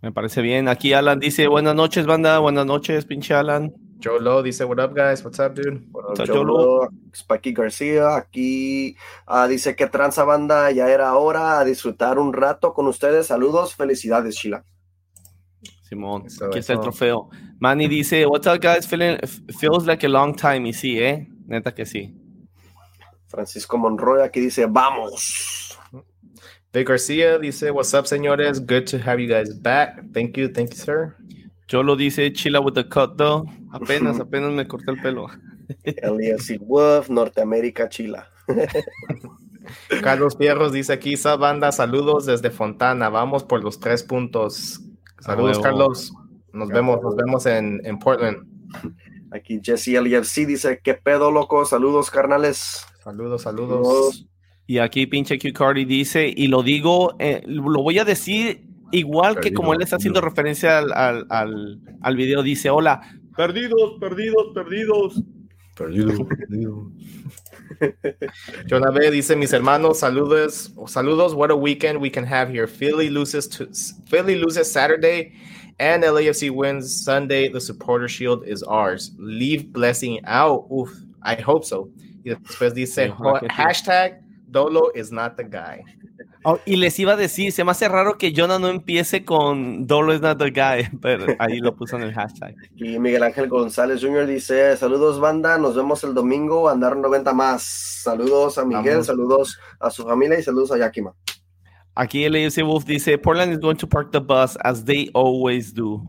Me 0.00 0.12
parece 0.12 0.42
bien. 0.42 0.68
Aquí 0.68 0.92
Alan 0.92 1.18
dice, 1.18 1.48
buenas 1.48 1.74
noches, 1.74 2.06
banda. 2.06 2.38
Buenas 2.38 2.64
noches, 2.66 3.04
pinche 3.04 3.34
Alan. 3.34 3.72
Joe 4.02 4.20
Lowe 4.20 4.44
dice, 4.44 4.64
what 4.64 4.78
up, 4.78 4.94
guys? 4.94 5.24
What's 5.24 5.40
up, 5.40 5.54
dude? 5.54 5.80
Bueno, 5.88 6.10
Está 6.12 6.24
yo 6.24 6.34
Yolo. 6.34 6.82
lo- 6.84 6.88
Spikey 7.12 7.52
García 7.52 8.14
aquí 8.16 8.96
ah, 9.26 9.48
dice 9.48 9.74
que 9.74 9.88
tranza 9.88 10.22
banda, 10.22 10.70
ya 10.70 10.88
era 10.88 11.16
hora 11.16 11.58
a 11.58 11.64
disfrutar 11.64 12.18
un 12.20 12.32
rato 12.32 12.72
con 12.74 12.86
ustedes. 12.86 13.26
Saludos, 13.26 13.74
felicidades, 13.74 14.36
Sheila. 14.36 14.62
Simón, 15.82 16.26
Eso, 16.26 16.46
aquí 16.46 16.58
está 16.60 16.74
el 16.74 16.80
trofeo. 16.80 17.28
Manny 17.58 17.88
dice, 17.88 18.24
what's 18.26 18.46
up, 18.46 18.60
guys? 18.60 18.86
Feeling- 18.86 19.18
feels 19.58 19.84
like 19.86 20.06
a 20.06 20.08
long 20.08 20.36
time. 20.36 20.68
Y 20.68 20.72
sí, 20.72 20.98
¿eh? 21.00 21.28
Neta 21.48 21.74
que 21.74 21.86
sí. 21.86 22.14
Francisco 23.26 23.78
Monroy 23.78 24.22
aquí 24.22 24.40
dice, 24.40 24.66
vamos. 24.66 25.78
Vic 26.72 26.86
Garcia 26.86 27.38
dice, 27.38 27.70
what's 27.70 27.94
up, 27.94 28.06
señores? 28.06 28.60
Good 28.60 28.84
to 28.90 28.98
have 28.98 29.18
you 29.18 29.28
guys 29.28 29.58
back. 29.58 30.02
Thank 30.12 30.36
you, 30.36 30.48
thank 30.48 30.70
you, 30.70 30.76
sir. 30.76 31.16
Yo 31.66 31.82
lo 31.82 31.96
dice, 31.96 32.30
chila 32.32 32.60
with 32.62 32.74
the 32.74 32.84
cut, 32.84 33.16
though. 33.16 33.46
Apenas, 33.72 34.20
apenas 34.20 34.52
me 34.52 34.66
corté 34.66 34.90
el 34.90 35.00
pelo. 35.02 35.28
Elias 35.84 36.50
Wolf, 36.60 37.10
Norteamérica, 37.10 37.88
Chila. 37.88 38.26
Carlos 40.02 40.36
Fierros 40.38 40.72
dice 40.72 40.94
aquí, 40.94 41.14
esa 41.14 41.36
banda, 41.36 41.72
saludos 41.72 42.24
desde 42.24 42.50
Fontana. 42.50 43.10
Vamos 43.10 43.44
por 43.44 43.62
los 43.62 43.78
tres 43.78 44.02
puntos. 44.02 44.80
Saludos. 45.20 45.58
Carlos. 45.58 46.12
Nos 46.54 46.68
vemos, 46.68 47.02
nos 47.02 47.14
vemos 47.16 47.44
en, 47.44 47.80
en 47.84 47.98
Portland. 47.98 48.46
Aquí 49.30 49.60
Jesse 49.62 49.88
LFC 50.00 50.46
dice, 50.46 50.80
¿qué 50.82 50.94
pedo, 50.94 51.30
loco? 51.30 51.64
Saludos, 51.64 52.10
carnales. 52.10 52.86
Saludos, 53.04 53.42
saludos. 53.42 54.26
Y 54.66 54.78
aquí 54.78 55.06
pinche 55.06 55.38
Q 55.38 55.52
Cardi 55.52 55.84
dice, 55.84 56.32
y 56.34 56.48
lo 56.48 56.62
digo, 56.62 57.16
eh, 57.18 57.42
lo 57.46 57.82
voy 57.82 57.98
a 57.98 58.04
decir 58.04 58.62
igual 58.92 59.40
que 59.40 59.52
como 59.52 59.72
él 59.72 59.82
está 59.82 59.96
haciendo 59.96 60.20
perdido. 60.20 60.30
referencia 60.30 60.78
al, 60.78 60.92
al, 60.92 61.26
al, 61.30 61.80
al 62.02 62.16
video, 62.16 62.42
dice, 62.42 62.68
hola, 62.70 63.00
perdidos, 63.36 63.98
perdidos, 63.98 64.52
perdidos. 64.54 65.22
Perdido, 65.74 66.26
perdido. 66.28 66.90
Jonah 68.68 68.90
B 68.90 69.10
dice, 69.10 69.36
mis 69.36 69.52
hermanos, 69.52 70.00
saludos, 70.00 70.72
saludos, 70.86 71.34
what 71.34 71.50
a 71.50 71.54
weekend 71.54 72.00
we 72.00 72.10
can 72.10 72.24
have 72.24 72.50
here. 72.50 72.66
Philly 72.66 73.08
loses 73.08 73.48
to 73.48 73.68
Philly 74.06 74.34
loses 74.34 74.70
Saturday 74.70 75.32
and 75.78 76.02
LAFC 76.02 76.50
wins 76.50 77.04
Sunday. 77.04 77.48
The 77.48 77.60
supporter 77.60 78.08
shield 78.08 78.46
is 78.46 78.62
ours. 78.62 79.12
Leave 79.18 79.72
blessing 79.72 80.20
out. 80.24 80.66
Oof, 80.70 80.90
I 81.22 81.36
hope 81.36 81.64
so. 81.64 81.90
Y 82.24 82.30
después 82.34 82.74
dice, 82.74 83.12
hashtag 83.50 84.20
Dolo 84.50 84.90
is 84.94 85.12
not 85.12 85.36
the 85.36 85.44
guy. 85.44 85.84
Oh, 86.44 86.58
y 86.64 86.76
les 86.76 86.98
iba 86.98 87.14
a 87.14 87.16
decir, 87.16 87.52
se 87.52 87.64
me 87.64 87.72
hace 87.72 87.88
raro 87.88 88.16
que 88.16 88.32
Jonah 88.34 88.58
no 88.58 88.68
empiece 88.68 89.24
con 89.24 89.86
Dolo 89.86 90.14
is 90.14 90.20
not 90.20 90.38
the 90.38 90.50
guy, 90.50 90.88
pero 91.02 91.26
ahí 91.38 91.58
lo 91.58 91.74
puso 91.74 91.96
en 91.96 92.04
el 92.04 92.14
hashtag. 92.14 92.54
Y 92.76 92.98
Miguel 92.98 93.22
Ángel 93.24 93.48
González 93.48 94.00
Jr. 94.00 94.26
dice, 94.26 94.76
saludos, 94.76 95.20
banda. 95.20 95.58
Nos 95.58 95.76
vemos 95.76 96.02
el 96.04 96.14
domingo, 96.14 96.68
andar 96.68 96.96
90 96.96 97.32
más. 97.32 97.62
Saludos 98.02 98.56
a 98.58 98.64
Miguel, 98.64 98.94
Vamos. 98.94 99.06
saludos 99.06 99.58
a 99.80 99.90
su 99.90 100.04
familia 100.04 100.38
y 100.38 100.42
saludos 100.42 100.72
a 100.72 100.78
Yakima. 100.78 101.12
Aquí 102.00 102.22
el 102.24 102.34
AFC 102.36 102.62
Wolf 102.62 102.84
dice, 102.84 103.18
Portland 103.18 103.52
is 103.52 103.58
going 103.58 103.76
to 103.76 103.88
park 103.88 104.10
the 104.12 104.20
bus 104.20 104.56
as 104.62 104.84
they 104.84 105.10
always 105.14 105.74
do. 105.74 106.00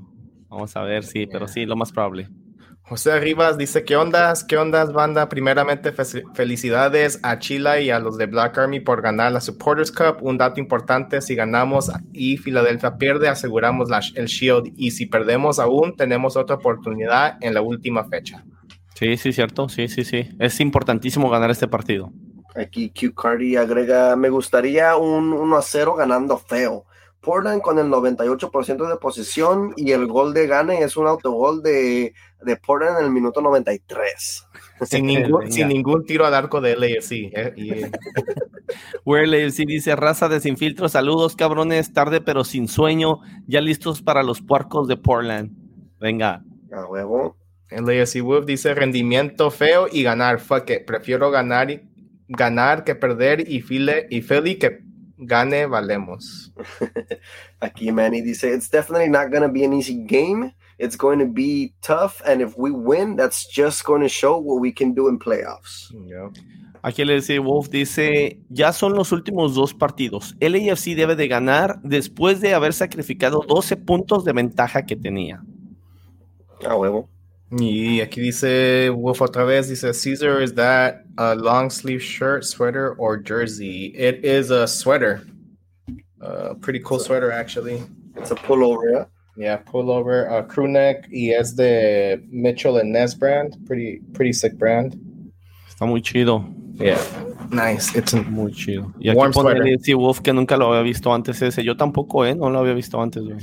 Vamos 0.48 0.76
a 0.76 0.84
ver, 0.84 1.04
sí, 1.04 1.26
pero 1.26 1.48
sí, 1.48 1.66
lo 1.66 1.76
más 1.76 1.92
probable. 1.92 2.30
José 2.84 3.20
Rivas 3.20 3.58
dice, 3.58 3.84
¿qué 3.84 3.96
ondas? 3.96 4.44
¿Qué 4.44 4.58
ondas, 4.58 4.94
banda? 4.94 5.30
Primeramente, 5.30 5.92
fe- 5.92 6.24
felicidades 6.34 7.20
a 7.24 7.38
Chile 7.40 7.84
y 7.84 7.90
a 7.92 8.00
los 8.00 8.18
de 8.18 8.26
Black 8.26 8.58
Army 8.58 8.80
por 8.80 9.02
ganar 9.02 9.32
la 9.32 9.42
Supporters 9.42 9.92
Cup. 9.92 10.18
Un 10.22 10.38
dato 10.38 10.60
importante, 10.60 11.22
si 11.22 11.36
ganamos 11.36 11.92
y 12.14 12.38
Filadelfia 12.38 12.98
pierde, 12.98 13.28
aseguramos 13.28 13.90
la- 13.90 14.02
el 14.16 14.26
Shield. 14.28 14.74
Y 14.76 14.92
si 14.92 15.06
perdemos 15.08 15.60
aún, 15.60 15.96
tenemos 15.96 16.36
otra 16.36 16.56
oportunidad 16.56 17.38
en 17.42 17.54
la 17.54 17.62
última 17.62 18.06
fecha. 18.06 18.44
Sí, 18.96 19.18
sí, 19.18 19.34
cierto, 19.34 19.70
sí, 19.70 19.88
sí, 19.88 20.04
sí. 20.04 20.30
Es 20.40 20.60
importantísimo 20.60 21.30
ganar 21.30 21.52
este 21.52 21.68
partido. 21.68 22.12
Aquí 22.56 22.92
Q 22.92 23.14
Cardi 23.14 23.56
agrega, 23.56 24.16
me 24.16 24.30
gustaría 24.30 24.96
un 24.98 25.34
1 25.34 25.58
a 25.58 25.62
0 25.62 25.96
ganando 25.96 26.38
feo. 26.38 26.86
Portland 27.22 27.62
con 27.62 27.78
el 27.80 27.88
98% 27.88 28.88
de 28.90 28.96
posesión 28.96 29.74
y 29.76 29.92
el 29.92 30.08
gol 30.08 30.34
de 30.34 30.48
gane 30.48 30.82
es 30.84 30.96
un 30.96 31.06
autogol 31.06 31.62
de, 31.62 32.14
de 32.42 32.56
Portland 32.56 33.00
en 33.00 33.06
el 33.06 33.12
minuto 33.12 33.42
93. 33.42 34.46
Sin 34.84 35.06
ningún, 35.06 35.52
sin 35.52 35.68
ningún 35.68 36.06
tiro 36.06 36.26
al 36.26 36.34
arco 36.34 36.62
de 36.62 36.78
LAFC. 36.78 37.12
eh, 37.34 37.92
Where 39.06 39.46
AFC 39.46 39.66
dice, 39.66 39.96
raza 39.98 40.30
de 40.30 40.40
sin 40.40 40.56
filtro, 40.56 40.88
saludos 40.88 41.36
cabrones, 41.36 41.92
tarde 41.92 42.22
pero 42.22 42.44
sin 42.46 42.68
sueño, 42.70 43.20
ya 43.48 43.60
listos 43.62 44.02
para 44.02 44.24
los 44.24 44.42
puercos 44.42 44.88
de 44.88 44.96
Portland. 44.96 45.52
Venga. 46.00 46.44
A 46.72 46.86
huevo. 46.86 47.36
LAFC 47.72 48.22
Wolf 48.22 48.46
dice, 48.46 48.74
rendimiento 48.74 49.52
feo 49.52 49.88
y 49.92 50.04
ganar. 50.04 50.40
Fuck 50.40 50.70
it. 50.70 50.86
Prefiero 50.86 51.30
ganar, 51.30 51.70
y- 51.72 51.82
ganar 52.30 52.84
que 52.84 52.96
perder 52.96 53.44
y, 53.50 53.62
Philly, 53.62 54.06
y 54.10 54.22
Philly 54.22 54.56
que 54.56 54.80
gane, 55.18 55.66
valemos. 55.66 56.54
Aquí 57.60 57.92
Manny 57.92 58.22
dice, 58.22 58.54
it's 58.54 58.70
definitely 58.70 59.10
not 59.10 59.30
going 59.30 59.44
to 59.44 59.50
be 59.50 59.66
an 59.66 59.74
easy 59.74 59.96
game. 60.06 60.54
It's 60.78 60.96
going 60.96 61.20
to 61.20 61.26
be 61.26 61.74
tough. 61.82 62.22
And 62.26 62.42
if 62.42 62.58
we 62.58 62.72
win, 62.72 63.18
that's 63.18 63.46
just 63.46 63.84
going 63.84 64.02
to 64.02 64.08
show 64.08 64.38
what 64.38 64.62
we 64.62 64.72
can 64.72 64.94
do 64.94 65.10
in 65.10 65.20
playoffs. 65.20 65.92
Yo. 66.08 66.32
Aquí 66.82 67.04
le 67.04 67.16
dice 67.16 67.40
Wolf, 67.40 67.70
dice, 67.70 68.40
ya 68.48 68.72
son 68.72 68.96
los 68.96 69.12
últimos 69.12 69.54
dos 69.54 69.74
partidos. 69.74 70.38
LAFC 70.40 70.96
debe 70.96 71.18
de 71.18 71.28
ganar 71.28 71.82
después 71.84 72.40
de 72.40 72.54
haber 72.54 72.72
sacrificado 72.72 73.44
12 73.46 73.76
puntos 73.76 74.24
de 74.24 74.32
ventaja 74.32 74.86
que 74.86 74.96
tenía. 74.96 75.44
A 76.66 76.78
huevo. 76.78 77.10
Y 77.52 78.00
aquí 78.02 78.22
dice 78.22 78.90
Wolf 78.90 79.22
otra 79.22 79.44
vez, 79.44 79.70
dice 79.70 79.94
Caesar, 79.94 80.42
is 80.42 80.54
that 80.54 81.04
a 81.18 81.34
long 81.36 81.70
sleeve 81.72 82.02
shirt, 82.02 82.44
sweater, 82.44 82.94
or 83.00 83.18
jersey? 83.18 83.88
It 83.96 84.24
is 84.24 84.52
a 84.52 84.68
sweater. 84.68 85.24
Uh, 86.22 86.54
pretty 86.62 86.80
cool 86.80 87.00
sweater, 87.00 87.32
actually. 87.32 87.82
It's 88.16 88.30
a 88.32 88.36
pullover, 88.36 88.92
yeah? 88.92 89.06
Yeah, 89.36 89.58
pullover, 89.58 90.30
uh, 90.30 90.44
crew 90.44 90.68
neck, 90.68 91.08
y 91.10 91.32
es 91.32 91.54
de 91.54 92.22
Mitchell 92.30 92.78
and 92.78 92.92
Ness 92.92 93.16
brand. 93.16 93.58
Pretty, 93.66 94.02
pretty 94.14 94.34
sick 94.34 94.54
brand. 94.58 95.00
Está 95.68 95.88
muy 95.88 96.02
chido, 96.02 96.46
Yeah, 96.80 96.98
nice. 97.52 97.94
It's 97.98 98.14
a, 98.14 98.22
muy 98.22 98.52
chido. 98.54 98.94
Y 99.00 99.10
aquí 99.10 99.18
Warm 99.18 99.34
pone 99.34 99.78
Wolf 99.96 100.22
que 100.22 100.34
nunca 100.34 100.56
lo 100.56 100.68
había 100.68 100.82
visto 100.82 101.14
antes 101.14 101.42
ese. 101.42 101.64
Yo 101.64 101.76
tampoco, 101.76 102.26
¿eh? 102.26 102.36
No 102.36 102.50
lo 102.50 102.60
había 102.60 102.74
visto 102.74 103.02
antes, 103.02 103.24
güey. 103.24 103.38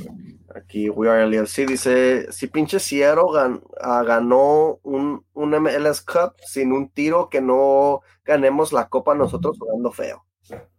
Aquí 0.57 0.89
We 0.89 1.09
Are 1.11 1.23
LFC 1.27 1.67
dice, 1.67 2.33
si 2.33 2.47
pinche 2.47 2.79
gan- 2.79 3.63
ah, 3.81 4.03
ganó 4.03 4.79
un, 4.83 5.23
un 5.35 5.51
MLS 5.51 6.01
Cup 6.01 6.33
sin 6.47 6.73
un 6.73 6.89
tiro 6.89 7.29
que 7.29 7.43
no 7.43 8.01
ganemos 8.25 8.73
la 8.73 8.89
copa 8.89 9.15
nosotros 9.15 9.59
jugando 9.59 9.93
feo. 9.93 10.25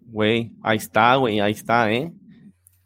Güey, 0.02 0.52
ahí 0.64 0.78
está, 0.78 1.16
güey, 1.18 1.40
ahí 1.40 1.52
está, 1.52 1.92
¿eh? 1.92 2.12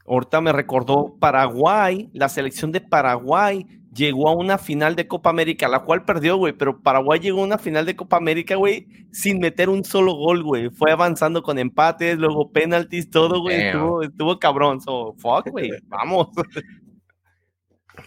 Ahorita 0.05 0.41
me 0.41 0.51
recordó 0.51 1.15
Paraguay, 1.17 2.09
la 2.13 2.27
selección 2.27 2.71
de 2.73 2.81
Paraguay 2.81 3.65
llegó 3.93 4.29
a 4.29 4.35
una 4.35 4.57
final 4.57 4.95
de 4.95 5.07
Copa 5.07 5.29
América, 5.29 5.67
la 5.67 5.79
cual 5.79 6.05
perdió, 6.05 6.37
güey, 6.37 6.53
pero 6.53 6.81
Paraguay 6.81 7.19
llegó 7.19 7.41
a 7.41 7.45
una 7.45 7.57
final 7.57 7.85
de 7.85 7.95
Copa 7.95 8.17
América, 8.17 8.55
güey, 8.55 8.87
sin 9.11 9.39
meter 9.39 9.69
un 9.69 9.83
solo 9.83 10.13
gol, 10.15 10.43
güey. 10.43 10.69
Fue 10.69 10.91
avanzando 10.91 11.43
con 11.43 11.59
empates, 11.59 12.17
luego 12.17 12.51
penaltis, 12.51 13.09
todo, 13.09 13.41
güey. 13.41 13.61
Estuvo, 13.61 14.03
estuvo 14.03 14.39
cabrón. 14.39 14.81
So, 14.81 15.13
fuck, 15.17 15.49
güey, 15.49 15.71
vamos. 15.87 16.27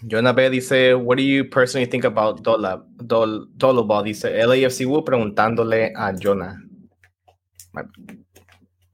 Jonah 0.02 0.32
B 0.32 0.50
dice, 0.50 0.94
what 0.94 1.16
do 1.16 1.22
you 1.22 1.44
personally 1.48 1.88
think 1.88 2.04
about 2.04 2.40
Dola, 2.42 2.84
Dol, 2.96 3.48
Doloball? 3.56 4.04
Dice 4.04 4.30
LAFC 4.44 4.84
preguntándole 5.04 5.92
a 5.94 6.12
Jonah. 6.12 6.60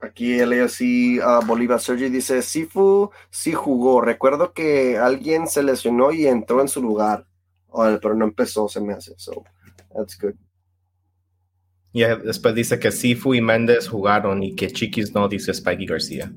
Aquí 0.00 0.38
LFC 0.38 1.20
ah, 1.22 1.40
Bolívar 1.46 1.78
Sergi 1.78 2.08
dice, 2.08 2.40
Sifu 2.40 3.10
sí 3.30 3.52
jugó. 3.52 4.00
Recuerdo 4.00 4.52
que 4.54 4.96
alguien 4.96 5.46
se 5.46 5.62
lesionó 5.62 6.10
y 6.12 6.26
entró 6.26 6.62
en 6.62 6.68
su 6.68 6.80
lugar. 6.80 7.26
Pero 7.72 8.14
no 8.14 8.24
empezó, 8.24 8.68
se 8.68 8.80
me 8.80 8.94
hace. 8.94 9.14
So, 9.16 9.44
that's 9.94 10.18
good. 10.18 10.34
Y 11.92 12.02
después 12.02 12.54
dice 12.54 12.78
que 12.78 12.90
Sifu 12.90 13.34
y 13.34 13.40
Méndez 13.40 13.88
jugaron 13.88 14.42
y 14.42 14.54
que 14.54 14.68
Chiquis 14.68 15.12
no, 15.14 15.28
dice 15.28 15.52
Spikey 15.52 15.86
García. 15.86 16.32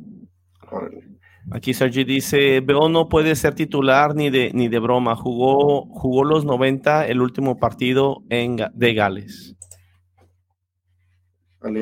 Aquí 1.51 1.73
Sergi 1.73 2.03
dice, 2.03 2.61
Veo 2.61 2.89
no 2.89 3.07
puede 3.07 3.35
ser 3.35 3.53
titular 3.53 4.15
ni 4.15 4.29
de, 4.29 4.51
ni 4.53 4.67
de 4.67 4.79
broma. 4.79 5.15
Jugó, 5.15 5.85
jugó 5.87 6.23
los 6.23 6.45
90 6.45 7.07
el 7.07 7.21
último 7.21 7.57
partido 7.57 8.23
en, 8.29 8.57
de 8.73 8.93
Gales. 8.93 9.55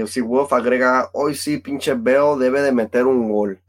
Si 0.07 0.21
Wolf 0.21 0.53
agrega, 0.53 1.09
hoy 1.13 1.35
sí, 1.35 1.57
pinche 1.57 1.93
Bell 1.93 2.37
debe 2.39 2.61
de 2.61 2.71
meter 2.71 3.05
un 3.05 3.31
gol. 3.31 3.59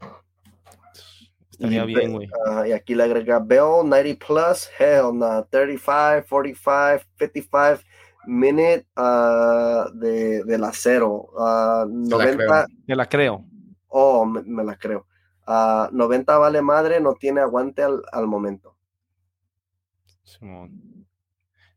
Estaría 1.51 1.85
bien, 1.85 2.13
güey. 2.13 2.29
y 2.67 2.71
aquí 2.71 2.95
le 2.95 3.03
agrega 3.03 3.39
Bell 3.39 3.85
90 3.85 4.25
plus, 4.25 4.69
hell 4.77 5.11
no, 5.13 5.45
35, 5.45 6.25
45, 6.27 7.05
55 7.17 7.83
minute 8.25 8.85
uh, 8.97 9.91
de, 9.93 10.43
de, 10.43 10.57
la 10.57 10.71
cero. 10.73 11.29
Uh, 11.33 11.85
90. 11.87 12.67
Me 12.87 12.95
la 12.95 13.07
creo. 13.07 13.45
Oh, 13.87 14.25
me, 14.25 14.63
la 14.63 14.75
creo. 14.75 15.05
Uh, 15.47 15.87
90 15.91 16.37
vale 16.37 16.61
madre, 16.61 16.99
no 16.99 17.13
tiene 17.15 17.41
aguante 17.41 17.83
al, 17.83 18.01
al 18.11 18.27
momento. 18.27 18.75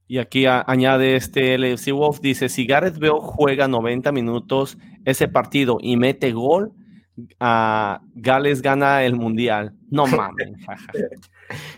Y 0.08 0.18
aquí 0.18 0.46
añade 0.46 1.16
este 1.16 1.58
LFC 1.58 1.92
Wolf, 1.92 2.20
dice, 2.20 2.48
si 2.48 2.66
Gareth 2.66 2.98
Bale 2.98 3.20
juega 3.20 3.66
90 3.66 4.12
minutos 4.12 4.78
ese 5.04 5.26
partido 5.26 5.78
y 5.80 5.96
mete 5.96 6.32
gol, 6.32 6.72
uh, 7.40 7.98
Gales 8.14 8.62
gana 8.62 9.04
el 9.04 9.16
mundial. 9.16 9.74
No 9.90 10.06
mames. 10.28 10.50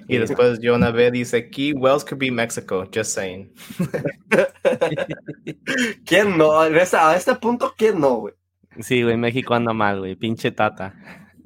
y 0.09 0.19
después 0.19 0.61
Jonah 0.63 0.91
B 0.91 1.11
dice, 1.11 1.49
Key 1.49 1.73
Wells 1.73 2.05
could 2.05 2.21
be 2.21 2.31
Mexico, 2.31 2.87
just 2.95 3.15
saying. 3.15 3.51
¿Quién 6.05 6.37
no? 6.37 6.61
A 6.61 7.17
este 7.17 7.35
punto, 7.37 7.73
¿quién 7.77 7.99
no, 7.99 8.17
güey? 8.17 8.35
Sí, 8.81 9.03
güey, 9.03 9.17
México 9.17 9.55
anda 9.55 9.73
mal, 9.73 10.01
güey, 10.01 10.17
pinche 10.17 10.53
tata. 10.53 10.95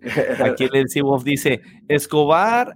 Aquí 0.44 0.64
el 0.64 1.02
Wolf 1.04 1.22
dice, 1.22 1.62
Escobar 1.88 2.74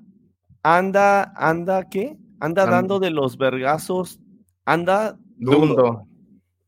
anda, 0.62 1.32
anda, 1.36 1.88
¿qué? 1.88 2.16
Anda 2.40 2.66
dando 2.66 2.98
de 2.98 3.10
los 3.10 3.36
vergazos, 3.36 4.18
anda... 4.64 5.18
Dundo. 5.38 6.06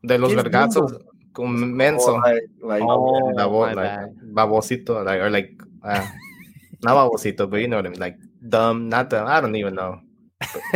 De 0.02 0.18
los 0.18 0.34
vergazos 0.34 0.98
con 1.32 1.74
menso. 1.74 2.14
Oh, 2.14 2.66
like, 2.66 2.82
oh, 2.82 3.60
like, 3.74 4.10
babosito, 4.32 5.04
like, 5.04 5.20
or 5.20 5.30
like, 5.30 5.56
uh, 5.84 6.06
not 6.82 6.96
babosito, 6.96 7.48
but 7.48 7.60
you 7.60 7.68
know 7.68 7.76
what 7.76 7.86
I 7.86 7.90
mean, 7.90 8.00
like 8.00 8.16
dumb, 8.46 8.88
not 8.88 9.10
dumb, 9.10 9.26
I 9.26 9.40
don't 9.40 9.54
even 9.54 9.74
know. 9.74 10.00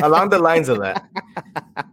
along 0.03 0.31
the 0.31 0.39
lines 0.39 0.69
of 0.69 0.79
that. 0.79 1.05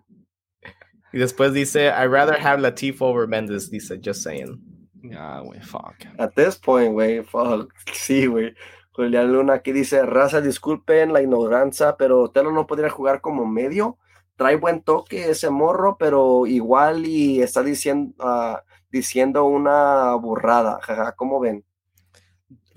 y 1.14 1.20
después 1.20 1.54
dice, 1.54 1.92
I'd 1.92 2.06
rather 2.06 2.38
have 2.38 2.60
Latif 2.60 3.02
over 3.02 3.26
Mendes, 3.28 3.70
dice, 3.70 3.98
just 4.00 4.22
saying. 4.22 4.60
Yeah, 5.02 5.42
güey, 5.44 5.64
fuck. 5.64 6.06
At 6.18 6.36
this 6.36 6.56
point, 6.56 6.94
güey, 6.94 7.26
fuck. 7.26 7.70
Sí, 7.94 8.28
güey. 8.28 8.54
Julián 8.92 9.32
Luna 9.32 9.54
aquí 9.54 9.72
dice, 9.72 10.06
raza, 10.06 10.42
disculpen 10.42 11.14
la 11.14 11.22
ignorancia, 11.22 11.96
pero 11.98 12.30
Telo 12.32 12.52
no 12.52 12.68
podría 12.68 12.90
jugar 12.90 13.22
como 13.22 13.46
medio 13.46 13.98
trae 14.40 14.56
buen 14.56 14.82
toque 14.82 15.30
ese 15.30 15.50
morro, 15.50 15.98
pero 16.00 16.48
igual 16.48 17.06
y 17.06 17.42
está 17.42 17.62
diciendo, 17.62 18.16
uh, 18.26 18.56
diciendo 18.90 19.44
una 19.44 20.16
burrada. 20.16 20.80
Jaja, 20.82 21.12
¿cómo 21.12 21.42
ven? 21.42 21.66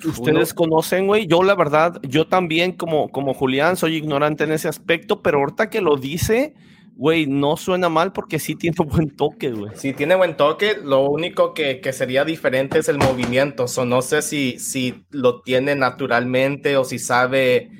Ustedes 0.04 0.52
conocen, 0.52 1.06
güey. 1.06 1.28
Yo, 1.28 1.44
la 1.44 1.54
verdad, 1.54 2.00
yo 2.02 2.26
también, 2.26 2.72
como, 2.72 3.10
como 3.12 3.32
Julián, 3.32 3.76
soy 3.76 3.94
ignorante 3.94 4.42
en 4.42 4.50
ese 4.50 4.66
aspecto, 4.66 5.22
pero 5.22 5.38
ahorita 5.38 5.70
que 5.70 5.80
lo 5.80 5.96
dice, 5.96 6.56
güey, 6.96 7.26
no 7.26 7.56
suena 7.56 7.88
mal 7.88 8.12
porque 8.12 8.38
sí 8.38 8.54
tiene 8.54 8.76
buen 8.86 9.10
toque, 9.16 9.50
güey. 9.50 9.72
Sí 9.74 9.92
tiene 9.92 10.14
buen 10.14 10.36
toque. 10.36 10.76
Lo 10.82 11.08
único 11.08 11.54
que, 11.54 11.80
que 11.80 11.92
sería 11.92 12.24
diferente 12.24 12.78
es 12.78 12.88
el 12.88 12.98
movimiento. 12.98 13.68
So, 13.68 13.84
no 13.84 14.02
sé 14.02 14.22
si, 14.22 14.58
si 14.58 15.04
lo 15.10 15.42
tiene 15.42 15.74
naturalmente 15.74 16.76
o 16.76 16.84
si 16.84 16.98
sabe 16.98 17.70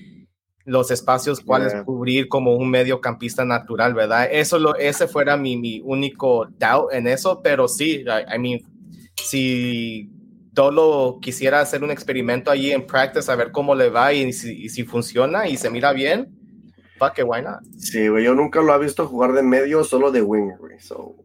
los 0.64 0.90
espacios 0.90 1.40
cuales 1.40 1.74
cubrir 1.84 2.28
como 2.28 2.54
un 2.54 2.70
mediocampista 2.70 3.44
natural, 3.44 3.94
¿verdad? 3.94 4.28
Eso 4.30 4.58
lo, 4.58 4.76
ese 4.76 5.08
fuera 5.08 5.36
mi, 5.36 5.56
mi 5.56 5.80
único 5.84 6.46
doubt 6.58 6.92
en 6.92 7.08
eso, 7.08 7.40
pero 7.42 7.66
sí, 7.66 8.04
I, 8.04 8.38
mean, 8.38 8.60
si 9.16 10.08
Dolo 10.52 11.18
quisiera 11.20 11.60
hacer 11.60 11.82
un 11.82 11.90
experimento 11.90 12.50
allí 12.50 12.70
en 12.70 12.86
practice 12.86 13.30
a 13.30 13.34
ver 13.34 13.50
cómo 13.50 13.74
le 13.74 13.90
va 13.90 14.12
y 14.12 14.32
si, 14.32 14.68
si 14.68 14.84
funciona 14.84 15.48
y 15.48 15.56
se 15.56 15.68
mira 15.68 15.92
bien, 15.92 16.41
fuck 17.02 17.18
it, 17.18 17.24
why 17.26 17.42
not? 17.42 17.62
Sí, 17.78 18.08
güey, 18.08 18.24
yo 18.24 18.34
nunca 18.34 18.60
lo 18.60 18.74
he 18.74 18.78
visto 18.78 19.06
jugar 19.06 19.32
de 19.32 19.42
medio, 19.42 19.82
solo 19.82 20.10
de 20.10 20.22
wing, 20.22 20.52
güey, 20.58 20.78
so 20.78 21.16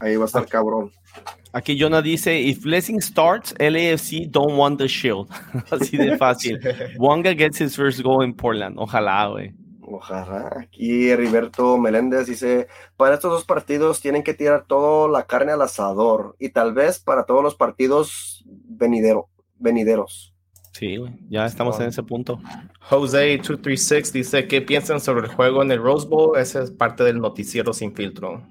ahí 0.00 0.16
va 0.16 0.24
a 0.24 0.26
estar 0.26 0.46
cabrón. 0.46 0.92
Aquí 1.52 1.76
Jonah 1.78 2.02
dice, 2.02 2.40
if 2.40 2.62
Blessing 2.62 3.00
starts, 3.00 3.54
LAFC 3.58 4.28
don't 4.28 4.56
want 4.56 4.78
the 4.78 4.88
shield. 4.88 5.28
Así 5.70 5.96
de 5.96 6.16
fácil. 6.16 6.58
Wonga 6.98 7.34
gets 7.34 7.60
his 7.60 7.76
first 7.76 8.02
goal 8.02 8.24
in 8.24 8.34
Portland. 8.34 8.76
Ojalá, 8.78 9.28
güey. 9.28 9.52
Ojalá. 9.80 10.50
Aquí 10.56 11.08
Heriberto 11.08 11.78
Meléndez 11.78 12.26
dice, 12.26 12.66
para 12.96 13.14
estos 13.14 13.30
dos 13.30 13.44
partidos 13.44 14.00
tienen 14.00 14.24
que 14.24 14.34
tirar 14.34 14.64
toda 14.66 15.08
la 15.08 15.26
carne 15.26 15.52
al 15.52 15.62
asador 15.62 16.34
y 16.40 16.48
tal 16.48 16.74
vez 16.74 16.98
para 16.98 17.24
todos 17.24 17.42
los 17.42 17.54
partidos 17.54 18.44
venidero, 18.46 19.28
venideros. 19.58 20.33
Sí, 20.74 20.96
güey. 20.96 21.12
ya 21.30 21.46
estamos 21.46 21.78
en 21.78 21.86
ese 21.86 22.02
punto. 22.02 22.40
Jose236 22.90 24.10
dice, 24.10 24.48
¿qué 24.48 24.60
piensan 24.60 25.00
sobre 25.00 25.26
el 25.26 25.32
juego 25.32 25.62
en 25.62 25.70
el 25.70 25.80
Rose 25.80 26.06
Bowl? 26.08 26.36
Esa 26.36 26.64
es 26.64 26.72
parte 26.72 27.04
del 27.04 27.20
noticiero 27.20 27.72
sin 27.72 27.94
filtro. 27.94 28.44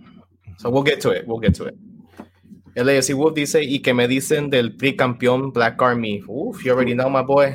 So 0.57 0.69
we'll 0.69 0.85
get 0.85 1.01
to 1.01 1.13
it, 1.13 1.23
we'll 1.27 1.41
get 1.41 1.57
to 1.57 1.67
it. 1.67 1.75
LAFC 2.75 3.13
Wolf 3.13 3.35
dice, 3.35 3.61
y 3.61 3.81
que 3.81 3.93
me 3.93 4.07
dicen 4.07 4.49
del 4.49 4.77
campeón 4.97 5.51
Black 5.51 5.81
Army. 5.81 6.23
Uf, 6.25 6.63
you 6.63 6.71
already 6.71 6.93
know, 6.93 7.09
my 7.09 7.23
boy. 7.23 7.49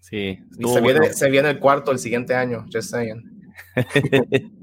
Sí. 0.00 0.38
se, 0.58 0.80
viene, 0.80 1.12
se 1.12 1.30
viene 1.30 1.50
el 1.50 1.58
cuarto 1.60 1.92
el 1.92 1.98
siguiente 1.98 2.34
año, 2.34 2.66
just 2.72 2.90
saying. 2.90 3.22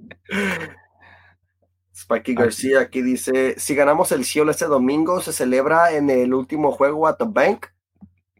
Spikey 1.96 2.36
García 2.36 2.82
aquí 2.82 3.02
dice, 3.02 3.56
si 3.58 3.74
ganamos 3.74 4.12
el 4.12 4.26
cielo 4.26 4.52
este 4.52 4.66
domingo, 4.66 5.22
¿se 5.22 5.32
celebra 5.34 5.94
en 5.94 6.10
el 6.10 6.34
último 6.34 6.72
juego 6.72 7.08
at 7.08 7.16
the 7.18 7.26
bank? 7.28 7.68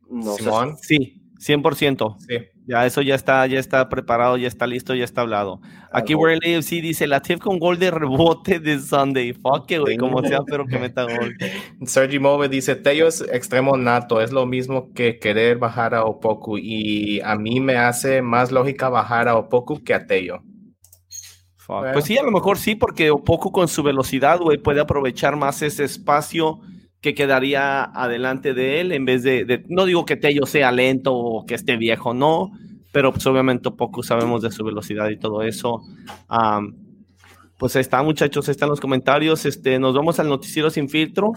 No 0.10 0.36
Simón. 0.36 0.78
Sí, 0.82 1.22
100%. 1.40 2.18
Sí. 2.20 2.36
Ya 2.70 2.86
eso 2.86 3.02
ya 3.02 3.16
está, 3.16 3.48
ya 3.48 3.60
está 3.60 3.90
preparado, 3.90 4.38
ya 4.38 4.48
está 4.48 4.68
listo, 4.68 4.94
ya 4.94 5.04
está 5.04 5.22
hablado. 5.22 5.60
Aquí 5.92 6.14
World 6.14 6.42
AFC 6.44 6.82
dice, 6.82 7.08
la 7.08 7.20
TIF 7.20 7.40
con 7.40 7.58
gol 7.58 7.80
de 7.80 7.90
rebote 7.90 8.60
de 8.60 8.78
Sunday. 8.78 9.34
Fuck 9.34 9.72
it, 9.72 9.80
güey, 9.80 9.98
como 9.98 10.22
sea, 10.22 10.42
pero 10.46 10.68
que 10.68 10.78
meta 10.78 11.04
gol. 11.04 11.36
Sergi 11.86 12.20
Move 12.20 12.48
dice, 12.48 12.76
Tello 12.76 13.08
es 13.08 13.22
extremo 13.22 13.76
nato, 13.76 14.22
es 14.22 14.32
lo 14.32 14.46
mismo 14.46 14.94
que 14.94 15.18
querer 15.18 15.58
bajar 15.58 15.96
a 15.96 16.04
Opoku 16.04 16.60
y 16.60 17.22
a 17.22 17.36
mí 17.36 17.60
me 17.60 17.78
hace 17.78 18.22
más 18.22 18.52
lógica 18.52 18.90
bajar 18.90 19.28
a 19.28 19.36
Opoku 19.36 19.84
que 19.84 19.96
a 19.96 20.06
Tello. 20.06 20.44
Pues 21.66 22.06
sí, 22.06 22.18
a 22.18 22.24
lo 22.24 22.32
mejor 22.32 22.58
sí, 22.58 22.76
porque 22.76 23.10
Opoku 23.12 23.52
con 23.52 23.68
su 23.68 23.82
velocidad, 23.82 24.40
güey, 24.40 24.58
puede 24.58 24.82
aprovechar 24.82 25.36
más 25.38 25.64
ese 25.64 25.86
espacio 25.86 26.60
que 27.02 27.14
quedaría 27.14 27.84
adelante 27.84 28.54
de 28.54 28.82
él 28.82 28.92
en 28.92 29.06
vez 29.06 29.24
de, 29.24 29.64
no 29.70 29.86
digo 29.86 30.06
que 30.06 30.18
Tello 30.18 30.46
sea 30.46 30.72
lento 30.72 31.16
o 31.16 31.46
que 31.46 31.56
esté 31.56 31.78
viejo, 31.78 32.14
no, 32.14 32.52
pero 32.92 33.14
pues 33.14 33.26
obviamente 33.28 33.72
poco 33.72 34.04
sabemos 34.04 34.42
de 34.42 34.52
su 34.52 34.64
velocidad 34.64 35.10
y 35.10 35.18
todo 35.18 35.44
eso. 35.44 35.82
pues 37.58 37.76
está 37.76 38.04
muchachos, 38.04 38.50
están 38.50 38.70
los 38.70 38.80
comentarios, 38.80 39.46
este, 39.46 39.80
nos 39.80 39.96
vamos 39.96 40.20
al 40.20 40.28
noticiero 40.28 40.70
sin 40.70 40.90
filtro. 40.90 41.32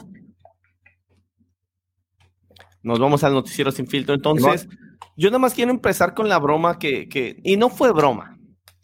Nos 2.82 2.98
vamos 2.98 3.22
al 3.22 3.34
noticiero 3.34 3.70
sin 3.70 3.86
filtro. 3.86 4.14
Entonces, 4.14 4.68
yo 5.16 5.28
nada 5.30 5.38
más 5.38 5.54
quiero 5.54 5.70
empezar 5.70 6.14
con 6.14 6.28
la 6.28 6.38
broma 6.38 6.78
que, 6.80 7.08
que, 7.08 7.36
y 7.44 7.56
no 7.56 7.68
fue 7.68 7.92
broma. 7.92 8.38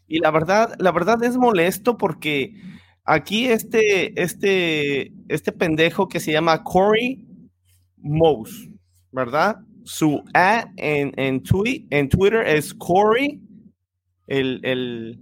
Y 0.07 0.19
la 0.19 0.31
verdad, 0.31 0.75
la 0.79 0.91
verdad 0.91 1.21
es 1.23 1.37
molesto 1.37 1.97
porque 1.97 2.53
Aquí 3.11 3.47
este, 3.47 4.21
este, 4.21 5.11
este 5.29 5.51
pendejo 5.51 6.07
que 6.07 6.19
se 6.19 6.31
llama 6.31 6.63
Corey 6.63 7.25
Mose, 7.97 8.69
¿verdad? 9.11 9.55
Su 9.83 10.21
ad 10.35 10.65
en, 10.77 11.11
en, 11.17 11.41
en 11.89 12.09
Twitter 12.09 12.45
es 12.45 12.71
Corey, 12.71 13.41
el, 14.27 15.19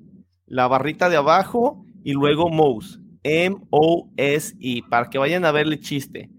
la 0.47 0.67
barrita 0.67 1.07
de 1.07 1.15
abajo, 1.15 1.85
y 2.03 2.11
luego 2.11 2.49
Mose, 2.49 2.99
M-O-S-E, 3.23 4.81
para 4.89 5.09
que 5.09 5.17
vayan 5.17 5.45
a 5.45 5.53
verle 5.53 5.79
chiste. 5.79 6.29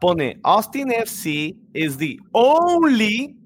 Pone, 0.00 0.38
Austin 0.44 0.92
FC 0.92 1.56
is 1.74 1.96
the 1.96 2.16
only, 2.30 3.36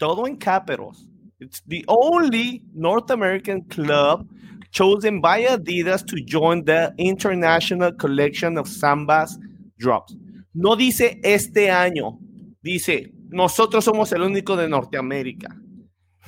todo 0.00 0.26
en 0.26 0.36
capitals, 0.36 1.06
it's 1.38 1.62
the 1.68 1.84
only 1.86 2.64
North 2.74 3.12
American 3.12 3.60
club 3.68 4.26
chosen 4.70 5.20
by 5.20 5.44
Adidas 5.44 6.04
to 6.06 6.16
join 6.26 6.64
the 6.64 6.92
International 6.96 7.92
Collection 7.96 8.58
of 8.58 8.68
Sambas 8.68 9.38
Drops. 9.78 10.16
No 10.52 10.76
dice 10.76 11.20
este 11.22 11.70
año, 11.70 12.18
dice 12.62 13.12
nosotros 13.30 13.84
somos 13.84 14.12
el 14.12 14.22
único 14.22 14.56
de 14.56 14.68
Norteamérica. 14.68 15.56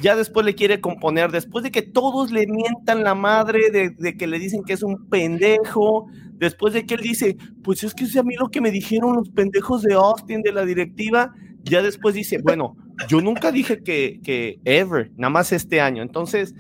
Ya 0.01 0.17
después 0.17 0.47
le 0.47 0.55
quiere 0.55 0.81
componer, 0.81 1.31
después 1.31 1.63
de 1.65 1.71
que 1.71 1.83
todos 1.83 2.31
le 2.31 2.47
mientan 2.47 3.05
la 3.05 3.15
madre, 3.15 3.71
de, 3.71 4.17
que 4.17 4.27
le 4.27 4.39
dicen 4.39 4.63
que 4.65 4.73
es 4.73 4.83
un 4.83 5.09
pendejo, 5.09 6.07
después 6.33 6.73
de 6.73 6.87
que 6.87 6.95
él 6.95 7.01
dice, 7.03 7.37
pues 7.63 7.85
es 7.85 7.93
que 7.93 8.05
es 8.05 8.17
a 8.17 8.23
mí 8.23 8.35
lo 8.37 8.49
que 8.49 8.61
me 8.61 8.71
dijeron 8.71 9.17
los 9.17 9.29
pendejos 9.31 9.83
de 9.83 9.95
Austin, 9.95 10.41
de 10.43 10.53
la 10.53 10.65
directiva, 10.65 11.33
ya 11.63 11.83
después 11.83 12.15
dice, 12.15 12.39
bueno, 12.43 12.75
Yo 13.09 13.21
nunca 13.21 13.51
dije 13.51 13.83
que, 13.83 14.21
que 14.23 14.61
ever, 14.65 15.11
nada 15.17 15.31
más 15.31 15.53
este 15.53 15.81
año. 15.81 16.03
Entonces, 16.03 16.55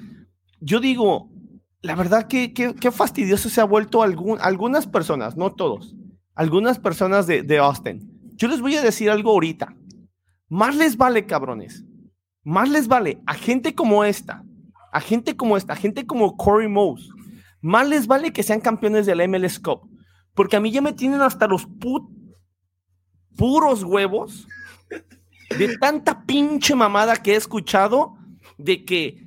yo 0.60 0.80
digo, 0.80 1.30
la 1.82 1.94
verdad 1.96 2.28
que, 2.28 2.54
qué 2.54 2.90
fastidioso 2.90 3.48
se 3.48 3.60
ha 3.60 3.64
vuelto 3.64 4.02
algún, 4.02 4.38
algunas 4.40 4.86
personas, 4.86 5.36
no 5.36 5.52
todos, 5.52 5.94
algunas 6.34 6.78
personas 6.78 7.26
de, 7.26 7.42
de 7.42 7.58
Austin. 7.58 8.08
Yo 8.36 8.48
les 8.48 8.60
voy 8.60 8.76
a 8.76 8.82
decir 8.82 9.10
algo 9.10 9.30
ahorita. 9.30 9.74
Más 10.48 10.76
les 10.76 10.96
vale, 10.96 11.26
cabrones. 11.26 11.84
Más 12.44 12.68
les 12.68 12.88
vale 12.88 13.22
a 13.26 13.34
gente 13.34 13.74
como 13.74 14.04
esta, 14.04 14.44
a 14.92 15.00
gente 15.00 15.36
como 15.36 15.56
esta, 15.56 15.72
a 15.72 15.76
gente 15.76 16.06
como 16.06 16.36
Corey 16.36 16.68
Mose. 16.68 17.08
Más 17.60 17.88
les 17.88 18.06
vale 18.06 18.32
que 18.32 18.42
sean 18.42 18.60
campeones 18.60 19.06
del 19.06 19.26
MLS 19.28 19.58
Cup. 19.58 19.88
Porque 20.34 20.56
a 20.56 20.60
mí 20.60 20.70
ya 20.70 20.80
me 20.80 20.92
tienen 20.92 21.20
hasta 21.20 21.46
los 21.46 21.66
puros 23.36 23.84
huevos 23.84 24.46
de 25.58 25.76
tanta 25.78 26.24
pinche 26.24 26.74
mamada 26.74 27.16
que 27.16 27.32
he 27.32 27.36
escuchado 27.36 28.16
de 28.58 28.84
que, 28.84 29.26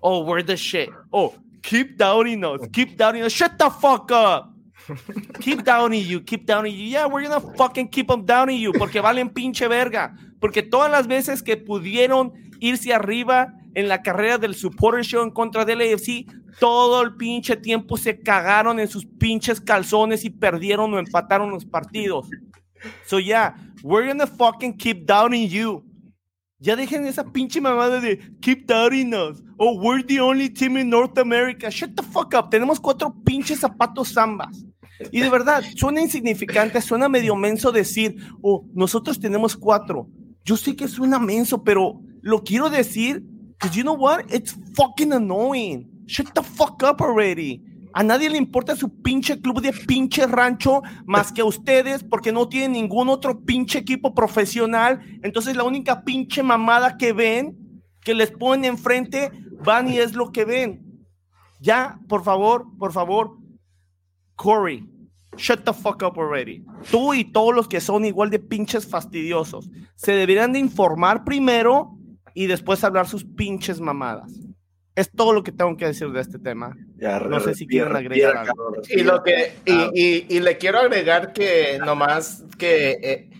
oh, 0.00 0.24
we're 0.24 0.44
the 0.44 0.56
shit. 0.56 0.90
Oh, 1.10 1.34
keep 1.64 1.96
doubting 1.96 2.44
us, 2.44 2.60
keep 2.72 2.96
doubting 2.96 3.22
us. 3.22 3.32
Shut 3.32 3.58
the 3.58 3.70
fuck 3.70 4.12
up. 4.12 4.50
Keep 5.40 5.64
downing 5.64 6.06
you, 6.06 6.20
keep 6.20 6.46
downing 6.46 6.74
you. 6.74 6.84
Yeah, 6.84 7.06
we're 7.06 7.26
gonna 7.26 7.40
fucking 7.56 7.88
keep 7.88 8.08
them 8.08 8.24
downing 8.24 8.58
you 8.58 8.72
porque 8.72 9.00
valen 9.00 9.30
pinche 9.30 9.66
verga. 9.66 10.14
Porque 10.40 10.62
todas 10.62 10.90
las 10.90 11.06
veces 11.06 11.42
que 11.42 11.56
pudieron 11.56 12.32
irse 12.60 12.92
arriba 12.92 13.54
en 13.74 13.88
la 13.88 14.02
carrera 14.02 14.36
del 14.36 14.54
Supporter 14.54 15.02
Show 15.02 15.22
en 15.22 15.30
contra 15.30 15.64
del 15.64 15.80
AFC, 15.80 16.26
todo 16.60 17.00
el 17.00 17.16
pinche 17.16 17.56
tiempo 17.56 17.96
se 17.96 18.20
cagaron 18.20 18.78
en 18.78 18.88
sus 18.88 19.06
pinches 19.06 19.58
calzones 19.60 20.24
y 20.24 20.30
perdieron 20.30 20.92
o 20.92 20.98
empataron 20.98 21.50
los 21.50 21.64
partidos. 21.64 22.28
So 23.06 23.18
yeah, 23.18 23.54
we're 23.82 24.06
gonna 24.06 24.26
fucking 24.26 24.76
keep 24.76 25.06
downing 25.06 25.48
you. 25.48 25.82
Ya 26.64 26.76
dejen 26.76 27.06
esa 27.06 27.24
pinche 27.24 27.60
mamada 27.60 28.00
de 28.00 28.16
keep 28.40 28.66
doubting 28.66 29.12
us. 29.12 29.42
Oh, 29.58 29.78
we're 29.78 30.02
the 30.02 30.18
only 30.18 30.48
team 30.48 30.78
in 30.78 30.88
North 30.88 31.18
America. 31.18 31.70
Shut 31.70 31.94
the 31.94 32.02
fuck 32.02 32.34
up. 32.34 32.50
Tenemos 32.50 32.80
cuatro 32.80 33.14
pinches 33.22 33.60
zapatos 33.60 34.14
zambas. 34.14 34.64
Y 35.12 35.20
de 35.20 35.28
verdad, 35.28 35.62
suena 35.76 36.00
insignificante, 36.00 36.80
suena 36.80 37.06
medio 37.10 37.36
menso 37.36 37.70
decir, 37.70 38.16
oh, 38.40 38.64
nosotros 38.72 39.20
tenemos 39.20 39.54
cuatro. 39.54 40.08
Yo 40.42 40.56
sé 40.56 40.74
que 40.74 40.88
suena 40.88 41.18
menso, 41.18 41.62
pero 41.62 42.00
lo 42.22 42.42
quiero 42.42 42.70
decir, 42.70 43.22
because 43.58 43.76
you 43.76 43.82
know 43.82 43.94
what? 43.94 44.24
It's 44.32 44.56
fucking 44.74 45.12
annoying. 45.12 45.90
Shut 46.06 46.32
the 46.34 46.42
fuck 46.42 46.82
up 46.82 47.02
already. 47.02 47.62
A 47.96 48.02
nadie 48.02 48.28
le 48.28 48.38
importa 48.38 48.74
su 48.74 49.00
pinche 49.02 49.40
club 49.40 49.60
de 49.60 49.72
pinche 49.72 50.26
rancho 50.26 50.82
más 51.06 51.30
que 51.30 51.42
a 51.42 51.44
ustedes 51.44 52.02
porque 52.02 52.32
no 52.32 52.48
tienen 52.48 52.72
ningún 52.72 53.08
otro 53.08 53.44
pinche 53.44 53.78
equipo 53.78 54.12
profesional. 54.12 55.00
Entonces 55.22 55.54
la 55.54 55.62
única 55.62 56.02
pinche 56.02 56.42
mamada 56.42 56.96
que 56.96 57.12
ven, 57.12 57.56
que 58.00 58.12
les 58.12 58.32
ponen 58.32 58.64
enfrente, 58.64 59.30
van 59.64 59.88
y 59.88 59.98
es 59.98 60.14
lo 60.14 60.32
que 60.32 60.44
ven. 60.44 61.06
Ya, 61.60 62.00
por 62.08 62.24
favor, 62.24 62.66
por 62.80 62.92
favor, 62.92 63.38
Corey, 64.34 64.88
shut 65.36 65.64
the 65.64 65.72
fuck 65.72 66.02
up 66.02 66.18
already. 66.18 66.64
Tú 66.90 67.14
y 67.14 67.24
todos 67.24 67.54
los 67.54 67.68
que 67.68 67.80
son 67.80 68.04
igual 68.04 68.28
de 68.28 68.40
pinches 68.40 68.88
fastidiosos 68.88 69.70
se 69.94 70.10
deberían 70.10 70.52
de 70.52 70.58
informar 70.58 71.22
primero 71.22 71.96
y 72.34 72.46
después 72.46 72.82
hablar 72.82 73.06
sus 73.06 73.24
pinches 73.24 73.80
mamadas. 73.80 74.43
Es 74.96 75.10
todo 75.10 75.32
lo 75.32 75.42
que 75.42 75.50
tengo 75.50 75.76
que 75.76 75.86
decir 75.86 76.10
de 76.10 76.20
este 76.20 76.38
tema. 76.38 76.76
no 77.28 77.40
sé 77.40 77.54
si 77.54 77.66
quieren 77.66 77.96
agregar 77.96 78.36
algo. 78.36 78.76
Y, 78.88 79.02
lo 79.02 79.22
que, 79.24 79.52
y, 79.66 80.40
le 80.40 80.56
quiero 80.58 80.78
agregar 80.78 81.32
que 81.32 81.78
nomás 81.84 82.44
que 82.58 82.98
eh, 83.02 83.30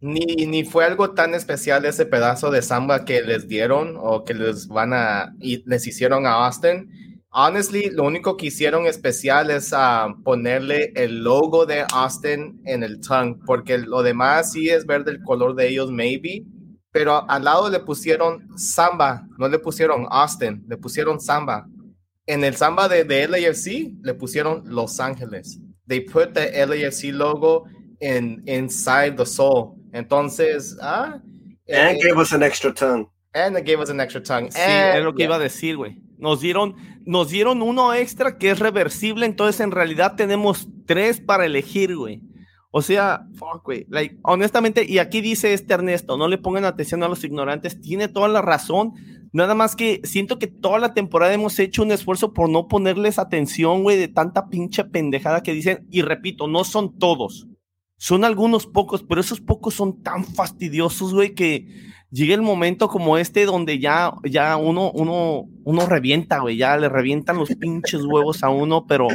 ni, 0.00 0.46
ni 0.46 0.64
fue 0.64 0.84
algo 0.84 1.10
tan 1.10 1.34
especial 1.34 1.84
ese 1.84 2.04
pedazo 2.04 2.50
de 2.50 2.62
samba 2.62 3.04
que 3.04 3.22
les 3.22 3.46
dieron 3.46 3.96
o 3.96 4.24
que 4.24 4.34
les 4.34 4.66
van 4.66 4.92
a 4.92 5.34
y 5.40 5.62
les 5.68 5.86
hicieron 5.86 6.26
a 6.26 6.46
Austin. 6.46 6.90
Honestly, 7.30 7.90
lo 7.90 8.04
único 8.04 8.36
que 8.36 8.46
hicieron 8.46 8.86
especial 8.86 9.50
es 9.50 9.72
uh, 9.72 10.20
ponerle 10.24 10.92
el 10.96 11.22
logo 11.22 11.66
de 11.66 11.84
Austin 11.92 12.60
en 12.64 12.82
el 12.82 13.00
tongue, 13.00 13.38
porque 13.46 13.78
lo 13.78 14.02
demás 14.02 14.52
sí 14.52 14.70
es 14.70 14.86
ver 14.86 15.04
del 15.04 15.22
color 15.22 15.54
de 15.54 15.68
ellos, 15.68 15.92
maybe 15.92 16.44
pero 16.98 17.24
al 17.30 17.44
lado 17.44 17.70
le 17.70 17.78
pusieron 17.78 18.48
Samba, 18.58 19.24
no 19.38 19.48
le 19.48 19.60
pusieron 19.60 20.04
Austin, 20.10 20.64
le 20.66 20.76
pusieron 20.76 21.20
Samba. 21.20 21.64
En 22.26 22.42
el 22.42 22.56
Samba 22.56 22.88
de, 22.88 23.04
de 23.04 23.28
LAFC 23.28 23.92
le 24.02 24.14
pusieron 24.14 24.64
Los 24.66 24.98
Ángeles. 24.98 25.60
They 25.86 26.00
put 26.00 26.34
the 26.34 26.50
LAFC 26.66 27.12
logo 27.12 27.66
in, 28.00 28.42
inside 28.46 29.12
the 29.16 29.24
soul. 29.24 29.76
Entonces, 29.92 30.76
ah. 30.82 31.20
And 31.68 31.98
eh, 31.98 32.00
gave 32.02 32.18
us 32.20 32.32
an 32.32 32.42
extra 32.42 32.74
tongue. 32.74 33.06
And 33.32 33.54
they 33.54 33.62
gave 33.62 33.80
us 33.80 33.90
an 33.90 34.00
extra 34.00 34.20
tongue. 34.20 34.50
Sí, 34.50 34.58
es 34.60 35.04
lo 35.04 35.14
que 35.14 35.22
iba 35.22 35.36
a 35.36 35.38
decir, 35.38 35.76
güey. 35.76 36.02
Nos 36.18 36.40
dieron, 36.40 36.74
nos 37.04 37.30
dieron 37.30 37.62
uno 37.62 37.94
extra 37.94 38.38
que 38.38 38.50
es 38.50 38.58
reversible, 38.58 39.24
entonces 39.24 39.60
en 39.60 39.70
realidad 39.70 40.16
tenemos 40.16 40.66
tres 40.84 41.20
para 41.20 41.46
elegir, 41.46 41.94
güey. 41.94 42.22
O 42.70 42.82
sea, 42.82 43.26
fuck, 43.34 43.64
güey. 43.64 43.86
Like, 43.88 44.18
honestamente, 44.22 44.84
y 44.86 44.98
aquí 44.98 45.20
dice 45.20 45.54
este 45.54 45.74
Ernesto, 45.74 46.18
no 46.18 46.28
le 46.28 46.38
pongan 46.38 46.64
atención 46.64 47.02
a 47.02 47.08
los 47.08 47.24
ignorantes, 47.24 47.80
tiene 47.80 48.08
toda 48.08 48.28
la 48.28 48.42
razón. 48.42 48.92
Nada 49.32 49.54
más 49.54 49.74
que 49.76 50.00
siento 50.04 50.38
que 50.38 50.46
toda 50.46 50.78
la 50.78 50.94
temporada 50.94 51.32
hemos 51.32 51.58
hecho 51.58 51.82
un 51.82 51.92
esfuerzo 51.92 52.32
por 52.32 52.48
no 52.48 52.68
ponerles 52.68 53.18
atención, 53.18 53.82
güey, 53.82 53.96
de 53.96 54.08
tanta 54.08 54.48
pinche 54.48 54.84
pendejada 54.84 55.42
que 55.42 55.54
dicen. 55.54 55.86
Y 55.90 56.02
repito, 56.02 56.46
no 56.46 56.64
son 56.64 56.98
todos. 56.98 57.46
Son 57.96 58.24
algunos 58.24 58.66
pocos, 58.66 59.02
pero 59.02 59.20
esos 59.20 59.40
pocos 59.40 59.74
son 59.74 60.02
tan 60.02 60.24
fastidiosos, 60.24 61.12
güey, 61.12 61.34
que 61.34 61.66
llega 62.10 62.34
el 62.34 62.42
momento 62.42 62.88
como 62.88 63.18
este 63.18 63.44
donde 63.44 63.78
ya, 63.78 64.12
ya 64.24 64.56
uno, 64.56 64.90
uno, 64.92 65.46
uno 65.64 65.86
revienta, 65.86 66.38
güey, 66.38 66.56
ya 66.56 66.76
le 66.76 66.88
revientan 66.88 67.38
los 67.38 67.48
pinches 67.56 68.04
huevos 68.04 68.42
a 68.44 68.50
uno, 68.50 68.86
pero 68.86 69.08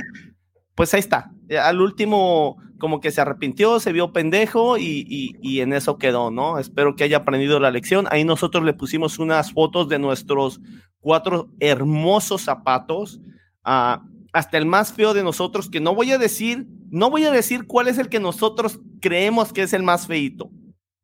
pues 0.76 0.94
ahí 0.94 1.00
está. 1.00 1.33
Al 1.60 1.82
último 1.82 2.58
como 2.84 3.00
que 3.00 3.12
se 3.12 3.22
arrepintió, 3.22 3.80
se 3.80 3.94
vio 3.94 4.12
pendejo 4.12 4.78
y, 4.78 5.62
en 5.62 5.72
eso 5.72 5.98
quedó, 5.98 6.32
¿no? 6.32 6.60
Espero 6.60 6.98
que 6.98 7.06
haya 7.06 7.18
aprendido 7.18 7.60
la 7.62 7.72
lección. 7.72 8.08
Ahí 8.12 8.26
nosotros 8.26 8.66
le 8.66 8.74
pusimos 8.74 9.20
unas 9.20 9.54
fotos 9.54 9.88
de 9.88 10.00
nuestros 10.00 10.60
cuatro 11.00 11.50
hermosos 11.62 12.42
zapatos, 12.42 13.22
ah, 13.64 14.04
hasta 14.34 14.58
el 14.58 14.66
más 14.66 14.92
feo 14.92 15.14
de 15.14 15.24
nosotros, 15.24 15.70
que 15.70 15.80
no 15.80 15.96
voy 15.96 16.12
a 16.12 16.18
decir, 16.18 16.68
no 16.90 17.10
voy 17.10 17.24
a 17.24 17.32
decir 17.32 17.68
cuál 17.68 17.88
es 17.88 17.98
el 18.00 18.10
que 18.10 18.20
nosotros 18.20 18.82
creemos 19.00 19.54
que 19.54 19.62
es 19.62 19.72
el 19.72 19.84
más 19.84 20.08
feito, 20.08 20.50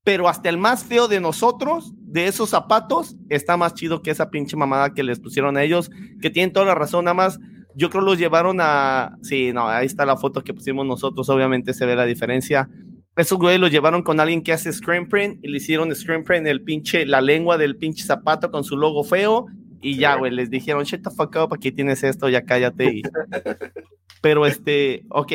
pero 0.04 0.28
hasta 0.28 0.50
el 0.50 0.58
más 0.58 0.84
feo 0.84 1.08
de 1.08 1.22
nosotros, 1.22 1.94
de 1.96 2.28
esos 2.28 2.50
zapatos, 2.50 3.16
está 3.30 3.56
más 3.56 3.74
chido 3.74 4.02
que 4.02 4.12
esa 4.12 4.30
pinche 4.30 4.58
mamada 4.58 4.94
que 4.94 5.04
les 5.04 5.22
pusieron 5.22 5.56
a 5.56 5.64
ellos, 5.64 5.92
que 6.22 6.30
tienen 6.30 6.52
toda 6.52 6.66
la 6.66 6.76
razón, 6.76 7.06
nada 7.06 7.14
más 7.14 7.40
yo 7.76 7.90
creo 7.90 8.04
los 8.04 8.18
llevaron 8.18 8.58
a. 8.62 9.18
Sí, 9.22 9.52
no, 9.54 9.68
ahí 9.68 9.86
está 9.86 10.06
la 10.06 10.18
foto 10.18 10.44
que 10.44 10.54
pusimos 10.54 10.86
nosotros, 10.86 11.30
obviamente 11.30 11.74
se 11.74 11.86
ve 11.86 11.96
la 11.96 12.06
diferencia. 12.06 12.70
Esos 13.16 13.38
güeyes 13.38 13.60
los 13.60 13.72
llevaron 13.72 14.02
con 14.02 14.20
alguien 14.20 14.42
que 14.42 14.54
hace 14.54 14.72
screen 14.72 15.08
print 15.10 15.44
y 15.44 15.50
le 15.50 15.58
hicieron 15.58 15.94
screen 15.94 16.24
print 16.24 16.48
el 16.48 16.64
pinche, 16.64 17.06
la 17.06 17.22
lengua 17.22 17.58
del 17.58 17.76
pinche 17.76 18.06
zapato 18.06 18.50
con 18.50 18.64
su 18.64 18.78
logo 18.78 19.04
feo. 19.04 19.48
Y 19.82 19.98
ya, 19.98 20.16
güey, 20.16 20.32
les 20.32 20.50
dijeron, 20.50 20.84
shut 20.84 21.04
the 21.04 21.10
fuck 21.10 21.36
up, 21.36 21.54
aquí 21.54 21.72
tienes 21.72 22.04
esto, 22.04 22.28
ya 22.30 22.44
cállate. 22.44 23.02
Pero 24.22 24.46
este, 24.46 25.06
ok, 25.10 25.32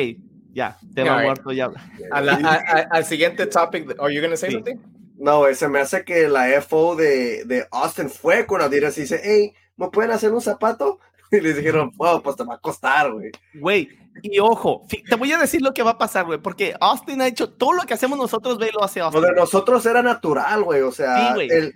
ya, 0.51 0.77
tema 0.93 1.21
muerto, 1.21 1.51
ya. 1.51 1.71
al 2.11 3.05
siguiente 3.05 3.47
topic, 3.47 3.95
¿are 3.99 4.13
you 4.13 4.21
going 4.21 4.31
to 4.31 4.37
say 4.37 4.51
something? 4.51 4.77
No, 5.17 5.45
se 5.53 5.67
me 5.67 5.79
hace 5.79 6.03
que 6.03 6.27
la 6.27 6.61
FO 6.61 6.95
de, 6.95 7.45
de 7.45 7.65
Austin 7.71 8.09
fue 8.09 8.45
con 8.45 8.61
Adidas 8.61 8.97
y 8.97 9.01
dice, 9.01 9.21
hey, 9.23 9.53
¿me 9.77 9.89
pueden 9.89 10.11
hacer 10.11 10.31
un 10.31 10.41
zapato? 10.41 10.99
Y 11.31 11.41
les 11.41 11.57
dijeron, 11.57 11.91
wow, 11.95 12.21
pues 12.21 12.35
te 12.35 12.43
va 12.43 12.55
a 12.55 12.59
costar, 12.59 13.11
güey. 13.11 13.31
Güey, 13.55 13.89
y 14.21 14.39
ojo, 14.39 14.85
te 14.87 15.15
voy 15.15 15.31
a 15.31 15.37
decir 15.37 15.61
lo 15.61 15.73
que 15.73 15.83
va 15.83 15.91
a 15.91 15.97
pasar, 15.97 16.25
güey, 16.25 16.39
porque 16.39 16.75
Austin 16.79 17.21
ha 17.21 17.27
hecho 17.27 17.49
todo 17.49 17.73
lo 17.73 17.83
que 17.83 17.93
hacemos 17.93 18.17
nosotros, 18.17 18.57
güey, 18.57 18.71
lo 18.71 18.83
hace 18.83 19.01
Austin. 19.01 19.21
Lo 19.21 19.27
de 19.27 19.33
nosotros 19.33 19.85
era 19.85 20.01
natural, 20.01 20.63
güey, 20.63 20.81
o 20.81 20.91
sea, 20.91 21.33
el, 21.33 21.73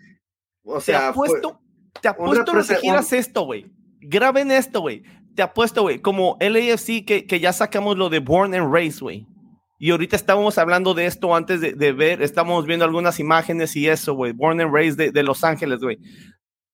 o 0.63 0.79
sea, 0.79 0.99
te 0.99 1.05
apuesto, 1.07 1.61
te 2.01 2.07
apuesto 2.07 2.53
que 2.53 2.75
giras 2.75 3.11
esto, 3.13 3.43
güey. 3.43 3.65
Graben 4.01 4.51
esto, 4.51 4.81
güey. 4.81 5.03
Te 5.35 5.41
apuesto, 5.41 5.81
güey, 5.81 5.99
como 5.99 6.37
LAFC 6.39 7.05
que, 7.05 7.25
que 7.27 7.39
ya 7.39 7.53
sacamos 7.53 7.97
lo 7.97 8.09
de 8.09 8.19
Born 8.19 8.53
and 8.53 8.73
Race, 8.73 8.99
güey. 8.99 9.27
Y 9.81 9.91
ahorita 9.91 10.15
estábamos 10.15 10.57
hablando 10.57 10.93
de 10.93 11.05
esto 11.05 11.33
antes 11.33 11.61
de, 11.61 11.73
de 11.73 11.93
ver, 11.93 12.21
estamos 12.21 12.65
viendo 12.65 12.83
algunas 12.83 13.19
imágenes 13.19 13.75
y 13.75 13.87
eso, 13.87 14.13
güey. 14.13 14.33
Born 14.33 14.59
and 14.59 14.73
Race 14.73 14.95
de, 14.95 15.11
de 15.11 15.23
Los 15.23 15.43
Ángeles, 15.43 15.79
güey. 15.79 15.97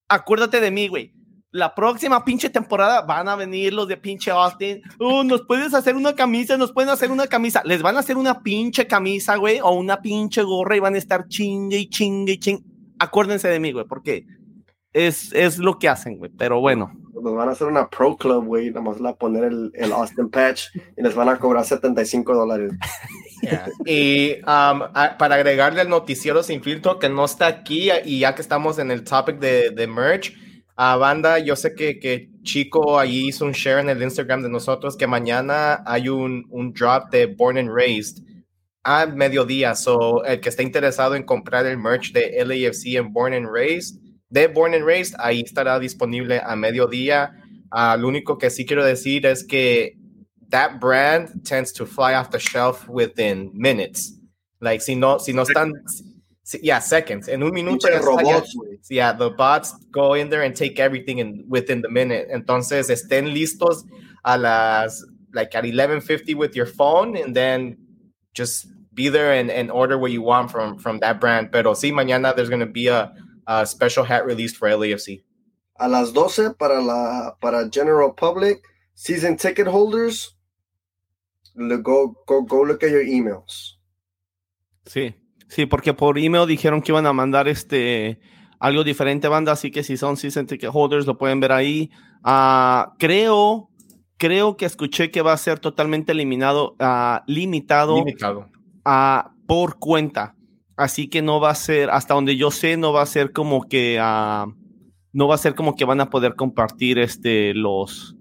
Acuérdate 0.08 0.60
de 0.60 0.70
mí, 0.70 0.88
güey 0.88 1.15
la 1.52 1.74
próxima 1.74 2.24
pinche 2.24 2.50
temporada 2.50 3.02
van 3.02 3.28
a 3.28 3.36
venir 3.36 3.72
los 3.72 3.88
de 3.88 3.96
pinche 3.96 4.30
Austin. 4.30 4.82
Uh, 4.98 5.22
nos 5.22 5.42
puedes 5.42 5.72
hacer 5.74 5.96
una 5.96 6.14
camisa, 6.14 6.56
nos 6.56 6.72
pueden 6.72 6.90
hacer 6.90 7.10
una 7.10 7.26
camisa. 7.26 7.62
Les 7.64 7.82
van 7.82 7.96
a 7.96 8.00
hacer 8.00 8.16
una 8.16 8.42
pinche 8.42 8.86
camisa, 8.86 9.36
güey, 9.36 9.60
o 9.62 9.70
una 9.70 10.00
pinche 10.00 10.42
gorra 10.42 10.76
y 10.76 10.80
van 10.80 10.94
a 10.94 10.98
estar 10.98 11.26
chingue 11.28 11.78
y 11.78 11.88
chingue 11.88 12.34
y 12.34 12.38
chingue. 12.38 12.64
Acuérdense 12.98 13.48
de 13.48 13.60
mí, 13.60 13.72
güey, 13.72 13.86
porque 13.86 14.26
es, 14.92 15.32
es 15.32 15.58
lo 15.58 15.78
que 15.78 15.88
hacen, 15.88 16.18
güey. 16.18 16.30
Pero 16.36 16.60
bueno. 16.60 16.92
Nos 17.14 17.34
van 17.34 17.48
a 17.48 17.52
hacer 17.52 17.66
una 17.66 17.88
Pro 17.88 18.16
Club, 18.16 18.44
güey. 18.44 18.68
Nada 18.68 18.82
más 18.82 19.00
la 19.00 19.14
poner 19.14 19.44
el, 19.44 19.72
el 19.74 19.92
Austin 19.92 20.28
Patch 20.28 20.66
y 20.96 21.02
les 21.02 21.14
van 21.14 21.28
a 21.28 21.38
cobrar 21.38 21.64
75 21.64 22.34
dólares. 22.34 22.72
Y 23.84 24.32
um, 24.40 24.80
para 25.18 25.34
agregarle 25.34 25.82
al 25.82 25.90
noticiero 25.90 26.42
sin 26.42 26.62
filtro 26.62 26.98
que 26.98 27.10
no 27.10 27.26
está 27.26 27.46
aquí 27.46 27.90
y 28.04 28.20
ya 28.20 28.34
que 28.34 28.40
estamos 28.40 28.78
en 28.78 28.90
el 28.90 29.04
topic 29.04 29.38
de, 29.38 29.70
de 29.70 29.86
merch, 29.86 30.34
a 30.76 30.96
banda, 30.96 31.38
yo 31.38 31.56
sé 31.56 31.74
que, 31.74 31.98
que 31.98 32.28
Chico 32.42 32.98
ahí 32.98 33.28
hizo 33.28 33.46
un 33.46 33.52
share 33.52 33.80
en 33.80 33.88
el 33.88 34.02
Instagram 34.02 34.42
de 34.42 34.50
nosotros 34.50 34.96
que 34.96 35.06
mañana 35.06 35.82
hay 35.86 36.08
un, 36.08 36.44
un 36.50 36.72
drop 36.72 37.10
de 37.10 37.26
Born 37.26 37.56
and 37.56 37.70
Raised 37.70 38.22
a 38.84 39.06
mediodía. 39.06 39.74
So, 39.74 40.22
el 40.24 40.40
que 40.40 40.50
esté 40.50 40.62
interesado 40.62 41.14
en 41.14 41.24
comprar 41.24 41.66
el 41.66 41.78
merch 41.78 42.12
de 42.12 42.44
LAFC 42.44 42.96
en 42.96 43.12
Born 43.12 43.32
and 43.32 43.48
Raised, 43.50 43.98
de 44.28 44.48
Born 44.48 44.74
and 44.74 44.84
Raised, 44.84 45.14
ahí 45.18 45.40
estará 45.40 45.78
disponible 45.78 46.40
a 46.44 46.54
mediodía. 46.54 47.32
Uh, 47.72 47.98
lo 47.98 48.08
único 48.08 48.38
que 48.38 48.50
sí 48.50 48.64
quiero 48.64 48.84
decir 48.84 49.26
es 49.26 49.44
que 49.44 49.96
that 50.50 50.78
brand 50.78 51.42
tends 51.42 51.72
to 51.72 51.86
fly 51.86 52.14
off 52.14 52.30
the 52.30 52.38
shelf 52.38 52.86
within 52.88 53.50
minutes. 53.54 54.12
Like, 54.60 54.82
si 54.82 54.94
no, 54.94 55.18
si 55.18 55.32
no 55.32 55.42
están, 55.42 55.72
yeah, 56.62 56.78
seconds. 56.78 57.28
En 57.28 57.42
un 57.42 57.52
minuto. 57.52 57.88
Robots, 58.02 58.56
yeah, 58.88 59.12
the 59.12 59.30
bots 59.30 59.72
go 59.90 60.14
in 60.14 60.30
there 60.30 60.42
and 60.42 60.54
take 60.54 60.78
everything 60.78 61.18
in 61.18 61.44
within 61.48 61.82
the 61.82 61.90
minute. 61.90 62.28
Entonces, 62.30 62.90
estén 62.90 63.34
listos 63.34 63.84
a 64.24 64.38
las, 64.38 65.04
like 65.32 65.54
at 65.54 65.64
11.50 65.64 66.34
with 66.36 66.54
your 66.54 66.66
phone 66.66 67.16
and 67.16 67.34
then 67.34 67.76
just 68.34 68.66
be 68.94 69.08
there 69.08 69.32
and, 69.32 69.50
and 69.50 69.70
order 69.70 69.98
what 69.98 70.10
you 70.10 70.22
want 70.22 70.50
from, 70.50 70.78
from 70.78 70.98
that 71.00 71.20
brand. 71.20 71.50
Pero 71.52 71.74
sí, 71.74 71.92
mañana 71.92 72.34
there's 72.34 72.48
going 72.48 72.60
to 72.60 72.66
be 72.66 72.88
a, 72.88 73.12
a 73.46 73.66
special 73.66 74.04
hat 74.04 74.24
released 74.24 74.56
for 74.56 74.68
LAFC. 74.68 75.22
A 75.78 75.88
las 75.88 76.12
12 76.12 76.54
para 76.58 76.80
la 76.80 77.32
para 77.40 77.68
general 77.68 78.10
public, 78.10 78.62
season 78.94 79.36
ticket 79.36 79.66
holders, 79.66 80.34
go, 81.56 82.16
go, 82.26 82.42
go 82.42 82.62
look 82.62 82.82
at 82.82 82.90
your 82.90 83.04
emails. 83.04 83.74
Sí, 84.86 85.14
sí, 85.48 85.66
porque 85.66 85.94
por 85.94 86.18
email 86.18 86.46
dijeron 86.46 86.82
que 86.82 86.92
iban 86.92 87.06
a 87.06 87.12
mandar 87.12 87.48
este 87.48 88.18
algo 88.58 88.84
diferente, 88.84 89.28
banda, 89.28 89.52
así 89.52 89.70
que 89.70 89.82
si 89.82 89.96
son 89.96 90.16
season 90.16 90.46
ticket 90.46 90.70
holders 90.72 91.06
lo 91.06 91.18
pueden 91.18 91.40
ver 91.40 91.52
ahí. 91.52 91.90
Uh, 92.24 92.90
creo, 92.98 93.68
creo 94.16 94.56
que 94.56 94.64
escuché 94.64 95.10
que 95.10 95.22
va 95.22 95.32
a 95.32 95.36
ser 95.36 95.58
totalmente 95.58 96.12
eliminado, 96.12 96.74
uh, 96.80 97.18
limitado, 97.26 97.96
limitado. 97.96 98.48
Uh, 98.84 99.28
por 99.46 99.78
cuenta. 99.78 100.34
Así 100.76 101.08
que 101.08 101.22
no 101.22 101.40
va 101.40 101.50
a 101.50 101.54
ser, 101.54 101.90
hasta 101.90 102.14
donde 102.14 102.36
yo 102.36 102.50
sé, 102.50 102.76
no 102.76 102.92
va 102.92 103.02
a 103.02 103.06
ser 103.06 103.32
como 103.32 103.66
que, 103.66 103.96
no 105.12 105.28
va 105.28 105.34
a 105.34 105.38
ser 105.38 105.54
como 105.54 105.74
que 105.74 105.86
van 105.86 106.02
a 106.02 106.10
poder 106.10 106.34
compartir 106.34 106.98
este, 106.98 107.54
los, 107.54 108.16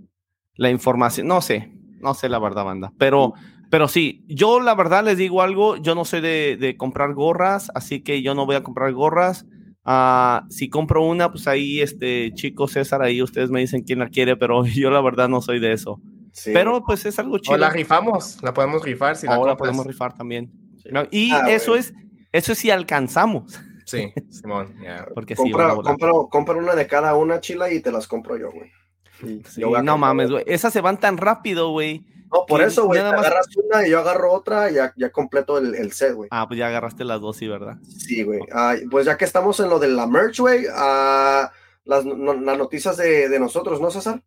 la 0.55 0.69
información. 0.69 1.28
No 1.28 1.41
sé, 1.41 1.73
no 2.05 2.13
sé 2.13 2.29
la 2.29 2.39
verdad, 2.39 2.63
banda. 2.63 2.93
Pero, 2.97 3.33
pero 3.69 3.89
sí, 3.89 4.23
yo 4.27 4.61
la 4.61 4.75
verdad 4.75 5.03
les 5.03 5.17
digo 5.17 5.41
algo, 5.41 5.75
yo 5.75 5.95
no 5.95 6.05
soy 6.05 6.21
de, 6.21 6.55
de 6.57 6.77
comprar 6.77 7.13
gorras, 7.13 7.69
así 7.75 8.01
que 8.01 8.21
yo 8.21 8.33
no 8.35 8.45
voy 8.45 8.55
a 8.55 8.63
comprar 8.63 8.93
gorras. 8.93 9.45
Uh, 9.85 10.49
si 10.49 10.69
compro 10.69 11.03
una, 11.03 11.29
pues 11.29 11.47
ahí, 11.47 11.81
este 11.81 12.33
chico 12.33 12.67
César, 12.67 13.01
ahí 13.03 13.21
ustedes 13.21 13.51
me 13.51 13.59
dicen 13.59 13.83
quién 13.83 13.99
la 13.99 14.09
quiere, 14.09 14.37
pero 14.37 14.63
yo 14.65 14.89
la 14.89 15.01
verdad 15.01 15.27
no 15.27 15.41
soy 15.41 15.59
de 15.59 15.73
eso. 15.73 15.99
Sí. 16.31 16.51
Pero 16.53 16.83
pues 16.85 17.05
es 17.05 17.19
algo 17.19 17.37
chido. 17.39 17.55
O 17.55 17.57
la 17.57 17.69
rifamos, 17.69 18.41
la 18.41 18.53
podemos 18.53 18.83
rifar. 18.83 19.15
Si 19.15 19.25
la, 19.25 19.37
la 19.37 19.57
podemos 19.57 19.85
rifar 19.85 20.13
también. 20.13 20.51
Sí. 20.77 20.89
Y 21.11 21.31
ah, 21.31 21.45
eso 21.49 21.71
bueno. 21.71 21.85
es, 21.85 21.93
eso 22.31 22.51
es 22.51 22.57
si 22.57 22.71
alcanzamos. 22.71 23.59
Sí, 23.85 24.11
Simón, 24.29 24.75
yeah. 24.81 25.07
Porque 25.13 25.35
compra, 25.35 25.69
sí, 25.69 25.75
compra, 25.83 26.11
compra, 26.29 26.55
una 26.57 26.75
de 26.75 26.87
cada 26.87 27.15
una, 27.15 27.39
chila, 27.39 27.71
y 27.71 27.79
te 27.79 27.91
las 27.91 28.07
compro 28.07 28.37
yo, 28.37 28.51
güey. 28.51 28.71
Sí, 29.20 29.41
no 29.84 29.97
mames, 29.97 30.32
güey. 30.32 30.43
Esas 30.47 30.74
se 30.74 30.82
van 30.82 30.99
tan 30.99 31.18
rápido, 31.18 31.70
güey. 31.70 32.05
No, 32.34 32.45
por 32.45 32.61
eso, 32.61 32.86
güey. 32.86 33.01
Más... 33.01 33.13
agarras 33.13 33.47
una 33.55 33.88
y 33.88 33.91
yo 33.91 33.99
agarro 33.99 34.34
otra 34.34 34.70
y 34.70 34.76
ya, 34.76 34.93
ya 34.97 35.11
completo 35.11 35.57
el, 35.57 35.76
el 35.76 35.91
set, 35.91 36.13
güey. 36.13 36.30
Ah, 36.32 36.47
pues 36.47 36.57
ya 36.57 36.68
agarraste 36.68 37.03
las 37.03 37.22
dos, 37.22 37.38
sí, 37.38 37.47
¿verdad? 37.47 37.78
Sí, 37.84 38.24
güey. 38.24 38.41
Ah, 38.51 38.76
pues 38.89 39.05
ya 39.05 39.18
que 39.18 39.26
estamos 39.26 39.59
en 39.59 39.70
lo 39.70 39.80
de 39.80 39.89
la 39.89 40.07
merch, 40.07 40.39
güey, 40.39 40.66
ah, 40.74 41.51
las, 41.86 42.03
no, 42.05 42.34
las, 42.34 42.57
noticias 42.57 42.97
de, 42.97 43.30
de, 43.30 43.39
nosotros, 43.39 43.80
¿no, 43.80 43.91
César? 43.91 44.22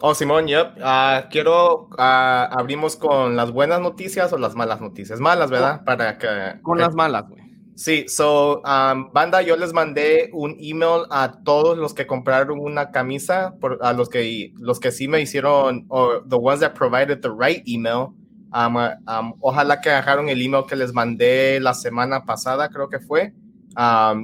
Oh, 0.00 0.14
Simón, 0.14 0.46
yep. 0.48 0.76
Uh, 0.78 1.28
quiero, 1.30 1.88
uh, 1.90 1.96
abrimos 1.98 2.96
con 2.96 3.36
las 3.36 3.50
buenas 3.52 3.80
noticias 3.80 4.32
o 4.32 4.38
las 4.38 4.54
malas 4.54 4.80
noticias. 4.80 5.20
Malas, 5.20 5.50
¿verdad? 5.50 5.76
Con, 5.76 5.84
Para 5.84 6.18
que... 6.18 6.60
Con 6.62 6.78
las 6.78 6.94
malas, 6.94 7.28
güey. 7.28 7.39
Sí, 7.80 8.04
so, 8.08 8.60
um, 8.60 9.10
banda, 9.10 9.40
yo 9.40 9.56
les 9.56 9.72
mandé 9.72 10.28
un 10.34 10.54
email 10.60 11.06
a 11.08 11.32
todos 11.42 11.78
los 11.78 11.94
que 11.94 12.06
compraron 12.06 12.58
una 12.60 12.90
camisa, 12.90 13.54
por, 13.58 13.78
a 13.80 13.94
los 13.94 14.10
que, 14.10 14.52
los 14.58 14.78
que 14.78 14.92
sí 14.92 15.08
me 15.08 15.22
hicieron, 15.22 15.86
o 15.88 16.20
the 16.28 16.36
ones 16.36 16.60
that 16.60 16.74
provided 16.74 17.22
the 17.22 17.30
right 17.30 17.62
email. 17.66 18.12
Um, 18.52 18.76
um, 18.76 19.32
ojalá 19.40 19.80
que 19.80 19.88
agarraron 19.88 20.28
el 20.28 20.42
email 20.42 20.64
que 20.68 20.76
les 20.76 20.92
mandé 20.92 21.58
la 21.58 21.72
semana 21.72 22.26
pasada, 22.26 22.68
creo 22.68 22.90
que 22.90 23.00
fue, 23.00 23.32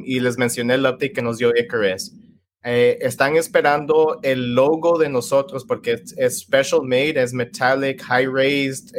y 0.04 0.20
les 0.20 0.36
mencioné 0.36 0.74
el 0.74 0.84
update 0.84 1.14
que 1.14 1.22
nos 1.22 1.38
dio 1.38 1.50
Icarus. 1.56 2.12
Eh, 2.62 2.98
están 3.00 3.36
esperando 3.36 4.18
el 4.22 4.54
logo 4.54 4.98
de 4.98 5.08
nosotros 5.08 5.64
porque 5.64 5.92
es, 5.92 6.14
es 6.18 6.40
special 6.40 6.82
made, 6.82 7.14
es 7.16 7.32
metallic, 7.32 8.02
high 8.02 8.26
raised, 8.26 8.94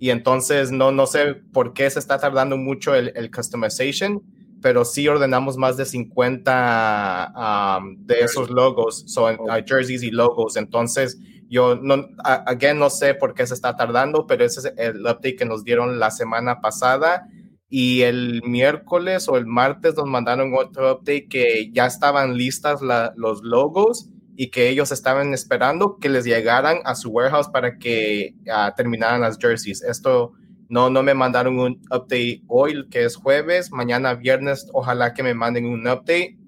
y 0.00 0.08
entonces 0.08 0.72
no, 0.72 0.90
no 0.92 1.06
sé 1.06 1.34
por 1.52 1.74
qué 1.74 1.88
se 1.90 1.98
está 1.98 2.18
tardando 2.18 2.56
mucho 2.56 2.94
el, 2.94 3.12
el 3.14 3.30
customization, 3.30 4.22
pero 4.62 4.86
sí 4.86 5.06
ordenamos 5.06 5.58
más 5.58 5.76
de 5.76 5.84
50 5.84 7.78
um, 7.78 8.06
de 8.06 8.20
esos 8.20 8.48
logos, 8.48 9.04
so, 9.06 9.26
uh, 9.26 9.62
jerseys 9.66 10.02
y 10.02 10.10
logos. 10.10 10.56
Entonces, 10.56 11.18
yo 11.50 11.76
no, 11.76 12.06
again, 12.24 12.78
no 12.78 12.88
sé 12.88 13.14
por 13.14 13.34
qué 13.34 13.46
se 13.46 13.52
está 13.52 13.76
tardando, 13.76 14.26
pero 14.26 14.42
ese 14.42 14.60
es 14.60 14.72
el 14.78 15.00
update 15.00 15.36
que 15.36 15.44
nos 15.44 15.64
dieron 15.64 16.00
la 16.00 16.10
semana 16.10 16.62
pasada. 16.62 17.26
Y 17.68 18.00
el 18.00 18.42
miércoles 18.42 19.28
o 19.28 19.36
el 19.36 19.44
martes 19.44 19.96
nos 19.96 20.06
mandaron 20.06 20.54
otro 20.54 20.94
update 20.94 21.28
que 21.28 21.70
ya 21.72 21.84
estaban 21.84 22.38
listas 22.38 22.80
la, 22.80 23.12
los 23.16 23.42
logos 23.42 24.08
y 24.40 24.50
que 24.50 24.70
ellos 24.70 24.90
estaban 24.90 25.34
esperando 25.34 25.98
que 25.98 26.08
les 26.08 26.24
llegaran 26.24 26.78
a 26.86 26.94
su 26.94 27.10
warehouse 27.10 27.48
para 27.48 27.76
que 27.76 28.34
uh, 28.46 28.74
terminaran 28.74 29.20
las 29.20 29.36
jerseys. 29.36 29.82
Esto 29.82 30.32
no, 30.70 30.88
no 30.88 31.02
me 31.02 31.12
mandaron 31.12 31.58
un 31.58 31.72
update 31.90 32.40
hoy, 32.46 32.88
que 32.88 33.04
es 33.04 33.16
jueves, 33.16 33.70
mañana 33.70 34.14
viernes, 34.14 34.66
ojalá 34.72 35.12
que 35.12 35.22
me 35.22 35.34
manden 35.34 35.66
un 35.66 35.86
update, 35.86 36.38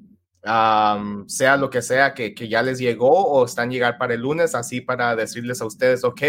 um, 0.43 1.29
sea 1.29 1.59
lo 1.59 1.69
que 1.69 1.83
sea, 1.83 2.15
que, 2.15 2.33
que, 2.33 2.49
ya 2.49 2.63
les 2.63 2.79
llegó 2.79 3.27
o 3.27 3.45
están 3.45 3.71
llegar 3.71 3.99
para 3.99 4.15
el 4.15 4.23
lunes, 4.23 4.55
así 4.55 4.81
para 4.81 5.15
decirles 5.15 5.61
a 5.61 5.67
ustedes, 5.67 6.03
ok, 6.03 6.23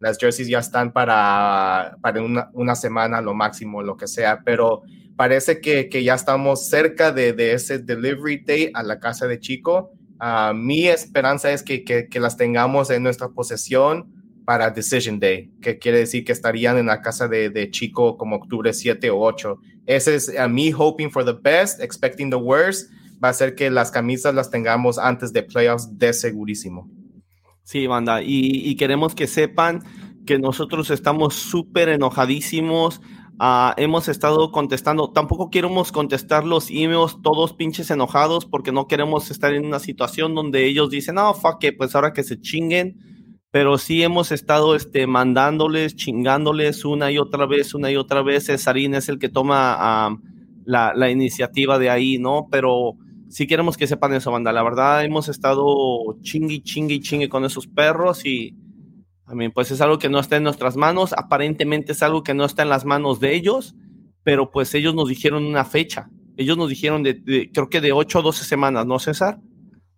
las 0.00 0.18
jerseys 0.18 0.48
ya 0.48 0.58
están 0.58 0.92
para, 0.92 1.96
para 2.02 2.20
una, 2.20 2.50
una 2.52 2.74
semana, 2.74 3.22
lo 3.22 3.32
máximo, 3.32 3.82
lo 3.82 3.96
que 3.96 4.06
sea, 4.06 4.42
pero 4.44 4.82
parece 5.16 5.62
que, 5.62 5.88
que 5.88 6.04
ya 6.04 6.12
estamos 6.12 6.68
cerca 6.68 7.10
de, 7.10 7.32
de 7.32 7.54
ese 7.54 7.78
delivery 7.78 8.36
date 8.40 8.70
a 8.74 8.82
la 8.82 9.00
casa 9.00 9.26
de 9.26 9.40
Chico 9.40 9.94
Uh, 10.20 10.54
mi 10.54 10.86
esperanza 10.86 11.50
es 11.50 11.62
que, 11.62 11.82
que, 11.82 12.08
que, 12.08 12.20
las 12.20 12.36
tengamos 12.36 12.90
en 12.90 13.02
nuestra 13.02 13.30
posesión 13.30 14.12
para 14.44 14.70
Decision 14.70 15.18
Day, 15.18 15.50
que 15.62 15.78
quiere 15.78 15.98
decir 15.98 16.24
que 16.24 16.32
estarían 16.32 16.76
en 16.76 16.86
la 16.86 17.00
casa 17.00 17.26
de, 17.26 17.48
de 17.48 17.70
Chico 17.70 18.18
como 18.18 18.36
octubre 18.36 18.72
7 18.72 19.08
o 19.10 19.18
8. 19.18 19.58
Ese 19.86 20.14
es 20.14 20.38
a 20.38 20.46
mí 20.46 20.72
hoping 20.72 21.10
for 21.10 21.24
the 21.24 21.32
best, 21.32 21.80
expecting 21.80 22.28
the 22.28 22.36
worst. 22.36 22.90
Va 23.22 23.30
a 23.30 23.32
ser 23.32 23.54
que 23.54 23.70
las 23.70 23.90
camisas 23.90 24.34
las 24.34 24.50
tengamos 24.50 24.98
antes 24.98 25.32
de 25.32 25.42
playoffs 25.42 25.98
de 25.98 26.12
segurísimo. 26.12 26.90
Sí, 27.62 27.86
banda, 27.86 28.22
y, 28.22 28.68
y 28.68 28.76
queremos 28.76 29.14
que 29.14 29.26
sepan 29.26 29.84
que 30.26 30.38
nosotros 30.38 30.90
estamos 30.90 31.34
súper 31.34 31.88
enojadísimos 31.88 33.00
Uh, 33.42 33.72
hemos 33.78 34.06
estado 34.08 34.52
contestando, 34.52 35.12
tampoco 35.12 35.48
queremos 35.48 35.92
contestar 35.92 36.44
los 36.44 36.68
emails 36.68 37.22
todos 37.22 37.54
pinches 37.54 37.90
enojados 37.90 38.44
porque 38.44 38.70
no 38.70 38.86
queremos 38.86 39.30
estar 39.30 39.54
en 39.54 39.64
una 39.64 39.78
situación 39.78 40.34
donde 40.34 40.66
ellos 40.66 40.90
dicen, 40.90 41.14
no, 41.14 41.32
fuck 41.32 41.64
it, 41.64 41.78
pues 41.78 41.94
ahora 41.94 42.12
que 42.12 42.22
se 42.22 42.38
chinguen, 42.38 42.98
pero 43.50 43.78
sí 43.78 44.02
hemos 44.02 44.30
estado 44.30 44.74
este, 44.74 45.06
mandándoles, 45.06 45.96
chingándoles 45.96 46.84
una 46.84 47.10
y 47.10 47.16
otra 47.16 47.46
vez, 47.46 47.72
una 47.72 47.90
y 47.90 47.96
otra 47.96 48.22
vez. 48.22 48.44
Cesarín 48.44 48.94
es 48.94 49.08
el 49.08 49.18
que 49.18 49.30
toma 49.30 50.10
uh, 50.10 50.18
la, 50.66 50.92
la, 50.94 51.10
iniciativa 51.10 51.78
de 51.78 51.88
ahí, 51.88 52.18
¿no? 52.18 52.46
Pero 52.50 52.98
sí 53.30 53.46
queremos 53.46 53.78
que 53.78 53.86
sepan 53.86 54.12
eso, 54.12 54.30
banda. 54.30 54.52
La 54.52 54.62
verdad, 54.62 55.02
hemos 55.02 55.30
estado 55.30 55.64
chingui, 56.20 56.60
chingui, 56.60 57.00
chingue 57.00 57.30
con 57.30 57.46
esos 57.46 57.66
perros 57.66 58.26
y 58.26 58.54
también, 59.30 59.52
pues 59.52 59.70
es 59.70 59.80
algo 59.80 59.98
que 59.98 60.08
no 60.08 60.18
está 60.18 60.36
en 60.36 60.42
nuestras 60.42 60.76
manos, 60.76 61.14
aparentemente 61.16 61.92
es 61.92 62.02
algo 62.02 62.24
que 62.24 62.34
no 62.34 62.44
está 62.44 62.64
en 62.64 62.68
las 62.68 62.84
manos 62.84 63.20
de 63.20 63.32
ellos, 63.34 63.76
pero 64.24 64.50
pues 64.50 64.74
ellos 64.74 64.92
nos 64.94 65.08
dijeron 65.08 65.46
una 65.46 65.64
fecha. 65.64 66.10
Ellos 66.36 66.58
nos 66.58 66.68
dijeron 66.68 67.04
de, 67.04 67.14
de 67.14 67.50
creo 67.52 67.68
que 67.70 67.80
de 67.80 67.92
8 67.92 68.18
o 68.18 68.22
12 68.22 68.44
semanas, 68.44 68.86
¿no, 68.86 68.98
César? 68.98 69.38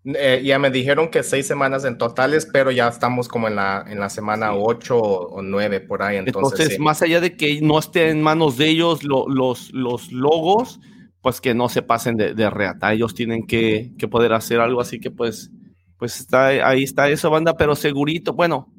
Eh, 0.05 0.43
ya 0.45 0.59
me 0.59 0.71
dijeron 0.71 1.09
que 1.09 1.23
6 1.23 1.47
semanas 1.47 1.87
en 1.87 1.97
totales, 1.97 2.47
pero 2.53 2.71
ya 2.71 2.89
estamos 2.89 3.27
como 3.27 3.49
en 3.49 3.57
la, 3.57 3.85
en 3.89 4.01
la 4.01 4.11
semana 4.11 4.55
8 4.55 4.99
o 4.99 5.41
9 5.41 5.81
por 5.81 6.03
ahí. 6.03 6.19
Entonces, 6.19 6.53
entonces 6.53 6.77
sí. 6.77 6.83
más 6.83 7.01
allá 7.01 7.21
de 7.23 7.37
que 7.37 7.59
no 7.63 7.79
esté 7.79 8.11
en 8.11 8.21
manos 8.23 8.59
de 8.59 8.69
ellos 8.69 9.03
lo, 9.03 9.27
los, 9.29 9.73
los 9.73 10.13
logos, 10.13 10.79
pues 11.23 11.41
que 11.41 11.55
no 11.55 11.71
se 11.71 11.81
pasen 11.81 12.19
de, 12.19 12.35
de 12.35 12.51
reata. 12.51 12.93
Ellos 12.93 13.15
tienen 13.15 13.47
que, 13.47 13.93
que, 13.97 14.09
poder 14.09 14.35
hacer 14.35 14.61
algo, 14.61 14.83
así 14.83 15.01
que 15.01 15.11
pues, 15.11 15.51
pues 15.97 16.21
está, 16.21 16.49
ahí 16.49 16.83
está 16.83 17.09
eso, 17.09 17.31
banda, 17.31 17.57
pero 17.57 17.75
segurito, 17.75 18.35
bueno, 18.35 18.71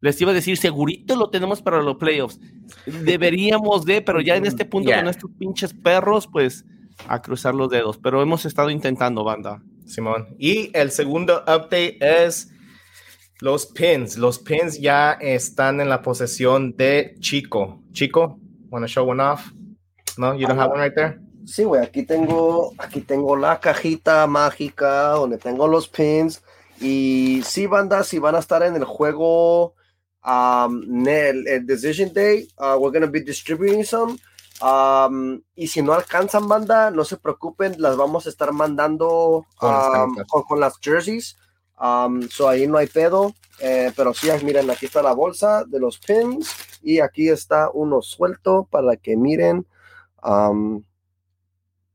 Les 0.00 0.20
iba 0.20 0.30
a 0.30 0.34
decir, 0.34 0.56
segurito 0.56 1.14
lo 1.16 1.28
tenemos 1.30 1.60
para 1.62 1.82
los 1.82 1.96
playoffs. 1.96 2.40
Deberíamos 2.86 3.84
de, 3.84 4.00
pero 4.00 4.20
ya 4.20 4.36
en 4.36 4.46
este 4.46 4.64
punto 4.64 4.88
Yeah. 4.88 5.00
con 5.00 5.08
estos 5.08 5.30
pinches 5.38 5.74
perros, 5.74 6.26
pues 6.26 6.64
a 7.08 7.20
cruzar 7.20 7.54
los 7.54 7.68
dedos. 7.70 7.98
Pero 7.98 8.22
hemos 8.22 8.44
estado 8.46 8.70
intentando, 8.70 9.24
banda. 9.24 9.62
Simón. 9.84 10.28
Y 10.38 10.70
el 10.76 10.90
segundo 10.90 11.42
update 11.42 11.98
es 12.00 12.50
los 13.40 13.66
pins. 13.66 14.16
Los 14.16 14.38
pins 14.38 14.80
ya 14.80 15.12
están 15.12 15.80
en 15.80 15.88
la 15.88 16.00
posesión 16.02 16.76
de 16.76 17.16
Chico. 17.20 17.82
Chico, 17.92 18.38
wanna 18.70 18.86
show 18.86 19.08
one 19.08 19.22
off? 19.22 19.50
No, 20.16 20.34
you 20.34 20.46
don't 20.46 20.58
have 20.58 20.70
one 20.72 20.82
right 20.82 20.94
there. 20.94 21.18
Sí, 21.44 21.64
güey, 21.64 21.82
aquí 21.82 22.04
tengo, 22.04 22.72
aquí 22.78 23.00
tengo 23.00 23.34
la 23.36 23.58
cajita 23.58 24.26
mágica 24.26 25.10
donde 25.10 25.38
tengo 25.38 25.66
los 25.66 25.88
pins. 25.88 26.42
Y 26.80 27.42
sí, 27.44 27.66
banda, 27.66 28.04
si 28.04 28.18
van 28.18 28.34
a 28.34 28.38
estar 28.38 28.62
en 28.62 28.76
el 28.76 28.84
juego 28.84 29.74
um, 30.24 31.06
el, 31.06 31.46
el 31.46 31.66
Decision 31.66 32.12
Day, 32.12 32.48
uh, 32.58 32.76
we're 32.78 32.90
going 32.90 33.02
to 33.02 33.10
be 33.10 33.20
distributing 33.20 33.84
some. 33.84 34.18
Um, 34.62 35.42
y 35.54 35.68
si 35.68 35.80
no 35.80 35.94
alcanzan, 35.94 36.46
banda, 36.46 36.90
no 36.90 37.04
se 37.04 37.16
preocupen, 37.16 37.76
las 37.78 37.96
vamos 37.96 38.26
a 38.26 38.28
estar 38.28 38.52
mandando 38.52 39.46
Con 39.56 39.70
las 39.72 40.04
um, 40.04 40.16
con, 40.28 40.42
con 40.42 40.60
las 40.60 40.78
jerseys. 40.78 41.36
Um, 41.80 42.28
so 42.28 42.48
ahí 42.48 42.66
no 42.66 42.76
hay 42.76 42.86
pedo. 42.86 43.34
Eh, 43.60 43.92
pero 43.96 44.12
sí, 44.12 44.28
miren, 44.44 44.70
aquí 44.70 44.86
está 44.86 45.02
la 45.02 45.12
bolsa 45.14 45.64
de 45.64 45.80
los 45.80 45.98
pins. 45.98 46.54
Y 46.82 47.00
aquí 47.00 47.28
está 47.28 47.70
uno 47.72 48.02
suelto 48.02 48.68
para 48.70 48.96
que 48.96 49.16
miren. 49.16 49.66
Um, 50.22 50.82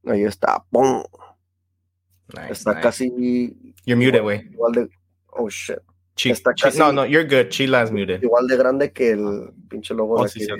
ahí 0.07 0.23
está. 0.23 0.63
¡Pum! 0.71 1.03
Nice, 2.33 2.53
Está 2.53 2.71
nice. 2.71 2.81
casi 2.81 3.73
You're 3.85 4.03
muted, 4.03 4.23
güey. 4.23 4.49
Oh 5.29 5.47
shit. 5.49 5.79
Chi- 6.15 6.31
está 6.31 6.53
Chi- 6.53 6.77
No, 6.77 6.91
no, 6.91 7.05
you're 7.05 7.25
good. 7.27 7.49
Chila 7.49 7.83
is 7.83 7.91
muted. 7.91 8.23
Igual 8.23 8.47
de 8.47 8.55
grande 8.57 8.91
que 8.91 9.11
el 9.11 9.51
pinche 9.69 9.93
logo 9.93 10.15
Oh, 10.15 10.23
de 10.23 10.29
sí, 10.29 10.39
de. 10.45 10.55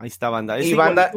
Ahí 0.00 0.08
está, 0.08 0.28
banda. 0.28 0.58
Es 0.58 0.66
Y 0.66 0.74
banda- 0.74 1.10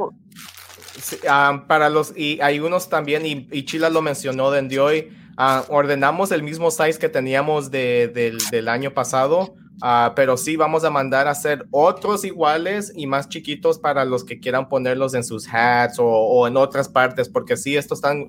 ah, 1.29 1.65
para 1.67 1.89
los, 1.89 2.13
y 2.17 2.39
hay 2.41 2.59
unos 2.59 2.89
también, 2.89 3.25
y, 3.25 3.47
y 3.51 3.65
Chila 3.65 3.89
lo 3.89 4.01
mencionó 4.01 4.49
desde 4.49 4.79
hoy, 4.79 5.15
ah, 5.37 5.63
ordenamos 5.69 6.31
el 6.31 6.41
mismo 6.41 6.71
size 6.71 6.97
que 6.97 7.09
teníamos 7.09 7.69
de- 7.69 8.07
del, 8.07 8.37
del 8.49 8.67
año 8.67 8.91
pasado, 8.93 9.53
ah, 9.81 10.13
pero 10.15 10.37
sí 10.37 10.55
vamos 10.55 10.83
a 10.83 10.89
mandar 10.89 11.27
a 11.27 11.31
hacer 11.31 11.65
otros 11.71 12.23
iguales 12.25 12.91
y 12.95 13.07
más 13.07 13.29
chiquitos 13.29 13.79
para 13.79 14.05
los 14.05 14.23
que 14.23 14.39
quieran 14.39 14.69
ponerlos 14.69 15.13
en 15.13 15.23
sus 15.23 15.47
hats 15.47 15.99
o, 15.99 16.05
o 16.05 16.47
en 16.47 16.57
otras 16.57 16.87
partes, 16.89 17.29
porque 17.29 17.57
sí, 17.57 17.75
estos 17.75 17.99
están 17.99 18.27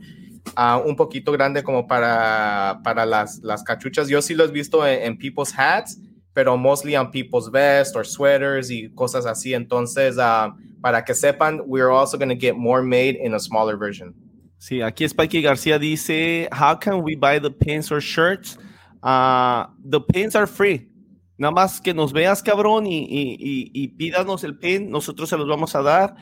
ah, 0.57 0.83
un 0.85 0.97
poquito 0.97 1.33
grande 1.33 1.63
como 1.63 1.87
para, 1.87 2.81
para 2.83 3.07
las, 3.07 3.39
las 3.43 3.63
cachuchas. 3.63 4.09
Yo 4.09 4.23
sí 4.23 4.35
los 4.35 4.51
he 4.51 4.53
visto 4.53 4.87
en, 4.87 5.17
people's 5.17 5.53
hats, 5.57 5.99
pero 6.35 6.57
mostly 6.57 6.97
on 6.97 7.11
people's 7.11 7.51
vests 7.51 7.95
or 7.97 8.07
sweaters 8.07 8.71
y 8.71 8.91
cosas 8.95 9.27
así. 9.27 9.55
Entonces, 9.55 10.17
ah, 10.19 10.55
para 10.81 11.05
que 11.05 11.15
sepan, 11.15 11.63
we're 11.67 11.91
also 11.91 12.17
going 12.19 12.29
to 12.29 12.39
get 12.39 12.57
more 12.57 12.83
made 12.83 13.17
in 13.17 13.35
a 13.35 13.41
smaller 13.41 13.77
version. 13.77 14.15
Sí, 14.59 14.81
aquí 14.81 15.09
Spikey 15.09 15.43
García 15.43 15.79
dice, 15.79 16.49
how 16.53 16.77
can 16.77 17.03
we 17.03 17.17
buy 17.17 17.41
the 17.41 17.51
pins 17.51 17.91
or 17.91 18.01
shirts? 18.01 18.57
Uh, 19.03 19.67
the 19.85 20.01
pins 20.01 20.37
are 20.37 20.47
free. 20.47 20.87
Nada 21.39 21.53
más 21.53 21.81
que 21.81 21.95
nos 21.95 22.13
veas, 22.13 22.43
cabrón, 22.43 22.87
y, 22.87 22.99
y, 22.99 23.37
y, 23.39 23.71
y 23.73 23.89
pídanos 23.89 24.45
el 24.45 24.59
pin, 24.59 24.91
nosotros 24.91 25.29
se 25.29 25.37
los 25.37 25.49
vamos 25.49 25.75
a 25.75 25.83
dar. 25.83 26.15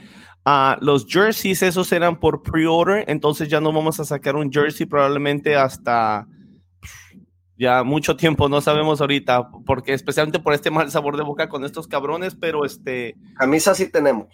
Ah, 0.45 0.79
los 0.81 1.07
jerseys, 1.07 1.63
esos 1.63 1.93
eran 1.93 2.19
por 2.19 2.43
pre-order, 2.43 3.05
entonces 3.09 3.49
ya 3.49 3.61
no 3.61 3.73
vamos 3.73 4.01
a 4.01 4.05
sacar 4.05 4.37
un 4.37 4.51
jersey 4.51 4.87
probablemente 4.87 5.55
hasta 5.57 6.27
ya 7.59 7.83
mucho 7.85 8.17
tiempo, 8.17 8.49
no 8.49 8.63
sabemos 8.63 9.03
ahorita, 9.03 9.51
porque 9.67 9.93
especialmente 9.93 10.39
por 10.41 10.55
este 10.55 10.71
mal 10.71 10.91
sabor 10.91 11.19
de 11.19 11.25
boca 11.25 11.51
con 11.51 11.63
estos 11.67 11.87
cabrones, 11.87 12.35
pero 12.35 12.65
este, 12.65 13.17
Camisa 13.37 13.75
sí 13.75 13.91
tenemos. 13.91 14.29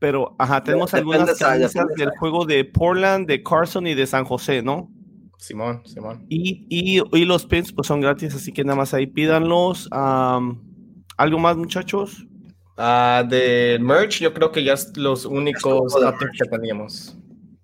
pero, 0.00 0.34
ajá, 0.40 0.64
tenemos 0.64 0.90
Depende 0.90 1.16
algunas 1.16 1.38
camisas 1.38 1.86
de 1.86 1.94
del 1.96 2.10
juego 2.18 2.44
de 2.46 2.64
Portland, 2.64 3.28
de 3.28 3.44
Carson 3.44 3.86
y 3.86 3.94
de 3.94 4.08
San 4.08 4.24
José, 4.24 4.62
¿no? 4.62 4.90
Simón, 5.38 5.82
Simón. 5.86 6.26
Y, 6.28 6.66
y, 6.68 7.00
y 7.16 7.24
los 7.24 7.46
pins 7.46 7.72
pues 7.72 7.86
son 7.86 8.00
gratis, 8.00 8.34
así 8.34 8.52
que 8.52 8.64
nada 8.64 8.76
más 8.76 8.92
ahí 8.92 9.06
pídanlos. 9.06 9.88
Am, 9.92 10.62
¿Algo 11.16 11.38
más, 11.38 11.56
muchachos? 11.56 12.26
Ah, 12.76 13.24
de 13.28 13.78
merch, 13.80 14.20
yo 14.20 14.34
creo 14.34 14.52
que 14.52 14.62
ya 14.62 14.74
es 14.74 14.96
los 14.96 15.24
únicos 15.24 15.94
updates 15.94 16.28
que 16.38 16.48
teníamos. 16.48 17.16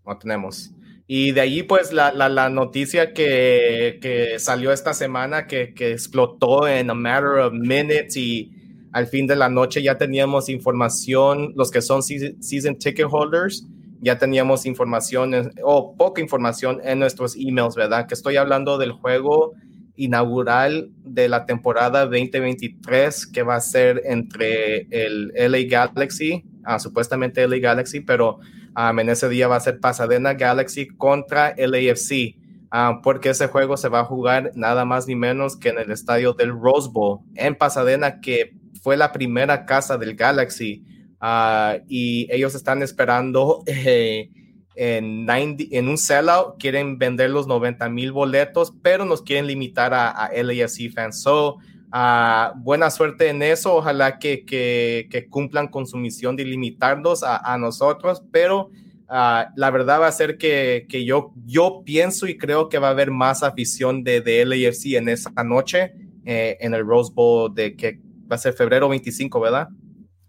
O 0.04 0.16
tenemos. 0.16 0.72
Y 1.06 1.32
de 1.32 1.40
allí, 1.40 1.62
pues, 1.64 1.92
la, 1.92 2.12
la, 2.12 2.28
la 2.28 2.48
noticia 2.48 3.12
que, 3.12 3.98
que 4.00 4.38
salió 4.38 4.72
esta 4.72 4.94
semana, 4.94 5.46
que, 5.46 5.74
que 5.74 5.92
explotó 5.92 6.66
en 6.66 6.90
a 6.90 6.94
matter 6.94 7.38
of 7.40 7.52
minutes 7.52 8.16
y 8.16 8.52
al 8.92 9.06
fin 9.08 9.26
de 9.26 9.36
la 9.36 9.48
noche 9.48 9.82
ya 9.82 9.98
teníamos 9.98 10.48
información, 10.48 11.52
los 11.56 11.70
que 11.70 11.82
son 11.82 12.02
season, 12.02 12.40
season 12.42 12.78
ticket 12.78 13.06
holders, 13.10 13.66
ya 14.04 14.18
teníamos 14.18 14.66
información, 14.66 15.52
o 15.62 15.96
poca 15.96 16.20
información 16.20 16.80
en 16.84 16.98
nuestros 16.98 17.36
emails, 17.36 17.74
¿verdad? 17.74 18.06
Que 18.06 18.12
estoy 18.12 18.36
hablando 18.36 18.76
del 18.76 18.92
juego 18.92 19.54
inaugural 19.96 20.90
de 21.04 21.28
la 21.28 21.46
temporada 21.46 22.04
2023 22.04 23.26
que 23.28 23.42
va 23.42 23.56
a 23.56 23.60
ser 23.60 24.02
entre 24.04 24.88
el 24.90 25.32
LA 25.34 25.68
Galaxy, 25.68 26.44
ah, 26.64 26.78
supuestamente 26.78 27.46
LA 27.48 27.58
Galaxy, 27.58 28.00
pero 28.00 28.40
um, 28.76 28.98
en 28.98 29.08
ese 29.08 29.28
día 29.28 29.48
va 29.48 29.56
a 29.56 29.60
ser 29.60 29.80
Pasadena 29.80 30.34
Galaxy 30.34 30.88
contra 30.88 31.54
LAFC, 31.56 32.36
ah, 32.70 33.00
porque 33.02 33.30
ese 33.30 33.46
juego 33.46 33.78
se 33.78 33.88
va 33.88 34.00
a 34.00 34.04
jugar 34.04 34.50
nada 34.54 34.84
más 34.84 35.06
ni 35.06 35.16
menos 35.16 35.56
que 35.56 35.70
en 35.70 35.78
el 35.78 35.90
estadio 35.90 36.34
del 36.34 36.50
Rose 36.50 36.90
Bowl 36.92 37.20
en 37.36 37.54
Pasadena, 37.54 38.20
que 38.20 38.54
fue 38.82 38.98
la 38.98 39.12
primera 39.12 39.64
casa 39.64 39.96
del 39.96 40.14
Galaxy. 40.14 40.84
Ah, 41.26 41.78
y 41.88 42.28
ellos 42.30 42.54
están 42.54 42.82
esperando 42.82 43.62
eh, 43.66 44.28
en, 44.74 45.24
90 45.24 45.64
en 45.70 45.88
un 45.88 45.96
sellout, 45.96 46.58
quieren 46.58 46.98
vender 46.98 47.30
los 47.30 47.46
90 47.46 47.88
mil 47.88 48.12
boletos, 48.12 48.74
pero 48.82 49.06
nos 49.06 49.22
quieren 49.22 49.46
limitar 49.46 49.94
a, 49.94 50.10
a 50.10 50.30
LAFC 50.30 50.92
fans. 50.94 51.22
So, 51.22 51.56
ah, 51.90 52.52
buena 52.56 52.90
suerte 52.90 53.30
en 53.30 53.42
eso, 53.42 53.74
ojalá 53.74 54.18
que, 54.18 54.44
que, 54.44 55.08
que 55.10 55.26
cumplan 55.28 55.68
con 55.68 55.86
su 55.86 55.96
misión 55.96 56.36
de 56.36 56.44
limitarnos 56.44 57.22
a, 57.22 57.38
a 57.38 57.56
nosotros, 57.56 58.22
pero 58.30 58.70
ah, 59.08 59.48
la 59.56 59.70
verdad 59.70 60.02
va 60.02 60.08
a 60.08 60.12
ser 60.12 60.36
que, 60.36 60.84
que 60.90 61.06
yo, 61.06 61.32
yo 61.46 61.80
pienso 61.86 62.26
y 62.26 62.36
creo 62.36 62.68
que 62.68 62.78
va 62.78 62.88
a 62.88 62.90
haber 62.90 63.10
más 63.10 63.42
afición 63.42 64.04
de, 64.04 64.20
de 64.20 64.44
LAFC 64.44 64.96
en 64.96 65.08
esa 65.08 65.30
noche 65.42 65.94
eh, 66.26 66.58
en 66.60 66.74
el 66.74 66.86
Rose 66.86 67.12
Bowl 67.14 67.54
de 67.54 67.76
que 67.76 67.98
va 68.30 68.36
a 68.36 68.38
ser 68.38 68.52
febrero 68.52 68.90
25, 68.90 69.40
¿verdad? 69.40 69.68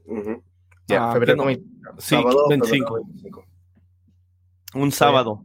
Ujú. 0.05 0.41
Ah, 0.89 1.11
febrero 1.13 1.33
que 1.33 1.37
no. 1.37 1.45
25. 1.45 1.95
Sí, 1.99 2.15
Sábado, 2.15 2.47
25. 2.49 2.87
febrero 2.87 3.05
25. 3.05 3.45
Un 4.75 4.91
sábado. 4.91 5.41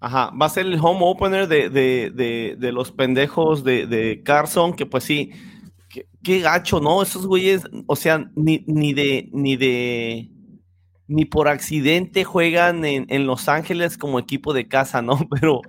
Ajá, 0.00 0.30
va 0.30 0.46
a 0.46 0.50
ser 0.50 0.66
el 0.66 0.78
home 0.80 1.00
opener 1.02 1.48
de, 1.48 1.68
de, 1.70 2.12
de, 2.14 2.56
de 2.58 2.72
los 2.72 2.92
pendejos 2.92 3.64
de, 3.64 3.86
de 3.86 4.22
Carson, 4.22 4.72
que 4.74 4.86
pues 4.86 5.02
sí, 5.04 5.32
qué, 5.88 6.06
qué 6.22 6.38
gacho, 6.40 6.80
¿no? 6.80 7.02
Esos 7.02 7.26
güeyes, 7.26 7.64
o 7.86 7.96
sea, 7.96 8.30
ni, 8.36 8.62
ni 8.68 8.92
de, 8.92 9.28
ni 9.32 9.56
de, 9.56 10.30
ni 11.08 11.24
por 11.24 11.48
accidente 11.48 12.22
juegan 12.22 12.84
en, 12.84 13.06
en 13.08 13.26
Los 13.26 13.48
Ángeles 13.48 13.98
como 13.98 14.20
equipo 14.20 14.52
de 14.52 14.68
casa, 14.68 15.02
¿no? 15.02 15.18
Pero, 15.40 15.62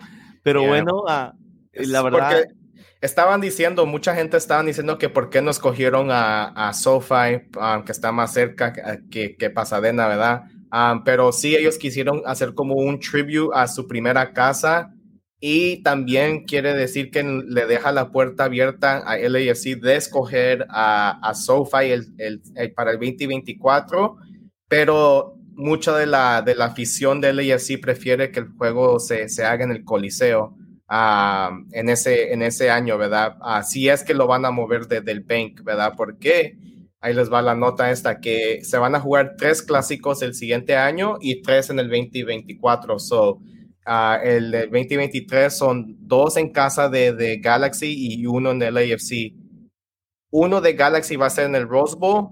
pero 0.43 0.61
Yeah. 0.61 0.69
bueno, 0.69 1.03
ah, 1.07 1.33
la 1.73 2.01
verdad, 2.03 2.43
porque 2.43 2.58
estaban 3.01 3.41
diciendo, 3.41 3.85
mucha 3.85 4.15
gente 4.15 4.37
estaban 4.37 4.65
diciendo 4.65 4.97
que 4.97 5.09
por 5.09 5.29
qué 5.29 5.41
no 5.41 5.51
escogieron 5.51 6.09
a, 6.11 6.45
a 6.69 6.73
SoFi, 6.73 7.47
um, 7.59 7.83
que 7.85 7.91
está 7.91 8.11
más 8.11 8.33
cerca 8.33 8.73
que, 9.09 9.35
que 9.37 9.49
Pasadena, 9.49 10.07
¿verdad? 10.07 10.43
Um, 10.71 11.03
pero 11.03 11.31
sí, 11.31 11.55
ellos 11.55 11.77
quisieron 11.77 12.21
hacer 12.25 12.53
como 12.53 12.75
un 12.75 12.99
tribute 12.99 13.51
a 13.55 13.67
su 13.67 13.87
primera 13.87 14.33
casa 14.33 14.93
y 15.41 15.81
también 15.83 16.43
quiere 16.45 16.73
decir 16.73 17.11
que 17.11 17.23
le 17.23 17.65
deja 17.65 17.91
la 17.93 18.11
puerta 18.11 18.43
abierta 18.45 18.97
a 18.97 19.17
LAFC 19.17 19.79
de 19.79 19.95
escoger 19.95 20.65
a, 20.69 21.17
a 21.27 21.33
SoFi 21.33 21.91
el, 21.91 22.13
el- 22.17 22.41
el- 22.55 22.73
para 22.73 22.91
el 22.91 22.97
2024, 22.99 24.17
pero 24.67 25.35
mucha 25.55 25.95
de 25.97 26.05
la, 26.05 26.41
de 26.41 26.55
la 26.55 26.65
afición 26.65 27.19
de 27.21 27.33
LAFC 27.33 27.79
prefiere 27.81 28.31
que 28.31 28.39
el 28.41 28.49
juego 28.57 28.99
se, 28.99 29.27
se 29.29 29.45
haga 29.45 29.63
en 29.63 29.71
el 29.71 29.83
Coliseo 29.83 30.55
ah, 30.89 31.51
en, 31.71 31.89
ese, 31.89 32.33
en 32.33 32.41
ese 32.41 32.69
año, 32.69 32.97
¿verdad? 32.97 33.37
Así 33.41 33.89
es 33.89 34.03
que 34.03 34.13
lo 34.13 34.27
van 34.27 34.45
a 34.45 34.51
mover 34.51 34.87
desde 34.87 35.11
el 35.11 35.21
bank, 35.21 35.63
¿verdad? 35.63 35.93
Porque 35.95 36.57
ahí 37.01 37.13
les 37.13 37.31
va 37.31 37.41
la 37.41 37.55
nota 37.55 37.91
esta, 37.91 38.19
que 38.19 38.63
se 38.63 38.77
van 38.77 38.95
a 38.95 38.99
jugar 38.99 39.35
tres 39.37 39.61
clásicos 39.61 40.21
el 40.21 40.33
siguiente 40.33 40.75
año 40.75 41.17
y 41.21 41.41
tres 41.41 41.69
en 41.69 41.79
el 41.79 41.89
2024. 41.89 42.99
So, 42.99 43.39
ah, 43.85 44.19
el, 44.23 44.51
del 44.51 44.69
2023 44.69 45.55
son 45.55 45.95
dos 45.99 46.37
en 46.37 46.51
casa 46.51 46.89
de, 46.89 47.13
de 47.13 47.37
Galaxy 47.37 47.93
y 47.97 48.25
uno 48.25 48.51
en 48.51 48.61
el 48.61 48.77
AFC. 48.77 49.33
Uno 50.31 50.61
de 50.61 50.73
Galaxy 50.73 51.15
va 51.15 51.27
a 51.27 51.31
ser 51.31 51.45
en 51.45 51.55
el 51.55 51.67
Rose 51.67 51.95
Bowl, 51.97 52.29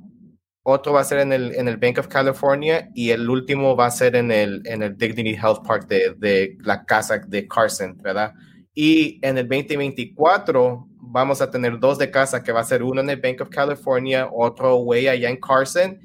otro 0.64 0.94
va 0.94 1.02
a 1.02 1.06
ser 1.06 1.20
en 1.20 1.32
el, 1.32 1.56
en 1.56 1.68
el 1.68 1.78
Bank 1.78 1.98
of 2.00 2.08
California 2.10 2.90
y 2.94 3.12
el 3.12 3.30
último 3.30 3.76
va 3.76 3.88
a 3.88 3.92
ser 3.92 4.16
en 4.16 4.32
el, 4.32 4.62
en 4.66 4.84
el 4.84 4.98
Dignity 4.98 5.34
Health 5.34 5.66
Park 5.66 5.88
de, 5.88 6.14
de 6.18 6.58
la 6.60 6.84
casa 6.84 7.20
de 7.26 7.48
Carson, 7.48 7.98
¿verdad? 8.04 8.34
Y 8.80 9.18
en 9.24 9.40
el 9.40 9.48
2024 9.48 10.88
vamos 11.02 11.42
a 11.42 11.50
tener 11.50 11.80
dos 11.80 11.98
de 11.98 12.12
casa, 12.12 12.44
que 12.44 12.52
va 12.52 12.60
a 12.60 12.64
ser 12.64 12.84
uno 12.84 13.02
en 13.02 13.10
el 13.10 13.20
Bank 13.20 13.42
of 13.42 13.50
California, 13.50 14.30
otro 14.32 14.76
güey 14.76 15.08
allá 15.08 15.32
en 15.32 15.40
Carson, 15.40 15.98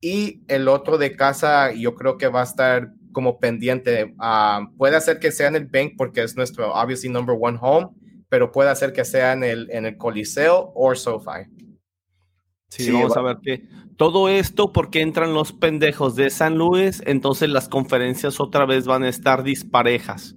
y 0.00 0.40
el 0.46 0.68
otro 0.68 0.96
de 0.96 1.16
casa 1.16 1.72
yo 1.72 1.96
creo 1.96 2.18
que 2.18 2.28
va 2.28 2.42
a 2.42 2.44
estar 2.44 2.92
como 3.10 3.40
pendiente. 3.40 4.14
Ah, 4.20 4.68
puede 4.78 5.00
ser 5.00 5.18
que 5.18 5.32
sea 5.32 5.48
en 5.48 5.56
el 5.56 5.66
Bank 5.66 5.94
porque 5.98 6.22
es 6.22 6.36
nuestro, 6.36 6.72
obviously, 6.72 7.08
number 7.08 7.36
one 7.36 7.58
home, 7.60 7.88
pero 8.28 8.52
puede 8.52 8.76
ser 8.76 8.92
que 8.92 9.04
sea 9.04 9.32
en 9.32 9.42
el, 9.42 9.68
en 9.72 9.86
el 9.86 9.96
Coliseo 9.96 10.70
o 10.76 10.94
SoFi. 10.94 11.50
Sí, 12.68 12.92
vamos 12.92 13.16
a 13.16 13.22
ver 13.22 13.38
que 13.42 13.64
todo 13.96 14.28
esto 14.28 14.72
porque 14.72 15.00
entran 15.00 15.34
los 15.34 15.52
pendejos 15.52 16.14
de 16.14 16.30
San 16.30 16.56
Luis, 16.56 17.02
entonces 17.06 17.50
las 17.50 17.68
conferencias 17.68 18.38
otra 18.38 18.66
vez 18.66 18.86
van 18.86 19.02
a 19.02 19.08
estar 19.08 19.42
disparejas. 19.42 20.36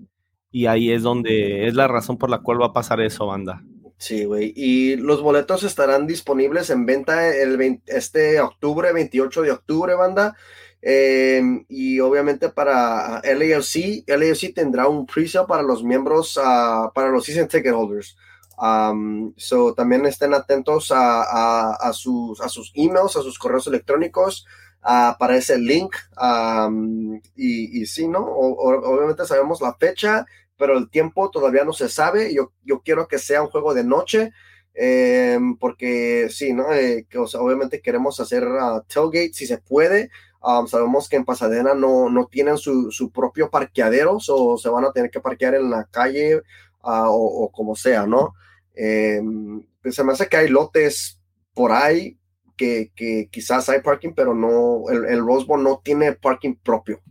Y 0.54 0.68
ahí 0.68 0.92
es 0.92 1.02
donde 1.02 1.68
es 1.68 1.74
la 1.74 1.90
razón 1.90 2.18
por 2.18 2.30
la 2.30 2.38
cual 2.38 2.62
va 2.62 2.68
a 2.68 2.74
pasar 2.74 3.02
eso, 3.02 3.26
banda. 3.26 3.64
Sí, 3.98 4.26
güey. 4.26 4.54
Y 4.56 4.98
los 4.98 5.22
boletos 5.22 5.64
estarán 5.64 6.06
disponibles 6.06 6.70
en 6.70 6.86
venta 6.86 7.36
el 7.36 7.82
este 7.88 8.40
octubre, 8.40 8.94
28 8.94 9.42
de 9.42 9.52
octubre, 9.52 9.96
banda. 9.96 10.36
Em, 10.80 11.66
y 11.70 12.00
obviamente 12.02 12.50
para 12.50 13.22
LAFC, 13.24 14.04
LAFC 14.06 14.54
tendrá 14.54 14.88
un 14.88 15.08
pre-sale 15.08 15.48
para 15.48 15.64
los 15.64 15.84
miembros, 15.84 16.38
uh, 16.38 16.92
para 16.94 17.10
los 17.10 17.26
season 17.26 17.48
ticket 17.48 17.74
holders. 17.74 18.16
Um, 18.58 19.34
so 19.38 19.74
también 19.74 20.06
estén 20.06 20.36
atentos 20.36 20.92
a, 20.92 21.74
a, 21.74 21.94
sus, 21.94 22.40
a 22.42 22.50
sus 22.50 22.72
emails, 22.76 23.16
a 23.16 23.24
sus 23.24 23.40
correos 23.40 23.66
electrónicos, 23.66 24.46
uh, 24.84 25.18
para 25.18 25.38
ese 25.38 25.58
link. 25.58 25.96
Um, 26.22 27.20
y, 27.36 27.86
sí, 27.86 28.08
¿no? 28.08 28.20
obviamente 28.26 29.26
sabemos 29.26 29.62
la 29.62 29.74
fecha, 29.76 30.26
pero 30.64 30.78
el 30.78 30.90
tiempo 30.90 31.30
todavía 31.30 31.66
no 31.66 31.74
se 31.74 31.90
sabe. 31.90 32.34
Yo, 32.34 32.54
yo 32.64 32.80
quiero 32.80 33.10
que 33.10 33.20
sea 33.20 33.42
un 33.42 33.50
juego 33.50 33.74
de 33.74 33.84
noche. 33.84 34.32
Em, 34.74 35.58
porque 35.58 36.30
sí, 36.30 36.54
¿no? 36.54 36.72
Eh, 36.72 37.06
que, 37.10 37.18
obviamente 37.18 37.82
queremos 37.82 38.18
hacer 38.22 38.48
uh, 38.48 38.82
tailgate 38.88 39.34
si 39.34 39.46
se 39.46 39.58
puede, 39.58 40.10
Um, 40.46 40.68
sabemos 40.68 41.08
que 41.08 41.16
en 41.16 41.24
Pasadena 41.24 41.74
no, 41.74 42.10
no 42.10 42.28
tienen 42.28 42.58
su, 42.58 42.92
su, 42.92 43.12
propio 43.12 43.50
parqueadero, 43.50 44.18
o 44.28 44.58
se 44.58 44.68
van 44.68 44.84
a 44.84 44.92
tener 44.92 45.10
que 45.10 45.22
parquear 45.22 45.56
en 45.56 45.70
la 45.70 45.86
calle 45.86 46.36
uh, 46.36 46.42
o, 46.84 47.50
como 47.50 47.78
sea, 47.78 48.06
¿no? 48.06 48.34
Em, 48.76 49.66
pues 49.82 49.96
se 49.96 50.04
me 50.04 50.12
hace 50.12 50.28
que 50.28 50.36
hay 50.36 50.50
lotes 50.50 51.18
por 51.54 51.72
ahí 51.72 52.18
que, 52.58 52.92
que 52.94 53.30
quizás 53.32 53.70
hay 53.70 53.80
parking, 53.80 54.12
pero 54.14 54.36
no, 54.36 54.90
el, 54.90 55.06
el 55.06 55.26
Rose 55.26 55.46
Bowl 55.46 55.64
no 55.64 55.80
tiene 55.82 56.12
parking 56.12 56.56
propio. 56.56 57.02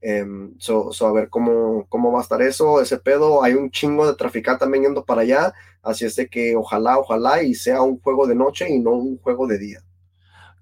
Um, 0.00 0.54
so, 0.58 0.92
a 1.00 1.12
ver 1.12 1.28
cómo, 1.28 1.86
cómo 1.88 2.12
va 2.12 2.20
a 2.20 2.22
estar 2.22 2.40
eso, 2.40 2.80
ese 2.80 2.98
pedo. 2.98 3.42
Hay 3.42 3.54
un 3.54 3.70
chingo 3.70 4.06
de 4.06 4.14
traficar 4.14 4.58
también 4.58 4.84
yendo 4.84 5.04
para 5.04 5.22
allá, 5.22 5.52
así 5.82 6.04
es 6.04 6.14
de 6.16 6.28
que 6.28 6.54
ojalá, 6.54 6.98
ojalá 6.98 7.42
y 7.42 7.54
sea 7.54 7.82
un 7.82 7.98
juego 8.00 8.26
de 8.26 8.36
noche 8.36 8.68
y 8.68 8.78
no 8.78 8.92
un 8.92 9.18
juego 9.18 9.46
de 9.46 9.58
día. 9.58 9.82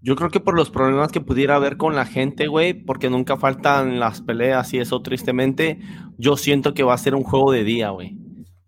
Yo 0.03 0.14
creo 0.14 0.30
que 0.30 0.41
por 0.41 0.55
los 0.55 0.70
problemas 0.70 1.11
que 1.11 1.20
pudiera 1.20 1.57
haber 1.57 1.76
con 1.76 1.97
la 1.97 2.07
gente, 2.07 2.47
güey, 2.47 2.74
porque 2.74 3.11
nunca 3.11 3.37
faltan 3.37 3.99
las 3.99 4.22
peleas 4.22 4.72
y 4.72 4.78
eso, 4.78 5.03
tristemente, 5.03 5.80
yo 6.16 6.37
siento 6.37 6.74
que 6.74 6.82
va 6.82 6.95
a 6.95 6.99
ser 6.99 7.14
un 7.14 7.24
juego 7.24 7.53
de 7.53 7.64
día, 7.64 7.91
güey. 7.91 8.16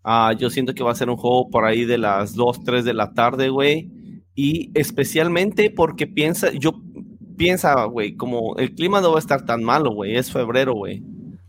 Ah, 0.03 0.33
yo 0.37 0.49
siento 0.49 0.73
que 0.73 0.83
va 0.83 0.91
a 0.91 0.95
ser 0.95 1.09
un 1.09 1.17
juego 1.17 1.49
por 1.49 1.65
ahí 1.65 1.85
de 1.85 1.97
las 1.97 2.33
2, 2.35 2.63
3 2.63 2.85
de 2.85 2.93
la 2.93 3.13
tarde, 3.13 3.49
güey. 3.49 3.89
Y 4.35 4.71
especialmente 4.73 5.69
porque 5.69 6.07
piensa, 6.07 6.51
yo 6.51 6.73
piensa, 7.39 7.85
güey, 7.85 8.17
como 8.17 8.57
el 8.57 8.75
clima 8.75 8.99
no 8.99 9.11
va 9.11 9.15
a 9.15 9.19
estar 9.19 9.45
tan 9.45 9.63
malo, 9.63 9.93
güey, 9.93 10.17
es 10.17 10.29
febrero, 10.31 10.73
güey. 10.73 11.01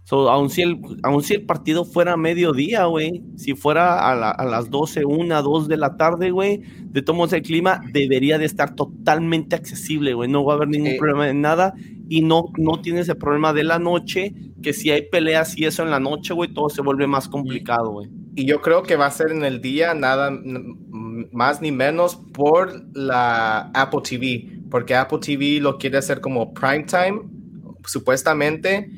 So, 0.04 0.30
aun, 0.30 0.50
si 0.50 0.62
el, 0.62 0.80
si 1.22 1.34
el 1.34 1.42
partido 1.42 1.84
fuera 1.84 2.14
a 2.14 2.16
mediodía, 2.16 2.86
güey, 2.86 3.22
si 3.36 3.54
fuera 3.54 4.10
a, 4.10 4.44
las 4.44 4.70
12, 4.70 5.04
1, 5.04 5.42
2 5.42 5.68
de 5.68 5.76
la 5.76 5.96
tarde, 5.96 6.30
güey, 6.30 6.62
de 6.84 7.02
todos 7.02 7.32
el 7.32 7.42
clima 7.42 7.80
debería 7.92 8.38
de 8.38 8.44
estar 8.44 8.74
totalmente 8.74 9.56
accesible, 9.56 10.14
güey. 10.14 10.28
No 10.28 10.44
va 10.44 10.54
a 10.54 10.56
haber 10.56 10.68
ningún 10.68 10.96
problema 10.96 11.26
de 11.26 11.34
nada 11.34 11.74
y 12.08 12.22
no, 12.22 12.46
no 12.56 12.80
tienes 12.80 13.08
el 13.08 13.18
problema 13.18 13.52
de 13.52 13.64
la 13.64 13.78
noche, 13.78 14.34
que 14.62 14.72
si 14.72 14.90
hay 14.90 15.02
peleas 15.02 15.56
y 15.56 15.64
eso 15.64 15.82
en 15.82 15.90
la 15.90 16.00
noche, 16.00 16.34
güey, 16.34 16.52
todo 16.52 16.68
se 16.70 16.82
vuelve 16.82 17.06
más 17.06 17.28
complicado, 17.28 17.90
güey. 17.90 18.08
Y 18.34 18.46
yo 18.46 18.60
creo 18.62 18.82
que 18.82 18.96
va 18.96 19.06
a 19.06 19.10
ser 19.10 19.30
en 19.30 19.44
el 19.44 19.60
día 19.60 19.94
nada 19.94 20.32
más 21.32 21.60
ni 21.60 21.72
menos 21.72 22.16
por 22.32 22.72
la 22.96 23.70
Apple 23.74 24.00
TV, 24.02 24.59
porque 24.70 24.94
Apple 24.94 25.18
TV 25.20 25.60
lo 25.60 25.78
quiere 25.78 25.98
hacer 25.98 26.20
como 26.20 26.54
prime 26.54 26.84
time, 26.84 27.20
supuestamente 27.84 28.88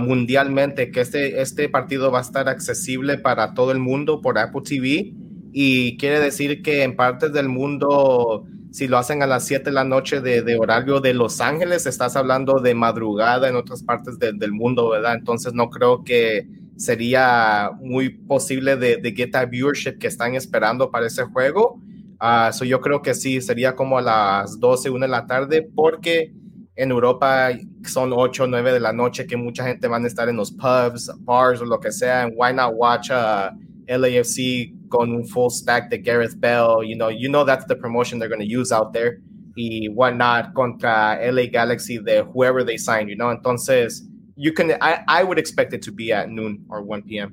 mundialmente, 0.00 0.90
que 0.90 1.00
este, 1.00 1.40
este 1.40 1.68
partido 1.68 2.10
va 2.10 2.18
a 2.18 2.22
estar 2.22 2.48
accesible 2.48 3.18
para 3.18 3.54
todo 3.54 3.72
el 3.72 3.78
mundo 3.78 4.20
por 4.20 4.38
Apple 4.38 4.62
TV. 4.64 5.14
Y 5.52 5.96
quiere 5.96 6.20
decir 6.20 6.62
que 6.62 6.82
en 6.82 6.96
partes 6.96 7.32
del 7.32 7.48
mundo, 7.48 8.44
si 8.70 8.88
lo 8.88 8.98
hacen 8.98 9.22
a 9.22 9.26
las 9.26 9.44
7 9.46 9.64
de 9.64 9.72
la 9.72 9.84
noche 9.84 10.20
de, 10.20 10.56
horario 10.56 11.00
de 11.00 11.14
Los 11.14 11.40
Ángeles, 11.40 11.86
estás 11.86 12.16
hablando 12.16 12.60
de 12.60 12.74
madrugada 12.74 13.48
en 13.48 13.56
otras 13.56 13.82
partes 13.82 14.18
del 14.18 14.52
mundo, 14.52 14.90
¿verdad? 14.90 15.14
Entonces 15.14 15.52
no 15.52 15.70
creo 15.70 16.04
que 16.04 16.46
sería 16.76 17.70
muy 17.80 18.10
posible 18.10 18.76
de, 18.76 18.96
de 18.96 19.12
get 19.12 19.30
that 19.32 19.48
viewership 19.50 19.98
que 19.98 20.06
están 20.06 20.34
esperando 20.34 20.90
para 20.90 21.06
ese 21.06 21.24
juego. 21.24 21.80
Uh, 22.22 22.64
yo 22.64 22.80
creo 22.80 23.02
que 23.02 23.14
sí, 23.14 23.40
sería 23.40 23.74
como 23.74 23.98
a 23.98 24.02
las 24.02 24.60
12, 24.60 24.90
1 24.90 25.06
de 25.06 25.10
la 25.10 25.26
tarde, 25.26 25.68
porque 25.74 26.32
en 26.76 26.92
Europa 26.92 27.50
son 27.84 28.12
8 28.14 28.44
o 28.44 28.46
9 28.46 28.72
de 28.72 28.78
la 28.78 28.92
noche 28.92 29.26
que 29.26 29.36
mucha 29.36 29.64
gente 29.64 29.88
van 29.88 30.04
a 30.04 30.06
estar 30.06 30.28
en 30.28 30.36
los 30.36 30.52
pubs, 30.52 31.10
bars 31.18 31.60
o 31.60 31.64
lo 31.64 31.80
que 31.80 31.90
sea. 31.90 32.22
And 32.22 32.34
why 32.36 32.52
not 32.52 32.74
watch 32.76 33.10
a 33.10 33.52
LAFC 33.88 34.72
con 34.88 35.12
un 35.12 35.26
full 35.26 35.50
stack 35.50 35.90
de 35.90 35.98
Gareth 35.98 36.36
Bell? 36.38 36.84
You 36.84 36.94
know, 36.94 37.10
you 37.10 37.28
know 37.28 37.44
that's 37.44 37.66
the 37.66 37.74
promotion 37.74 38.20
they're 38.20 38.28
going 38.28 38.40
to 38.40 38.46
use 38.46 38.70
out 38.70 38.92
there. 38.92 39.18
Y 39.56 39.88
why 39.92 40.12
not 40.12 40.54
contra 40.54 41.18
LA 41.20 41.46
Galaxy 41.50 41.98
de 41.98 42.22
whoever 42.22 42.64
they 42.64 42.78
sign, 42.78 43.08
you 43.08 43.16
know? 43.16 43.34
Entonces, 43.34 44.02
you 44.36 44.52
can, 44.52 44.70
I, 44.80 45.02
I 45.08 45.24
would 45.24 45.40
expect 45.40 45.72
it 45.74 45.82
to 45.82 45.92
be 45.92 46.12
at 46.12 46.30
noon 46.30 46.64
or 46.70 46.82
1 46.82 47.02
p.m. 47.02 47.32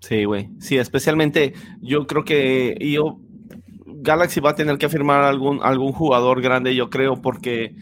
Sí, 0.00 0.24
güey. 0.24 0.48
Sí, 0.58 0.78
especialmente 0.78 1.52
yo 1.80 2.06
creo 2.06 2.24
que 2.24 2.76
yo 2.80 3.20
Galaxy 4.02 4.40
va 4.40 4.50
a 4.50 4.54
tener 4.54 4.78
que 4.78 4.88
firmar 4.88 5.22
algún, 5.22 5.60
algún 5.62 5.92
jugador 5.92 6.42
grande, 6.42 6.74
yo 6.74 6.90
creo, 6.90 7.22
porque 7.22 7.74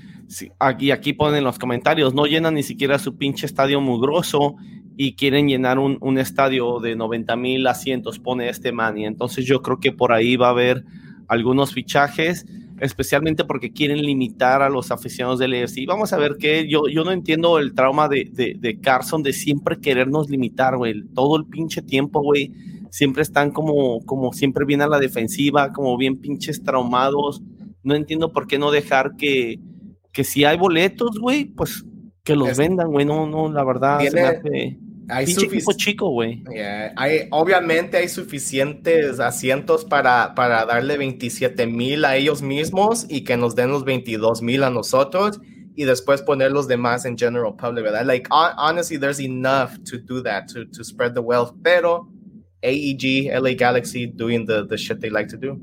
aquí, 0.59 0.91
aquí 0.91 1.13
ponen 1.13 1.45
los 1.45 1.59
comentarios, 1.59 2.15
no 2.15 2.27
llenan 2.27 2.55
ni 2.55 2.63
siquiera 2.63 2.99
su 2.99 3.17
pinche 3.17 3.47
estadio 3.47 3.81
mugroso 3.81 4.57
y 4.97 5.15
quieren 5.15 5.49
llenar 5.49 5.79
un, 5.79 5.97
un 6.01 6.19
estadio 6.19 6.79
de 6.79 6.95
90 6.95 7.37
mil 7.37 7.67
asientos, 7.67 8.19
pone 8.19 8.49
este 8.51 8.71
man. 8.71 8.99
Y 8.99 9.07
entonces 9.07 9.47
yo 9.47 9.63
creo 9.63 9.81
que 9.81 9.93
por 9.93 10.13
ahí 10.13 10.37
va 10.37 10.49
a 10.49 10.51
haber 10.51 10.85
algunos 11.27 11.73
fichajes, 11.73 12.45
especialmente 12.81 13.45
porque 13.45 13.73
quieren 13.73 14.03
limitar 14.03 14.63
a 14.63 14.69
los 14.69 14.91
aficionados 14.91 15.39
del 15.39 15.55
EFC. 15.55 15.87
Vamos 15.87 16.13
a 16.13 16.19
ver 16.19 16.37
que 16.39 16.69
yo, 16.69 16.83
yo 16.89 17.03
no 17.05 17.13
entiendo 17.13 17.59
el 17.59 17.73
trauma 17.73 18.09
de, 18.09 18.29
de, 18.31 18.57
de 18.59 18.79
Carson 18.79 19.23
de 19.23 19.33
siempre 19.33 19.81
querernos 19.81 20.29
limitar, 20.29 20.77
güey. 20.77 21.03
Todo 21.15 21.39
el 21.39 21.47
pinche 21.47 21.81
tiempo, 21.81 22.21
güey. 22.21 22.53
Siempre 22.91 23.23
están 23.23 23.51
como, 23.51 24.05
como 24.05 24.33
siempre 24.33 24.65
bien 24.65 24.83
a 24.83 24.89
la 24.89 24.99
defensiva, 24.99 25.73
como 25.73 25.97
bien 25.97 26.21
pinches 26.21 26.63
traumados. 26.63 27.43
No 27.83 27.95
entiendo 27.95 28.33
por 28.33 28.47
qué 28.47 28.59
no 28.59 28.71
dejar 28.71 29.17
que, 29.17 29.59
que 30.13 30.25
si 30.25 30.45
hay 30.45 30.59
boletos, 30.59 31.19
güey, 31.19 31.47
pues 31.47 31.85
que 32.25 32.37
los 32.37 32.57
vendan, 32.59 32.91
güey. 32.91 33.07
No, 33.07 33.27
no, 33.27 33.51
la 33.51 33.65
verdad, 33.65 34.01
hay 35.11 35.25
equipo 35.25 35.73
chico, 35.73 36.11
güey. 36.11 36.45
hay, 36.97 37.29
obviamente 37.31 37.97
hay 37.97 38.09
suficientes 38.09 39.19
asientos 39.21 39.85
para, 39.85 40.35
para 40.35 40.65
darle 40.65 40.97
27 40.97 41.67
mil 41.67 42.05
a 42.05 42.17
ellos 42.17 42.43
mismos 42.43 43.07
y 43.09 43.25
que 43.25 43.37
nos 43.37 43.57
den 43.57 43.71
los 43.71 43.85
22 43.85 44.43
mil 44.43 44.63
a 44.63 44.71
nosotros 44.71 45.41
y 45.75 45.85
después 45.85 46.23
poner 46.23 46.53
los 46.53 46.69
demás 46.69 47.05
en 47.05 47.17
general 47.17 47.57
public, 47.57 47.85
¿verdad? 47.85 48.05
Like, 48.05 48.29
honestly, 48.31 48.99
there's 48.99 49.21
enough 49.21 49.71
to 49.91 49.99
do 49.99 50.23
that, 50.23 50.47
to, 50.53 50.67
to 50.67 50.85
spread 50.85 51.15
the 51.15 51.21
wealth, 51.21 51.55
pero 51.63 52.09
AEG, 52.63 53.31
LA 53.33 53.55
Galaxy 53.55 54.07
doing 54.07 54.47
the, 54.47 54.67
the 54.67 54.77
shit 54.77 55.01
they 55.01 55.11
like 55.11 55.29
to 55.31 55.37
do. 55.37 55.59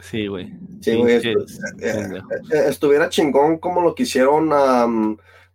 Sí, 0.00 0.26
güey. 0.26 0.52
Sí, 0.80 0.94
güey. 0.94 1.16
Eh, 1.16 1.34
eh, 1.80 2.64
estuviera 2.68 3.08
chingón 3.08 3.58
como 3.58 3.80
lo 3.80 3.94
que 3.94 4.04
hicieron, 4.04 4.50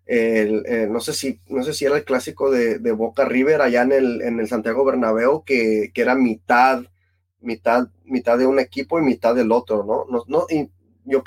el, 0.06 0.92
no, 0.92 1.00
sé 1.00 1.14
si, 1.14 1.40
no 1.48 1.64
sé 1.64 1.74
si 1.74 1.86
era 1.86 1.96
el 1.96 2.04
clásico 2.04 2.52
de, 2.52 2.80
de, 2.80 2.92
Boca 2.92 3.24
River 3.24 3.62
allá 3.62 3.84
en 3.84 3.92
el, 3.94 4.22
en 4.22 4.40
el 4.40 4.48
Santiago 4.48 4.84
Bernabéu, 4.84 5.44
que, 5.46 5.92
que, 5.94 6.02
era 6.02 6.16
mitad, 6.16 6.84
mitad, 7.40 7.88
mitad 8.04 8.38
de 8.38 8.46
un 8.46 8.60
equipo 8.60 9.00
y 9.00 9.04
mitad 9.04 9.36
del 9.36 9.52
otro, 9.52 9.86
¿no? 9.86 10.06
no, 10.10 10.24
no 10.28 10.46
y 10.50 10.70
yo 11.06 11.24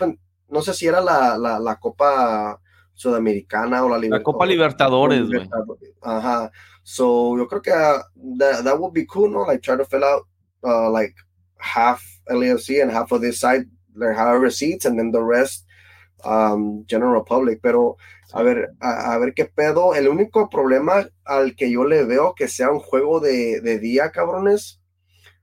no 0.49 0.63
sé 0.63 0.75
si 0.75 0.87
era 0.87 1.01
la, 1.01 1.39
la, 1.39 1.59
la 1.59 1.77
Copa 1.77 2.61
Sudamericana 2.93 3.85
o 3.85 3.89
la, 3.89 3.99
la 3.99 4.23
Copa 4.23 4.47
Libertadores, 4.47 5.27
güey. 5.27 5.49
Ajá. 6.03 6.51
So, 6.85 7.37
yo 7.37 7.47
creo 7.47 7.63
que 7.63 7.73
uh, 7.73 8.03
that, 8.39 8.65
that 8.65 8.79
would 8.79 8.93
be 8.93 9.07
cool, 9.07 9.31
¿no? 9.31 9.41
Like, 9.41 9.63
try 9.63 9.77
to 9.77 9.87
fill 9.87 10.05
out, 10.05 10.27
uh, 10.63 10.91
like, 10.91 11.15
half 11.59 12.05
LAFC 12.29 12.83
and 12.83 12.93
half 12.93 13.11
of 13.11 13.23
this 13.23 13.41
side, 13.41 13.65
there 13.97 14.13
however 14.13 14.51
seats, 14.51 14.85
and 14.85 14.99
then 14.99 15.11
the 15.11 15.23
rest 15.23 15.65
um, 16.25 16.85
General 16.87 17.25
Public. 17.25 17.61
Pero 17.63 17.97
a 18.35 18.43
ver, 18.43 18.75
a, 18.81 19.17
ver 19.19 19.33
qué 19.33 19.47
pedo. 19.47 19.95
El 19.95 20.09
único 20.09 20.51
problema 20.51 21.09
al 21.25 21.57
que 21.57 21.71
yo 21.71 21.85
le 21.85 22.05
veo 22.05 22.35
que 22.35 22.49
sea 22.49 22.71
un 22.71 22.81
juego 22.81 23.19
de, 23.19 23.61
de 23.63 23.79
día, 23.79 24.11
cabrones, 24.11 24.83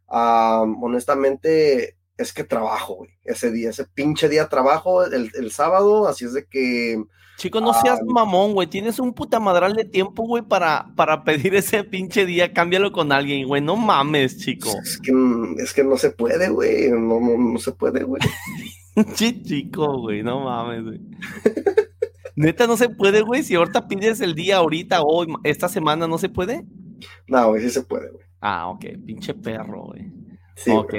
honestamente, 0.08 1.98
es 2.18 2.34
que 2.34 2.44
trabajo, 2.44 2.98
güey, 2.98 3.12
ese 3.24 3.50
día, 3.52 3.72
ese 3.72 3.86
pinche 3.86 4.30
día 4.30 4.48
trabajo 4.48 5.04
el, 5.06 5.32
el 5.34 5.52
sábado, 5.52 6.08
así 6.08 6.26
es 6.26 6.34
de 6.34 6.46
que 6.46 7.04
Chico, 7.42 7.60
no 7.60 7.74
seas 7.74 8.04
mamón, 8.06 8.54
güey. 8.54 8.68
Tienes 8.68 9.00
un 9.00 9.14
puta 9.14 9.40
madral 9.40 9.74
de 9.74 9.84
tiempo, 9.84 10.28
güey, 10.28 10.44
para, 10.44 10.94
para 10.96 11.24
pedir 11.24 11.56
ese 11.56 11.84
pinche 11.84 12.28
día. 12.28 12.54
Cámbialo 12.54 12.92
con 12.92 13.12
alguien, 13.12 13.48
güey. 13.48 13.64
No 13.64 13.76
mames, 13.76 14.38
chico. 14.38 14.70
Es 14.84 15.00
que, 15.00 15.12
es 15.58 15.74
que 15.74 15.84
no 15.84 15.98
se 15.98 16.12
puede, 16.12 16.50
güey. 16.50 16.92
No, 16.92 17.20
no, 17.20 17.36
no 17.40 17.58
se 17.58 17.72
puede, 17.72 18.04
güey. 18.04 18.22
sí, 19.16 19.42
chico, 19.42 20.02
güey. 20.02 20.22
No 20.22 20.42
mames, 20.42 20.84
güey. 20.84 21.02
Neta, 22.36 22.68
no 22.68 22.78
se 22.78 22.90
puede, 22.90 23.22
güey. 23.22 23.42
Si 23.42 23.56
ahorita 23.56 23.88
pides 23.88 24.22
el 24.22 24.36
día 24.36 24.58
ahorita 24.58 25.02
o 25.02 25.26
esta 25.44 25.68
semana, 25.68 26.08
¿no 26.08 26.20
se 26.20 26.30
puede? 26.30 26.64
No, 27.26 27.48
güey, 27.50 27.64
sí 27.64 27.72
se 27.72 27.82
puede, 27.82 28.12
güey. 28.12 28.24
Ah, 28.40 28.68
ok. 28.68 28.86
Pinche 29.04 29.34
perro, 29.34 29.86
güey. 29.86 30.12
Sí. 30.58 30.70
Ok 30.70 30.94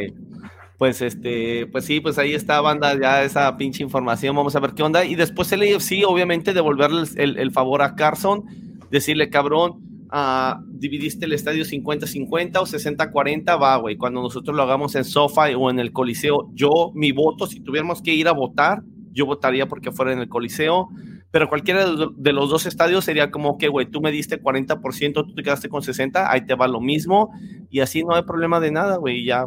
pues 0.82 1.00
este, 1.00 1.68
pues 1.68 1.84
sí, 1.84 2.00
pues 2.00 2.18
ahí 2.18 2.34
está, 2.34 2.60
banda, 2.60 2.98
ya 3.00 3.22
esa 3.22 3.56
pinche 3.56 3.84
información, 3.84 4.34
vamos 4.34 4.56
a 4.56 4.58
ver 4.58 4.72
qué 4.72 4.82
onda. 4.82 5.04
Y 5.04 5.14
después 5.14 5.52
el 5.52 5.62
AFC, 5.62 6.04
obviamente, 6.04 6.52
devolverle 6.52 7.04
el, 7.18 7.52
favor 7.52 7.82
a 7.82 7.94
Carson, 7.94 8.42
decirle, 8.90 9.30
cabrón, 9.30 9.74
uh, 10.12 10.60
dividiste 10.72 11.26
el 11.26 11.34
estadio 11.34 11.62
50-50 11.62 12.56
o 12.56 12.66
60-40, 12.66 13.62
va, 13.62 13.76
güey, 13.76 13.96
cuando 13.96 14.22
nosotros 14.22 14.56
lo 14.56 14.64
hagamos 14.64 14.96
en 14.96 15.04
SoFi 15.04 15.54
o 15.56 15.70
en 15.70 15.78
el 15.78 15.92
Coliseo, 15.92 16.50
yo, 16.52 16.90
mi 16.96 17.12
voto, 17.12 17.46
si 17.46 17.60
tuviéramos 17.60 18.02
que 18.02 18.12
ir 18.12 18.26
a 18.26 18.32
votar, 18.32 18.82
yo 19.12 19.24
votaría 19.24 19.68
porque 19.68 19.92
fuera 19.92 20.12
en 20.12 20.18
el 20.18 20.28
Coliseo, 20.28 20.88
pero 21.30 21.48
cualquiera 21.48 21.86
de 21.86 22.32
los 22.32 22.50
dos 22.50 22.66
estadios 22.66 23.04
sería 23.04 23.30
como 23.30 23.56
que, 23.56 23.68
güey, 23.68 23.86
tú 23.86 24.00
me 24.00 24.10
diste 24.10 24.42
40%, 24.42 25.12
tú 25.14 25.32
te 25.32 25.44
quedaste 25.44 25.68
con 25.68 25.82
60, 25.82 26.28
ahí 26.28 26.44
te 26.44 26.56
va 26.56 26.66
lo 26.66 26.80
mismo, 26.80 27.30
y 27.70 27.78
así 27.78 28.02
no 28.02 28.16
hay 28.16 28.24
problema 28.24 28.58
de 28.58 28.72
nada, 28.72 28.96
güey, 28.96 29.24
ya. 29.24 29.46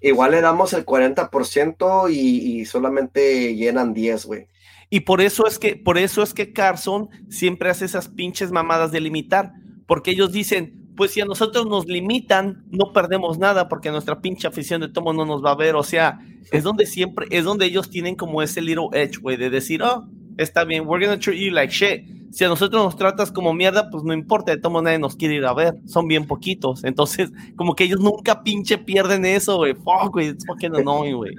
Igual 0.00 0.32
le 0.32 0.40
damos 0.40 0.72
el 0.72 0.86
40% 0.86 2.12
y, 2.12 2.60
y 2.60 2.64
solamente 2.64 3.54
llenan 3.54 3.92
10, 3.92 4.26
güey. 4.26 4.46
Y 4.88 5.00
por 5.00 5.20
eso 5.20 5.46
es 5.46 5.58
que, 5.58 5.76
por 5.76 5.98
eso 5.98 6.22
es 6.22 6.34
que 6.34 6.52
Carson 6.52 7.10
siempre 7.28 7.70
hace 7.70 7.84
esas 7.84 8.08
pinches 8.08 8.50
mamadas 8.50 8.90
de 8.90 9.00
limitar, 9.00 9.52
porque 9.86 10.10
ellos 10.10 10.32
dicen, 10.32 10.80
pues 10.96 11.12
si 11.12 11.20
a 11.20 11.24
nosotros 11.24 11.66
nos 11.66 11.86
limitan, 11.86 12.64
no 12.70 12.92
perdemos 12.92 13.38
nada, 13.38 13.68
porque 13.68 13.90
nuestra 13.90 14.20
pinche 14.20 14.48
afición 14.48 14.80
de 14.80 14.88
tomo 14.88 15.12
no 15.12 15.24
nos 15.24 15.44
va 15.44 15.52
a 15.52 15.56
ver. 15.56 15.76
O 15.76 15.82
sea, 15.82 16.18
es 16.50 16.64
donde 16.64 16.86
siempre, 16.86 17.26
es 17.30 17.44
donde 17.44 17.66
ellos 17.66 17.88
tienen 17.88 18.16
como 18.16 18.42
ese 18.42 18.60
little 18.60 18.88
edge, 18.92 19.18
güey, 19.20 19.36
de 19.36 19.48
decir, 19.48 19.82
oh, 19.82 20.06
está 20.36 20.64
bien, 20.64 20.86
we're 20.86 21.04
gonna 21.04 21.18
treat 21.18 21.38
you 21.38 21.50
like 21.52 21.72
shit 21.72 22.19
si 22.30 22.44
a 22.44 22.48
nosotros 22.48 22.84
nos 22.84 22.96
tratas 22.96 23.32
como 23.32 23.52
mierda, 23.52 23.90
pues 23.90 24.04
no 24.04 24.12
importa, 24.12 24.52
de 24.52 24.58
todo 24.58 24.80
nadie 24.82 24.98
nos 24.98 25.16
quiere 25.16 25.34
ir 25.34 25.46
a 25.46 25.54
ver, 25.54 25.74
son 25.86 26.06
bien 26.06 26.26
poquitos. 26.26 26.84
Entonces, 26.84 27.30
como 27.56 27.74
que 27.74 27.84
ellos 27.84 28.00
nunca 28.00 28.42
pinche 28.42 28.78
pierden 28.78 29.24
eso, 29.24 29.56
güey. 29.56 29.74
Fuck, 29.74 30.12
güey, 30.12 30.28
it's 30.28 30.46
fucking 30.46 30.76
annoying, 30.76 31.16
güey. 31.16 31.34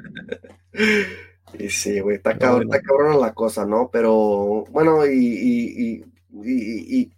Y 1.59 1.69
sí, 1.69 1.99
güey, 1.99 2.15
está, 2.15 2.37
cabrón, 2.37 2.63
está 2.63 2.81
cabrón 2.81 3.19
la 3.19 3.33
cosa, 3.33 3.65
¿no? 3.65 3.89
Pero 3.91 4.63
bueno, 4.69 5.05
y, 5.05 5.17
y, 5.17 6.03
y, 6.31 7.01
y 7.01 7.11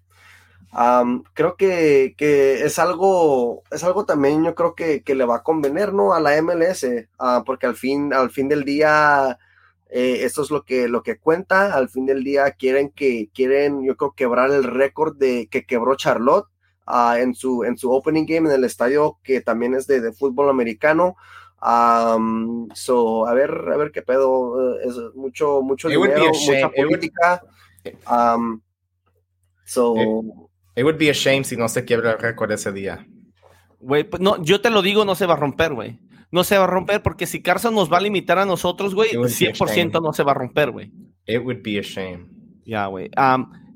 creo 1.33 1.55
que, 1.55 2.15
que, 2.17 2.63
es 2.63 2.79
algo, 2.79 3.63
es 3.71 3.83
algo 3.83 4.05
también, 4.05 4.43
yo 4.43 4.55
creo 4.55 4.73
que, 4.73 5.03
que 5.03 5.15
le 5.15 5.25
va 5.25 5.37
a 5.37 5.43
convenir, 5.43 5.93
¿no? 5.93 6.13
A 6.13 6.19
la 6.19 6.41
MLS, 6.41 6.85
ah, 7.19 7.43
porque 7.45 7.67
al 7.67 7.75
fin, 7.75 8.11
al 8.13 8.31
fin 8.31 8.49
del 8.49 8.63
día 8.63 9.37
eh, 9.95 10.25
esto 10.25 10.41
es 10.41 10.49
lo 10.49 10.63
que, 10.63 10.87
lo 10.87 11.03
que 11.03 11.19
cuenta. 11.19 11.71
Al 11.75 11.87
fin 11.87 12.07
del 12.07 12.23
día 12.23 12.49
quieren 12.53 12.89
que, 12.89 13.29
quieren, 13.31 13.85
yo 13.85 13.95
creo, 13.95 14.13
quebrar 14.13 14.49
el 14.49 14.63
récord 14.63 15.15
de 15.15 15.47
que 15.51 15.67
quebró 15.67 15.95
Charlotte 15.95 16.47
ah, 16.87 17.17
en, 17.19 17.35
su, 17.35 17.63
en 17.63 17.77
su 17.77 17.91
opening 17.91 18.25
game 18.25 18.49
en 18.49 18.55
el 18.55 18.63
estadio 18.63 19.19
que 19.23 19.41
también 19.41 19.75
es 19.75 19.85
de, 19.85 20.01
de 20.01 20.11
fútbol 20.11 20.49
americano. 20.49 21.15
so, 22.73 23.27
a 23.27 23.33
ver, 23.35 23.51
a 23.71 23.77
ver 23.77 23.91
qué 23.91 24.01
pedo. 24.01 24.79
Eh, 24.79 24.87
es 24.87 24.95
mucho, 25.13 25.61
mucho 25.61 25.89
dinero, 25.89 26.25
mucha 26.25 26.69
política. 26.69 27.43
so, 29.63 29.95
it, 30.75 30.83
would 30.83 30.97
be 30.97 31.11
a 31.11 31.13
shame 31.13 31.43
si 31.43 31.55
no 31.55 31.69
se 31.69 31.85
quiebra 31.85 32.13
el 32.13 32.17
récord 32.17 32.51
ese 32.51 32.71
día. 32.71 33.05
Güey, 33.79 34.05
pues 34.05 34.23
no, 34.23 34.41
yo 34.41 34.59
te 34.59 34.71
lo 34.71 34.81
digo, 34.81 35.05
no 35.05 35.13
se 35.13 35.27
va 35.27 35.35
a 35.35 35.37
romper, 35.37 35.75
güey 35.75 35.99
no 36.33 36.43
se 36.43 36.57
va 36.57 36.63
a 36.63 36.67
romper 36.67 37.03
porque 37.03 37.27
si 37.27 37.43
Carson 37.43 37.75
nos 37.75 37.93
va 37.93 37.97
a 37.97 38.01
limitar 38.01 38.39
a 38.39 38.45
nosotros, 38.45 38.95
güey, 38.95 39.11
100% 39.11 40.01
no 40.01 40.13
se 40.13 40.23
va 40.23 40.31
a 40.31 40.33
romper, 40.33 40.71
güey. 40.71 40.91
It 41.27 41.39
would 41.43 41.61
be 41.61 41.77
a 41.77 41.83
shame. 41.83 42.25
Ya, 42.65 42.87
güey. 42.87 43.11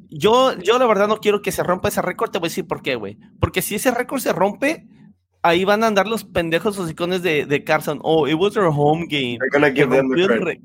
yo, 0.09 0.57
yo 0.57 0.79
la 0.79 0.87
verdad 0.87 1.07
no 1.07 1.17
quiero 1.17 1.43
que 1.43 1.51
se 1.51 1.61
rompa 1.61 1.89
ese 1.89 2.01
récord, 2.01 2.31
te 2.31 2.39
voy 2.39 2.47
a 2.47 2.49
decir 2.49 2.65
por 2.65 2.81
qué, 2.81 2.95
güey. 2.95 3.19
Porque 3.39 3.61
si 3.61 3.75
ese 3.75 3.91
récord 3.91 4.21
se 4.21 4.33
rompe, 4.33 4.87
ahí 5.43 5.65
van 5.65 5.83
a 5.83 5.87
andar 5.87 6.07
los 6.07 6.23
pendejos 6.23 6.79
los 6.79 6.89
icones 6.89 7.21
de, 7.21 7.45
de 7.45 7.63
Carson. 7.63 7.99
Oh, 8.01 8.27
it 8.27 8.33
was 8.33 8.57
our 8.57 8.71
home 8.73 9.05
game. 9.07 9.37
They're 9.37 9.51
gonna 9.53 9.69
give 9.69 9.95
them 9.95 10.09
the 10.09 10.59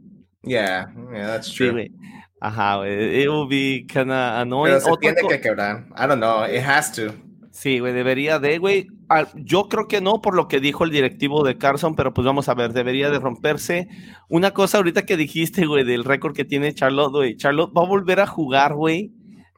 Yeah, 0.44 0.86
yeah, 1.12 1.26
that's 1.26 1.52
true. 1.52 1.72
Sí, 1.78 1.92
Ajá, 2.40 2.78
güey. 2.78 3.22
It 3.22 3.28
will 3.28 3.46
be 3.46 3.86
kinda 3.86 4.40
annoying. 4.40 4.78
Pero 4.78 4.94
se 4.94 4.96
tiene 4.98 5.20
que 5.28 5.40
quebrar. 5.42 5.84
I 5.94 6.06
don't 6.06 6.20
know. 6.20 6.46
It 6.46 6.64
has 6.64 6.90
to. 6.92 7.12
Sí, 7.50 7.80
güey, 7.80 7.92
debería 7.92 8.38
de, 8.38 8.56
güey. 8.56 8.88
Yo 9.34 9.68
creo 9.68 9.88
que 9.88 10.00
no 10.00 10.20
por 10.20 10.34
lo 10.34 10.48
que 10.48 10.60
dijo 10.60 10.84
el 10.84 10.90
directivo 10.90 11.44
de 11.44 11.58
Carson, 11.58 11.94
pero 11.94 12.14
pues 12.14 12.24
vamos 12.24 12.48
a 12.48 12.54
ver, 12.54 12.72
debería 12.72 13.10
de 13.10 13.18
romperse. 13.18 13.88
Una 14.28 14.52
cosa 14.52 14.78
ahorita 14.78 15.04
que 15.04 15.16
dijiste, 15.16 15.66
güey, 15.66 15.84
del 15.84 16.04
récord 16.04 16.34
que 16.34 16.44
tiene 16.44 16.74
Charlotte, 16.74 17.12
güey. 17.12 17.36
Charlotte 17.36 17.72
va 17.76 17.82
a 17.82 17.88
volver 17.88 18.20
a 18.20 18.26
jugar, 18.26 18.74
güey, 18.74 19.12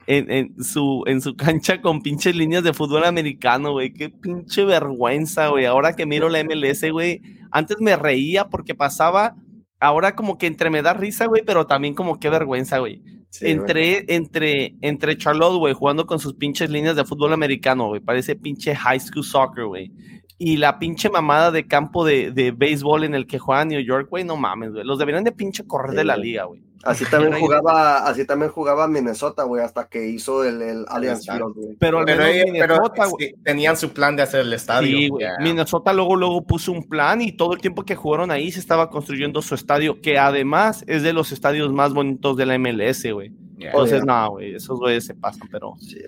en, 0.07 0.31
en, 0.31 0.63
su, 0.63 1.05
en 1.07 1.21
su 1.21 1.37
cancha 1.37 1.81
con 1.81 2.01
pinches 2.01 2.35
líneas 2.37 2.65
de 2.65 2.73
fútbol 2.73 3.05
americano, 3.05 3.73
güey. 3.73 3.93
Qué 3.93 4.09
pinche 4.11 4.65
vergüenza, 4.65 5.49
güey. 5.49 5.67
Ahora 5.67 5.95
que 5.95 6.07
miro 6.07 6.29
la 6.29 6.43
MLS, 6.43 6.91
güey, 6.91 7.21
antes 7.51 7.77
me 7.81 7.97
reía 7.97 8.49
porque 8.49 8.75
pasaba, 8.75 9.37
ahora 9.81 10.15
como 10.15 10.39
que 10.39 10.47
entre 10.47 10.71
me 10.71 10.83
da 10.83 10.95
risa, 10.95 11.27
güey, 11.27 11.43
pero 11.45 11.67
también 11.67 11.95
como 11.95 12.19
qué 12.19 12.31
vergüenza, 12.31 12.79
güey 12.79 13.03
entre, 13.41 14.05
entre, 14.15 14.75
entre 14.81 15.17
Charlotte, 15.17 15.59
güey, 15.59 15.75
jugando 15.75 16.07
con 16.07 16.19
sus 16.19 16.35
pinches 16.35 16.71
líneas 16.71 16.97
de 16.97 17.05
fútbol 17.05 17.33
americano, 17.33 17.89
güey. 17.89 18.01
Parece 18.01 18.37
pinche 18.37 18.75
high 18.75 19.01
school 19.01 19.25
soccer, 19.25 19.67
güey. 19.67 19.93
Y 20.39 20.57
la 20.57 20.79
pinche 20.79 21.09
mamada 21.11 21.51
de 21.51 21.67
campo 21.67 22.05
de, 22.05 22.33
de 22.33 22.51
béisbol 22.51 23.05
en 23.05 23.15
el 23.15 23.27
que 23.27 23.39
juega 23.39 23.65
New 23.65 23.81
York, 23.81 24.09
güey, 24.11 24.25
no 24.25 24.37
mames, 24.37 24.73
güey. 24.73 24.85
Los 24.85 24.99
deberían 24.99 25.25
de 25.25 25.33
pinche 25.33 25.67
correr 25.67 25.95
de 25.95 26.05
la 26.05 26.17
liga, 26.17 26.45
güey. 26.45 26.64
Así 26.83 27.05
también 27.07 27.41
jugaba, 27.41 28.07
así 28.07 28.27
también 28.27 28.51
jugaba 28.51 28.87
Minnesota, 28.89 29.45
güey, 29.45 29.63
hasta 29.63 29.89
que 29.89 30.07
hizo 30.07 30.45
el, 30.45 30.61
el 30.61 30.85
Allianz 30.89 31.27
Field, 31.27 31.55
güey. 31.55 31.77
Pero, 31.79 32.01
al 32.01 32.05
menos 32.05 32.27
Minnesota, 32.45 33.07
güey. 33.07 33.35
tenían 33.43 33.77
su 33.77 33.91
plan 33.91 34.17
de 34.17 34.23
hacer 34.23 34.41
el 34.41 34.53
estadio. 34.53 34.99
Sí, 34.99 35.09
güey. 35.09 35.27
Minnesota 35.41 35.93
luego, 35.93 36.17
luego 36.17 36.43
puso 36.43 36.73
un 36.73 36.87
plan 36.87 37.23
y 37.23 37.33
todo 37.33 37.55
el 37.55 37.61
tiempo 37.61 37.85
que 37.85 37.95
jugaron 37.95 38.31
ahí 38.31 38.51
se 38.53 38.61
estaba 38.61 38.91
construyendo 38.91 39.41
su 39.41 39.55
estadio, 39.55 40.01
que 40.01 40.19
además 40.19 40.85
es 40.87 41.03
de 41.03 41.13
los 41.13 41.33
estadios 41.33 41.73
más 41.73 41.95
bonitos 41.95 42.37
de 42.37 42.47
la 42.47 42.59
MLS, 42.59 43.11
güey. 43.13 43.33
Entonces, 43.59 44.05
no, 44.05 44.31
güey, 44.31 44.55
esos 44.55 44.79
güeyes 44.79 45.07
se 45.07 45.15
pasan, 45.15 45.49
pero. 45.51 45.75
Sí, 45.81 45.99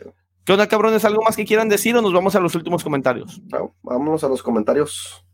¿Qué 0.44 0.52
onda, 0.52 0.68
cabrones? 0.68 1.05
¿Algo 1.05 1.22
más 1.22 1.34
que 1.34 1.44
quieran 1.44 1.68
decir 1.68 1.97
o 1.97 2.02
nos 2.02 2.12
vamos 2.12 2.36
a 2.36 2.40
los 2.40 2.55
últimos 2.55 2.84
comentarios? 2.84 3.43
vámonos 3.82 4.22
a 4.22 4.28
los 4.28 4.43
comentarios. 4.43 5.24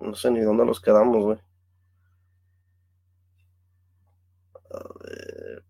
No 0.00 0.14
sé 0.14 0.30
ni 0.30 0.40
dónde 0.40 0.64
los 0.64 0.80
quedamos, 0.80 1.22
güey. 1.22 1.38
A 4.70 4.82
ver. 5.02 5.64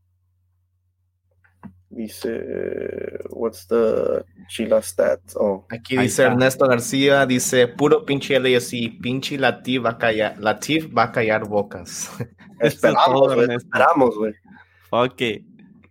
Dice, 1.92 3.18
what's 3.30 3.66
the 3.66 4.24
Chila 4.48 4.80
stats? 4.80 5.34
Oh. 5.34 5.66
Aquí 5.70 5.96
dice 5.96 6.22
Ernesto 6.22 6.68
García, 6.68 7.26
dice, 7.26 7.66
puro 7.66 8.04
pinche 8.04 8.38
LSI, 8.38 8.90
pinche 9.00 9.36
Latif 9.36 9.84
va 9.84 9.90
a 9.90 9.98
callar, 9.98 10.38
Latif 10.38 10.86
va 10.96 11.04
a 11.04 11.12
callar 11.12 11.48
bocas. 11.48 12.08
Esperamos, 12.60 13.34
güey. 13.34 13.48
Esperamos, 13.56 14.16
güey. 14.16 14.34
Ok. 14.90 15.22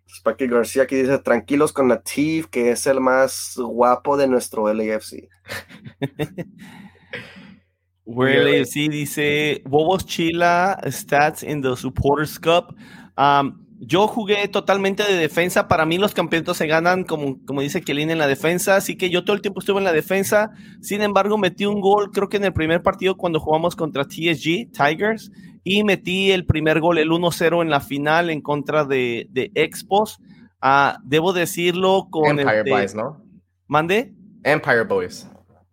Sparky 0.07 0.47
García 0.47 0.83
aquí 0.83 0.95
dice, 0.95 1.19
tranquilos 1.19 1.73
con 1.73 1.89
Latif, 1.89 2.47
que 2.47 2.71
es 2.71 2.87
el 2.87 3.01
más 3.01 3.55
guapo 3.57 4.15
de 4.15 4.27
nuestro 4.27 4.73
LAFC. 4.73 5.27
Where 8.05 8.43
LAFC 8.43 8.89
dice, 8.89 9.61
Bobos 9.65 10.05
Chila 10.05 10.79
stats 10.89 11.43
in 11.43 11.61
the 11.61 11.75
Supporters 11.75 12.39
Cup. 12.39 12.75
Um, 13.19 13.65
yo 13.81 14.07
jugué 14.07 14.47
totalmente 14.47 15.03
de 15.03 15.13
defensa. 15.13 15.67
Para 15.67 15.85
mí 15.85 15.97
los 15.97 16.13
campeonatos 16.13 16.57
se 16.57 16.67
ganan, 16.67 17.03
como, 17.03 17.43
como 17.45 17.61
dice 17.61 17.81
Kelly, 17.81 18.03
en 18.03 18.17
la 18.17 18.27
defensa. 18.27 18.77
Así 18.77 18.97
que 18.97 19.09
yo 19.09 19.23
todo 19.23 19.35
el 19.35 19.41
tiempo 19.41 19.59
estuve 19.59 19.79
en 19.79 19.83
la 19.83 19.93
defensa. 19.93 20.51
Sin 20.81 21.01
embargo, 21.01 21.37
metí 21.37 21.65
un 21.65 21.81
gol, 21.81 22.11
creo 22.11 22.29
que 22.29 22.37
en 22.37 22.45
el 22.45 22.53
primer 22.53 22.81
partido 22.81 23.17
cuando 23.17 23.39
jugamos 23.39 23.75
contra 23.75 24.05
TSG, 24.05 24.71
Tigers. 24.71 25.31
Y 25.63 25.83
metí 25.83 26.31
el 26.31 26.45
primer 26.45 26.79
gol, 26.79 26.97
el 26.97 27.09
1-0 27.09 27.61
en 27.61 27.69
la 27.69 27.81
final 27.81 28.29
en 28.29 28.41
contra 28.41 28.85
de, 28.85 29.27
de 29.31 29.51
Expos. 29.55 30.19
Ah, 30.61 30.99
debo 31.03 31.33
decirlo 31.33 32.07
con... 32.09 32.39
Empire 32.39 32.63
Boys, 32.69 32.95
¿no? 32.95 33.23
¿Mande? 33.67 34.13
Empire 34.43 34.83
Boys. 34.83 35.29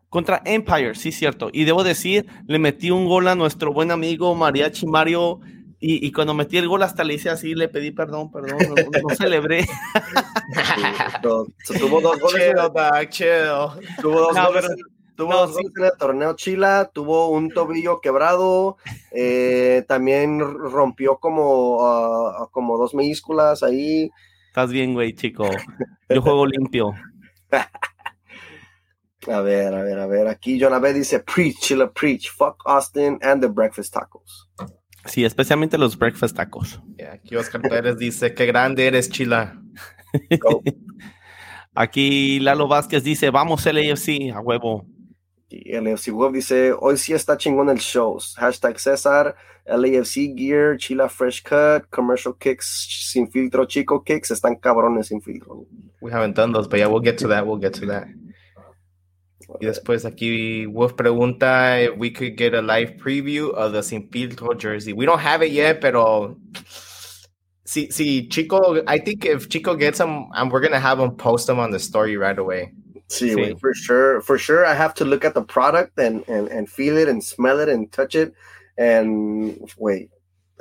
Contra 0.09 0.43
Empire, 0.45 0.95
sí, 0.95 1.13
cierto. 1.13 1.51
Y 1.53 1.65
debo 1.65 1.83
decir, 1.83 2.27
le 2.47 2.59
metí 2.59 2.91
un 2.91 3.07
gol 3.07 3.29
a 3.29 3.35
nuestro 3.35 3.73
buen 3.73 3.91
amigo 3.91 4.35
Mariachi 4.35 4.87
Mario 4.87 5.41
y, 5.89 6.13
cuando 6.13 6.35
metí 6.35 6.57
el 6.59 6.69
gol 6.69 6.83
hasta 6.83 7.05
le 7.05 7.15
hice 7.15 7.31
así, 7.31 7.55
le 7.55 7.69
pedí 7.69 7.91
perdón, 7.91 8.31
perdón, 8.33 8.59
no, 9.09 9.15
celebré. 9.15 9.67
So- 11.23 11.47
so 11.65 11.75
tuvo 11.75 12.01
dos 12.01 12.19
goles, 12.21 12.43
en 12.43 12.49
el- 12.51 12.57
dog, 12.57 13.09
chill. 13.11 13.29
tuvo 14.01 14.21
dos 14.21 14.35
No, 14.35 14.47
goles 14.47 14.63
pero- 14.67 14.75
en- 14.75 15.15
tuvo 15.17 15.31
no, 15.31 15.37
dos 15.47 15.49
sí. 15.51 15.55
goles 15.63 15.73
en 15.79 15.85
el 15.85 15.93
torneo 15.99 16.37
Chila, 16.37 16.91
tuvo 16.93 17.29
un 17.29 17.51
tobillo 17.51 18.01
quebrado, 18.01 18.77
eh, 19.13 19.85
también 19.89 20.41
rompió 20.41 21.19
como, 21.19 21.79
ah, 21.87 22.49
como 22.53 22.77
dos 22.79 22.95
meísculas 22.95 23.63
ahí. 23.63 24.11
Estás 24.49 24.71
bien, 24.71 24.95
güey, 24.95 25.15
chico. 25.15 25.49
Yo 26.09 26.23
juego 26.23 26.47
limpio. 26.47 26.93
A 29.29 29.41
ver, 29.41 29.75
a 29.75 29.83
ver, 29.83 29.99
a 29.99 30.07
ver. 30.07 30.29
Aquí 30.29 30.61
Jonabé 30.61 30.93
dice, 30.93 31.19
preach, 31.19 31.59
Chila, 31.59 31.91
preach. 31.93 32.31
Fuck 32.31 32.63
Austin 32.65 33.19
and 33.23 33.43
the 33.43 33.49
breakfast 33.49 33.93
tacos. 33.93 34.46
Sí, 35.07 35.25
especialmente 35.25 35.79
los 35.79 35.99
breakfast 35.99 36.37
tacos. 36.37 36.81
Yeah, 36.97 37.15
aquí 37.15 37.37
Oscar 37.37 37.63
Pérez 37.63 37.97
dice, 37.99 38.35
qué 38.35 38.47
grande 38.47 38.87
eres, 38.87 39.09
Chila. 39.11 39.61
Go. 40.41 40.63
Aquí 41.79 42.41
Lalo 42.41 42.69
Vázquez 42.69 43.05
dice, 43.05 43.29
vamos 43.29 43.67
LAFC, 43.67 44.33
a 44.35 44.41
huevo. 44.41 44.87
Y 45.51 45.79
LAFC 45.79 46.11
Wolf 46.11 46.35
dice, 46.35 46.73
hoy 46.73 46.97
sí 46.97 47.13
está 47.13 47.37
chingón 47.37 47.69
el 47.69 47.79
show. 47.79 48.19
Hashtag 48.37 48.79
César, 48.79 49.37
LAFC 49.67 50.35
Gear, 50.35 50.79
Chila 50.79 51.11
Fresh 51.11 51.43
Cut, 51.43 51.89
Commercial 51.91 52.35
Kicks, 52.39 53.11
Sin 53.13 53.31
Filtro, 53.31 53.67
Chico 53.67 54.03
Kicks, 54.03 54.31
están 54.31 54.57
cabrones 54.57 55.09
sin 55.09 55.21
filtro. 55.21 55.67
We 56.01 56.11
haven't 56.11 56.35
done 56.35 56.53
those, 56.53 56.67
but 56.67 56.79
yeah, 56.79 56.87
we'll 56.87 57.03
get 57.03 57.19
to 57.19 57.29
that, 57.29 57.47
we'll 57.47 57.61
get 57.61 57.75
to 57.75 57.87
that. 57.87 58.09
Y 59.49 59.67
después 59.67 60.05
aquí 60.05 60.67
Wolf 60.67 60.95
pregunta 60.95 61.81
if 61.81 61.97
we 61.97 62.11
could 62.11 62.37
get 62.37 62.53
a 62.55 62.61
live 62.61 62.97
preview 62.97 63.53
of 63.55 63.73
the 63.73 63.83
Sin 63.83 64.09
Filtro 64.09 64.59
jersey. 64.59 64.93
We 64.93 65.07
don't 65.07 65.21
have 65.21 65.43
it 65.43 65.53
yet, 65.53 65.81
pero 65.81 66.37
si, 67.65 67.91
si 67.91 68.29
Chico, 68.29 68.83
I 68.87 68.99
think 68.99 69.25
if 69.25 69.49
Chico 69.49 69.75
gets 69.77 69.99
them, 69.99 70.29
um, 70.35 70.49
we're 70.51 70.61
gonna 70.61 70.81
have 70.81 70.99
him 70.99 71.13
post 71.13 71.47
them 71.47 71.59
on 71.59 71.71
the 71.71 71.79
story 71.79 72.17
right 72.17 72.39
away. 72.39 72.73
Sí, 73.09 73.35
Sí. 73.35 73.61
for 73.61 73.73
sure, 73.73 74.21
for 74.21 74.37
sure. 74.37 74.67
I 74.67 74.75
have 74.75 74.93
to 74.95 75.05
look 75.05 75.25
at 75.25 75.35
the 75.35 75.43
product 75.43 75.97
and, 75.99 76.25
and, 76.29 76.49
and 76.49 76.69
feel 76.69 76.97
it 76.97 77.09
and 77.09 77.23
smell 77.23 77.61
it 77.61 77.69
and 77.69 77.91
touch 77.93 78.17
it. 78.17 78.35
And 78.77 79.71
wait, 79.79 80.11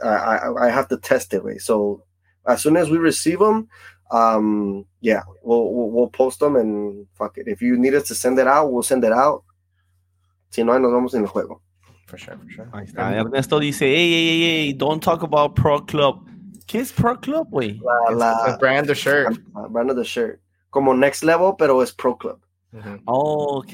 I, 0.03 0.07
I, 0.09 0.67
I 0.67 0.69
have 0.69 0.87
to 0.89 0.97
test 0.97 1.33
it, 1.33 1.43
way. 1.43 1.57
So 1.57 2.03
as 2.47 2.61
soon 2.61 2.77
as 2.77 2.89
we 2.89 2.97
receive 2.97 3.39
them, 3.39 3.67
um, 4.11 4.85
yeah, 5.01 5.23
we'll, 5.43 5.73
we'll, 5.73 5.89
we'll 5.89 6.09
post 6.09 6.39
them 6.39 6.55
and 6.55 7.05
fuck 7.13 7.37
it. 7.37 7.47
If 7.47 7.61
you 7.61 7.77
need 7.77 7.93
us 7.95 8.07
to 8.09 8.15
send 8.15 8.39
it 8.39 8.47
out, 8.47 8.71
we'll 8.71 8.83
send 8.83 9.03
it 9.03 9.11
out. 9.11 9.43
Si 10.51 10.63
no, 10.63 10.77
nos 10.77 10.91
vamos 10.91 11.13
en 11.15 11.21
el 11.21 11.27
juego. 11.27 11.61
For 12.07 12.17
sure, 12.17 12.37
for 12.37 12.49
sure. 12.49 12.65
Ahí 12.73 12.85
está. 12.85 13.13
Ernesto 13.17 13.59
dice, 13.59 13.81
hey, 13.81 13.95
hey, 13.95 14.27
hey, 14.27 14.65
hey, 14.67 14.73
don't 14.73 15.01
talk 15.03 15.23
about 15.23 15.55
Pro 15.55 15.81
Club. 15.81 16.27
¿Qué 16.67 16.79
es 16.79 16.91
Pro 16.91 17.15
Club, 17.17 17.49
güey? 17.51 17.79
La, 17.81 18.09
It's 18.11 18.19
la, 18.19 18.51
the 18.51 18.57
brand 18.59 18.89
or 18.89 18.95
shirt. 18.95 19.37
la 19.53 19.67
brand 19.67 19.89
of 19.89 19.95
the 19.97 20.03
shirt. 20.03 20.39
Como 20.71 20.93
next 20.93 21.23
level, 21.23 21.53
pero 21.57 21.81
es 21.81 21.91
pro 21.91 22.15
club. 22.15 22.39
Oh, 23.05 23.59
ok. 23.59 23.69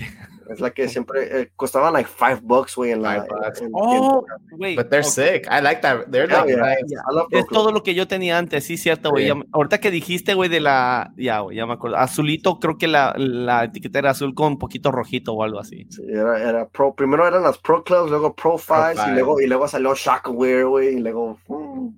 Es 0.49 0.59
la 0.59 0.71
que 0.71 0.89
siempre 0.89 1.41
eh, 1.41 1.51
costaban 1.55 1.93
like 1.93 2.09
five 2.09 2.39
bucks, 2.43 2.75
güey, 2.75 2.91
en 2.91 3.01
la. 3.01 3.23
Five 3.23 3.27
bucks. 3.29 3.61
en- 3.61 3.67
en- 3.67 3.71
Oh, 3.73 4.25
güey. 4.51 4.75
But 4.75 4.89
they're 4.89 5.03
sick. 5.03 5.47
I 5.49 5.61
like 5.61 5.79
that. 5.81 6.07
They're 6.11 6.27
Hell 6.27 6.45
like 6.45 6.49
yeah. 6.53 6.61
nice. 6.61 6.93
I 6.93 7.15
love 7.15 7.27
Pro 7.29 7.39
Es 7.39 7.45
todo 7.47 7.71
lo 7.71 7.83
que 7.83 7.93
yo 7.95 8.07
tenía 8.07 8.37
antes, 8.37 8.65
sí, 8.65 8.75
cierto, 8.77 9.11
güey. 9.11 9.31
Ahorita 9.53 9.79
que 9.79 9.91
dijiste, 9.91 10.33
güey, 10.33 10.49
de 10.49 10.59
la. 10.59 11.13
Ya, 11.15 11.39
güey, 11.39 11.55
ya 11.55 11.65
me 11.65 11.73
acuerdo. 11.73 11.95
Azulito, 11.97 12.59
creo 12.59 12.77
que 12.77 12.87
la, 12.89 13.13
la 13.17 13.63
etiqueta 13.63 13.99
era 13.99 14.09
azul 14.11 14.35
con 14.35 14.47
un 14.53 14.57
poquito 14.59 14.91
rojito 14.91 15.33
o 15.33 15.43
algo 15.43 15.59
así. 15.59 15.87
Sí, 15.89 16.03
era, 16.09 16.37
era 16.41 16.67
pro, 16.67 16.93
primero 16.95 17.25
eran 17.25 17.43
las 17.43 17.57
Pro 17.57 17.83
Clubs, 17.83 18.09
luego 18.09 18.35
Pro 18.35 18.57
Fives, 18.57 18.95
y 18.97 19.01
Five. 19.01 19.13
luego, 19.13 19.39
y 19.41 19.47
luego 19.47 19.67
salió 19.69 19.95
Shockwear, 19.95 20.65
güey, 20.65 20.95
y 20.97 20.99
luego. 20.99 21.39
mm, 21.47 21.89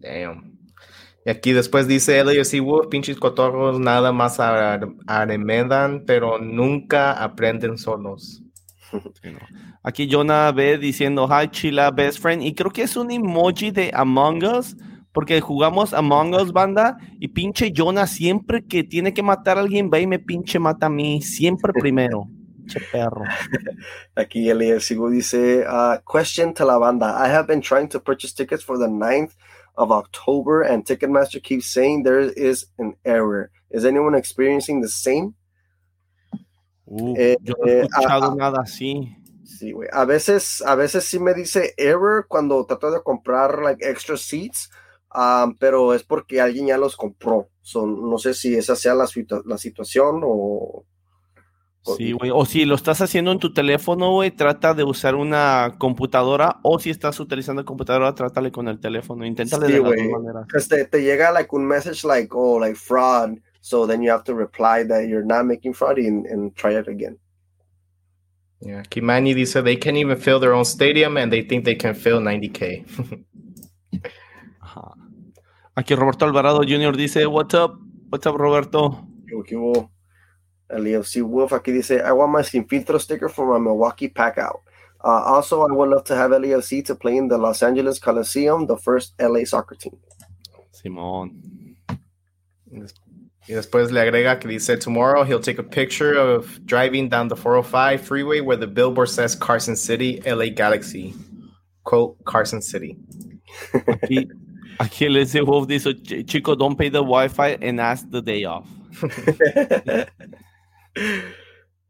Damn. 0.00 0.55
Y 1.26 1.30
aquí 1.30 1.52
después 1.52 1.88
dice 1.88 2.22
LAFC 2.22 2.60
Wolf, 2.60 2.86
pinches 2.86 3.18
cotorros, 3.18 3.80
nada 3.80 4.12
más 4.12 4.38
ar- 4.38 4.86
aremedan, 5.08 6.04
pero 6.06 6.38
nunca 6.38 7.12
aprenden 7.12 7.78
solos. 7.78 8.44
Aquí 9.82 10.08
Jonah 10.08 10.52
ve 10.52 10.78
diciendo, 10.78 11.28
hi, 11.28 11.48
chila, 11.48 11.90
best 11.90 12.20
friend. 12.20 12.44
Y 12.44 12.54
creo 12.54 12.70
que 12.70 12.82
es 12.82 12.96
un 12.96 13.10
emoji 13.10 13.72
de 13.72 13.90
Among 13.92 14.44
Us, 14.44 14.76
porque 15.12 15.40
jugamos 15.40 15.92
Among 15.92 16.34
Us, 16.36 16.52
banda, 16.52 16.96
y 17.18 17.26
pinche 17.26 17.72
Jonah 17.74 18.06
siempre 18.06 18.64
que 18.64 18.84
tiene 18.84 19.12
que 19.12 19.24
matar 19.24 19.58
a 19.58 19.62
alguien, 19.62 19.90
va 19.92 19.98
y 19.98 20.06
me 20.06 20.20
pinche 20.20 20.60
mata 20.60 20.86
a 20.86 20.90
mí, 20.90 21.22
siempre 21.22 21.72
primero. 21.80 22.28
Pinche 22.56 22.80
perro. 22.92 23.24
Aquí 24.14 24.48
el 24.48 24.62
EFCU 24.62 25.10
dice: 25.10 25.64
uh, 25.68 25.98
Question 26.08 26.54
to 26.54 26.64
la 26.64 26.78
banda. 26.78 27.16
I 27.18 27.28
have 27.30 27.48
been 27.48 27.60
trying 27.60 27.88
to 27.88 28.00
purchase 28.00 28.32
tickets 28.32 28.62
for 28.62 28.78
the 28.78 28.86
9th 28.86 29.32
of 29.76 29.92
October, 29.92 30.62
and 30.62 30.84
Ticketmaster 30.84 31.42
keeps 31.42 31.66
saying 31.66 32.02
there 32.02 32.20
is 32.20 32.66
an 32.78 32.94
error. 33.04 33.50
Is 33.70 33.84
anyone 33.84 34.14
experiencing 34.14 34.80
the 34.80 34.88
same? 34.88 35.34
Uh, 36.88 37.14
Eh, 37.16 37.36
yo 37.42 37.54
no 37.58 37.66
he 37.66 37.80
eh, 37.80 37.82
escuchado 37.82 38.32
ah. 38.32 38.34
nada 38.36 38.58
así. 38.62 39.16
Sí, 39.44 39.72
güey. 39.72 39.88
A 39.92 40.04
veces, 40.04 40.62
a 40.62 40.74
veces 40.74 41.04
sí 41.04 41.18
me 41.18 41.34
dice 41.34 41.74
error 41.76 42.26
cuando 42.28 42.64
trato 42.66 42.90
de 42.90 43.02
comprar 43.02 43.62
like 43.62 43.84
extra 43.88 44.16
seats, 44.16 44.70
um, 45.14 45.56
pero 45.56 45.94
es 45.94 46.02
porque 46.02 46.40
alguien 46.40 46.66
ya 46.66 46.78
los 46.78 46.96
compró. 46.96 47.48
So, 47.62 47.86
no 47.86 48.18
sé 48.18 48.34
si 48.34 48.54
esa 48.54 48.76
sea 48.76 48.94
la, 48.94 49.06
la 49.44 49.58
situación 49.58 50.20
o. 50.24 50.84
o- 51.86 51.96
Sí, 51.96 52.12
güey. 52.12 52.30
O 52.34 52.44
si 52.44 52.64
lo 52.64 52.74
estás 52.74 53.00
haciendo 53.00 53.32
en 53.32 53.38
tu 53.38 53.52
teléfono, 53.52 54.10
güey, 54.12 54.30
trata 54.30 54.74
de 54.74 54.84
usar 54.84 55.14
una 55.14 55.74
computadora. 55.78 56.58
O 56.62 56.78
si 56.78 56.90
estás 56.90 57.18
utilizando 57.20 57.64
computadora, 57.64 58.14
trátale 58.14 58.50
con 58.52 58.68
el 58.68 58.78
teléfono. 58.80 59.24
Inténtale 59.24 59.66
Sí, 59.66 59.72
de 59.72 59.78
güey. 59.80 60.08
dos 60.10 60.20
maneras. 60.22 60.46
Pues 60.50 60.68
te, 60.68 60.84
te 60.84 61.02
llega 61.02 61.30
like 61.32 61.48
un 61.54 61.64
message 61.66 62.04
like, 62.04 62.28
oh, 62.32 62.58
like 62.60 62.74
fraud. 62.76 63.38
So 63.60 63.86
then 63.86 64.02
you 64.02 64.10
have 64.12 64.24
to 64.24 64.34
reply 64.34 64.86
that 64.86 65.06
you're 65.08 65.24
not 65.26 65.44
making 65.44 65.72
fraud 65.74 65.98
and, 65.98 66.26
and 66.26 66.54
try 66.54 66.76
it 66.78 66.86
again. 66.88 67.18
Yeah, 68.60 68.82
Kimani 68.88 69.34
dice 69.34 69.60
they 69.62 69.76
can't 69.76 69.96
even 69.98 70.16
fill 70.16 70.40
their 70.40 70.52
own 70.54 70.64
stadium 70.64 71.16
and 71.18 71.30
they 71.30 71.42
think 71.42 71.64
they 71.64 71.74
can 71.76 71.94
fill 71.94 72.20
90k. 72.20 72.84
Ajá. 74.60 74.94
Aquí 75.74 75.94
Roberto 75.94 76.24
Alvarado 76.24 76.62
Jr. 76.62 76.96
dice, 76.96 77.26
what's 77.26 77.54
up? 77.54 77.78
What's 78.10 78.26
up, 78.26 78.36
Roberto? 78.36 79.06
¿Qué 79.26 79.34
hubo, 79.34 79.42
qué 79.44 79.56
hubo? 79.56 79.90
El 80.68 80.86
EFC 80.86 81.22
Wolf 81.22 81.52
aquí 81.52 81.72
dice, 81.72 82.02
I 82.02 82.12
want 82.12 82.32
my 82.32 82.42
Sin 82.42 82.66
Filtro 82.66 83.00
sticker 83.00 83.28
for 83.28 83.46
my 83.46 83.58
Milwaukee 83.58 84.08
pack 84.08 84.38
out. 84.38 84.62
Uh, 85.04 85.22
also, 85.24 85.62
I 85.62 85.70
would 85.70 85.88
love 85.88 86.04
to 86.04 86.16
have 86.16 86.32
LAFC 86.32 86.84
to 86.86 86.94
play 86.94 87.16
in 87.16 87.28
the 87.28 87.38
Los 87.38 87.62
Angeles 87.62 88.00
Coliseum, 88.00 88.66
the 88.66 88.76
first 88.76 89.14
LA 89.20 89.44
soccer 89.44 89.76
team. 89.76 89.96
Simón. 90.72 91.30
y 93.48 93.54
después 93.54 93.92
le 93.92 94.00
agrega 94.00 94.40
que 94.40 94.48
dice 94.48 94.76
tomorrow 94.76 95.22
he'll 95.22 95.40
take 95.40 95.58
a 95.58 95.62
picture 95.62 96.14
of 96.14 96.58
driving 96.66 97.08
down 97.08 97.28
the 97.28 97.36
405 97.36 98.00
freeway 98.00 98.40
where 98.40 98.56
the 98.56 98.66
billboard 98.66 99.08
says 99.08 99.36
Carson 99.36 99.76
City, 99.76 100.20
LA 100.26 100.48
Galaxy. 100.48 101.14
Quote 101.84 102.16
Carson 102.24 102.60
City. 102.60 102.96
Aquí, 103.72 104.28
aquí 104.80 105.06
el 105.06 105.44
Wolf 105.44 105.68
dice, 105.68 105.94
chico, 106.26 106.56
don't 106.56 106.76
pay 106.76 106.88
the 106.88 106.98
Wi-Fi 106.98 107.58
and 107.62 107.80
ask 107.80 108.10
the 108.10 108.20
day 108.20 108.44
off. 108.44 108.66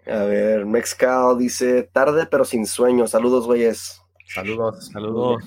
A 0.07 0.19
ver, 0.25 0.67
Mexcal 0.67 1.37
dice, 1.39 1.83
tarde 1.93 2.27
pero 2.31 2.45
sin 2.45 2.67
sueño. 2.67 3.07
Saludos, 3.07 3.47
güeyes. 3.47 4.01
Saludos. 4.33 4.87
Saludos. 4.93 5.43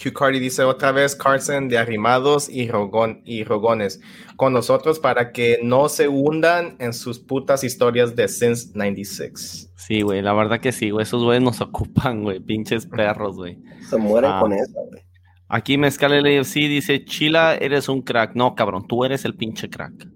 Q 0.00 0.12
Cardi 0.12 0.38
dice 0.38 0.62
otra 0.62 0.92
vez 0.92 1.16
Carson 1.16 1.68
de 1.68 1.78
arrimados 1.78 2.50
y, 2.50 2.68
rogón, 2.68 3.22
y 3.24 3.44
rogones 3.44 3.98
con 4.36 4.52
nosotros 4.52 4.98
para 4.98 5.32
que 5.32 5.58
no 5.62 5.88
se 5.88 6.06
hundan 6.06 6.76
en 6.80 6.92
sus 6.92 7.18
putas 7.18 7.64
historias 7.64 8.14
de 8.14 8.28
Since 8.28 8.72
96. 8.74 9.72
Sí, 9.74 10.02
güey, 10.02 10.20
la 10.20 10.34
verdad 10.34 10.60
que 10.60 10.72
sí, 10.72 10.90
güey. 10.90 11.04
Esos 11.04 11.24
güeyes 11.24 11.42
nos 11.42 11.60
ocupan, 11.62 12.22
güey. 12.24 12.40
Pinches 12.40 12.84
perros, 12.86 13.36
güey. 13.36 13.56
Se 13.88 13.96
mueren 13.96 14.32
Ah. 14.32 14.40
con 14.40 14.52
esa, 14.52 14.80
güey. 14.90 15.02
Aquí 15.48 15.78
Mezcal 15.78 16.12
LFC 16.12 16.54
dice, 16.68 17.04
Chila, 17.04 17.54
eres 17.54 17.88
un 17.88 18.02
crack. 18.02 18.34
No, 18.34 18.54
cabrón, 18.54 18.86
tú 18.86 19.04
eres 19.04 19.24
el 19.24 19.34
pinche 19.34 19.70
crack. 19.70 20.06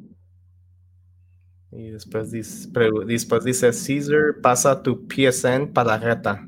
Y 1.73 1.91
después 1.91 2.31
dice, 2.33 2.69
después 3.07 3.45
dice 3.45 3.71
Caesar 3.71 4.41
pasa 4.43 4.83
tu 4.83 5.07
PSN 5.09 5.69
para 5.73 5.91
la 5.91 5.99
reta. 5.99 6.47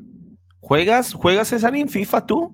¿Juegas, 0.61 1.13
juegas 1.13 1.49
César 1.49 1.75
en 1.77 1.89
FIFA 1.89 2.27
tú? 2.27 2.53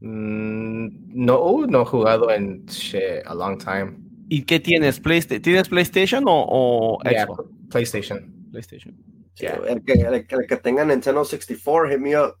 Mm, 0.00 1.24
no, 1.24 1.66
no 1.66 1.82
he 1.82 1.84
jugado 1.84 2.30
en 2.30 2.64
shit, 2.66 3.24
a 3.26 3.34
long 3.34 3.58
time. 3.58 3.96
¿Y 4.28 4.42
qué 4.42 4.58
tienes? 4.60 5.00
Playsta- 5.00 5.40
¿Tienes 5.40 5.68
PlayStation 5.68 6.24
o, 6.26 6.44
o 6.48 6.98
Yeah, 7.08 7.24
Xbox? 7.26 7.48
PlayStation. 7.70 8.48
PlayStation. 8.50 8.94
Yeah. 9.36 9.60
El, 9.68 9.82
que, 9.84 9.92
el, 9.94 10.26
que- 10.26 10.34
el 10.36 10.46
que 10.46 10.56
tenga 10.56 10.84
Nintendo 10.84 11.24
64, 11.24 11.90
hit 11.90 11.98
me 11.98 12.16
up. 12.18 12.34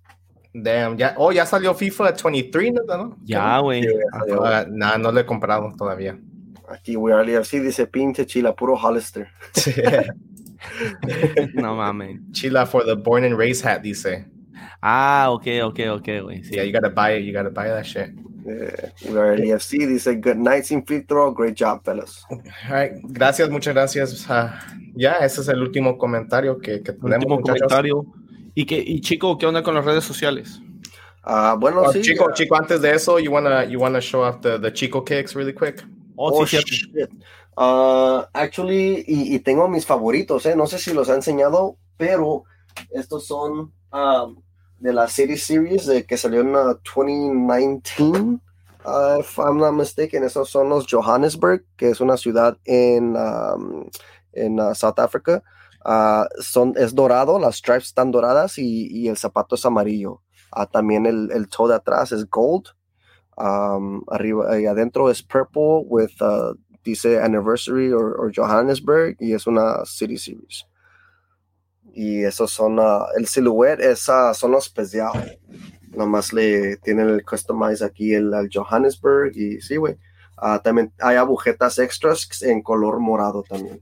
Damn, 0.52 0.96
ya, 0.96 1.14
oh, 1.18 1.32
ya 1.32 1.44
salió 1.46 1.74
FIFA 1.74 2.12
23, 2.24 2.72
¿no? 2.74 2.96
¿no? 2.96 3.16
Ya, 3.24 3.58
güey. 3.58 3.82
Sí, 3.82 3.88
Ah, 4.40 4.64
nah, 4.70 4.96
no 4.96 5.10
lo 5.10 5.18
he 5.20 5.26
comprado 5.26 5.72
todavía. 5.76 6.16
Aquí, 6.68 6.94
güey, 6.94 7.14
LAFC 7.14 7.60
dice, 7.60 7.86
pinche 7.86 8.26
chila, 8.26 8.54
puro 8.54 8.76
Hollister. 8.76 9.28
No 11.54 11.74
mames. 11.76 12.20
Chila 12.32 12.66
for 12.66 12.84
the 12.84 12.96
born 12.96 13.24
and 13.24 13.36
raised 13.36 13.62
hat, 13.62 13.82
dice. 13.82 14.24
Ah, 14.82 15.28
ok, 15.30 15.46
ok, 15.62 15.80
ok, 15.92 16.08
güey. 16.22 16.42
Sí. 16.42 16.54
Yeah, 16.54 16.64
you 16.64 16.72
gotta 16.72 16.90
buy 16.90 17.16
it. 17.16 17.24
You 17.24 17.32
gotta 17.32 17.50
buy 17.50 17.68
that 17.68 17.84
shit. 17.84 18.10
Eh, 18.46 18.90
we 19.10 19.18
are 19.18 19.36
LFC. 19.36 19.86
Dice, 19.86 20.14
good 20.16 20.36
night, 20.36 20.64
sin 20.64 20.84
filtro. 20.84 21.32
Great 21.34 21.56
job, 21.56 21.82
fellas. 21.84 22.24
gracias, 23.04 23.48
muchas 23.50 23.74
gracias. 23.74 24.28
Uh, 24.28 24.50
ya, 24.94 25.12
ese 25.22 25.40
es 25.40 25.48
el 25.48 25.62
último 25.62 25.96
comentario 25.96 26.58
que, 26.58 26.82
que 26.82 26.92
tenemos. 26.92 27.24
Último 27.24 27.40
comentario. 27.40 28.04
¿Y, 28.54 28.66
que, 28.66 28.78
y 28.78 29.00
chico, 29.00 29.36
¿qué 29.38 29.46
onda 29.46 29.62
con 29.62 29.74
las 29.74 29.84
redes 29.84 30.04
sociales? 30.04 30.60
Uh, 31.26 31.58
bueno, 31.58 31.82
oh, 31.82 31.92
sí. 31.92 32.02
Chico, 32.02 32.30
chico, 32.34 32.54
antes 32.54 32.82
de 32.82 32.92
eso, 32.92 33.18
you 33.18 33.32
wanna, 33.32 33.64
you 33.64 33.80
wanna 33.80 34.00
show 34.00 34.22
off 34.22 34.40
the, 34.42 34.58
the 34.58 34.70
Chico 34.72 35.02
kicks 35.02 35.34
really 35.34 35.54
quick? 35.54 35.82
Oh, 36.16 36.42
oh 36.42 36.46
sí, 36.46 36.58
shit. 36.58 37.10
Uh, 37.56 38.24
actually, 38.32 39.04
y, 39.06 39.34
y, 39.34 39.38
tengo 39.38 39.68
mis 39.68 39.86
favoritos, 39.86 40.44
¿eh? 40.46 40.56
No 40.56 40.66
sé 40.66 40.78
si 40.78 40.92
los 40.92 41.08
ha 41.08 41.14
enseñado, 41.14 41.76
pero 41.96 42.44
estos 42.90 43.26
son 43.26 43.72
um, 43.92 44.42
de 44.78 44.92
la 44.92 45.06
City 45.06 45.36
Series 45.36 45.86
de 45.86 46.04
que 46.04 46.16
salió 46.16 46.40
en 46.40 46.52
2019. 46.52 48.40
Uh, 48.86 49.20
if 49.20 49.38
I'm 49.38 49.58
not 49.58 49.72
mistaken, 49.72 50.24
esos 50.24 50.50
son 50.50 50.68
los 50.68 50.86
Johannesburg, 50.86 51.64
que 51.76 51.90
es 51.90 52.00
una 52.00 52.16
ciudad 52.16 52.58
en, 52.64 53.16
um, 53.16 53.88
en 54.32 54.60
uh, 54.60 54.74
South 54.74 54.98
Africa. 54.98 55.42
Uh, 55.84 56.24
son, 56.40 56.74
es 56.76 56.94
dorado, 56.94 57.38
las 57.38 57.56
stripes 57.56 57.88
están 57.88 58.10
doradas 58.10 58.58
y, 58.58 58.88
y 58.90 59.08
el 59.08 59.16
zapato 59.16 59.54
es 59.54 59.64
amarillo. 59.64 60.22
Uh, 60.54 60.66
también 60.66 61.06
el, 61.06 61.30
el 61.32 61.48
toe 61.48 61.68
de 61.68 61.76
atrás 61.76 62.12
es 62.12 62.28
gold. 62.28 62.66
Um, 63.36 64.04
arriba 64.08 64.60
y 64.60 64.66
adentro 64.66 65.10
es 65.10 65.22
purple 65.22 65.84
with 65.86 66.12
uh, 66.20 66.54
dice 66.84 67.18
anniversary 67.18 67.92
or, 67.92 68.14
or, 68.16 68.30
Johannesburg 68.30 69.16
y 69.18 69.32
es 69.32 69.46
una 69.46 69.84
city 69.84 70.16
series. 70.16 70.66
Y 71.92 72.22
esos 72.22 72.52
son 72.52 72.78
uh, 72.78 73.06
el 73.16 73.26
silhouette 73.26 73.80
esa 73.80 74.34
son 74.34 74.52
los 74.52 74.66
especial 74.66 75.38
nomás 75.96 76.32
le 76.32 76.76
tienen 76.78 77.08
el 77.08 77.24
customize 77.24 77.84
aquí 77.84 78.12
el, 78.14 78.32
el 78.34 78.48
Johannesburg 78.52 79.36
y 79.36 79.60
sí 79.60 79.76
güey. 79.76 79.96
Uh, 80.40 80.58
también 80.62 80.92
hay 81.00 81.16
agujetas 81.16 81.78
extras 81.78 82.28
en 82.42 82.62
color 82.62 82.98
morado 82.98 83.44
también. 83.48 83.80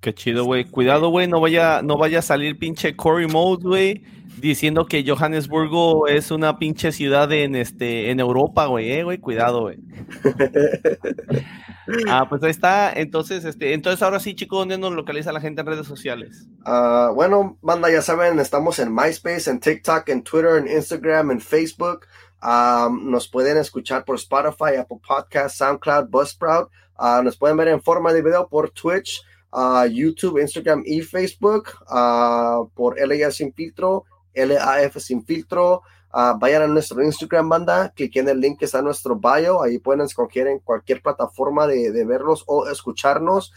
Qué 0.00 0.14
chido, 0.14 0.44
güey. 0.44 0.64
Cuidado, 0.64 1.10
güey, 1.10 1.28
no 1.28 1.40
vaya, 1.40 1.82
no 1.82 1.98
vaya 1.98 2.20
a 2.20 2.22
salir 2.22 2.58
pinche 2.58 2.96
Corey 2.96 3.26
Mode, 3.26 3.62
güey, 3.62 4.02
diciendo 4.38 4.86
que 4.86 5.04
Johannesburgo 5.06 6.08
es 6.08 6.30
una 6.30 6.58
pinche 6.58 6.92
ciudad 6.92 7.30
en 7.32 7.54
este 7.54 8.10
en 8.10 8.20
Europa, 8.20 8.66
güey, 8.66 8.90
eh, 8.92 9.04
güey, 9.04 9.18
cuidado, 9.18 9.62
güey. 9.62 9.78
ah, 12.08 12.26
pues 12.28 12.42
ahí 12.42 12.50
está. 12.50 12.92
Entonces, 12.92 13.44
este, 13.44 13.74
entonces 13.74 14.02
ahora 14.02 14.20
sí, 14.20 14.34
chico, 14.34 14.58
¿dónde 14.58 14.78
nos 14.78 14.92
localiza 14.92 15.32
la 15.32 15.40
gente 15.40 15.60
en 15.60 15.66
redes 15.66 15.86
sociales? 15.86 16.46
Uh, 16.66 17.14
bueno, 17.14 17.58
banda, 17.62 17.90
ya 17.90 18.02
saben, 18.02 18.38
estamos 18.38 18.78
en 18.78 18.94
MySpace, 18.94 19.50
en 19.50 19.60
TikTok, 19.60 20.08
en 20.08 20.22
Twitter, 20.22 20.56
en 20.56 20.68
Instagram, 20.68 21.30
en 21.30 21.40
Facebook. 21.40 22.06
Um, 22.42 23.10
nos 23.10 23.28
pueden 23.28 23.58
escuchar 23.58 24.04
por 24.04 24.16
Spotify, 24.16 24.76
Apple 24.78 25.00
Podcast, 25.06 25.56
SoundCloud, 25.58 26.08
Buzzsprout. 26.08 26.70
Uh, 26.98 27.22
nos 27.22 27.36
pueden 27.36 27.56
ver 27.56 27.68
en 27.68 27.82
forma 27.82 28.12
de 28.12 28.22
video 28.22 28.48
por 28.48 28.70
Twitch. 28.70 29.22
Uh, 29.52 29.84
YouTube, 29.86 30.38
Instagram 30.38 30.84
y 30.86 31.00
Facebook 31.00 31.70
uh, 31.90 32.68
por 32.72 32.96
LAF 33.00 33.34
Sin 33.34 33.52
Filtro, 33.52 34.04
LAF 34.34 34.96
Sin 34.98 35.24
Filtro. 35.24 35.82
Uh, 36.12 36.36
vayan 36.40 36.62
a 36.62 36.66
nuestro 36.66 37.02
Instagram, 37.04 37.48
banda, 37.48 37.92
cliquen 37.94 38.28
el 38.28 38.40
link 38.40 38.58
que 38.58 38.64
está 38.64 38.80
en 38.80 38.86
nuestro 38.86 39.14
bio, 39.14 39.62
ahí 39.62 39.78
pueden 39.78 40.00
escoger 40.00 40.48
en 40.48 40.58
cualquier 40.58 41.02
plataforma 41.02 41.68
de, 41.68 42.04
verlos 42.04 42.42
o 42.48 42.66
escucharnos. 42.68 43.52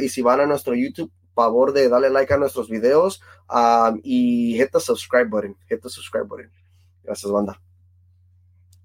y 0.00 0.08
si 0.08 0.22
van 0.22 0.40
a 0.40 0.46
nuestro 0.46 0.76
YouTube, 0.76 1.10
favor 1.34 1.72
de 1.72 1.88
darle 1.88 2.10
like 2.10 2.32
a 2.32 2.36
nuestros 2.36 2.68
videos 2.68 3.20
um, 3.48 4.00
y 4.02 4.54
hit 4.56 4.70
the 4.72 4.80
subscribe 4.80 5.28
button, 5.28 5.56
hit 5.68 5.80
the 5.82 5.88
subscribe 5.88 6.26
button. 6.26 6.50
Gracias, 7.02 7.30
banda. 7.30 7.60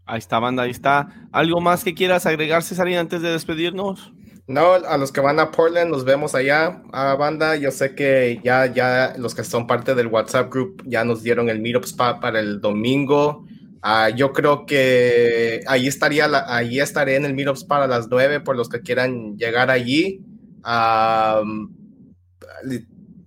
Ahí 0.05 0.19
está, 0.19 0.39
banda, 0.39 0.63
ahí 0.63 0.71
está. 0.71 1.27
¿Algo 1.31 1.59
más 1.61 1.83
que 1.83 1.93
quieras 1.93 2.25
agregar, 2.25 2.63
Cesarín, 2.63 2.97
antes 2.97 3.21
de 3.21 3.31
despedirnos? 3.31 4.13
No, 4.47 4.73
a 4.73 4.97
los 4.97 5.11
que 5.11 5.21
van 5.21 5.39
a 5.39 5.49
Portland, 5.49 5.89
nos 5.89 6.05
vemos 6.05 6.35
allá, 6.35 6.83
a 6.93 7.15
banda. 7.15 7.55
Yo 7.55 7.71
sé 7.71 7.95
que 7.95 8.39
ya, 8.43 8.67
ya 8.71 9.15
los 9.17 9.33
que 9.33 9.43
son 9.43 9.65
parte 9.65 9.95
del 9.95 10.05
WhatsApp 10.07 10.51
group 10.53 10.83
ya 10.85 11.03
nos 11.03 11.23
dieron 11.23 11.49
el 11.49 11.59
meetup 11.61 11.85
spot 11.85 12.21
para 12.21 12.39
el 12.39 12.61
domingo. 12.61 13.43
Uh, 13.83 14.15
yo 14.15 14.33
creo 14.33 14.67
que 14.67 15.61
ahí 15.65 15.87
estaría, 15.87 16.27
ahí 16.47 16.79
estaré 16.79 17.15
en 17.15 17.25
el 17.25 17.33
meetup 17.33 17.55
spot 17.55 17.81
a 17.81 17.87
las 17.87 18.07
9 18.07 18.41
por 18.41 18.55
los 18.55 18.69
que 18.69 18.81
quieran 18.81 19.35
llegar 19.35 19.71
allí. 19.71 20.21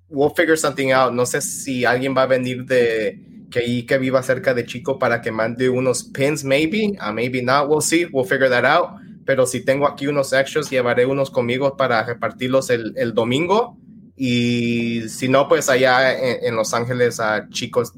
We'll 0.08 0.30
figure 0.36 0.56
something 0.56 0.92
out. 0.92 1.12
No 1.12 1.26
sé 1.26 1.40
si 1.40 1.84
alguien 1.84 2.14
va 2.16 2.22
a 2.22 2.26
venir 2.26 2.64
de 2.64 3.46
que 3.50 3.58
ahí 3.58 3.86
que 3.86 3.98
viva 3.98 4.22
cerca 4.22 4.54
de 4.54 4.64
Chico 4.66 5.00
para 5.00 5.20
que 5.20 5.32
mande 5.32 5.68
unos 5.68 6.04
pins, 6.04 6.44
maybe, 6.44 6.96
uh, 7.00 7.12
maybe 7.12 7.42
not. 7.42 7.68
We'll 7.68 7.80
see. 7.80 8.06
We'll 8.06 8.24
figure 8.24 8.48
that 8.48 8.64
out 8.64 9.07
pero 9.28 9.44
si 9.44 9.62
tengo 9.62 9.86
aquí 9.86 10.06
unos 10.06 10.32
extras, 10.32 10.70
llevaré 10.70 11.04
unos 11.04 11.30
conmigo 11.30 11.76
para 11.76 12.02
repartirlos 12.02 12.70
el, 12.70 12.94
el 12.96 13.12
domingo. 13.12 13.76
Y 14.16 15.06
si 15.10 15.28
no, 15.28 15.48
pues 15.48 15.68
allá 15.68 16.18
en, 16.18 16.56
Los 16.56 16.72
Ángeles, 16.72 17.20
a 17.20 17.46
chicos 17.50 17.92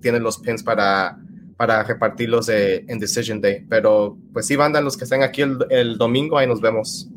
tienen 0.00 0.24
los 0.24 0.38
pins 0.38 0.64
para, 0.64 1.16
para 1.56 1.84
repartirlos 1.84 2.46
de, 2.46 2.84
en 2.88 2.98
Decision 2.98 3.40
Day. 3.40 3.64
Pero 3.68 4.18
pues 4.32 4.48
sí, 4.48 4.56
banda, 4.56 4.80
los 4.80 4.96
que 4.96 5.04
estén 5.04 5.22
aquí 5.22 5.42
el, 5.42 5.56
el 5.70 5.98
domingo, 5.98 6.36
ahí 6.36 6.48
nos 6.48 6.60
vemos. 6.60 7.08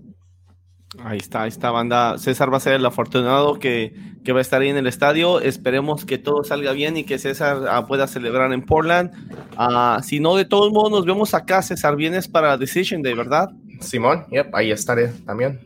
Ahí 1.04 1.18
está, 1.18 1.46
esta 1.48 1.72
banda. 1.72 2.18
César 2.18 2.52
va 2.52 2.58
a 2.58 2.60
ser 2.60 2.74
el 2.74 2.86
afortunado 2.86 3.60
que, 3.60 3.94
que, 4.24 4.32
va 4.32 4.40
a 4.40 4.42
estar 4.42 4.62
ahí 4.62 4.70
en 4.70 4.78
el 4.78 4.88
estadio. 4.88 5.40
Esperemos 5.40 6.06
que 6.06 6.18
todo 6.18 6.44
salga 6.44 6.72
bien 6.72 6.98
y 6.98 7.04
que 7.04 7.20
César 7.20 7.58
uh, 7.58 7.88
pueda 7.88 8.08
celebrar 8.08 8.52
en 8.54 8.64
Portland. 8.64 9.12
Uh, 9.58 10.02
si 10.02 10.20
no, 10.20 10.36
de 10.36 10.46
todos 10.46 10.72
modos, 10.72 10.92
nos 10.92 11.06
vemos 11.06 11.34
acá. 11.34 11.62
César, 11.62 11.96
vienes 11.96 12.28
para 12.28 12.58
Decision 12.58 13.02
Day, 13.02 13.14
¿verdad? 13.14 13.50
Simón, 13.82 14.26
yep, 14.32 14.54
ahí 14.56 14.72
estaré 14.72 15.10
también. 15.26 15.60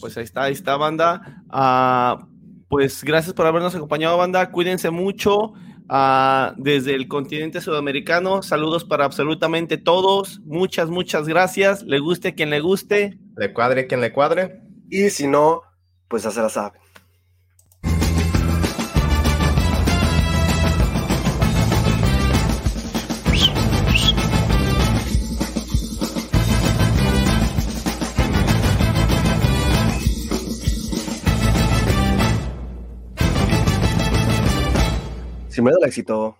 Pues 0.00 0.16
ahí 0.16 0.24
está, 0.24 0.42
ahí 0.44 0.52
está, 0.52 0.76
banda. 0.76 1.42
Uh, 1.48 2.24
pues 2.68 3.02
gracias 3.02 3.34
por 3.34 3.46
habernos 3.46 3.74
acompañado, 3.74 4.16
banda. 4.16 4.50
Cuídense 4.50 4.90
mucho. 4.90 5.54
Desde 6.56 6.94
el 6.94 7.08
continente 7.08 7.60
sudamericano, 7.60 8.42
saludos 8.42 8.84
para 8.84 9.04
absolutamente 9.04 9.78
todos. 9.78 10.40
Muchas, 10.44 10.90
muchas 10.90 11.26
gracias. 11.26 11.82
Le 11.82 11.98
guste 11.98 12.34
quien 12.34 12.50
le 12.50 12.60
guste. 12.60 13.18
Le 13.36 13.52
cuadre 13.52 13.86
quien 13.86 14.00
le 14.00 14.12
cuadre. 14.12 14.60
Y 14.90 15.10
si 15.10 15.26
no, 15.26 15.62
pues 16.08 16.22
ya 16.22 16.30
se 16.30 16.42
la 16.42 16.48
saben. 16.48 16.80
Si 35.58 35.62
me 35.62 35.72
da 35.72 35.78
el 35.78 35.88
éxito. 35.88 36.36